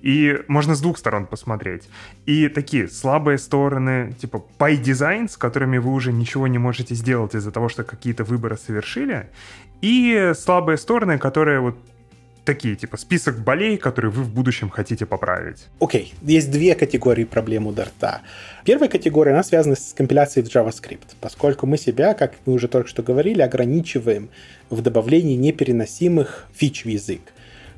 И 0.07 0.39
можно 0.47 0.77
с 0.77 0.81
двух 0.81 0.99
сторон 0.99 1.27
посмотреть. 1.27 1.89
И 2.27 2.49
такие 2.49 2.87
слабые 2.87 3.39
стороны, 3.39 4.15
типа 4.21 4.45
py 4.57 4.77
дизайн, 4.77 5.29
с 5.29 5.37
которыми 5.37 5.79
вы 5.79 5.91
уже 5.91 6.13
ничего 6.13 6.47
не 6.47 6.59
можете 6.59 6.95
сделать 6.95 7.35
из-за 7.35 7.51
того, 7.51 7.69
что 7.69 7.83
какие-то 7.83 8.23
выборы 8.23 8.57
совершили. 8.57 9.27
И 9.83 10.33
слабые 10.39 10.79
стороны, 10.79 11.19
которые 11.19 11.59
вот 11.59 11.77
такие, 12.45 12.77
типа, 12.77 12.97
список 12.99 13.41
болей, 13.41 13.77
которые 13.79 14.13
вы 14.13 14.23
в 14.23 14.33
будущем 14.33 14.71
хотите 14.71 15.07
поправить? 15.07 15.67
Окей, 15.81 16.15
okay. 16.15 16.31
есть 16.31 16.53
две 16.53 16.77
категории 16.77 17.25
проблем 17.25 17.67
у 17.67 17.73
Дарта. 17.73 18.21
Первая 18.65 18.89
категория, 18.89 19.33
она 19.33 19.43
связана 19.43 19.75
с 19.75 19.93
компиляцией 19.93 20.47
в 20.47 20.55
JavaScript, 20.55 21.17
поскольку 21.21 21.67
мы 21.67 21.79
себя, 21.79 22.15
как 22.15 22.35
мы 22.47 22.53
уже 22.53 22.69
только 22.69 22.89
что 22.89 23.03
говорили, 23.03 23.43
ограничиваем 23.43 24.29
в 24.71 24.83
добавлении 24.83 25.35
непереносимых 25.35 26.47
фич 26.55 26.85
в 26.85 26.89
язык. 26.89 27.23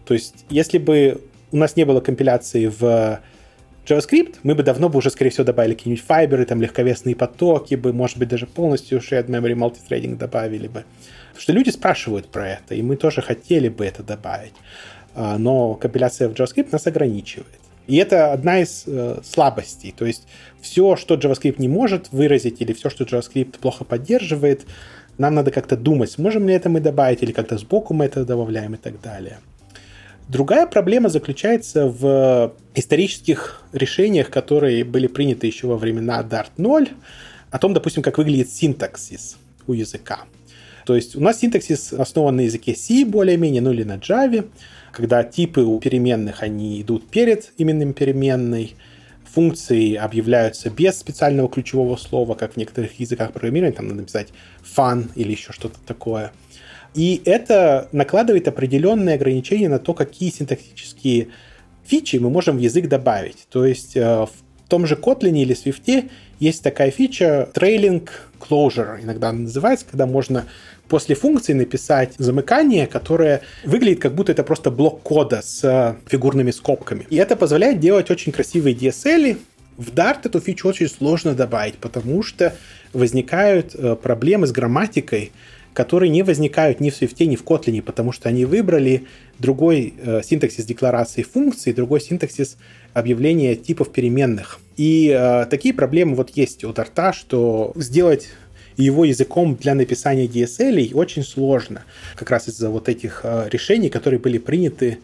То 0.05 0.13
есть, 0.13 0.45
если 0.51 0.77
бы 0.77 1.23
у 1.53 1.57
нас 1.57 1.77
не 1.77 1.85
было 1.85 2.01
компиляции 2.01 2.67
в 2.67 3.21
JavaScript, 3.87 4.37
мы 4.43 4.55
бы 4.55 4.63
давно 4.63 4.89
бы 4.89 4.99
уже, 4.99 5.11
скорее 5.11 5.31
всего, 5.31 5.45
добавили 5.45 5.75
какие-нибудь 5.75 6.05
файберы, 6.05 6.45
там 6.45 6.61
легковесные 6.61 7.17
потоки 7.17 7.75
бы, 7.75 7.93
может 7.93 8.19
быть, 8.19 8.29
даже 8.29 8.47
полностью 8.47 8.99
shared 8.99 9.27
memory 9.27 9.55
multithreading 9.55 10.17
добавили 10.17 10.69
бы. 10.69 10.85
Потому 11.29 11.41
что 11.41 11.53
люди 11.53 11.71
спрашивают 11.71 12.29
про 12.29 12.49
это, 12.49 12.75
и 12.75 12.83
мы 12.83 12.97
тоже 12.97 13.23
хотели 13.23 13.69
бы 13.69 13.87
это 13.87 14.03
добавить. 14.03 14.55
А, 15.15 15.39
но 15.39 15.75
компиляция 15.75 16.29
в 16.29 16.33
JavaScript 16.33 16.69
нас 16.71 16.87
ограничивает. 16.87 17.59
И 17.87 17.97
это 17.97 18.33
одна 18.33 18.61
из 18.61 18.85
э, 18.87 19.21
слабостей. 19.25 19.95
То 19.97 20.05
есть 20.05 20.29
все, 20.61 20.97
что 20.97 21.15
JavaScript 21.15 21.57
не 21.59 21.69
может 21.69 22.13
выразить, 22.13 22.61
или 22.61 22.75
все, 22.75 22.91
что 22.91 23.05
JavaScript 23.05 23.59
плохо 23.59 23.85
поддерживает, 23.85 24.67
нам 25.17 25.35
надо 25.35 25.51
как-то 25.51 25.77
думать, 25.77 26.11
сможем 26.11 26.47
ли 26.47 26.55
это 26.55 26.69
мы 26.69 26.81
добавить, 26.81 27.23
или 27.23 27.33
как-то 27.33 27.57
сбоку 27.57 27.95
мы 27.95 28.05
это 28.05 28.27
добавляем 28.27 28.75
и 28.75 28.77
так 28.77 29.01
далее. 29.01 29.39
Другая 30.29 30.67
проблема 30.67 31.09
заключается 31.09 31.87
в 31.87 32.55
исторических 32.75 33.63
решениях, 33.73 34.29
которые 34.29 34.85
были 34.85 35.07
приняты 35.07 35.47
еще 35.47 35.69
во 35.69 35.79
времена 35.79 36.21
Dart 36.23 36.51
0, 36.59 36.91
о 37.51 37.59
том, 37.59 37.73
допустим, 37.73 38.03
как 38.03 38.19
выглядит 38.19 38.51
синтаксис 38.51 39.39
у 39.67 39.73
языка. 39.73 40.25
То 40.85 40.95
есть 40.95 41.17
у 41.17 41.21
нас 41.21 41.39
синтаксис 41.39 41.95
основан 41.95 42.37
на 42.37 42.41
языке 42.43 42.75
C 42.75 43.07
более-менее, 43.07 43.63
ну 43.63 43.73
или 43.73 43.85
на 43.85 43.97
Java, 43.97 44.47
когда 44.93 45.25
типы 45.25 45.63
у 45.63 45.81
переменных, 45.81 46.43
они 46.43 46.83
идут 46.83 47.09
перед 47.09 47.53
именным 47.57 47.95
переменной, 47.95 48.77
функции 49.33 49.95
объявляются 49.95 50.69
без 50.69 50.99
специального 50.99 51.49
ключевого 51.49 51.97
слова, 51.97 52.35
как 52.35 52.55
в 52.55 52.57
некоторых 52.59 53.01
языках 53.01 53.33
программирования, 53.33 53.75
там 53.75 53.87
надо 53.89 54.01
написать 54.01 54.29
fun 54.63 55.11
или 55.15 55.33
еще 55.33 55.53
что-то 55.53 55.79
такое. 55.87 56.33
И 56.95 57.23
это 57.25 57.89
накладывает 57.93 58.49
определенные 58.49 59.17
ограничения 59.17 59.69
на 59.69 59.79
то, 59.79 59.95
какие 59.95 60.31
синтаксические 60.31 61.29
фичи 61.85 62.17
мы 62.17 62.31
можем 62.31 62.57
в 62.57 62.61
язык 62.61 62.89
добавить. 62.89 63.47
То 63.51 63.65
есть 63.65 63.97
э, 63.97 64.03
в 64.03 64.69
том 64.69 64.87
же 64.87 64.95
Kotlin 64.95 65.37
или 65.37 65.55
Swift 65.55 66.11
есть 66.41 66.63
такая 66.63 66.91
фича 66.91 67.49
trailing 67.55 68.09
closure, 68.39 69.03
иногда 69.03 69.31
она 69.31 69.41
называется, 69.41 69.87
когда 69.91 70.07
можно 70.07 70.45
после 70.89 71.15
функции 71.15 71.53
написать 71.53 72.15
замыкание, 72.19 72.87
которое 72.87 73.43
выглядит 73.65 74.01
как 74.01 74.15
будто 74.15 74.33
это 74.33 74.45
просто 74.45 74.71
блок 74.71 75.03
кода 75.03 75.43
с 75.43 75.63
э, 75.65 75.97
фигурными 76.09 76.51
скобками. 76.51 77.07
И 77.11 77.17
это 77.17 77.37
позволяет 77.37 77.81
делать 77.81 78.11
очень 78.11 78.33
красивые 78.33 78.75
DSL. 78.75 79.39
В 79.77 79.91
Dart 79.91 80.21
эту 80.25 80.41
фичу 80.41 80.69
очень 80.69 80.89
сложно 80.89 81.35
добавить, 81.35 81.77
потому 81.77 82.23
что 82.23 82.55
возникают 82.93 83.75
э, 83.75 83.97
проблемы 83.97 84.47
с 84.47 84.53
грамматикой, 84.53 85.33
которые 85.79 86.11
не 86.11 86.25
возникают 86.25 86.81
ни 86.81 86.91
в 86.91 87.01
Swift, 87.01 87.25
ни 87.25 87.37
в 87.37 87.45
Kotlin, 87.45 87.83
потому 87.83 88.11
что 88.11 88.29
они 88.29 88.45
выбрали 88.45 89.05
другой 89.39 89.95
э, 89.97 90.23
синтаксис 90.25 90.65
декларации 90.65 91.23
функции, 91.23 91.71
другой 91.71 92.01
синтаксис 92.01 92.57
объявления 92.95 93.55
типов 93.55 93.93
переменных. 93.93 94.59
И 94.77 95.17
э, 95.17 95.47
такие 95.49 95.73
проблемы 95.73 96.17
вот 96.17 96.31
есть 96.31 96.65
у 96.65 96.73
Дарта, 96.73 97.13
что 97.13 97.71
сделать 97.77 98.27
его 98.77 99.05
языком 99.05 99.55
для 99.55 99.77
написания 99.77 100.27
DSL 100.27 100.95
очень 100.95 101.23
сложно, 101.23 101.85
как 102.17 102.33
раз 102.33 102.49
из-за 102.49 102.71
вот 102.71 102.89
этих 102.89 103.21
э, 103.23 103.49
решений, 103.49 103.89
которые 103.89 104.19
были 104.19 104.39
приняты 104.39 104.99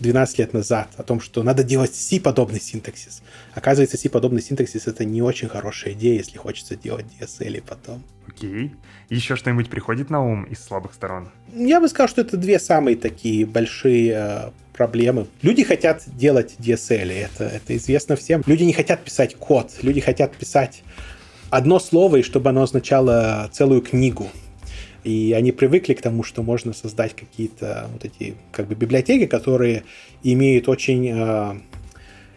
12 0.00 0.38
лет 0.38 0.52
назад, 0.52 0.88
о 0.96 1.02
том, 1.02 1.20
что 1.20 1.42
надо 1.42 1.64
делать 1.64 1.94
C-подобный 1.94 2.60
синтаксис. 2.60 3.22
Оказывается, 3.54 3.96
C-подобный 3.96 4.42
синтаксис— 4.42 4.86
это 4.86 5.04
не 5.04 5.22
очень 5.22 5.48
хорошая 5.48 5.94
идея, 5.94 6.18
если 6.18 6.38
хочется 6.38 6.76
делать 6.76 7.06
DSL 7.18 7.62
потом. 7.66 8.02
Окей. 8.26 8.74
Еще 9.08 9.36
что-нибудь 9.36 9.68
приходит 9.70 10.10
на 10.10 10.24
ум 10.24 10.44
из 10.44 10.62
слабых 10.62 10.94
сторон? 10.94 11.30
Я 11.52 11.80
бы 11.80 11.88
сказал, 11.88 12.08
что 12.08 12.20
это 12.20 12.36
две 12.36 12.58
самые 12.60 12.96
такие 12.96 13.46
большие 13.46 14.12
э, 14.14 14.50
проблемы. 14.72 15.26
Люди 15.42 15.64
хотят 15.64 16.04
делать 16.06 16.54
DSL, 16.58 17.12
это, 17.12 17.44
это 17.44 17.76
известно 17.76 18.16
всем. 18.16 18.42
Люди 18.46 18.62
не 18.62 18.72
хотят 18.72 19.02
писать 19.02 19.34
код, 19.34 19.72
люди 19.82 20.00
хотят 20.00 20.36
писать 20.36 20.82
одно 21.50 21.80
слово, 21.80 22.16
и 22.16 22.22
чтобы 22.22 22.50
оно 22.50 22.62
означало 22.62 23.48
целую 23.52 23.82
книгу. 23.82 24.28
И 25.08 25.32
они 25.32 25.52
привыкли 25.52 25.94
к 25.94 26.02
тому, 26.02 26.22
что 26.22 26.42
можно 26.42 26.74
создать 26.74 27.16
какие-то 27.16 27.88
вот 27.94 28.04
эти 28.04 28.34
как 28.52 28.68
бы 28.68 28.74
библиотеки, 28.74 29.24
которые 29.24 29.84
имеют 30.22 30.68
очень 30.68 31.08
э, 31.08 31.54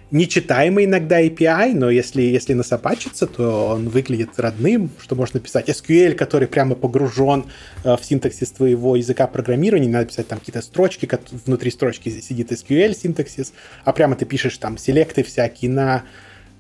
нечитаемый 0.10 0.86
иногда 0.86 1.22
API, 1.22 1.74
но 1.74 1.90
если, 1.90 2.22
если 2.22 2.54
насобачиться, 2.54 3.28
то 3.28 3.68
он 3.68 3.90
выглядит 3.90 4.30
родным, 4.40 4.90
что 5.02 5.16
можно 5.16 5.42
писать 5.42 5.68
SQL, 5.68 6.14
который 6.14 6.48
прямо 6.48 6.76
погружен 6.76 7.48
э, 7.84 7.98
в 7.98 8.06
синтаксис 8.06 8.52
твоего 8.52 8.96
языка 8.96 9.28
программирования, 9.28 9.90
надо 9.90 10.06
писать 10.06 10.30
там 10.30 10.40
какие-то 10.40 10.62
строчки, 10.62 11.06
как 11.08 11.20
внутри 11.46 11.72
строчки 11.72 12.08
сидит 12.08 12.54
SQL 12.54 12.96
синтаксис, 12.96 13.52
а 13.84 13.92
прямо 13.92 14.16
ты 14.16 14.24
пишешь 14.24 14.58
там 14.58 14.78
селекты 14.78 15.24
всякие 15.24 15.72
на 15.72 16.04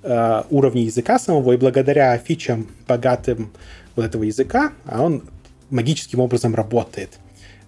э, 0.04 0.44
уровне 0.50 0.84
языка 0.84 1.20
самого, 1.20 1.54
и 1.54 1.58
благодаря 1.58 2.18
фичам 2.18 2.68
богатым 2.86 3.54
вот 3.96 4.04
этого 4.04 4.24
языка, 4.24 4.74
а 4.86 5.04
он 5.04 5.24
магическим 5.72 6.20
образом 6.20 6.56
работает. 6.56 7.10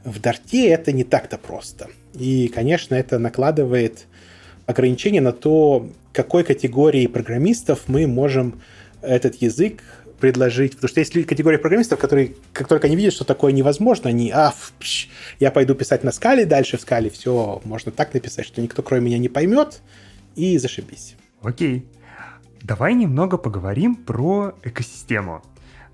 В 0.04 0.20
Дарте 0.20 0.68
это 0.68 0.92
не 0.92 1.04
так-то 1.04 1.38
просто. 1.38 1.90
И, 2.14 2.50
конечно, 2.50 2.96
это 2.96 3.20
накладывает 3.20 4.06
ограничения 4.66 5.22
на 5.22 5.32
то, 5.32 5.90
какой 6.12 6.44
категории 6.44 7.08
программистов 7.08 7.84
мы 7.88 8.06
можем 8.08 8.62
этот 9.02 9.36
язык 9.36 9.82
предложить. 10.20 10.76
Потому 10.76 10.90
что 10.90 11.00
есть 11.00 11.14
категория 11.26 11.58
программистов, 11.58 12.00
которые, 12.00 12.36
как 12.54 12.68
только 12.68 12.88
они 12.88 12.96
видят, 12.96 13.14
что 13.14 13.26
такое 13.26 13.52
невозможно, 13.52 14.10
они, 14.10 14.32
а, 14.32 14.54
пш, 14.80 15.10
я 15.40 15.52
пойду 15.52 15.76
писать 15.76 16.04
на 16.04 16.12
скале, 16.12 16.46
дальше 16.46 16.78
в 16.78 16.82
скале 16.82 17.10
все 17.10 17.62
можно 17.66 17.92
так 17.92 18.14
написать, 18.14 18.46
что 18.46 18.62
никто 18.62 18.82
кроме 18.84 19.08
меня 19.08 19.18
не 19.18 19.30
поймет, 19.30 19.82
и 20.36 20.58
зашибись. 20.58 21.16
Окей. 21.42 21.86
Давай 22.62 22.94
немного 22.94 23.38
поговорим 23.38 23.96
про 23.96 24.56
экосистему. 24.64 25.44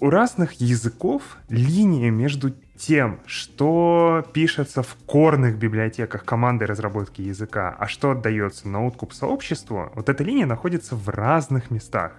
У 0.01 0.09
разных 0.09 0.53
языков 0.61 1.37
линия 1.49 2.09
между 2.09 2.53
тем, 2.77 3.19
что 3.25 4.25
пишется 4.31 4.81
в 4.81 4.95
корных 5.05 5.57
библиотеках 5.57 6.23
команды 6.23 6.65
разработки 6.65 7.21
языка, 7.21 7.75
а 7.77 7.89
что 7.89 8.11
отдается 8.11 8.69
на 8.69 8.87
откуп 8.87 9.11
сообществу, 9.11 9.91
вот 9.95 10.07
эта 10.07 10.23
линия 10.23 10.45
находится 10.45 10.95
в 10.95 11.09
разных 11.09 11.69
местах. 11.69 12.13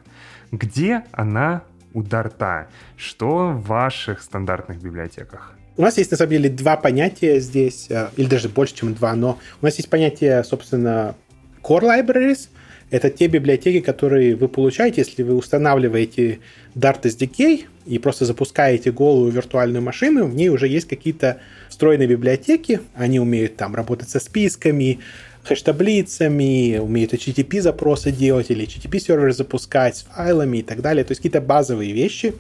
Где 0.52 1.04
она 1.12 1.62
у 1.94 2.02
Дарта? 2.02 2.68
Что 2.98 3.48
в 3.48 3.64
ваших 3.64 4.20
стандартных 4.20 4.82
библиотеках? 4.82 5.54
У 5.78 5.82
нас 5.82 5.96
есть, 5.96 6.10
на 6.10 6.18
самом 6.18 6.32
деле, 6.32 6.50
два 6.50 6.76
понятия 6.76 7.40
здесь, 7.40 7.86
э, 7.88 8.10
или 8.18 8.26
даже 8.26 8.50
больше, 8.50 8.74
чем 8.74 8.92
два, 8.92 9.14
но 9.14 9.38
у 9.62 9.64
нас 9.64 9.76
есть 9.76 9.88
понятие, 9.88 10.44
собственно, 10.44 11.14
core 11.62 11.84
libraries— 11.84 12.50
это 12.90 13.08
те 13.08 13.28
библиотеки, 13.28 13.80
которые 13.80 14.34
вы 14.34 14.48
получаете, 14.48 15.02
если 15.02 15.22
вы 15.22 15.34
устанавливаете 15.34 16.40
Dart 16.74 17.02
SDK 17.02 17.66
и 17.86 17.98
просто 17.98 18.24
запускаете 18.24 18.92
голую 18.92 19.32
виртуальную 19.32 19.82
машину, 19.82 20.26
в 20.26 20.34
ней 20.34 20.48
уже 20.48 20.68
есть 20.68 20.88
какие-то 20.88 21.40
встроенные 21.68 22.08
библиотеки, 22.08 22.80
они 22.94 23.20
умеют 23.20 23.56
там 23.56 23.74
работать 23.74 24.10
со 24.10 24.20
списками, 24.20 25.00
хэш-таблицами, 25.44 26.78
умеют 26.78 27.14
HTTP 27.14 27.60
запросы 27.60 28.12
делать 28.12 28.50
или 28.50 28.66
HTTP 28.66 28.98
сервер 28.98 29.32
запускать 29.32 29.96
с 29.96 30.02
файлами 30.02 30.58
и 30.58 30.62
так 30.62 30.82
далее. 30.82 31.04
То 31.04 31.12
есть 31.12 31.20
какие-то 31.20 31.40
базовые 31.40 31.92
вещи. 31.92 32.34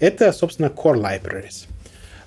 Это, 0.00 0.32
собственно, 0.32 0.66
core 0.66 1.00
libraries. 1.00 1.66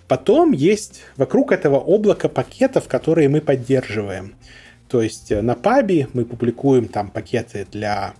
Потом 0.07 0.51
есть 0.51 1.01
вокруг 1.17 1.51
этого 1.51 1.77
облака 1.77 2.29
пакетов, 2.29 2.87
которые 2.87 3.27
мы 3.27 3.41
поддерживаем. 3.41 4.35
То 4.87 5.01
есть 5.01 5.31
на 5.31 5.55
пабе 5.55 6.07
мы 6.13 6.25
публикуем 6.25 6.87
там 6.87 7.09
пакеты 7.09 7.67
для, 7.71 8.13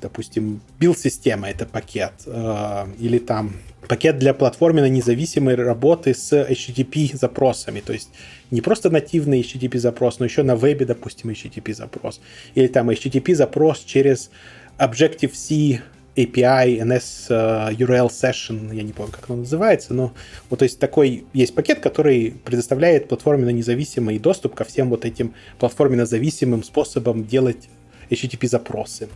допустим, 0.00 0.60
билд-система 0.78 1.48
это 1.48 1.66
пакет, 1.66 2.12
э, 2.26 2.86
или 2.98 3.18
там 3.18 3.52
пакет 3.88 4.18
для 4.18 4.34
платформенно 4.34 4.88
независимой 4.88 5.54
работы 5.54 6.14
с 6.14 6.32
HTTP 6.32 7.16
запросами, 7.16 7.80
то 7.80 7.92
есть 7.92 8.10
не 8.50 8.60
просто 8.60 8.90
нативный 8.90 9.40
HTTP 9.40 9.78
запрос, 9.78 10.18
но 10.18 10.26
еще 10.26 10.42
на 10.42 10.56
вебе, 10.56 10.84
допустим, 10.86 11.30
HTTP 11.30 11.74
запрос, 11.74 12.20
или 12.54 12.66
там 12.66 12.90
HTTP 12.90 13.34
запрос 13.34 13.80
через 13.80 14.30
Objective-C 14.78 15.80
API 16.16 16.80
NS 16.80 17.26
э, 17.28 17.74
URL 17.74 18.08
Session, 18.08 18.74
я 18.74 18.82
не 18.82 18.92
помню, 18.92 19.12
как 19.12 19.30
он 19.30 19.40
называется, 19.40 19.94
но 19.94 20.12
вот 20.50 20.58
то 20.58 20.64
есть 20.64 20.78
такой 20.80 21.24
есть 21.32 21.54
пакет, 21.54 21.80
который 21.80 22.34
предоставляет 22.44 23.08
платформенно 23.08 23.50
независимый 23.50 24.18
доступ 24.18 24.54
ко 24.54 24.64
всем 24.64 24.90
вот 24.90 25.04
этим 25.04 25.34
платформенно 25.58 26.06
зависимым 26.06 26.64
способам 26.64 27.24
делать 27.24 27.68
HTTP-запросы. 28.10 29.08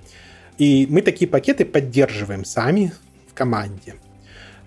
И 0.59 0.87
мы 0.89 1.03
такие 1.03 1.29
пакеты 1.29 1.65
поддерживаем 1.65 2.45
сами 2.45 2.93
в 3.31 3.35
команде. 3.35 3.95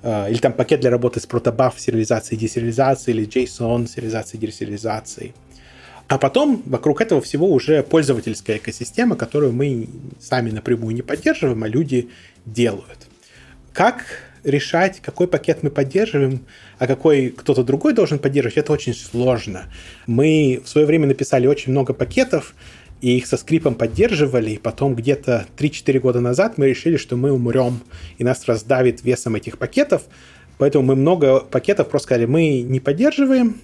Э, 0.02 0.30
или 0.30 0.38
там 0.38 0.54
пакет 0.54 0.82
для 0.82 0.90
работы 0.90 1.20
с 1.20 1.26
протобаф 1.26 1.80
сериализации 1.80 2.36
и 2.36 2.38
десериализации, 2.38 3.12
или 3.12 3.28
JSON 3.28 3.88
сериализации 3.88 4.38
и 4.38 4.40
десериализации. 4.40 5.34
А 6.08 6.20
потом 6.20 6.62
вокруг 6.66 7.02
этого 7.02 7.20
всего 7.22 7.52
уже 7.52 7.82
пользовательская 7.82 8.58
экосистема, 8.58 9.16
которую 9.16 9.54
мы 9.54 9.90
сами 10.20 10.52
напрямую 10.52 10.94
не 10.94 11.02
поддерживаем, 11.02 11.64
а 11.64 11.68
люди 11.68 12.10
делают. 12.46 13.08
Как 13.74 14.06
решать, 14.44 15.02
какой 15.02 15.28
пакет 15.28 15.64
мы 15.64 15.72
поддерживаем, 15.72 16.46
а 16.78 16.86
какой 16.86 17.30
кто-то 17.30 17.64
другой 17.64 17.94
должен 17.94 18.20
поддерживать, 18.20 18.58
это 18.58 18.74
очень 18.74 18.94
сложно. 18.94 19.64
Мы 20.06 20.62
в 20.64 20.70
свое 20.70 20.86
время 20.86 21.08
написали 21.08 21.48
очень 21.48 21.72
много 21.72 21.94
пакетов, 21.94 22.54
и 23.06 23.18
их 23.18 23.28
со 23.28 23.38
скрипом 23.38 23.76
поддерживали, 23.76 24.50
и 24.50 24.58
потом 24.58 24.96
где-то 24.96 25.46
3-4 25.60 26.00
года 26.00 26.22
назад 26.22 26.58
мы 26.58 26.70
решили, 26.70 26.98
что 26.98 27.16
мы 27.16 27.32
умрем, 27.32 27.82
и 28.18 28.24
нас 28.24 28.48
раздавит 28.48 29.04
весом 29.04 29.36
этих 29.36 29.60
пакетов, 29.60 30.02
поэтому 30.58 30.86
мы 30.86 30.96
много 30.96 31.42
пакетов 31.42 31.88
просто 31.90 32.08
сказали, 32.08 32.26
мы 32.26 32.62
не 32.62 32.80
поддерживаем, 32.80 33.62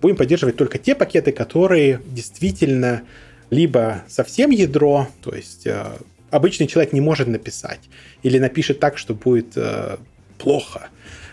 будем 0.00 0.14
поддерживать 0.14 0.54
только 0.54 0.78
те 0.78 0.94
пакеты, 0.94 1.32
которые 1.32 2.02
действительно 2.06 3.02
либо 3.50 4.04
совсем 4.06 4.50
ядро, 4.50 5.08
то 5.24 5.34
есть 5.34 5.66
э, 5.66 5.84
обычный 6.30 6.68
человек 6.68 6.92
не 6.92 7.00
может 7.00 7.26
написать, 7.26 7.80
или 8.22 8.38
напишет 8.38 8.78
так, 8.78 8.96
что 8.96 9.12
будет 9.12 9.56
э, 9.56 9.96
плохо, 10.38 10.86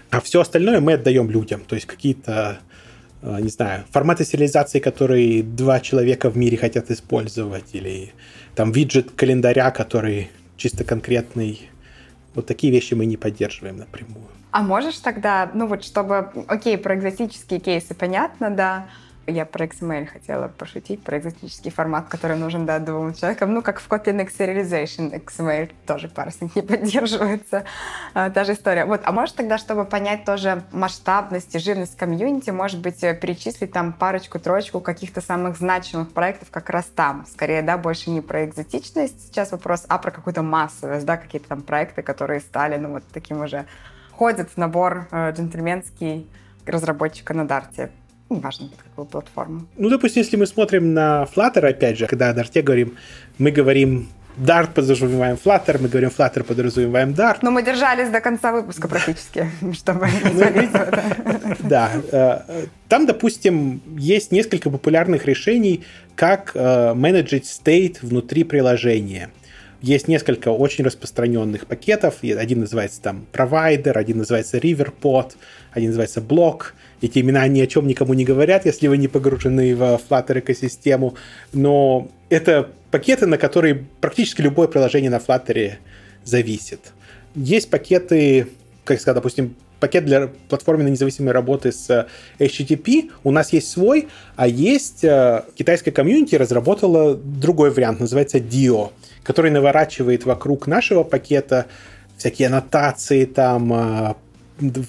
а 0.10 0.20
все 0.20 0.42
остальное 0.42 0.80
мы 0.80 0.94
отдаем 0.94 1.30
людям, 1.30 1.62
то 1.68 1.76
есть 1.76 1.86
какие-то 1.86 2.58
не 3.22 3.50
знаю, 3.50 3.84
форматы 3.92 4.24
сериализации, 4.26 4.80
которые 4.80 5.44
два 5.44 5.80
человека 5.80 6.30
в 6.30 6.38
мире 6.38 6.58
хотят 6.58 6.90
использовать, 6.92 7.74
или 7.74 8.14
там 8.56 8.72
виджет 8.72 9.12
календаря, 9.12 9.72
который 9.72 10.30
чисто 10.58 10.84
конкретный. 10.84 11.70
Вот 12.36 12.46
такие 12.46 12.72
вещи 12.72 12.94
мы 12.94 13.06
не 13.06 13.18
поддерживаем 13.18 13.78
напрямую. 13.78 14.28
А 14.52 14.62
можешь 14.62 14.98
тогда, 14.98 15.52
ну 15.54 15.68
вот 15.68 15.84
чтобы, 15.84 16.30
окей, 16.48 16.78
про 16.78 16.96
экзотические 16.96 17.60
кейсы 17.60 17.94
понятно, 17.94 18.50
да, 18.50 18.88
я 19.30 19.46
про 19.46 19.66
XML 19.66 20.06
хотела 20.08 20.48
пошутить, 20.48 21.04
про 21.04 21.18
экзотический 21.18 21.72
формат, 21.72 22.08
который 22.08 22.38
нужен 22.38 22.66
да, 22.66 22.80
двум 22.80 23.14
человекам. 23.14 23.54
Ну, 23.54 23.62
как 23.62 23.80
в 23.80 23.88
Kotlin 23.88 24.28
Serialization 24.28 25.24
XML 25.24 25.72
тоже 25.86 26.08
парсинг 26.08 26.56
не 26.56 26.62
поддерживается. 26.64 27.66
А, 28.14 28.30
та 28.30 28.44
же 28.44 28.54
история. 28.54 28.86
Вот, 28.86 29.02
а 29.04 29.12
может 29.12 29.36
тогда, 29.36 29.58
чтобы 29.58 29.86
понять 29.86 30.26
тоже 30.26 30.64
масштабность 30.72 31.56
и 31.56 31.60
жирность 31.60 31.98
комьюнити, 31.98 32.50
может 32.50 32.80
быть, 32.80 33.04
э, 33.04 33.14
перечислить 33.14 33.72
там 33.72 33.94
парочку-троечку 33.94 34.80
каких-то 34.80 35.22
самых 35.22 35.58
значимых 35.58 36.12
проектов 36.12 36.50
как 36.52 36.70
раз 36.70 36.86
там. 36.86 37.26
Скорее, 37.32 37.62
да, 37.62 37.78
больше 37.78 38.10
не 38.10 38.22
про 38.22 38.46
экзотичность 38.46 39.28
сейчас 39.28 39.52
вопрос, 39.52 39.86
а 39.88 39.98
про 39.98 40.12
какую-то 40.12 40.42
массовость, 40.42 41.06
да, 41.06 41.18
какие-то 41.18 41.50
там 41.50 41.62
проекты, 41.62 42.02
которые 42.02 42.40
стали, 42.40 42.78
ну, 42.78 42.90
вот 42.94 43.04
таким 43.12 43.42
уже 43.42 43.66
входит 44.12 44.50
в 44.50 44.58
набор 44.58 45.08
э, 45.12 45.32
джентльменский 45.32 46.28
разработчика 46.66 47.34
на 47.34 47.48
Дарте. 47.48 47.90
Неважно, 48.30 48.68
под 48.68 48.78
какую 48.78 49.06
платформу. 49.06 49.68
Ну, 49.78 49.90
допустим, 49.90 50.22
если 50.22 50.38
мы 50.38 50.46
смотрим 50.46 50.94
на 50.94 51.28
Flutter, 51.36 51.68
опять 51.68 51.98
же, 51.98 52.08
когда 52.08 52.30
о 52.30 52.34
Дарте 52.34 52.62
говорим, 52.62 52.96
мы 53.40 53.52
говорим 53.52 54.10
Dart 54.38 54.74
подразумеваем 54.74 55.38
Flutter, 55.44 55.80
мы 55.82 55.90
говорим 55.90 56.10
Flutter 56.10 56.44
подразумеваем 56.44 57.12
Dart. 57.12 57.40
Но 57.42 57.52
мы 57.52 57.62
держались 57.64 58.10
до 58.10 58.22
конца 58.22 58.52
выпуска 58.52 58.88
практически, 58.88 59.50
чтобы 59.74 60.08
Да. 61.60 61.92
Э, 62.12 62.66
там, 62.88 63.06
допустим, 63.06 63.82
есть 63.98 64.32
несколько 64.32 64.70
популярных 64.70 65.26
решений, 65.26 65.84
как 66.16 66.52
э, 66.54 66.94
менеджить 66.94 67.48
стейт 67.48 68.02
внутри 68.02 68.44
приложения. 68.44 69.30
Есть 69.82 70.08
несколько 70.08 70.50
очень 70.50 70.84
распространенных 70.84 71.66
пакетов. 71.66 72.16
Один 72.24 72.62
называется 72.62 73.02
там 73.02 73.26
провайдер, 73.32 73.98
один 73.98 74.18
называется 74.18 74.58
riverpod, 74.58 75.34
один 75.72 75.90
называется 75.90 76.22
блок. 76.22 76.76
Эти 77.02 77.20
имена 77.20 77.48
ни 77.48 77.62
о 77.62 77.68
чем 77.68 77.88
никому 77.88 78.14
не 78.14 78.26
говорят, 78.26 78.66
если 78.66 78.88
вы 78.88 78.98
не 78.98 79.08
погружены 79.08 79.76
в 79.76 80.02
Flutter 80.10 80.40
экосистему. 80.40 81.16
Но 81.54 82.10
это 82.30 82.70
пакеты, 82.92 83.26
на 83.26 83.38
которые 83.38 83.86
практически 84.02 84.42
любое 84.42 84.68
приложение 84.68 85.10
на 85.10 85.18
Flutter 85.18 85.74
зависит. 86.24 86.92
Есть 87.36 87.70
пакеты, 87.70 88.48
как 88.84 89.00
сказать, 89.00 89.16
допустим, 89.16 89.56
пакет 89.80 90.06
для 90.06 90.30
платформенной 90.50 90.92
независимой 90.92 91.32
работы 91.32 91.72
с 91.72 92.08
HTTP. 92.38 93.12
У 93.24 93.32
нас 93.32 93.54
есть 93.54 93.72
свой, 93.72 94.10
а 94.36 94.46
есть 94.46 95.06
э, 95.06 95.44
китайская 95.56 95.92
комьюнити 95.92 96.36
разработала 96.36 97.16
другой 97.16 97.70
вариант, 97.70 98.02
называется 98.02 98.40
DIO 98.40 98.92
который 99.30 99.52
наворачивает 99.52 100.26
вокруг 100.26 100.66
нашего 100.66 101.04
пакета 101.04 101.68
всякие 102.18 102.48
аннотации, 102.48 103.26
там, 103.26 103.72
а, 103.72 104.18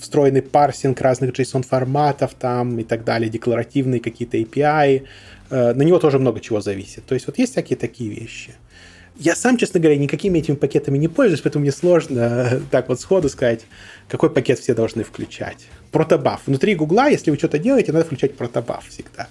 встроенный 0.01 0.43
парсинг 0.43 1.01
разных 1.01 1.33
JSON-форматов 1.33 2.35
там 2.39 2.79
и 2.79 2.85
так 2.85 3.05
далее, 3.05 3.31
декларативные 3.31 4.01
какие-то 4.01 4.37
API. 4.37 5.03
Э, 5.51 5.75
на 5.75 5.83
него 5.83 5.99
тоже 5.99 6.19
много 6.19 6.41
чего 6.41 6.61
зависит. 6.61 7.05
То 7.07 7.15
есть 7.15 7.27
вот 7.27 7.39
есть 7.39 7.53
всякие 7.53 7.77
такие 7.77 8.11
вещи. 8.11 8.55
Я 9.17 9.37
сам, 9.37 9.57
честно 9.59 9.81
говоря, 9.81 9.99
никакими 9.99 10.39
этими 10.39 10.55
пакетами 10.55 10.97
не 10.97 11.09
пользуюсь, 11.09 11.41
поэтому 11.41 11.63
мне 11.63 11.73
сложно 11.73 12.21
э, 12.21 12.61
так 12.71 12.89
вот 12.89 13.01
сходу 13.01 13.29
сказать, 13.29 13.67
какой 14.09 14.31
пакет 14.31 14.59
все 14.59 14.75
должны 14.75 15.05
включать. 15.05 15.67
Протобаф. 15.91 16.43
Внутри 16.47 16.75
Гугла, 16.75 17.09
если 17.09 17.31
вы 17.31 17.37
что-то 17.37 17.59
делаете, 17.59 17.93
надо 17.93 18.05
включать 18.07 18.37
протобаф 18.37 18.87
всегда 18.89 19.29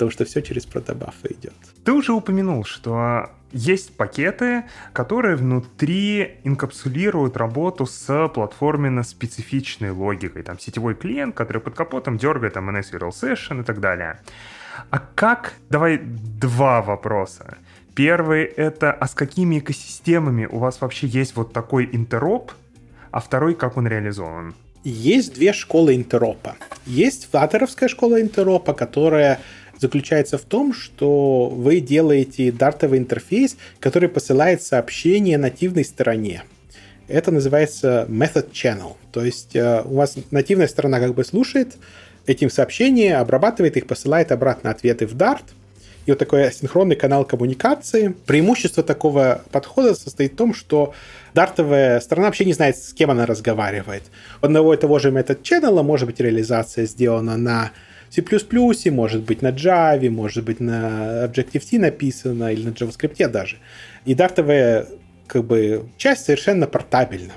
потому 0.00 0.12
что 0.12 0.24
все 0.24 0.40
через 0.40 0.64
протобафы 0.64 1.28
идет. 1.28 1.52
Ты 1.84 1.92
уже 1.92 2.12
упомянул, 2.12 2.64
что 2.64 3.28
есть 3.52 3.94
пакеты, 3.96 4.64
которые 4.94 5.36
внутри 5.36 6.38
инкапсулируют 6.44 7.36
работу 7.36 7.84
с 7.84 8.28
платформенно-специфичной 8.28 9.90
логикой. 9.90 10.42
Там 10.42 10.58
сетевой 10.58 10.94
клиент, 10.94 11.34
который 11.34 11.60
под 11.60 11.74
капотом 11.74 12.16
дергает 12.16 12.54
там 12.54 12.70
NS 12.70 12.92
URL 12.94 13.10
Session 13.10 13.60
и 13.60 13.62
так 13.62 13.80
далее. 13.80 14.20
А 14.88 14.98
как... 15.14 15.52
Давай 15.68 15.98
два 15.98 16.80
вопроса. 16.80 17.58
Первый— 17.94 18.44
это 18.56 18.92
а 18.92 19.06
с 19.06 19.14
какими 19.14 19.58
экосистемами 19.58 20.46
у 20.46 20.58
вас 20.60 20.80
вообще 20.80 21.08
есть 21.08 21.36
вот 21.36 21.52
такой 21.52 21.90
интероп, 21.92 22.52
а 23.10 23.20
второй— 23.20 23.54
как 23.62 23.76
он 23.76 23.86
реализован? 23.86 24.54
Есть 24.82 25.34
две 25.34 25.52
школы 25.52 25.94
интеропа. 25.94 26.56
Есть 26.86 27.30
флаттеровская 27.30 27.88
школа 27.90 28.18
интеропа, 28.22 28.72
которая 28.72 29.38
заключается 29.80 30.36
в 30.36 30.42
том, 30.42 30.74
что 30.74 31.48
вы 31.48 31.80
делаете 31.80 32.52
дартовый 32.52 32.98
интерфейс, 32.98 33.56
который 33.80 34.08
посылает 34.08 34.62
сообщение 34.62 35.38
нативной 35.38 35.84
стороне. 35.84 36.42
Это 37.08 37.32
называется 37.32 38.06
method 38.08 38.52
channel. 38.52 38.96
То 39.10 39.24
есть 39.24 39.56
э, 39.56 39.82
у 39.84 39.94
вас 39.94 40.16
нативная 40.30 40.68
сторона 40.68 41.00
как 41.00 41.14
бы 41.14 41.24
слушает 41.24 41.76
этим 42.26 42.50
сообщения, 42.50 43.16
обрабатывает 43.16 43.76
их, 43.76 43.86
посылает 43.86 44.30
обратно 44.30 44.70
ответы 44.70 45.06
в 45.06 45.16
Dart. 45.16 45.42
И 46.06 46.10
вот 46.10 46.18
такой 46.18 46.46
асинхронный 46.46 46.96
канал 46.96 47.24
коммуникации. 47.24 48.14
Преимущество 48.26 48.82
такого 48.82 49.42
подхода 49.50 49.94
состоит 49.94 50.34
в 50.34 50.36
том, 50.36 50.54
что 50.54 50.94
дартовая 51.34 52.00
сторона 52.00 52.28
вообще 52.28 52.44
не 52.44 52.52
знает, 52.52 52.76
с 52.76 52.92
кем 52.92 53.10
она 53.10 53.26
разговаривает. 53.26 54.04
У 54.40 54.46
одного 54.46 54.74
и 54.74 54.76
того 54.76 54.98
же 54.98 55.10
метод 55.10 55.40
channel 55.42 55.82
может 55.82 56.06
быть 56.06 56.20
реализация 56.20 56.86
сделана 56.86 57.36
на 57.36 57.72
C++, 58.10 58.90
может 58.90 59.22
быть 59.22 59.40
на 59.40 59.50
Java, 59.50 60.10
может 60.10 60.44
быть 60.44 60.60
на 60.60 61.24
Objective-C 61.26 61.78
написано 61.78 62.52
или 62.52 62.64
на 62.64 62.70
JavaScript 62.70 63.28
даже. 63.28 63.56
И 64.04 64.14
дартовая 64.14 64.86
как 65.26 65.44
бы, 65.44 65.86
часть 65.96 66.24
совершенно 66.24 66.66
портабельна. 66.66 67.34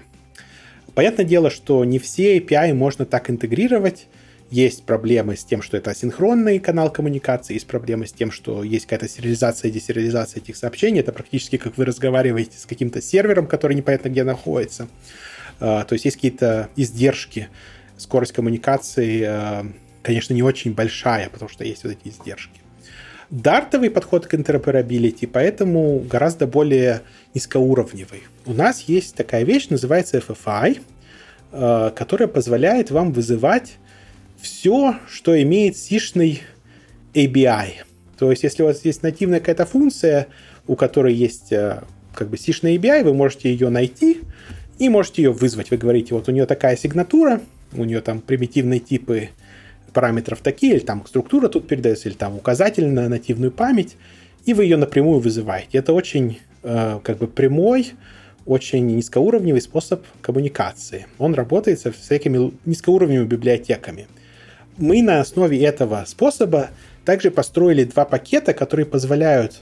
Понятное 0.96 1.26
дело, 1.26 1.52
что 1.52 1.86
не 1.86 2.00
все 2.00 2.38
API 2.40 2.74
можно 2.74 3.06
так 3.06 3.30
интегрировать. 3.30 4.08
Есть 4.50 4.84
проблемы 4.84 5.36
с 5.36 5.44
тем, 5.44 5.62
что 5.62 5.78
это 5.78 5.92
асинхронный 5.92 6.60
канал 6.60 6.92
коммуникации, 6.92 7.56
есть 7.56 7.66
проблемы 7.66 8.06
с 8.06 8.14
тем, 8.14 8.32
что 8.32 8.64
есть 8.64 8.86
какая-то 8.86 9.10
сериализация 9.10 9.70
и 9.70 9.72
десериализация 9.72 10.42
этих 10.42 10.56
сообщений. 10.58 11.00
Это 11.00 11.12
практически 11.12 11.58
как 11.58 11.78
вы 11.78 11.86
разговариваете 11.86 12.58
с 12.58 12.66
каким-то 12.66 13.02
сервером, 13.02 13.48
который 13.48 13.76
непонятно 13.76 14.10
где 14.10 14.24
находится. 14.24 14.88
А, 15.60 15.84
то 15.86 15.94
есть 15.94 16.06
есть 16.06 16.18
какие-то 16.18 16.70
издержки, 16.76 17.50
скорость 17.98 18.34
коммуникации 18.34 19.24
а, 19.24 19.66
конечно, 20.04 20.34
не 20.34 20.44
очень 20.44 20.74
большая, 20.74 21.30
потому 21.30 21.50
что 21.50 21.64
есть 21.64 21.84
вот 21.84 21.94
эти 21.94 22.14
издержки. 22.14 22.62
Дартовый 23.32 23.90
подход 23.90 24.28
к 24.28 24.36
интероперабилити, 24.36 25.26
поэтому 25.26 26.00
гораздо 26.00 26.46
более 26.46 27.02
низкоуровневый. 27.34 28.24
У 28.46 28.54
нас 28.54 28.82
есть 28.82 29.16
такая 29.16 29.44
вещь, 29.44 29.70
называется 29.70 30.20
FFI, 30.20 30.82
э, 31.52 31.92
которая 31.96 32.28
позволяет 32.28 32.92
вам 32.92 33.12
вызывать 33.12 33.78
все, 34.40 34.98
что 35.10 35.42
имеет 35.42 35.78
сишный 35.78 36.44
ABI. 37.16 37.86
То 38.20 38.30
есть, 38.30 38.44
если 38.44 38.62
у 38.62 38.68
вас 38.68 38.86
есть 38.86 39.02
нативная 39.02 39.40
какая-то 39.40 39.66
функция, 39.66 40.28
у 40.68 40.76
которой 40.76 41.16
есть 41.16 41.52
э, 41.52 41.82
как 42.14 42.30
бы 42.30 42.38
сишная 42.38 42.76
API, 42.76 43.04
вы 43.04 43.14
можете 43.14 43.52
ее 43.52 43.70
найти 43.70 44.20
и 44.78 44.90
можете 44.90 45.24
ее 45.24 45.32
вызвать. 45.32 45.72
Вы 45.72 45.78
говорите, 45.78 46.14
вот 46.14 46.28
у 46.28 46.32
нее 46.32 46.46
такая 46.46 46.76
сигнатура, 46.76 47.42
у 47.72 47.84
нее 47.84 48.02
там 48.02 48.22
примитивные 48.22 48.80
типы 48.80 49.30
параметров 49.94 50.40
такие, 50.42 50.76
или 50.76 50.80
там 50.80 51.06
структура 51.06 51.48
тут 51.48 51.68
передается, 51.68 52.10
или 52.10 52.16
там 52.16 52.36
указатель 52.36 52.88
на 52.88 53.08
нативную 53.08 53.52
память, 53.52 53.96
и 54.46 54.54
вы 54.54 54.64
ее 54.66 54.78
напрямую 54.78 55.20
вызываете. 55.20 55.78
Это 55.78 55.94
очень 55.94 56.40
э, 56.64 57.00
как 57.04 57.18
бы 57.18 57.28
прямой, 57.28 57.94
очень 58.46 58.86
низкоуровневый 58.88 59.62
способ 59.62 60.04
коммуникации. 60.22 61.08
Он 61.18 61.34
работает 61.34 61.80
со 61.80 61.92
всякими 61.92 62.52
низкоуровневыми 62.66 63.28
библиотеками. 63.28 64.08
Мы 64.78 65.02
на 65.02 65.22
основе 65.22 65.64
этого 65.64 66.04
способа 66.08 66.72
также 67.06 67.32
построили 67.32 67.84
два 67.84 68.06
пакета, 68.06 68.54
которые 68.54 68.86
позволяют 68.86 69.62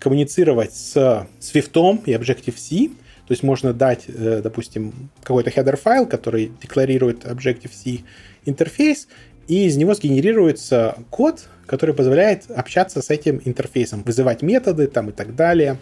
коммуницировать 0.00 0.74
с 0.74 1.26
Swift 1.40 2.02
и 2.06 2.12
Objective-C. 2.12 2.88
То 3.26 3.32
есть 3.32 3.42
можно 3.42 3.72
дать, 3.72 4.04
э, 4.08 4.40
допустим, 4.42 5.10
какой-то 5.22 5.50
header 5.50 5.76
файл, 5.76 6.06
который 6.06 6.52
декларирует 6.60 7.24
Objective-C 7.24 8.00
интерфейс, 8.44 9.08
и 9.48 9.66
из 9.66 9.76
него 9.76 9.94
сгенерируется 9.94 10.96
код, 11.10 11.48
который 11.66 11.94
позволяет 11.94 12.50
общаться 12.50 13.02
с 13.02 13.10
этим 13.10 13.40
интерфейсом, 13.44 14.02
вызывать 14.02 14.42
методы 14.42 14.86
там 14.86 15.10
и 15.10 15.12
так 15.12 15.34
далее, 15.34 15.78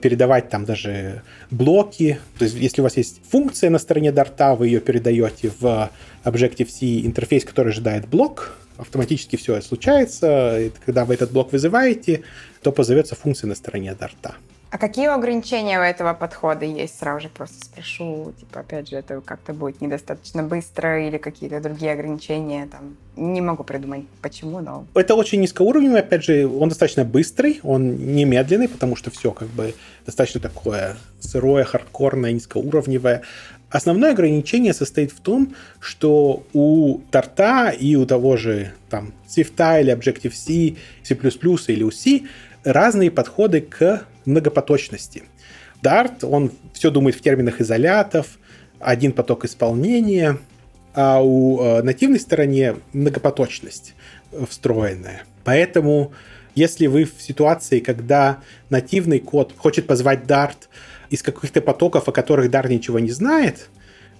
передавать 0.00 0.50
там 0.50 0.64
даже 0.64 1.22
блоки. 1.50 2.18
То 2.38 2.44
есть 2.44 2.56
если 2.56 2.80
у 2.80 2.84
вас 2.84 2.96
есть 2.96 3.20
функция 3.28 3.70
на 3.70 3.78
стороне 3.78 4.12
дарта, 4.12 4.54
вы 4.54 4.68
ее 4.68 4.80
передаете 4.80 5.50
в 5.58 5.90
Objective-C 6.24 7.06
интерфейс, 7.06 7.44
который 7.44 7.70
ожидает 7.70 8.06
блок, 8.08 8.56
автоматически 8.76 9.36
все 9.36 9.60
случается. 9.62 10.60
И 10.60 10.72
когда 10.84 11.04
вы 11.04 11.14
этот 11.14 11.32
блок 11.32 11.52
вызываете, 11.52 12.22
то 12.62 12.72
позовется 12.72 13.14
функция 13.14 13.48
на 13.48 13.54
стороне 13.54 13.94
дарта. 13.94 14.34
А 14.74 14.78
какие 14.78 15.06
ограничения 15.06 15.78
у 15.78 15.82
этого 15.82 16.14
подхода 16.14 16.64
есть? 16.64 16.98
Сразу 16.98 17.20
же 17.20 17.28
просто 17.28 17.64
спрошу, 17.64 18.32
типа, 18.40 18.58
опять 18.58 18.88
же, 18.88 18.96
это 18.96 19.20
как-то 19.20 19.52
будет 19.52 19.80
недостаточно 19.80 20.42
быстро 20.42 21.06
или 21.06 21.16
какие-то 21.16 21.60
другие 21.60 21.92
ограничения, 21.92 22.66
там, 22.66 22.96
не 23.14 23.40
могу 23.40 23.62
придумать, 23.62 24.02
почему, 24.20 24.58
но... 24.58 24.84
Это 24.96 25.14
очень 25.14 25.40
низкоуровневый, 25.42 26.00
опять 26.00 26.24
же, 26.24 26.48
он 26.48 26.70
достаточно 26.70 27.04
быстрый, 27.04 27.60
он 27.62 28.14
не 28.16 28.24
медленный, 28.24 28.68
потому 28.68 28.96
что 28.96 29.12
все 29.12 29.30
как 29.30 29.46
бы 29.46 29.76
достаточно 30.06 30.40
такое 30.40 30.96
сырое, 31.20 31.62
хардкорное, 31.62 32.32
низкоуровневое. 32.32 33.22
Основное 33.70 34.10
ограничение 34.10 34.74
состоит 34.74 35.12
в 35.12 35.20
том, 35.20 35.54
что 35.78 36.42
у 36.52 36.98
торта 37.12 37.70
и 37.70 37.94
у 37.94 38.06
того 38.06 38.36
же 38.36 38.72
там 38.90 39.14
Swift 39.28 39.80
или 39.80 39.96
Objective-C, 39.96 40.76
C++ 41.04 41.14
или 41.72 41.82
у 41.84 41.92
C 41.92 42.22
разные 42.64 43.12
подходы 43.12 43.60
к 43.60 44.04
многопоточности. 44.26 45.24
Dart, 45.82 46.24
он 46.26 46.50
все 46.72 46.90
думает 46.90 47.16
в 47.16 47.20
терминах 47.20 47.60
изолятов, 47.60 48.38
один 48.80 49.12
поток 49.12 49.44
исполнения, 49.44 50.38
а 50.94 51.22
у 51.22 51.60
э, 51.60 51.82
нативной 51.82 52.20
стороне 52.20 52.76
многопоточность 52.92 53.94
встроенная. 54.48 55.24
Поэтому, 55.44 56.12
если 56.54 56.86
вы 56.86 57.04
в 57.04 57.20
ситуации, 57.20 57.80
когда 57.80 58.40
нативный 58.70 59.20
код 59.20 59.52
хочет 59.56 59.86
позвать 59.86 60.24
Dart 60.24 60.68
из 61.10 61.22
каких-то 61.22 61.60
потоков, 61.60 62.08
о 62.08 62.12
которых 62.12 62.50
Dart 62.50 62.68
ничего 62.68 62.98
не 62.98 63.10
знает, 63.10 63.68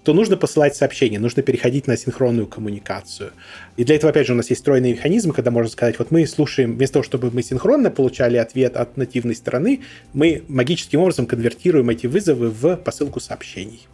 то 0.04 0.12
нужно 0.12 0.36
посылать 0.36 0.76
сообщения, 0.76 1.18
нужно 1.18 1.42
переходить 1.42 1.86
на 1.86 1.96
синхронную 1.96 2.46
коммуникацию. 2.46 3.32
И 3.78 3.84
для 3.84 3.96
этого, 3.96 4.10
опять 4.10 4.26
же, 4.26 4.34
у 4.34 4.36
нас 4.36 4.50
есть 4.50 4.60
встроенный 4.60 4.92
механизм, 4.92 5.32
когда 5.32 5.50
можно 5.50 5.70
сказать, 5.70 5.98
вот 5.98 6.10
мы 6.10 6.26
слушаем, 6.26 6.76
вместо 6.76 6.94
того, 6.94 7.02
чтобы 7.02 7.30
мы 7.30 7.42
синхронно 7.42 7.90
получали 7.90 8.36
ответ 8.36 8.76
от 8.76 8.98
нативной 8.98 9.34
стороны, 9.34 9.80
мы 10.12 10.42
магическим 10.46 11.00
образом 11.00 11.26
конвертируем 11.26 11.88
эти 11.88 12.06
вызовы 12.06 12.50
в 12.50 12.76
посылку 12.76 13.18
сообщений. 13.18 13.88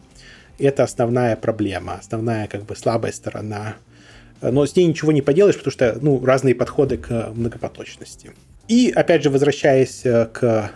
Это 0.58 0.82
основная 0.82 1.36
проблема, 1.36 1.94
основная 1.94 2.48
как 2.48 2.64
бы 2.64 2.74
слабая 2.74 3.12
сторона. 3.12 3.76
Но 4.42 4.66
с 4.66 4.74
ней 4.74 4.86
ничего 4.86 5.12
не 5.12 5.22
поделаешь, 5.22 5.56
потому 5.56 5.72
что 5.72 5.96
ну, 6.02 6.24
разные 6.24 6.56
подходы 6.56 6.96
к 6.96 7.30
многопоточности. 7.34 8.32
И 8.66 8.90
опять 8.90 9.22
же, 9.22 9.30
возвращаясь 9.30 10.04
э, 10.04 10.26
к 10.32 10.70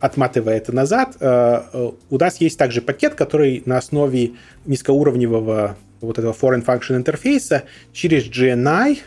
отматывая 0.00 0.56
это 0.56 0.72
назад, 0.72 1.16
э, 1.20 1.62
э, 1.72 1.90
у 2.08 2.18
нас 2.18 2.40
есть 2.40 2.58
также 2.58 2.82
пакет, 2.82 3.14
который 3.14 3.62
на 3.66 3.78
основе 3.78 4.32
низкоуровневого 4.66 5.76
вот 6.00 6.18
этого 6.18 6.32
foreign 6.32 6.64
function 6.64 6.96
интерфейса 6.96 7.64
через 7.92 8.26
GNI 8.26 8.98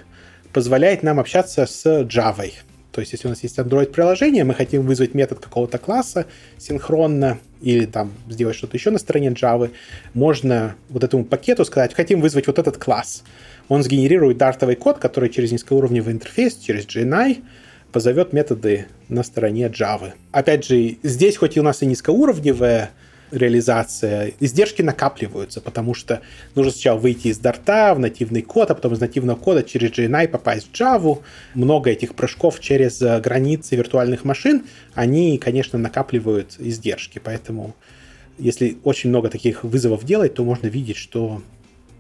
позволяет 0.54 1.04
нам 1.04 1.20
общаться 1.20 1.66
с 1.66 1.86
Java. 2.04 2.52
То 2.92 3.02
есть, 3.02 3.12
если 3.12 3.28
у 3.28 3.32
нас 3.32 3.42
есть 3.42 3.58
Android-приложение, 3.58 4.44
мы 4.44 4.54
хотим 4.54 4.84
вызвать 4.84 5.16
метод 5.16 5.40
какого-то 5.40 5.80
класса 5.80 6.28
синхронно 6.60 7.40
или 7.60 7.86
там 7.86 8.12
сделать 8.30 8.56
что-то 8.56 8.78
еще 8.78 8.92
на 8.92 9.00
стороне 9.00 9.30
Java, 9.30 9.72
можно 10.14 10.76
вот 10.90 11.04
этому 11.04 11.26
пакету 11.26 11.66
сказать, 11.66 11.96
хотим 11.96 12.22
вызвать 12.22 12.46
вот 12.46 12.60
этот 12.60 12.78
класс. 12.78 13.24
Он 13.68 13.82
сгенерирует 13.82 14.38
дартовый 14.38 14.76
код, 14.76 15.00
который 15.00 15.30
через 15.30 15.52
низкоуровневый 15.52 16.14
интерфейс, 16.14 16.56
через 16.56 16.86
GNI 16.86 17.42
позовет 17.94 18.34
методы 18.34 18.88
на 19.08 19.24
стороне 19.24 19.68
Java. 19.68 20.14
Опять 20.32 20.66
же, 20.66 20.98
здесь 21.04 21.38
хоть 21.38 21.56
и 21.56 21.60
у 21.60 21.64
нас 21.64 21.82
и 21.82 21.86
низкоуровневая 21.86 22.90
реализация, 23.32 24.34
издержки 24.40 24.82
накапливаются, 24.82 25.62
потому 25.62 25.94
что 25.94 26.22
нужно 26.56 26.72
сначала 26.72 27.00
выйти 27.00 27.30
из 27.30 27.38
дарта 27.40 27.94
в 27.96 28.00
нативный 28.00 28.42
код, 28.42 28.72
а 28.72 28.76
потом 28.76 28.94
из 28.94 29.00
нативного 29.00 29.38
кода 29.38 29.64
через 29.64 29.92
GNI 29.92 30.28
попасть 30.28 30.68
в 30.68 30.80
Java. 30.80 31.20
Много 31.54 31.90
этих 31.90 32.16
прыжков 32.16 32.60
через 32.60 33.02
э, 33.02 33.20
границы 33.22 33.76
виртуальных 33.76 34.24
машин, 34.24 34.66
они, 34.94 35.38
конечно, 35.38 35.80
накапливают 35.80 36.56
издержки, 36.60 37.20
поэтому 37.24 37.76
если 38.38 38.78
очень 38.84 39.10
много 39.10 39.30
таких 39.30 39.64
вызовов 39.64 40.04
делать, 40.06 40.34
то 40.34 40.44
можно 40.44 40.68
видеть, 40.68 40.98
что 40.98 41.42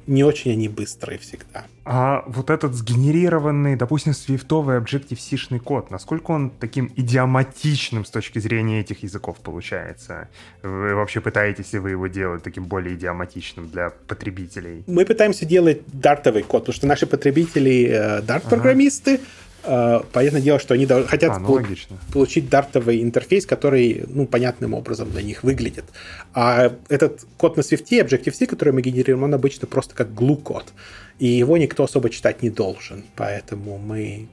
не 0.07 0.23
очень 0.23 0.51
они 0.51 0.67
быстрые 0.69 1.19
всегда. 1.19 1.65
А 1.85 2.23
вот 2.27 2.49
этот 2.49 2.73
сгенерированный, 2.73 3.75
допустим, 3.75 4.13
свифтовый 4.13 4.77
Objective-C-шный 4.77 5.59
код, 5.59 5.91
насколько 5.91 6.31
он 6.31 6.49
таким 6.49 6.91
идиоматичным 6.95 8.05
с 8.05 8.09
точки 8.09 8.39
зрения 8.39 8.79
этих 8.79 9.03
языков 9.03 9.37
получается? 9.43 10.29
Вы 10.61 10.95
вообще 10.95 11.19
пытаетесь 11.19 11.73
ли 11.73 11.79
вы 11.79 11.91
его 11.91 12.07
делать 12.07 12.43
таким 12.43 12.65
более 12.65 12.95
идиоматичным 12.95 13.69
для 13.69 13.89
потребителей? 13.89 14.83
Мы 14.87 15.05
пытаемся 15.05 15.45
делать 15.45 15.81
дартовый 15.87 16.43
код, 16.43 16.63
потому 16.63 16.75
что 16.75 16.87
наши 16.87 17.05
потребители 17.05 17.89
э, 17.89 18.21
дарт-программисты, 18.21 19.15
ага 19.15 19.23
понятное 19.63 20.41
дело, 20.41 20.59
что 20.59 20.73
они 20.73 20.85
хотят 20.85 21.37
а, 21.37 21.39
ну, 21.39 21.63
получить 22.11 22.49
дартовый 22.49 23.01
интерфейс, 23.01 23.45
который 23.45 24.03
ну, 24.07 24.25
понятным 24.25 24.73
образом 24.73 25.09
для 25.11 25.21
них 25.21 25.43
выглядит. 25.43 25.85
А 26.33 26.73
этот 26.89 27.25
код 27.37 27.57
на 27.57 27.61
Swift, 27.61 27.87
Objective-C, 27.89 28.45
который 28.45 28.73
мы 28.73 28.81
генерируем, 28.81 29.23
он 29.23 29.33
обычно 29.33 29.67
просто 29.67 29.95
как 29.95 30.09
glue-код. 30.09 30.73
И 31.19 31.27
его 31.27 31.57
никто 31.57 31.83
особо 31.83 32.09
читать 32.09 32.43
не 32.43 32.49
должен. 32.49 33.03
Поэтому 33.15 33.77
мы 33.77 34.27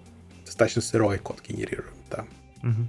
достаточно 0.44 0.82
сырой 0.82 1.18
код 1.18 1.38
генерируем. 1.46 1.94
Да. 2.10 2.24
Угу. 2.62 2.86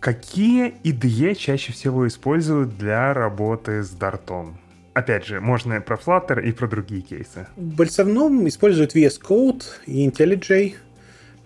Какие 0.00 0.74
IDE 0.82 1.34
чаще 1.34 1.72
всего 1.72 2.08
используют 2.08 2.78
для 2.78 3.12
работы 3.12 3.82
с 3.82 3.90
дартом? 3.90 4.58
Опять 4.94 5.26
же, 5.26 5.40
можно 5.40 5.80
про 5.80 5.96
Flutter 5.96 6.42
и 6.42 6.52
про 6.52 6.66
другие 6.66 7.02
кейсы. 7.02 7.46
В 7.56 7.80
основном 7.82 8.48
используют 8.48 8.96
VS 8.96 9.20
Code 9.22 9.62
и 9.86 10.08
IntelliJ. 10.08 10.74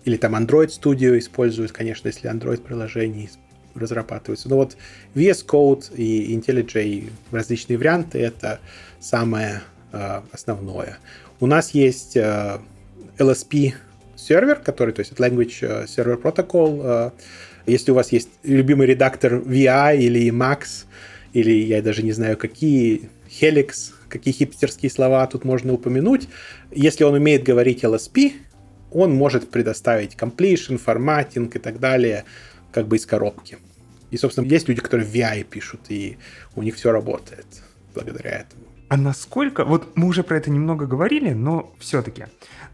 Или 0.05 0.17
там 0.17 0.35
Android 0.35 0.67
Studio 0.67 1.17
используют, 1.17 1.71
конечно, 1.71 2.07
если 2.07 2.31
Android 2.31 2.61
приложений 2.61 3.31
разрабатываются. 3.73 4.49
Но 4.49 4.57
вот 4.57 4.77
VS 5.15 5.45
Code 5.45 5.95
и 5.95 6.35
IntelliJ 6.35 7.09
различные 7.31 7.77
варианты 7.77 8.19
это 8.19 8.59
самое 8.99 9.61
э, 9.91 10.21
основное. 10.31 10.99
У 11.39 11.47
нас 11.47 11.71
есть 11.71 12.15
э, 12.15 12.59
LSP 13.17 13.73
сервер, 14.15 14.55
который, 14.55 14.93
то 14.93 15.01
есть 15.01 15.13
Language 15.13 15.57
э, 15.61 15.85
Server 15.85 16.21
Protocol. 16.21 16.81
Э, 16.83 17.11
если 17.65 17.91
у 17.91 17.95
вас 17.95 18.11
есть 18.11 18.29
любимый 18.43 18.87
редактор 18.87 19.35
VI 19.35 19.97
или 19.97 20.29
Max, 20.29 20.85
или 21.33 21.51
я 21.51 21.81
даже 21.81 22.03
не 22.03 22.11
знаю 22.11 22.37
какие, 22.37 23.09
Helix, 23.27 23.91
какие 24.07 24.33
хипстерские 24.33 24.89
слова 24.89 25.25
тут 25.27 25.43
можно 25.43 25.73
упомянуть. 25.73 26.29
Если 26.71 27.03
он 27.03 27.15
умеет 27.15 27.43
говорить 27.43 27.83
LSP, 27.83 28.33
он 28.95 29.13
может 29.13 29.51
предоставить 29.51 30.15
completion, 30.15 30.77
форматинг 30.77 31.55
и 31.55 31.59
так 31.59 31.79
далее, 31.79 32.23
как 32.71 32.87
бы 32.87 32.95
из 32.95 33.05
коробки. 33.05 33.57
И, 34.11 34.17
собственно, 34.17 34.45
есть 34.45 34.69
люди, 34.69 34.81
которые 34.81 35.05
в 35.05 35.13
VI 35.13 35.43
пишут, 35.43 35.81
и 35.89 36.17
у 36.55 36.63
них 36.63 36.75
все 36.75 36.91
работает 36.91 37.45
благодаря 37.93 38.31
этому. 38.31 38.63
А 38.87 38.97
насколько, 38.97 39.65
вот 39.65 39.97
мы 39.97 40.07
уже 40.07 40.23
про 40.23 40.37
это 40.37 40.51
немного 40.51 40.85
говорили, 40.85 41.31
но 41.31 41.73
все-таки, 41.79 42.25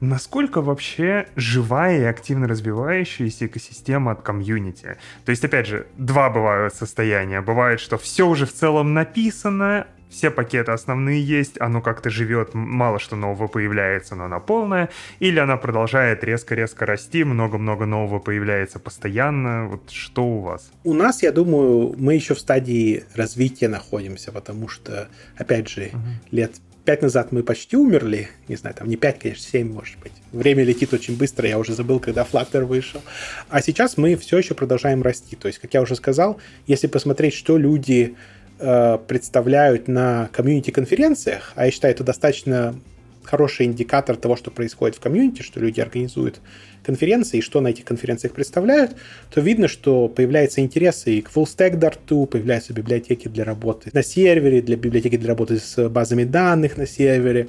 насколько 0.01 0.61
вообще 0.61 1.27
живая 1.35 2.01
и 2.01 2.03
активно 2.03 2.47
развивающаяся 2.47 3.45
экосистема 3.45 4.11
от 4.11 4.21
комьюнити? 4.21 4.97
То 5.25 5.29
есть, 5.29 5.45
опять 5.45 5.67
же, 5.67 5.87
два 5.97 6.29
бывают 6.29 6.75
состояния. 6.75 7.41
Бывает, 7.41 7.79
что 7.79 7.97
все 7.97 8.27
уже 8.27 8.45
в 8.45 8.53
целом 8.53 8.93
написано, 8.93 9.87
все 10.11 10.29
пакеты 10.29 10.71
основные 10.71 11.23
есть, 11.23 11.59
оно 11.59 11.81
как-то 11.81 12.09
живет, 12.09 12.53
мало 12.53 12.99
что 12.99 13.15
нового 13.15 13.47
появляется, 13.47 14.15
но 14.15 14.25
она 14.25 14.39
полная, 14.39 14.89
или 15.19 15.39
она 15.39 15.57
продолжает 15.57 16.23
резко-резко 16.23 16.85
расти, 16.85 17.23
много-много 17.23 17.85
нового 17.85 18.19
появляется 18.19 18.77
постоянно. 18.79 19.67
Вот 19.67 19.89
что 19.89 20.23
у 20.23 20.39
вас? 20.41 20.69
У 20.83 20.93
нас, 20.93 21.23
я 21.23 21.31
думаю, 21.31 21.95
мы 21.97 22.15
еще 22.15 22.35
в 22.35 22.39
стадии 22.39 23.05
развития 23.15 23.69
находимся, 23.69 24.31
потому 24.31 24.67
что, 24.67 25.07
опять 25.37 25.69
же, 25.69 25.91
угу. 25.93 25.99
лет 26.31 26.51
пять 26.83 27.01
назад 27.01 27.31
мы 27.31 27.43
почти 27.43 27.77
умерли, 27.77 28.29
не 28.47 28.55
знаю, 28.55 28.75
там 28.75 28.87
не 28.87 28.97
пять, 28.97 29.19
конечно, 29.19 29.43
семь, 29.43 29.71
может 29.71 29.99
быть. 29.99 30.13
Время 30.31 30.63
летит 30.63 30.93
очень 30.93 31.15
быстро, 31.15 31.47
я 31.47 31.57
уже 31.59 31.73
забыл, 31.73 31.99
когда 31.99 32.23
Flutter 32.29 32.65
вышел. 32.65 33.01
А 33.49 33.61
сейчас 33.61 33.97
мы 33.97 34.15
все 34.15 34.39
еще 34.39 34.55
продолжаем 34.55 35.03
расти. 35.03 35.35
То 35.35 35.47
есть, 35.47 35.59
как 35.59 35.73
я 35.73 35.81
уже 35.81 35.95
сказал, 35.95 36.39
если 36.67 36.87
посмотреть, 36.87 37.33
что 37.33 37.57
люди 37.57 38.15
э, 38.61 38.97
представляют 39.07 39.87
на 39.87 40.29
комьюнити-конференциях, 40.31 41.53
а 41.55 41.65
я 41.65 41.71
считаю, 41.71 41.93
это 41.93 42.03
достаточно 42.03 42.75
хороший 43.23 43.65
индикатор 43.65 44.15
того, 44.15 44.35
что 44.35 44.51
происходит 44.51 44.97
в 44.97 44.99
комьюнити, 44.99 45.41
что 45.41 45.59
люди 45.59 45.79
организуют 45.79 46.39
конференции 46.83 47.37
и 47.37 47.41
что 47.41 47.61
на 47.61 47.69
этих 47.69 47.85
конференциях 47.85 48.33
представляют, 48.33 48.95
то 49.33 49.41
видно, 49.41 49.67
что 49.67 50.07
появляется 50.07 50.61
интерес 50.61 51.05
и 51.05 51.21
к 51.21 51.29
full-stack 51.29 51.77
Dart, 51.77 52.25
появляются 52.25 52.73
библиотеки 52.73 53.27
для 53.27 53.43
работы 53.43 53.89
на 53.93 54.03
сервере, 54.03 54.61
для 54.61 54.75
библиотеки 54.75 55.17
для 55.17 55.29
работы 55.29 55.59
с 55.59 55.89
базами 55.89 56.23
данных 56.23 56.77
на 56.77 56.87
сервере. 56.87 57.47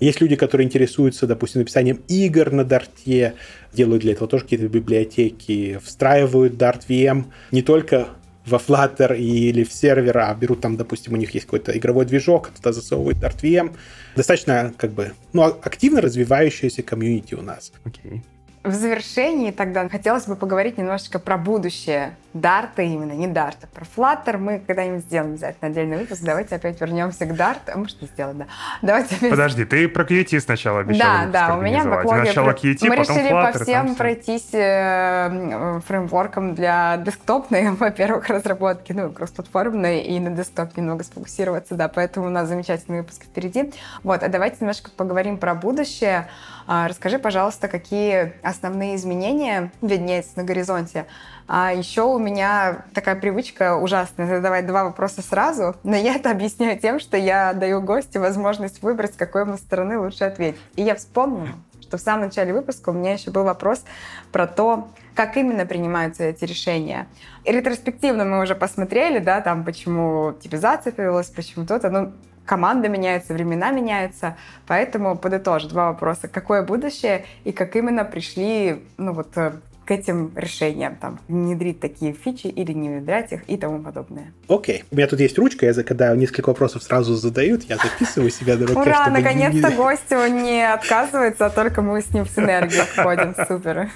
Есть 0.00 0.20
люди, 0.20 0.34
которые 0.34 0.66
интересуются, 0.66 1.28
допустим, 1.28 1.60
написанием 1.60 2.00
игр 2.08 2.50
на 2.50 2.64
Дарте, 2.64 3.34
делают 3.72 4.02
для 4.02 4.12
этого 4.12 4.26
тоже 4.26 4.44
какие-то 4.44 4.66
библиотеки, 4.66 5.78
встраивают 5.84 6.54
Dart 6.54 6.80
VM 6.88 7.26
не 7.52 7.62
только 7.62 8.08
во 8.46 8.58
Flutter 8.58 9.16
или 9.16 9.64
в 9.64 9.72
сервер, 9.72 10.18
а 10.18 10.34
берут 10.34 10.60
там, 10.60 10.76
допустим, 10.76 11.12
у 11.12 11.16
них 11.16 11.32
есть 11.34 11.46
какой-то 11.46 11.76
игровой 11.76 12.04
движок, 12.04 12.50
туда 12.50 12.72
засовывают 12.72 13.18
Dart 13.18 13.40
VM. 13.40 13.74
Достаточно, 14.16 14.72
как 14.76 14.92
бы, 14.92 15.12
ну, 15.32 15.44
активно 15.44 16.00
развивающаяся 16.00 16.82
комьюнити 16.82 17.34
у 17.34 17.42
нас. 17.42 17.72
Okay. 17.84 18.20
В 18.64 18.72
завершении 18.72 19.50
тогда 19.50 19.88
хотелось 19.88 20.26
бы 20.26 20.36
поговорить 20.36 20.78
немножечко 20.78 21.18
про 21.18 21.36
будущее 21.36 22.16
Дарта 22.34 22.82
именно, 22.82 23.12
не 23.12 23.26
Дарта. 23.26 23.66
Про 23.66 23.84
Flutter 23.84 24.38
мы 24.38 24.58
когда-нибудь 24.66 25.04
сделаем 25.04 25.32
обязательно 25.32 25.68
отдельный 25.68 25.98
выпуск. 25.98 26.22
Давайте 26.22 26.54
опять 26.54 26.80
вернемся 26.80 27.26
к 27.26 27.32
Dart. 27.32 27.60
А 27.72 27.76
может, 27.76 28.00
не 28.00 28.08
сделаем, 28.08 28.38
да. 28.38 28.46
Давайте 28.80 29.16
опять... 29.16 29.30
Подожди, 29.30 29.64
ты 29.64 29.88
про 29.88 30.04
Qt 30.04 30.40
сначала 30.40 30.80
обещала 30.80 31.26
Да, 31.26 31.48
да, 31.48 31.56
у 31.56 31.60
меня 31.60 31.84
в 31.84 31.90
бэклоге... 31.90 32.24
Сначала 32.24 32.52
Qt, 32.52 32.88
мы 32.88 32.96
потом 32.96 33.16
решили 33.16 33.32
Flutter, 33.32 33.52
по 33.52 33.64
всем 33.64 33.94
пройтись 33.96 34.48
э, 34.54 35.80
фреймворком 35.86 36.54
для 36.54 36.96
десктопной, 36.98 37.70
во-первых, 37.78 38.28
разработки, 38.28 38.92
ну, 38.92 39.10
кроссплатформенной, 39.10 40.00
и 40.00 40.18
на 40.18 40.30
десктоп 40.30 40.76
немного 40.76 41.04
сфокусироваться, 41.04 41.74
да, 41.74 41.88
поэтому 41.88 42.26
у 42.26 42.30
нас 42.30 42.48
замечательный 42.48 43.00
выпуск 43.00 43.24
впереди. 43.24 43.72
Вот, 44.02 44.22
а 44.22 44.28
давайте 44.28 44.56
немножко 44.60 44.90
поговорим 44.90 45.36
про 45.36 45.54
будущее. 45.54 46.28
А, 46.66 46.88
расскажи, 46.88 47.18
пожалуйста, 47.18 47.68
какие 47.68 48.34
основные 48.42 48.96
изменения 48.96 49.70
виднеются 49.82 50.32
на 50.36 50.44
горизонте. 50.44 51.06
А 51.54 51.70
еще 51.70 52.04
у 52.04 52.18
меня 52.18 52.86
такая 52.94 53.14
привычка 53.14 53.76
ужасная 53.76 54.26
задавать 54.26 54.66
два 54.66 54.84
вопроса 54.84 55.20
сразу, 55.20 55.76
но 55.82 55.94
я 55.94 56.14
это 56.14 56.30
объясняю 56.30 56.78
тем, 56.78 56.98
что 56.98 57.18
я 57.18 57.52
даю 57.52 57.82
гостю 57.82 58.20
возможность 58.20 58.80
выбрать, 58.80 59.12
с 59.12 59.16
какой 59.18 59.42
ему 59.42 59.58
стороны 59.58 59.98
лучше 59.98 60.24
ответить. 60.24 60.58
И 60.76 60.82
я 60.82 60.94
вспомнила, 60.94 61.50
что 61.82 61.98
в 61.98 62.00
самом 62.00 62.24
начале 62.24 62.54
выпуска 62.54 62.88
у 62.88 62.94
меня 62.94 63.12
еще 63.12 63.30
был 63.30 63.44
вопрос 63.44 63.84
про 64.32 64.46
то, 64.46 64.88
как 65.14 65.36
именно 65.36 65.66
принимаются 65.66 66.24
эти 66.24 66.46
решения. 66.46 67.06
И 67.44 67.52
ретроспективно 67.52 68.24
мы 68.24 68.40
уже 68.40 68.54
посмотрели, 68.54 69.18
да, 69.18 69.42
там, 69.42 69.62
почему 69.62 70.32
типизация 70.42 70.90
появилась, 70.90 71.28
почему 71.28 71.66
то-то. 71.66 71.90
Ну, 71.90 72.14
команда 72.46 72.88
меняется, 72.88 73.34
времена 73.34 73.72
меняются. 73.72 74.38
Поэтому 74.66 75.18
подытожу 75.18 75.68
два 75.68 75.90
вопроса. 75.90 76.28
Какое 76.28 76.62
будущее 76.62 77.26
и 77.44 77.52
как 77.52 77.76
именно 77.76 78.06
пришли 78.06 78.82
ну, 78.96 79.12
вот, 79.12 79.36
э, 79.36 79.52
к 79.84 79.90
этим 79.90 80.32
решениям, 80.36 80.96
там, 80.96 81.20
внедрить 81.28 81.80
такие 81.80 82.12
фичи 82.12 82.46
или 82.46 82.72
не 82.72 82.88
внедрять 82.88 83.32
их 83.32 83.48
и 83.48 83.56
тому 83.56 83.82
подобное. 83.82 84.32
Окей. 84.48 84.80
Okay. 84.80 84.84
У 84.90 84.96
меня 84.96 85.06
тут 85.08 85.20
есть 85.20 85.38
ручка, 85.38 85.66
я 85.66 85.74
когда 85.82 86.14
несколько 86.14 86.50
вопросов 86.50 86.82
сразу 86.82 87.14
задают, 87.14 87.64
я 87.64 87.76
записываю 87.76 88.30
себя 88.30 88.56
на 88.56 88.66
руке, 88.66 88.80
Ура, 88.80 89.10
наконец-то 89.10 89.70
не... 89.70 89.76
гостю 89.76 90.26
не 90.28 90.72
отказывается, 90.72 91.46
а 91.46 91.50
только 91.50 91.82
мы 91.82 92.00
с 92.00 92.12
ним 92.12 92.24
в 92.24 92.30
синергию 92.30 92.84
входим. 92.84 93.34
Супер. 93.48 93.90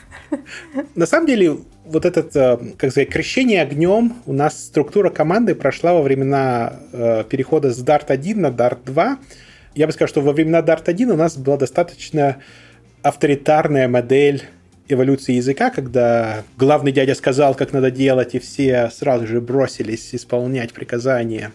На 0.94 1.06
самом 1.06 1.26
деле, 1.26 1.58
вот 1.84 2.04
этот, 2.04 2.34
э, 2.34 2.58
как 2.76 2.90
сказать, 2.90 3.08
крещение 3.08 3.62
огнем, 3.62 4.14
у 4.26 4.32
нас 4.32 4.66
структура 4.66 5.10
команды 5.10 5.54
прошла 5.54 5.94
во 5.94 6.02
времена 6.02 6.74
э, 6.92 7.24
перехода 7.28 7.72
с 7.72 7.82
Dart 7.82 8.06
1 8.08 8.40
на 8.40 8.48
Dart 8.48 8.78
2. 8.84 9.18
Я 9.74 9.86
бы 9.86 9.92
сказал, 9.92 10.08
что 10.08 10.20
во 10.20 10.32
времена 10.32 10.60
Dart 10.60 10.84
1 10.86 11.10
у 11.10 11.16
нас 11.16 11.36
была 11.36 11.56
достаточно 11.56 12.38
авторитарная 13.02 13.88
модель 13.88 14.42
эволюции 14.88 15.34
языка, 15.34 15.70
когда 15.70 16.44
главный 16.56 16.92
дядя 16.92 17.14
сказал, 17.14 17.54
как 17.54 17.72
надо 17.72 17.90
делать, 17.90 18.34
и 18.34 18.38
все 18.38 18.90
сразу 18.90 19.26
же 19.26 19.40
бросились 19.40 20.14
исполнять 20.14 20.72
приказания. 20.72 21.52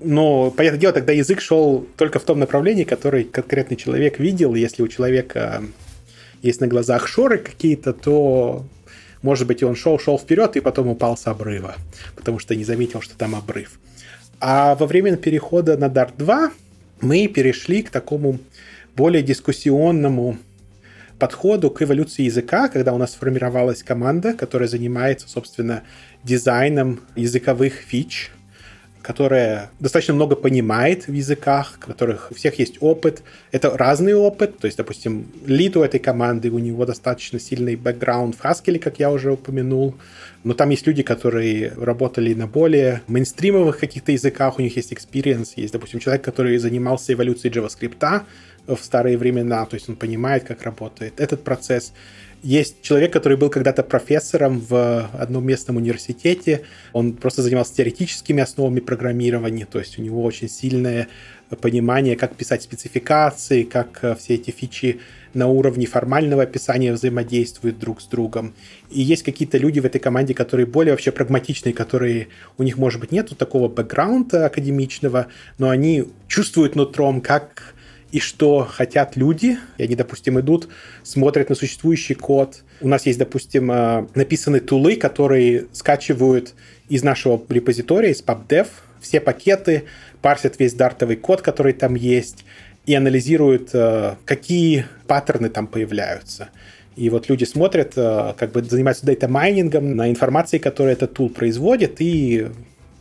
Но, 0.00 0.50
понятное 0.50 0.80
дело, 0.80 0.92
тогда 0.92 1.12
язык 1.12 1.40
шел 1.40 1.86
только 1.96 2.18
в 2.18 2.24
том 2.24 2.38
направлении, 2.38 2.84
который 2.84 3.24
конкретный 3.24 3.76
человек 3.76 4.18
видел. 4.18 4.54
Если 4.54 4.82
у 4.82 4.88
человека 4.88 5.62
есть 6.42 6.60
на 6.60 6.66
глазах 6.66 7.06
шоры 7.06 7.38
какие-то, 7.38 7.92
то, 7.92 8.64
может 9.22 9.46
быть, 9.46 9.62
он 9.62 9.76
шел, 9.76 9.98
шел 9.98 10.18
вперед 10.18 10.56
и 10.56 10.60
потом 10.60 10.88
упал 10.88 11.16
с 11.16 11.26
обрыва, 11.26 11.76
потому 12.16 12.38
что 12.38 12.56
не 12.56 12.64
заметил, 12.64 13.00
что 13.00 13.16
там 13.16 13.34
обрыв. 13.34 13.78
А 14.40 14.74
во 14.74 14.86
время 14.86 15.16
перехода 15.16 15.76
на 15.76 15.84
Dart 15.84 16.14
2 16.16 16.52
мы 17.00 17.28
перешли 17.28 17.82
к 17.82 17.90
такому 17.90 18.38
более 18.96 19.22
дискуссионному 19.22 20.38
подходу 21.22 21.70
к 21.70 21.80
эволюции 21.80 22.24
языка, 22.24 22.68
когда 22.68 22.92
у 22.92 22.98
нас 22.98 23.12
сформировалась 23.12 23.84
команда, 23.84 24.34
которая 24.34 24.68
занимается, 24.68 25.28
собственно, 25.28 25.84
дизайном 26.24 26.98
языковых 27.14 27.74
фич, 27.74 28.32
которая 29.02 29.70
достаточно 29.78 30.14
много 30.14 30.34
понимает 30.34 31.06
в 31.06 31.12
языках, 31.12 31.78
у 31.80 31.86
которых 31.86 32.32
у 32.32 32.34
всех 32.34 32.58
есть 32.58 32.78
опыт. 32.80 33.22
Это 33.52 33.76
разный 33.76 34.14
опыт, 34.14 34.58
то 34.58 34.66
есть, 34.66 34.78
допустим, 34.78 35.26
лид 35.44 35.76
у 35.76 35.82
этой 35.82 36.00
команды, 36.00 36.50
у 36.50 36.58
него 36.58 36.86
достаточно 36.86 37.38
сильный 37.38 37.76
бэкграунд 37.76 38.34
в 38.34 38.42
Haskell, 38.42 38.78
как 38.78 38.98
я 38.98 39.10
уже 39.10 39.30
упомянул, 39.30 39.94
но 40.42 40.54
там 40.54 40.70
есть 40.70 40.86
люди, 40.86 41.02
которые 41.02 41.72
работали 41.76 42.32
на 42.32 42.46
более 42.46 43.02
мейнстримовых 43.08 43.78
каких-то 43.78 44.10
языках, 44.12 44.58
у 44.58 44.62
них 44.62 44.74
есть 44.76 44.90
experience, 44.90 45.50
есть, 45.56 45.74
допустим, 45.74 46.00
человек, 46.00 46.24
который 46.24 46.56
занимался 46.56 47.12
эволюцией 47.12 47.52
JavaScript, 47.52 48.22
в 48.66 48.78
старые 48.78 49.18
времена, 49.18 49.66
то 49.66 49.74
есть 49.74 49.88
он 49.88 49.96
понимает, 49.96 50.44
как 50.44 50.62
работает 50.62 51.20
этот 51.20 51.42
процесс. 51.42 51.92
Есть 52.42 52.82
человек, 52.82 53.12
который 53.12 53.38
был 53.38 53.50
когда-то 53.50 53.82
профессором 53.82 54.60
в 54.60 55.08
одном 55.12 55.46
местном 55.46 55.76
университете, 55.76 56.62
он 56.92 57.12
просто 57.12 57.42
занимался 57.42 57.74
теоретическими 57.74 58.42
основами 58.42 58.80
программирования, 58.80 59.66
то 59.66 59.78
есть 59.78 59.98
у 59.98 60.02
него 60.02 60.22
очень 60.24 60.48
сильное 60.48 61.08
понимание, 61.56 62.16
как 62.16 62.34
писать 62.36 62.62
спецификации, 62.62 63.62
как 63.62 63.98
э, 64.02 64.14
все 64.14 64.34
эти 64.34 64.50
фичи 64.50 65.00
на 65.34 65.46
уровне 65.46 65.86
формального 65.86 66.42
описания 66.42 66.92
взаимодействуют 66.92 67.78
друг 67.78 68.00
с 68.00 68.06
другом. 68.06 68.54
И 68.90 69.00
есть 69.00 69.22
какие-то 69.22 69.58
люди 69.58 69.80
в 69.80 69.86
этой 69.86 69.98
команде, 69.98 70.34
которые 70.34 70.66
более 70.66 70.92
вообще 70.92 71.10
прагматичные, 71.10 71.72
которые 71.72 72.28
у 72.58 72.62
них, 72.62 72.76
может 72.76 73.00
быть, 73.00 73.12
нету 73.12 73.34
такого 73.34 73.68
бэкграунда 73.68 74.46
академичного, 74.46 75.28
но 75.58 75.70
они 75.70 76.04
чувствуют 76.28 76.76
нутром, 76.76 77.20
как 77.20 77.74
и 78.12 78.20
что 78.20 78.68
хотят 78.70 79.16
люди, 79.16 79.56
и 79.78 79.84
они, 79.84 79.96
допустим, 79.96 80.38
идут, 80.38 80.68
смотрят 81.02 81.48
на 81.48 81.54
существующий 81.54 82.14
код. 82.14 82.62
У 82.82 82.88
нас 82.88 83.06
есть, 83.06 83.18
допустим, 83.18 83.72
э, 83.72 84.06
написанные 84.14 84.60
тулы, 84.60 84.96
которые 84.96 85.66
скачивают 85.72 86.54
из 86.90 87.02
нашего 87.02 87.42
репозитория, 87.48 88.10
из 88.10 88.22
PubDev, 88.22 88.68
все 89.02 89.20
пакеты, 89.20 89.84
парсят 90.22 90.58
весь 90.58 90.74
дартовый 90.74 91.16
код, 91.16 91.42
который 91.42 91.72
там 91.72 91.94
есть, 91.94 92.44
и 92.86 92.94
анализируют, 92.94 93.70
э, 93.74 94.14
какие 94.24 94.86
паттерны 95.06 95.48
там 95.50 95.66
появляются. 95.66 96.48
И 96.96 97.10
вот 97.10 97.28
люди 97.28 97.44
смотрят, 97.44 97.92
э, 97.96 98.34
как 98.36 98.52
бы 98.52 98.62
занимаются 98.62 99.06
дата-майнингом 99.06 99.96
на 99.96 100.10
информации, 100.10 100.58
которую 100.58 100.92
этот 100.92 101.14
тул 101.14 101.28
производит, 101.30 101.96
и 102.00 102.48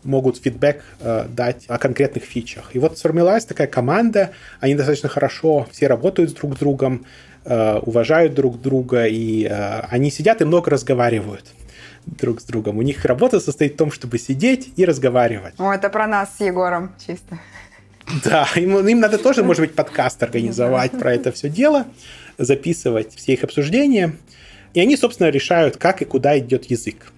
могут 0.03 0.37
фидбэк 0.37 0.83
э, 0.99 1.25
дать 1.29 1.65
о 1.67 1.77
конкретных 1.77 2.23
фичах. 2.23 2.71
И 2.73 2.79
вот 2.79 2.97
сформировалась 2.97 3.45
такая 3.45 3.67
команда, 3.67 4.31
они 4.59 4.75
достаточно 4.75 5.09
хорошо 5.09 5.67
все 5.71 5.87
работают 5.87 6.33
друг 6.33 6.55
с 6.55 6.59
другом, 6.59 7.05
уважают 7.43 8.35
друг 8.35 8.61
друга, 8.61 9.07
и 9.07 9.45
они 9.89 10.11
сидят 10.11 10.41
и 10.41 10.45
много 10.45 10.69
разговаривают 10.69 11.45
друг 12.05 12.41
с 12.41 12.43
другом. 12.43 12.77
У 12.77 12.81
них 12.81 13.05
работа 13.05 13.39
состоит 13.39 13.73
в 13.73 13.77
том, 13.77 13.91
чтобы 13.91 14.17
сидеть 14.17 14.71
и 14.75 14.85
разговаривать. 14.85 15.53
О, 15.57 15.71
это 15.71 15.89
про 15.89 16.07
нас 16.07 16.37
с 16.37 16.41
Егором 16.41 16.91
чисто. 17.05 17.39
Да, 18.23 18.47
им, 18.55 18.87
им 18.87 18.99
надо 18.99 19.17
тоже, 19.17 19.43
может 19.43 19.61
быть, 19.61 19.75
подкаст 19.75 20.21
организовать 20.23 20.91
про 20.91 21.13
это 21.13 21.31
все 21.31 21.49
дело, 21.49 21.85
записывать 22.37 23.15
все 23.15 23.33
их 23.33 23.43
обсуждения. 23.43 24.15
И 24.73 24.79
они, 24.79 24.97
собственно, 24.97 25.29
решают, 25.29 25.77
как 25.77 26.01
и 26.01 26.05
куда 26.05 26.37
идет 26.39 26.65
язык. 26.65 27.11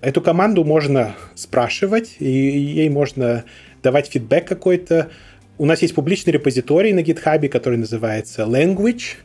Эту 0.00 0.22
команду 0.22 0.64
можно 0.64 1.14
спрашивать, 1.34 2.16
и 2.18 2.30
ей 2.30 2.88
можно 2.88 3.44
давать 3.82 4.08
фидбэк 4.08 4.46
какой-то. 4.46 5.10
У 5.58 5.66
нас 5.66 5.82
есть 5.82 5.94
публичный 5.94 6.32
репозиторий 6.32 6.92
на 6.92 7.00
GitHub, 7.00 7.46
который 7.48 7.78
называется 7.78 8.42
Language. 8.42 9.16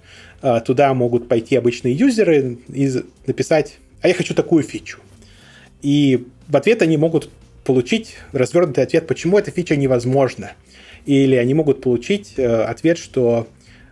А, 0.42 0.60
туда 0.60 0.94
могут 0.94 1.30
пойти 1.30 1.56
обычные 1.56 1.94
юзеры 1.94 2.58
и 2.68 3.04
написать, 3.26 3.78
а 4.02 4.10
я 4.10 4.14
хочу 4.14 4.34
такую 4.34 4.64
фичу. 4.64 5.00
И 5.86 6.26
в 6.48 6.58
ответ 6.58 6.82
они 6.82 6.98
могут 6.98 7.30
получить 7.64 8.16
развернутый 8.32 8.84
ответ, 8.84 9.06
почему 9.06 9.38
эта 9.38 9.52
фича 9.52 9.76
невозможна. 9.76 10.54
Или 11.06 11.36
они 11.36 11.54
могут 11.54 11.84
получить 11.84 12.34
э, 12.38 12.64
ответ, 12.64 12.98
что 12.98 13.48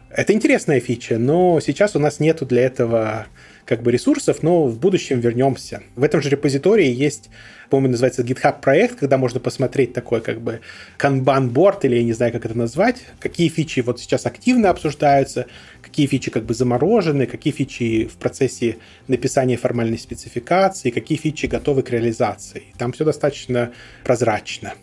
это 0.09 0.33
интересная 0.33 0.79
фича, 0.79 1.19
но 1.19 1.59
сейчас 1.59 1.95
у 1.95 1.99
нас 1.99 2.19
нету 2.19 2.47
для 2.47 2.63
этого 2.63 3.27
как 3.65 3.81
бы 3.81 3.91
ресурсов, 3.91 4.43
но 4.43 4.65
в 4.65 4.77
будущем 4.79 5.19
вернемся. 5.19 5.83
В 5.95 6.03
этом 6.03 6.21
же 6.21 6.29
репозитории 6.29 6.91
есть, 6.91 7.29
по-моему, 7.69 7.91
называется 7.91 8.23
GitHub 8.23 8.61
проект, 8.61 8.99
когда 8.99 9.17
можно 9.17 9.39
посмотреть 9.39 9.93
такой 9.93 10.21
как 10.21 10.41
бы 10.41 10.61
канбан-борд, 10.97 11.85
или 11.85 11.95
я 11.95 12.03
не 12.03 12.13
знаю, 12.13 12.31
как 12.31 12.45
это 12.45 12.57
назвать, 12.57 12.97
какие 13.19 13.49
фичи 13.49 13.79
вот 13.79 13.99
сейчас 13.99 14.25
активно 14.25 14.69
обсуждаются, 14.69 15.45
какие 15.81 16.07
фичи 16.07 16.29
как 16.31 16.43
бы 16.43 16.53
заморожены, 16.53 17.25
какие 17.25 17.53
фичи 17.53 18.05
в 18.05 18.17
процессе 18.17 18.77
написания 19.07 19.57
формальной 19.57 19.97
спецификации, 19.97 20.89
какие 20.89 21.17
фичи 21.17 21.45
готовы 21.45 21.83
к 21.83 21.89
реализации. 21.89 22.63
Там 22.77 22.91
все 22.91 23.05
достаточно 23.05 23.71
прозрачно. 24.03 24.73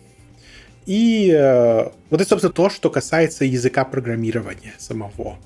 И 0.85 1.31
э, 1.31 1.89
вот 2.09 2.21
это, 2.21 2.27
собственно, 2.27 2.53
то, 2.53 2.69
что 2.69 2.89
касается 2.89 3.45
языка 3.45 3.85
программирования 3.85 4.73
самого. 4.79 5.37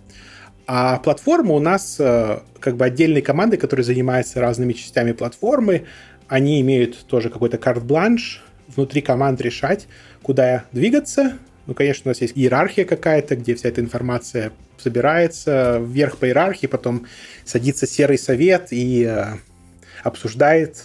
А 0.68 0.98
платформа 0.98 1.54
у 1.54 1.60
нас 1.60 1.98
э, 2.00 2.40
как 2.60 2.76
бы 2.76 2.86
отдельные 2.86 3.22
команды, 3.22 3.58
которые 3.58 3.84
занимаются 3.84 4.42
разными 4.42 4.74
частями 4.74 5.12
платформы. 5.12 5.86
Они 6.28 6.60
имеют 6.62 7.06
тоже 7.06 7.30
какой-то 7.30 7.58
карт-бланш 7.58 8.44
внутри 8.68 9.02
команд 9.02 9.42
решать, 9.42 9.88
куда 10.24 10.66
двигаться. 10.72 11.38
Ну, 11.68 11.74
конечно, 11.74 12.04
у 12.06 12.10
нас 12.10 12.22
есть 12.22 12.36
иерархия 12.36 12.86
какая-то, 12.86 13.36
где 13.36 13.56
вся 13.56 13.70
эта 13.70 13.82
информация 13.82 14.52
собирается 14.78 15.80
вверх 15.84 16.18
по 16.18 16.26
иерархии, 16.26 16.68
потом 16.68 17.06
садится 17.44 17.88
серый 17.88 18.18
совет 18.18 18.68
и 18.72 19.04
э, 19.04 19.36
обсуждает, 20.04 20.84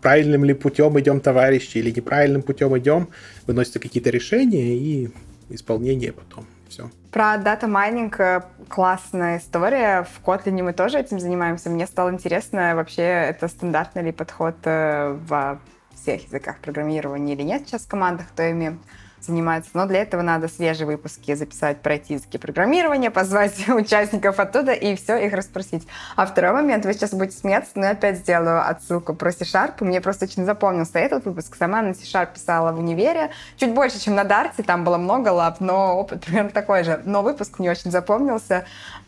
правильным 0.00 0.44
ли 0.44 0.54
путем 0.54 0.98
идем, 1.00 1.20
товарищи, 1.20 1.78
или 1.78 1.90
неправильным 1.90 2.42
путем 2.42 2.76
идем, 2.78 3.08
выносятся 3.46 3.80
какие-то 3.80 4.10
решения 4.10 4.76
и 4.76 5.10
исполнение 5.48 6.12
потом. 6.12 6.46
Все. 6.70 6.88
Про 7.10 7.36
data 7.36 7.66
mining 7.66 8.20
э, 8.20 8.42
классная 8.68 9.38
история. 9.38 10.04
В 10.04 10.24
Kotlin 10.24 10.62
мы 10.62 10.72
тоже 10.72 11.00
этим 11.00 11.18
занимаемся. 11.18 11.68
Мне 11.68 11.86
стало 11.86 12.10
интересно, 12.10 12.76
вообще 12.76 13.02
это 13.02 13.48
стандартный 13.48 14.02
ли 14.02 14.12
подход 14.12 14.54
э, 14.64 15.18
во 15.26 15.60
всех 15.94 16.24
языках 16.24 16.60
программирования 16.60 17.34
или 17.34 17.42
нет 17.42 17.66
сейчас 17.66 17.82
в 17.82 17.88
командах, 17.88 18.28
кто 18.28 18.44
ими 18.44 18.78
занимается. 19.24 19.70
Но 19.74 19.86
для 19.86 20.00
этого 20.02 20.22
надо 20.22 20.48
свежие 20.48 20.86
выпуски 20.86 21.34
записать 21.34 21.80
про 21.80 21.94
эти 21.94 22.12
языки 22.12 22.38
программирования, 22.38 23.10
позвать 23.10 23.68
участников 23.68 24.38
оттуда 24.38 24.72
и 24.72 24.96
все, 24.96 25.16
их 25.16 25.32
расспросить. 25.32 25.86
А 26.16 26.26
второй 26.26 26.52
момент, 26.52 26.84
вы 26.84 26.92
сейчас 26.92 27.12
будете 27.12 27.36
смеяться, 27.36 27.72
но 27.74 27.86
я 27.86 27.90
опять 27.92 28.18
сделаю 28.18 28.68
отсылку 28.68 29.14
про 29.14 29.32
C-Sharp. 29.32 29.74
Мне 29.80 30.00
просто 30.00 30.24
очень 30.24 30.44
запомнился 30.44 30.98
этот 30.98 31.24
выпуск. 31.24 31.56
Сама 31.56 31.82
на 31.82 31.94
C-Sharp 31.94 32.34
писала 32.34 32.72
в 32.72 32.78
универе. 32.78 33.30
Чуть 33.56 33.72
больше, 33.72 34.00
чем 34.00 34.14
на 34.14 34.24
Дарте, 34.24 34.62
там 34.62 34.84
было 34.84 34.96
много 34.96 35.28
лап, 35.28 35.60
но 35.60 35.98
опыт 35.98 36.20
примерно 36.26 36.50
такой 36.50 36.84
же. 36.84 37.00
Но 37.04 37.22
выпуск 37.22 37.58
мне 37.58 37.70
очень 37.70 37.90
запомнился. 37.90 38.64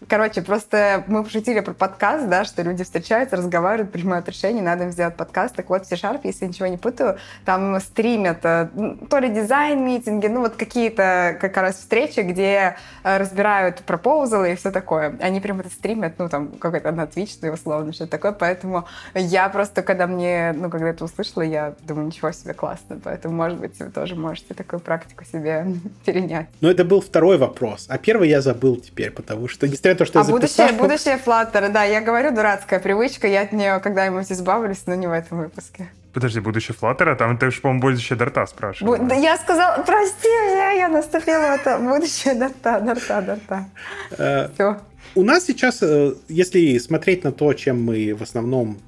Короче, 0.09 0.43
просто 0.43 1.05
мы 1.07 1.23
пошутили 1.23 1.61
про 1.61 1.75
подкаст, 1.75 2.29
да, 2.29 2.45
что 2.45 2.63
люди 2.63 2.83
встречаются, 2.85 3.37
разговаривают, 3.37 3.93
принимают 3.93 4.29
решения, 4.29 4.63
надо 4.63 4.85
им 4.85 4.91
сделать 4.91 5.17
подкаст. 5.17 5.55
Так 5.55 5.69
вот, 5.69 5.87
C-Sharp, 5.87 6.21
если 6.25 6.45
я 6.45 6.49
ничего 6.49 6.67
не 6.67 6.77
путаю, 6.77 7.19
там 7.45 7.79
стримят 7.81 8.45
э, 8.45 8.69
то 9.09 9.19
ли 9.19 9.29
дизайн 9.29 9.85
митинги, 10.03 10.27
ну 10.27 10.41
вот 10.41 10.57
какие-то 10.57 11.37
как 11.41 11.57
раз 11.57 11.77
встречи, 11.77 12.21
где 12.21 12.77
э, 13.05 13.17
разбирают 13.17 13.79
пропозалы 13.81 14.53
и 14.53 14.55
все 14.57 14.71
такое. 14.71 15.17
Они 15.21 15.41
прям 15.41 15.61
это 15.61 15.71
стримят, 15.71 16.15
ну 16.19 16.29
там 16.29 16.49
какой-то 16.49 16.93
на 16.93 17.03
Twitch, 17.03 17.39
ну, 17.43 17.53
условно, 17.53 17.93
что-то 17.93 18.11
такое. 18.11 18.33
Поэтому 18.33 18.87
я 19.15 19.49
просто, 19.49 19.83
когда 19.83 20.07
мне, 20.07 20.53
ну, 20.57 20.71
когда 20.71 20.89
это 20.89 21.05
услышала, 21.05 21.43
я 21.43 21.75
думаю, 21.83 22.07
ничего 22.07 22.33
себе, 22.33 22.55
классно. 22.55 23.01
Поэтому, 23.03 23.35
может 23.35 23.59
быть, 23.59 23.79
вы 23.79 23.91
тоже 23.91 24.17
можете 24.17 24.55
такую 24.55 24.81
практику 24.81 25.25
себе 25.25 25.67
перенять. 26.05 26.49
Но 26.61 26.71
это 26.71 26.85
был 26.85 27.01
второй 27.01 27.39
вопрос. 27.39 27.87
А 27.89 27.99
первый 27.99 28.29
я 28.29 28.41
забыл 28.41 28.77
теперь, 28.77 29.11
потому 29.11 29.49
что, 29.49 29.67
несмотря 29.69 29.93
на 29.93 29.99
то, 29.99 30.05
что 30.05 30.19
а 30.19 30.23
я 30.23 30.27
записал... 30.27 30.67
будущее, 30.67 30.79
будущее 30.79 31.19
Flutter, 31.25 31.71
да, 31.71 31.85
я 31.85 32.01
говорю, 32.01 32.35
дурацкая 32.35 32.81
привычка, 32.81 33.27
я 33.27 33.43
от 33.43 33.53
нее 33.53 33.81
когда-нибудь 33.81 34.31
избавлюсь, 34.31 34.83
но 34.87 34.95
не 34.95 35.07
в 35.07 35.13
этом 35.13 35.39
выпуске. 35.39 35.89
Подожди, 36.13 36.41
будущее 36.41 36.75
Флаттера? 36.75 37.15
Там 37.15 37.39
ты 37.39 37.51
же, 37.51 37.61
по-моему, 37.61 37.81
будущее 37.81 38.19
Дарта 38.19 38.47
спрашивал. 38.47 38.97
Бу- 38.97 39.09
да 39.09 39.15
я 39.15 39.37
сказала, 39.39 39.83
прости 39.83 40.29
меня, 40.29 40.71
я 40.73 40.89
наступила 40.89 41.57
в 41.57 41.61
это 41.61 41.79
будущее 41.79 42.35
Дарта, 42.35 42.81
Дарта, 42.81 43.23
Дарта. 43.23 43.67
Э, 44.19 44.49
Все. 44.55 44.81
У 45.15 45.23
нас 45.25 45.45
сейчас, 45.47 45.83
э, 45.83 46.15
если 46.29 46.79
смотреть 46.79 47.25
на 47.25 47.33
то, 47.33 47.53
чем 47.55 47.83
мы 47.83 48.15
в 48.15 48.23
основном 48.23 48.79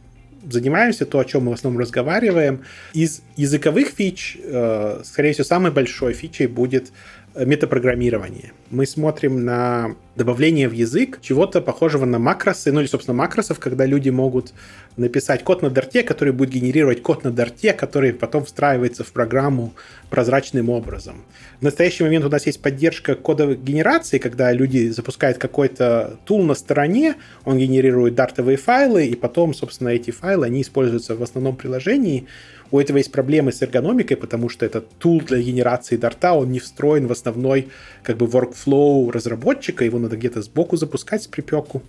занимаемся, 0.51 1.07
то, 1.07 1.19
о 1.19 1.25
чем 1.25 1.45
мы 1.45 1.53
в 1.53 1.55
основном 1.55 1.81
разговариваем, 1.81 2.65
из 2.93 3.23
языковых 3.37 3.89
фич, 3.89 4.37
э, 4.43 5.01
скорее 5.05 5.33
всего, 5.33 5.45
самой 5.45 5.73
большой 5.73 6.13
фичей 6.13 6.47
будет 6.47 6.93
метапрограммирование. 7.35 8.53
Мы 8.71 8.87
смотрим 8.87 9.45
на 9.45 9.97
добавление 10.17 10.69
в 10.69 10.73
язык 10.73 11.19
чего-то 11.21 11.61
похожего 11.61 12.05
на 12.05 12.19
макросы, 12.19 12.71
ну 12.71 12.81
или, 12.81 12.87
собственно, 12.87 13.17
макросов, 13.17 13.59
когда 13.59 13.87
люди 13.87 14.11
могут 14.11 14.53
написать 14.97 15.43
код 15.43 15.63
на 15.63 15.71
дарте, 15.71 16.05
который 16.05 16.33
будет 16.33 16.51
генерировать 16.51 17.03
код 17.03 17.25
на 17.25 17.33
дарте, 17.33 17.73
который 17.73 18.13
потом 18.13 18.45
встраивается 18.45 19.03
в 19.03 19.13
программу 19.13 19.75
прозрачным 20.11 20.71
образом. 20.71 21.25
В 21.59 21.63
настоящий 21.63 22.05
момент 22.05 22.25
у 22.25 22.29
нас 22.29 22.47
есть 22.47 22.63
поддержка 22.63 23.17
кодовой 23.17 23.57
генерации, 23.57 24.19
когда 24.19 24.53
люди 24.53 24.89
запускают 24.91 25.39
какой-то 25.39 26.17
тул 26.25 26.45
на 26.45 26.55
стороне, 26.55 27.17
он 27.45 27.59
генерирует 27.59 28.15
дартовые 28.15 28.57
файлы, 28.57 29.07
и 29.07 29.17
потом, 29.17 29.55
собственно, 29.55 29.89
эти 29.89 30.13
файлы, 30.13 30.47
они 30.47 30.63
используются 30.63 31.17
в 31.17 31.23
основном 31.23 31.57
приложении, 31.57 32.27
у 32.71 32.81
этого 32.81 32.99
есть 32.99 33.13
проблемы 33.13 33.53
с 33.53 33.63
эргономикой, 33.63 34.17
потому 34.17 34.49
что 34.49 34.67
этот 34.67 34.89
тул 34.99 35.21
для 35.21 35.39
генерации 35.39 35.97
дарта, 35.97 36.33
он 36.33 36.51
не 36.51 36.59
встроен 36.59 37.07
в 37.07 37.13
основной 37.13 37.69
как 38.03 38.17
бы 38.17 38.27
workflow 38.27 39.11
разработчика, 39.11 39.85
его 39.85 39.99
надо 39.99 40.17
где-то 40.17 40.43
сбоку 40.43 40.77
запускать 40.77 41.23
с 41.23 41.27
припеку. 41.27 41.83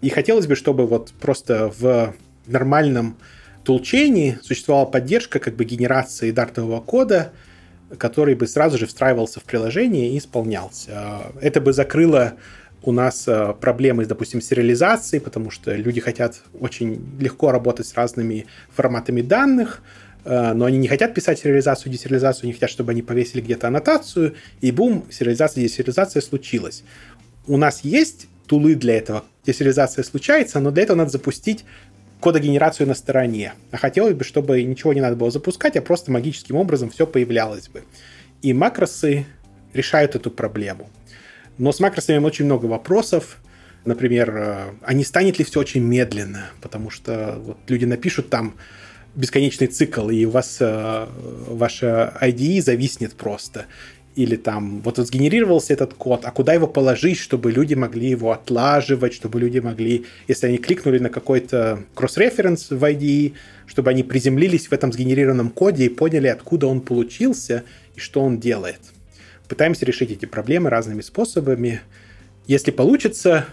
И 0.00 0.10
хотелось 0.10 0.46
бы, 0.46 0.54
чтобы 0.54 0.86
вот 0.86 1.12
просто 1.20 1.72
в 1.78 2.14
нормальном 2.46 3.16
тулчении 3.64 4.38
существовала 4.42 4.86
поддержка 4.86 5.38
как 5.38 5.54
бы 5.56 5.64
генерации 5.64 6.30
дартового 6.30 6.80
кода, 6.80 7.32
который 7.96 8.34
бы 8.34 8.46
сразу 8.46 8.78
же 8.78 8.86
встраивался 8.86 9.40
в 9.40 9.44
приложение 9.44 10.10
и 10.10 10.18
исполнялся. 10.18 11.32
Это 11.40 11.60
бы 11.60 11.72
закрыло 11.72 12.34
у 12.82 12.92
нас 12.92 13.26
э, 13.26 13.54
проблемы, 13.60 14.06
допустим, 14.06 14.40
сериализацией, 14.40 15.20
потому 15.20 15.50
что 15.50 15.74
люди 15.74 16.00
хотят 16.00 16.42
очень 16.58 17.00
легко 17.18 17.50
работать 17.50 17.86
с 17.86 17.94
разными 17.94 18.46
форматами 18.74 19.20
данных, 19.20 19.82
но 20.28 20.66
они 20.66 20.76
не 20.76 20.88
хотят 20.88 21.14
писать 21.14 21.38
сериализацию, 21.38 21.90
десериализацию, 21.90 22.44
они 22.44 22.52
хотят, 22.52 22.68
чтобы 22.68 22.92
они 22.92 23.00
повесили 23.00 23.40
где-то 23.40 23.68
аннотацию, 23.68 24.34
и 24.60 24.70
бум, 24.70 25.06
сериализация, 25.10 25.62
десериализация 25.62 26.20
случилась. 26.20 26.84
У 27.46 27.56
нас 27.56 27.80
есть 27.82 28.26
тулы 28.46 28.74
для 28.74 28.98
этого, 28.98 29.24
десериализация 29.46 30.04
случается, 30.04 30.60
но 30.60 30.70
для 30.70 30.82
этого 30.82 30.98
надо 30.98 31.10
запустить 31.10 31.64
кодогенерацию 32.20 32.86
на 32.86 32.94
стороне. 32.94 33.54
А 33.70 33.76
хотелось 33.78 34.14
бы, 34.14 34.24
чтобы 34.24 34.62
ничего 34.62 34.92
не 34.92 35.00
надо 35.00 35.16
было 35.16 35.30
запускать, 35.30 35.76
а 35.76 35.82
просто 35.82 36.10
магическим 36.10 36.56
образом 36.56 36.90
все 36.90 37.06
появлялось 37.06 37.68
бы. 37.68 37.84
И 38.42 38.52
макросы 38.52 39.26
решают 39.72 40.14
эту 40.14 40.30
проблему. 40.30 40.90
Но 41.58 41.72
с 41.72 41.80
макросами 41.80 42.18
очень 42.18 42.44
много 42.44 42.66
вопросов. 42.66 43.38
Например, 43.84 44.36
э, 44.36 44.70
а 44.82 44.92
не 44.92 45.04
станет 45.04 45.38
ли 45.38 45.44
все 45.44 45.60
очень 45.60 45.82
медленно? 45.82 46.46
Потому 46.60 46.90
что 46.90 47.38
вот 47.44 47.58
люди 47.68 47.84
напишут 47.84 48.28
там 48.30 48.54
бесконечный 49.14 49.66
цикл, 49.66 50.08
и 50.10 50.24
у 50.24 50.30
вас 50.30 50.58
э, 50.60 51.06
ваша 51.48 52.16
IDE 52.20 52.62
зависнет 52.62 53.14
просто. 53.14 53.66
Или 54.14 54.34
там, 54.36 54.80
вот, 54.80 54.96
сгенерировался 54.96 55.72
этот 55.72 55.94
код, 55.94 56.24
а 56.24 56.32
куда 56.32 56.52
его 56.52 56.66
положить, 56.66 57.18
чтобы 57.18 57.52
люди 57.52 57.74
могли 57.74 58.10
его 58.10 58.32
отлаживать, 58.32 59.14
чтобы 59.14 59.38
люди 59.38 59.60
могли, 59.60 60.06
если 60.26 60.48
они 60.48 60.58
кликнули 60.58 60.98
на 60.98 61.08
какой-то 61.08 61.84
кросс-референс 61.94 62.70
в 62.70 62.82
IDE, 62.82 63.34
чтобы 63.66 63.90
они 63.90 64.02
приземлились 64.02 64.66
в 64.66 64.72
этом 64.72 64.92
сгенерированном 64.92 65.50
коде 65.50 65.86
и 65.86 65.88
поняли, 65.88 66.26
откуда 66.26 66.66
он 66.66 66.80
получился 66.80 67.62
и 67.94 68.00
что 68.00 68.22
он 68.22 68.40
делает. 68.40 68.80
Пытаемся 69.46 69.86
решить 69.86 70.10
эти 70.10 70.26
проблемы 70.26 70.68
разными 70.68 71.00
способами. 71.00 71.80
Если 72.46 72.70
получится, 72.70 73.46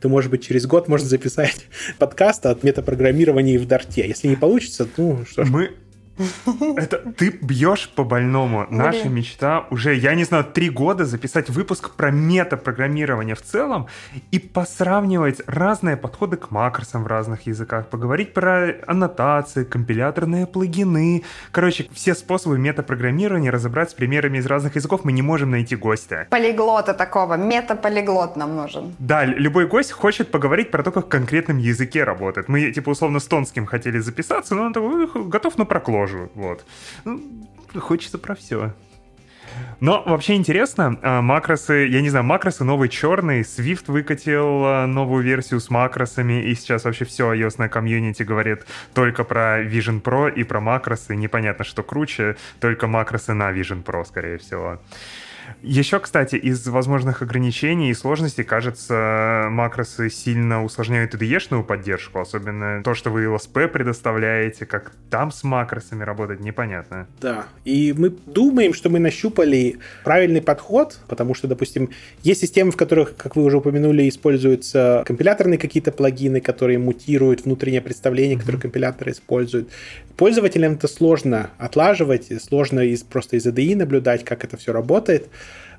то, 0.00 0.08
может 0.08 0.30
быть, 0.30 0.44
через 0.44 0.66
год 0.66 0.88
можно 0.88 1.08
записать 1.08 1.66
подкаст 1.98 2.46
от 2.46 2.62
метапрограммирования 2.62 3.58
в 3.58 3.66
Дарте. 3.66 4.06
Если 4.06 4.28
не 4.28 4.36
получится, 4.36 4.88
ну 4.96 5.24
что 5.26 5.44
ж. 5.44 5.50
Мы 5.50 5.70
Это 6.76 6.98
ты 7.12 7.30
бьешь 7.30 7.90
по 7.94 8.04
больному. 8.04 8.66
Блин. 8.68 8.78
Наша 8.78 9.08
мечта 9.08 9.66
уже, 9.70 9.94
я 9.94 10.14
не 10.14 10.24
знаю, 10.24 10.44
три 10.44 10.70
года 10.70 11.04
записать 11.04 11.50
выпуск 11.50 11.90
про 11.90 12.10
метапрограммирование 12.10 13.34
в 13.34 13.42
целом 13.42 13.86
и 14.30 14.38
посравнивать 14.38 15.42
разные 15.46 15.96
подходы 15.96 16.36
к 16.36 16.50
макросам 16.50 17.04
в 17.04 17.06
разных 17.06 17.46
языках, 17.46 17.88
поговорить 17.88 18.32
про 18.32 18.74
аннотации, 18.86 19.64
компиляторные 19.64 20.46
плагины. 20.46 21.24
Короче, 21.52 21.88
все 21.92 22.14
способы 22.14 22.58
метапрограммирования 22.58 23.50
разобрать 23.50 23.90
с 23.90 23.94
примерами 23.94 24.38
из 24.38 24.46
разных 24.46 24.76
языков 24.76 25.02
мы 25.04 25.12
не 25.12 25.22
можем 25.22 25.50
найти 25.50 25.76
гостя. 25.76 26.26
Полиглота 26.30 26.94
такого, 26.94 27.34
метаполиглот 27.36 28.36
нам 28.36 28.56
нужен. 28.56 28.94
Да, 28.98 29.24
любой 29.24 29.66
гость 29.66 29.92
хочет 29.92 30.30
поговорить 30.30 30.70
про 30.70 30.82
то, 30.82 30.90
как 30.92 31.06
в 31.06 31.08
конкретном 31.08 31.58
языке 31.58 32.04
работает. 32.04 32.48
Мы, 32.48 32.72
типа, 32.72 32.90
условно, 32.90 33.20
с 33.20 33.26
Тонским 33.26 33.66
хотели 33.66 33.98
записаться, 33.98 34.54
но 34.54 34.64
он 34.64 34.72
такой, 34.72 35.04
«Эх, 35.04 35.16
готов 35.28 35.58
на 35.58 35.64
прокложу. 36.06 36.30
Вот. 36.34 36.64
Ну, 37.04 37.20
хочется 37.80 38.18
про 38.18 38.34
все. 38.34 38.72
Но 39.80 40.02
вообще 40.04 40.34
интересно, 40.34 40.98
а, 41.02 41.22
макросы, 41.22 41.86
я 41.86 42.02
не 42.02 42.10
знаю, 42.10 42.24
макросы 42.26 42.62
новый 42.64 42.90
черный, 42.90 43.40
Swift 43.40 43.84
выкатил 43.86 44.64
а, 44.64 44.86
новую 44.86 45.24
версию 45.24 45.60
с 45.60 45.70
макросами, 45.70 46.42
и 46.42 46.54
сейчас 46.54 46.84
вообще 46.84 47.06
все 47.06 47.32
ios 47.32 47.68
комьюнити 47.68 48.22
говорит 48.22 48.66
только 48.92 49.24
про 49.24 49.62
Vision 49.62 50.02
Pro 50.02 50.32
и 50.32 50.44
про 50.44 50.60
макросы. 50.60 51.16
Непонятно, 51.16 51.64
что 51.64 51.82
круче, 51.82 52.36
только 52.60 52.86
макросы 52.86 53.32
на 53.32 53.50
Vision 53.50 53.82
Pro, 53.82 54.04
скорее 54.04 54.36
всего. 54.38 54.78
Еще, 55.66 55.98
кстати, 55.98 56.36
из 56.36 56.64
возможных 56.68 57.22
ограничений 57.22 57.90
и 57.90 57.94
сложностей, 57.94 58.44
кажется, 58.44 59.48
макросы 59.50 60.08
сильно 60.10 60.62
усложняют 60.62 61.12
IDE-шную 61.14 61.64
поддержку, 61.64 62.20
особенно 62.20 62.84
то, 62.84 62.94
что 62.94 63.10
вы 63.10 63.24
LSP 63.24 63.66
предоставляете, 63.66 64.64
как 64.64 64.92
там 65.10 65.32
с 65.32 65.42
макросами 65.42 66.04
работать, 66.04 66.38
непонятно. 66.38 67.08
Да, 67.20 67.46
и 67.64 67.92
мы 67.98 68.10
думаем, 68.10 68.74
что 68.74 68.90
мы 68.90 69.00
нащупали 69.00 69.78
правильный 70.04 70.40
подход, 70.40 71.00
потому 71.08 71.34
что, 71.34 71.48
допустим, 71.48 71.90
есть 72.22 72.42
системы, 72.42 72.70
в 72.70 72.76
которых, 72.76 73.16
как 73.16 73.34
вы 73.34 73.42
уже 73.42 73.56
упомянули, 73.56 74.08
используются 74.08 75.02
компиляторные 75.04 75.58
какие-то 75.58 75.90
плагины, 75.90 76.40
которые 76.40 76.78
мутируют 76.78 77.44
внутреннее 77.44 77.80
представление, 77.80 78.38
которое 78.38 78.58
компиляторы 78.58 79.10
используют. 79.10 79.68
Пользователям 80.16 80.74
это 80.74 80.86
сложно 80.86 81.50
отлаживать, 81.58 82.28
сложно 82.40 82.80
из, 82.80 83.02
просто 83.02 83.36
из 83.36 83.46
ADI 83.46 83.74
наблюдать, 83.74 84.24
как 84.24 84.44
это 84.44 84.56
все 84.56 84.72
работает. 84.72 85.28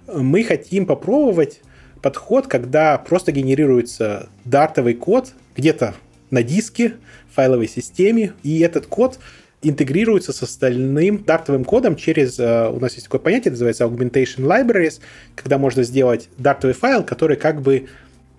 Мы 0.07 0.43
хотим 0.43 0.85
попробовать 0.85 1.61
подход, 2.01 2.47
когда 2.47 2.97
просто 2.97 3.31
генерируется 3.31 4.29
дартовый 4.45 4.93
код 4.93 5.33
где-то 5.55 5.95
на 6.31 6.43
диске, 6.43 6.93
файловой 7.33 7.67
системе, 7.67 8.33
и 8.43 8.59
этот 8.59 8.87
код 8.87 9.19
интегрируется 9.61 10.33
с 10.33 10.41
остальным 10.43 11.23
дартовым 11.23 11.65
кодом 11.65 11.95
через, 11.95 12.39
э, 12.39 12.69
у 12.69 12.79
нас 12.79 12.93
есть 12.93 13.05
такое 13.05 13.19
понятие, 13.19 13.51
называется 13.51 13.83
augmentation 13.85 14.39
libraries, 14.39 14.99
когда 15.35 15.57
можно 15.57 15.83
сделать 15.83 16.29
дартовый 16.37 16.73
файл, 16.73 17.03
который 17.03 17.37
как 17.37 17.61
бы 17.61 17.87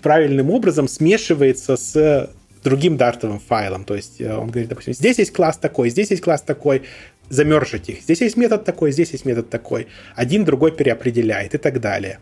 правильным 0.01 0.51
образом 0.51 0.89
смешивается 0.89 1.77
с 1.77 2.31
другим 2.63 2.97
дартовым 2.97 3.41
файлом. 3.41 3.85
То 3.85 3.95
есть 3.95 4.21
э, 4.21 4.35
он 4.35 4.51
говорит, 4.51 4.69
допустим, 4.69 4.95
здесь 4.95 5.19
есть 5.19 5.33
класс 5.33 5.59
такой, 5.59 5.91
здесь 5.91 6.11
есть 6.11 6.23
класс 6.23 6.43
такой, 6.43 6.83
замержить 7.29 7.89
их. 7.89 8.03
Здесь 8.03 8.21
есть 8.21 8.37
метод 8.37 8.65
такой, 8.65 8.93
здесь 8.93 9.11
есть 9.13 9.25
метод 9.25 9.51
такой. 9.51 9.89
Один 10.15 10.45
другой 10.45 10.73
переопределяет 10.73 11.55
и 11.55 11.59
так 11.59 11.81
далее. 11.81 12.19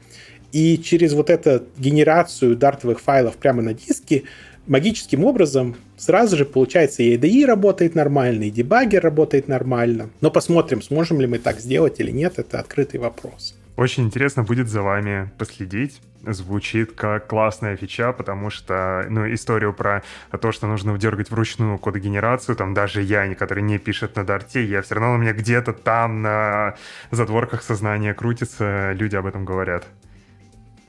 И 0.53 0.79
через 0.79 1.13
вот 1.13 1.31
эту 1.31 1.65
генерацию 1.77 2.57
дартовых 2.57 3.01
файлов 3.01 3.37
прямо 3.37 3.63
на 3.63 3.75
диске 3.75 4.25
магическим 4.67 5.25
образом 5.25 5.77
сразу 5.97 6.37
же 6.37 6.45
получается 6.45 7.03
и 7.03 7.17
IDE 7.17 7.45
работает 7.47 7.95
нормально, 7.95 8.45
и 8.45 8.51
дебаггер 8.51 9.03
работает 9.03 9.49
нормально. 9.49 10.11
Но 10.21 10.31
посмотрим, 10.31 10.83
сможем 10.83 11.21
ли 11.21 11.27
мы 11.27 11.39
так 11.39 11.61
сделать 11.61 12.01
или 12.01 12.11
нет, 12.11 12.39
это 12.39 12.59
открытый 12.59 13.01
вопрос. 13.01 13.55
Очень 13.77 14.05
интересно 14.05 14.43
будет 14.43 14.69
за 14.69 14.81
вами 14.83 15.31
последить. 15.39 16.01
Звучит 16.23 16.93
как 16.93 17.27
классная 17.29 17.77
фича, 17.77 18.13
потому 18.13 18.51
что, 18.51 19.07
ну, 19.11 19.33
историю 19.33 19.75
про 19.75 20.03
то, 20.41 20.51
что 20.51 20.67
нужно 20.67 20.93
вдергать 20.93 21.31
вручную 21.31 21.79
кодогенерацию, 21.79 22.57
там 22.57 22.75
даже 22.75 23.03
я, 23.03 23.33
который 23.35 23.63
не 23.63 23.79
пишет 23.79 24.17
на 24.17 24.25
дарте, 24.25 24.65
я 24.65 24.81
все 24.81 24.95
равно 24.95 25.15
у 25.15 25.19
меня 25.19 25.35
где-то 25.35 25.73
там 25.73 26.23
на 26.23 26.75
задворках 27.11 27.63
сознания 27.63 28.15
крутится, 28.15 28.93
люди 28.93 29.15
об 29.15 29.27
этом 29.27 29.45
говорят. 29.45 29.87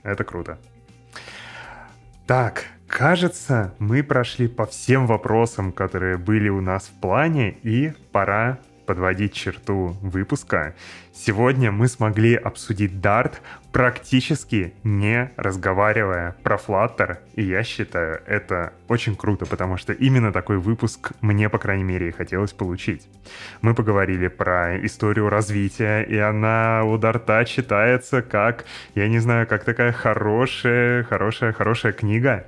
Это 0.03 0.23
круто. 0.23 0.57
Так, 2.25 2.65
кажется, 2.87 3.75
мы 3.79 4.01
прошли 4.01 4.47
по 4.47 4.65
всем 4.65 5.07
вопросам, 5.07 5.71
которые 5.73 6.17
были 6.17 6.49
у 6.49 6.61
нас 6.61 6.87
в 6.87 6.99
плане, 7.01 7.51
и 7.63 7.93
пора 8.11 8.59
подводить 8.85 9.33
черту 9.33 9.97
выпуска. 10.01 10.73
Сегодня 11.19 11.71
мы 11.71 11.87
смогли 11.87 12.35
обсудить 12.35 12.91
Dart 12.91 13.33
практически 13.71 14.73
не 14.83 15.31
разговаривая 15.37 16.35
про 16.43 16.55
Flutter, 16.57 17.17
и 17.35 17.43
я 17.43 17.63
считаю 17.63 18.21
это 18.25 18.73
очень 18.87 19.15
круто, 19.15 19.45
потому 19.45 19.77
что 19.77 19.93
именно 19.93 20.31
такой 20.31 20.57
выпуск 20.57 21.11
мне, 21.21 21.49
по 21.49 21.57
крайней 21.57 21.83
мере, 21.83 22.09
и 22.09 22.11
хотелось 22.11 22.53
получить. 22.53 23.07
Мы 23.61 23.75
поговорили 23.75 24.27
про 24.27 24.77
историю 24.85 25.29
развития, 25.29 26.03
и 26.03 26.17
она 26.17 26.83
у 26.85 26.97
Дарта 26.97 27.45
читается 27.45 28.21
как, 28.21 28.65
я 28.95 29.07
не 29.07 29.19
знаю, 29.19 29.45
как 29.47 29.63
такая 29.63 29.91
хорошая, 29.91 31.03
хорошая, 31.03 31.53
хорошая 31.53 31.91
книга. 31.91 32.47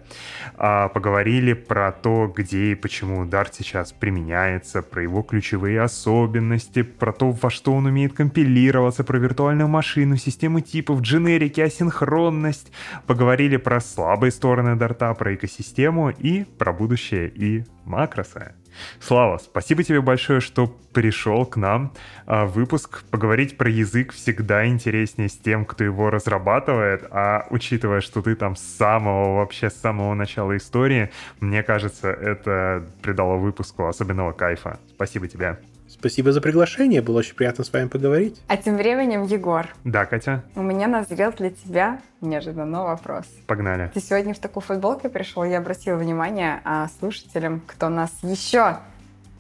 А 0.56 0.90
поговорили 0.90 1.54
про 1.54 1.92
то, 1.92 2.32
где 2.36 2.72
и 2.72 2.76
почему 2.76 3.26
Dart 3.26 3.50
сейчас 3.54 3.92
применяется, 3.92 4.82
про 4.82 5.04
его 5.04 5.22
ключевые 5.22 5.82
особенности, 5.82 6.82
про 6.82 7.14
то, 7.14 7.32
во 7.32 7.50
что 7.50 7.74
он 7.74 7.86
умеет 7.86 8.14
компилироваться, 8.14 9.04
про 9.04 9.18
виртуальную 9.18 9.68
машину, 9.68 10.18
системы 10.18 10.62
типов, 10.62 11.02
дженерики, 11.10 11.60
асинхронность. 11.60 12.72
Поговорили 13.08 13.58
про 13.58 13.82
слабые 13.82 14.32
стороны 14.32 14.76
Дарта, 14.76 15.14
про 15.16 15.34
экосистему 15.34 16.12
и 16.12 16.44
про 16.44 16.72
будущее 16.72 17.30
и 17.30 17.66
макросы. 17.86 18.54
Слава, 19.00 19.40
спасибо 19.40 19.84
тебе 19.84 20.02
большое, 20.02 20.40
что 20.40 20.68
пришел 20.94 21.48
к 21.48 21.58
нам. 21.58 21.94
А, 22.28 22.46
выпуск 22.46 23.04
поговорить 23.10 23.58
про 23.58 23.70
язык 23.70 24.14
всегда 24.14 24.68
интереснее 24.68 25.30
с 25.30 25.38
тем, 25.38 25.66
кто 25.66 25.84
его 25.84 26.12
разрабатывает, 26.12 27.08
а 27.10 27.48
учитывая, 27.50 28.02
что 28.02 28.22
ты 28.22 28.36
там 28.36 28.56
с 28.56 28.62
самого, 28.62 29.38
вообще 29.38 29.72
с 29.72 29.82
самого 29.82 30.14
начала 30.14 30.56
истории, 30.56 31.10
мне 31.40 31.64
кажется, 31.64 32.10
это 32.10 32.86
придало 33.02 33.38
выпуску 33.38 33.88
особенного 33.88 34.32
кайфа. 34.34 34.80
Спасибо 34.94 35.28
тебе. 35.28 35.58
Спасибо 36.00 36.32
за 36.32 36.40
приглашение, 36.40 37.02
было 37.02 37.20
очень 37.20 37.36
приятно 37.36 37.66
с 37.66 37.74
вами 37.74 37.90
поговорить. 37.90 38.42
А 38.48 38.56
тем 38.56 38.78
временем, 38.78 39.24
Егор, 39.26 39.68
Да, 39.84 40.06
Катя, 40.06 40.44
у 40.56 40.62
меня 40.62 40.88
назрел 40.88 41.34
для 41.34 41.50
тебя 41.50 42.00
неожиданно 42.22 42.84
вопрос. 42.86 43.26
погнали. 43.48 43.92
Ты 43.94 44.00
сегодня 44.00 44.34
в 44.34 44.40
такой 44.40 44.62
футболке 44.64 45.10
пришел, 45.10 45.44
я 45.44 45.58
обратила 45.58 45.98
внимание 45.98 46.62
а, 46.64 46.88
слушателям, 47.00 47.62
кто 47.68 47.90
нас 47.90 48.12
еще 48.24 48.78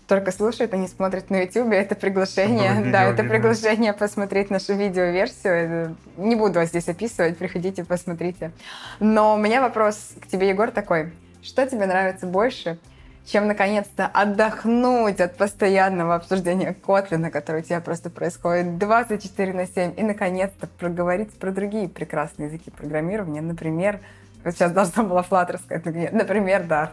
только 0.07 0.31
слушает, 0.34 0.73
а 0.73 0.77
не 0.77 0.88
смотрит 0.90 1.30
на 1.30 1.44
YouTube, 1.44 1.72
это 1.72 1.95
приглашение, 1.95 2.72
Чтобы 2.73 2.91
да, 2.91 3.03
это 3.03 3.23
приглашение 3.23 3.94
посмотреть 3.94 4.49
нашу 4.49 4.73
видеоверсию. 4.73 5.53
Это- 5.53 5.95
Не 6.18 6.36
буду 6.36 6.56
вас 6.60 6.69
здесь 6.69 6.90
описывать, 6.90 7.38
приходите, 7.38 7.86
посмотрите. 7.86 8.52
Но 8.99 9.36
у 9.36 9.38
меня 9.38 9.61
вопрос 9.61 10.14
к 10.19 10.27
тебе, 10.27 10.49
Егор, 10.49 10.72
такой. 10.72 11.14
Что 11.41 11.65
тебе 11.65 11.86
нравится 11.86 12.26
больше, 12.26 12.80
чем 13.26 13.48
наконец-то 13.48 14.08
отдохнуть 14.08 15.20
от 15.20 15.38
постоянного 15.38 16.16
обсуждения 16.16 16.74
Котлина, 16.74 17.30
которое 17.30 17.60
у 17.60 17.66
тебя 17.66 17.80
просто 17.80 18.10
происходит 18.10 18.78
24 18.78 19.54
на 19.54 19.68
7, 19.68 19.94
и 19.98 20.04
наконец-то 20.04 20.68
проговорить 20.68 21.32
про 21.38 21.52
другие 21.52 21.88
прекрасные 21.88 22.48
языки 22.48 22.72
программирования, 22.72 23.41
например, 23.41 24.00
сейчас 24.44 24.72
должна 24.72 25.04
была 25.04 25.22
Flutter 25.22 25.60
сказать, 25.60 26.14
например, 26.14 26.62
Dart. 26.64 26.91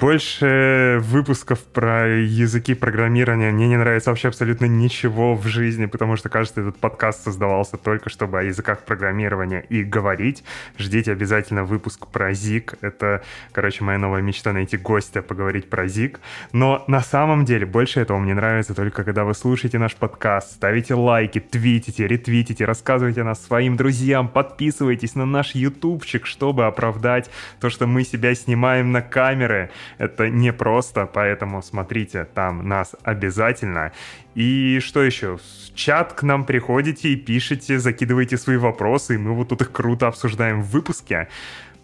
Больше 0.00 0.98
выпусков 1.02 1.60
про 1.64 2.08
языки 2.08 2.74
программирования 2.74 3.50
мне 3.50 3.68
не 3.68 3.76
нравится 3.76 4.10
вообще 4.10 4.28
абсолютно 4.28 4.66
ничего 4.66 5.34
в 5.34 5.46
жизни, 5.46 5.86
потому 5.86 6.16
что, 6.16 6.28
кажется, 6.28 6.60
этот 6.60 6.76
подкаст 6.78 7.24
создавался 7.24 7.76
только 7.76 8.10
чтобы 8.10 8.40
о 8.40 8.42
языках 8.42 8.80
программирования 8.84 9.60
и 9.68 9.82
говорить. 9.82 10.44
Ждите 10.78 11.12
обязательно 11.12 11.64
выпуск 11.64 12.06
про 12.08 12.32
ZIG. 12.32 12.78
Это, 12.80 13.22
короче, 13.52 13.84
моя 13.84 13.98
новая 13.98 14.22
мечта 14.22 14.52
найти 14.52 14.76
гостя, 14.76 15.22
поговорить 15.22 15.70
про 15.70 15.84
ZIG. 15.86 16.18
Но 16.52 16.84
на 16.86 17.00
самом 17.00 17.44
деле 17.44 17.66
больше 17.66 18.00
этого 18.00 18.18
мне 18.18 18.34
нравится 18.34 18.74
только 18.74 19.04
когда 19.04 19.24
вы 19.24 19.34
слушаете 19.34 19.78
наш 19.78 19.94
подкаст, 19.94 20.52
ставите 20.52 20.94
лайки, 20.94 21.40
твитите, 21.40 22.06
ретвитите, 22.06 22.64
рассказывайте 22.64 23.22
о 23.22 23.24
нас 23.24 23.44
своим 23.44 23.76
друзьям, 23.76 24.28
подписывайтесь 24.28 25.14
на 25.14 25.26
наш 25.26 25.54
ютубчик, 25.54 26.26
чтобы 26.26 26.66
оправдать 26.66 27.30
то, 27.60 27.70
что 27.70 27.86
мы 27.86 28.04
себя 28.04 28.34
снимаем 28.34 28.92
на 28.92 29.02
камеры. 29.02 29.63
Это 29.98 30.28
непросто, 30.28 31.06
поэтому 31.06 31.62
смотрите 31.62 32.24
там 32.24 32.68
нас 32.68 32.94
обязательно. 33.02 33.92
И 34.34 34.80
что 34.80 35.02
еще? 35.02 35.36
В 35.38 35.74
чат 35.74 36.12
к 36.12 36.22
нам 36.22 36.44
приходите 36.44 37.10
и 37.10 37.16
пишите, 37.16 37.78
закидывайте 37.78 38.36
свои 38.36 38.56
вопросы, 38.56 39.14
и 39.14 39.18
мы 39.18 39.32
вот 39.34 39.48
тут 39.48 39.62
их 39.62 39.72
круто 39.72 40.08
обсуждаем 40.08 40.62
в 40.62 40.70
выпуске. 40.70 41.28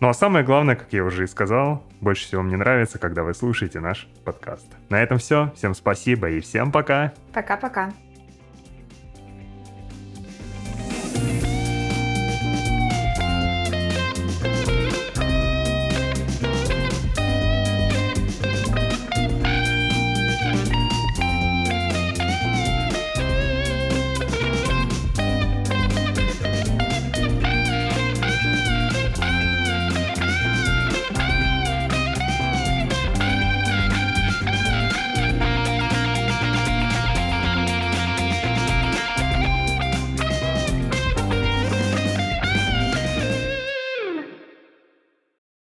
Ну 0.01 0.09
а 0.09 0.15
самое 0.15 0.45
главное, 0.45 0.77
как 0.77 0.93
я 0.93 1.05
уже 1.05 1.25
и 1.25 1.27
сказал, 1.27 1.85
больше 2.01 2.25
всего 2.25 2.43
мне 2.43 2.57
нравится, 2.57 2.99
когда 2.99 3.23
вы 3.23 3.35
слушаете 3.35 3.81
наш 3.81 4.09
подкаст. 4.25 4.67
На 4.89 5.03
этом 5.03 5.19
все. 5.19 5.53
Всем 5.57 5.75
спасибо 5.75 6.31
и 6.31 6.41
всем 6.41 6.73
пока. 6.73 7.13
Пока-пока. 7.35 7.93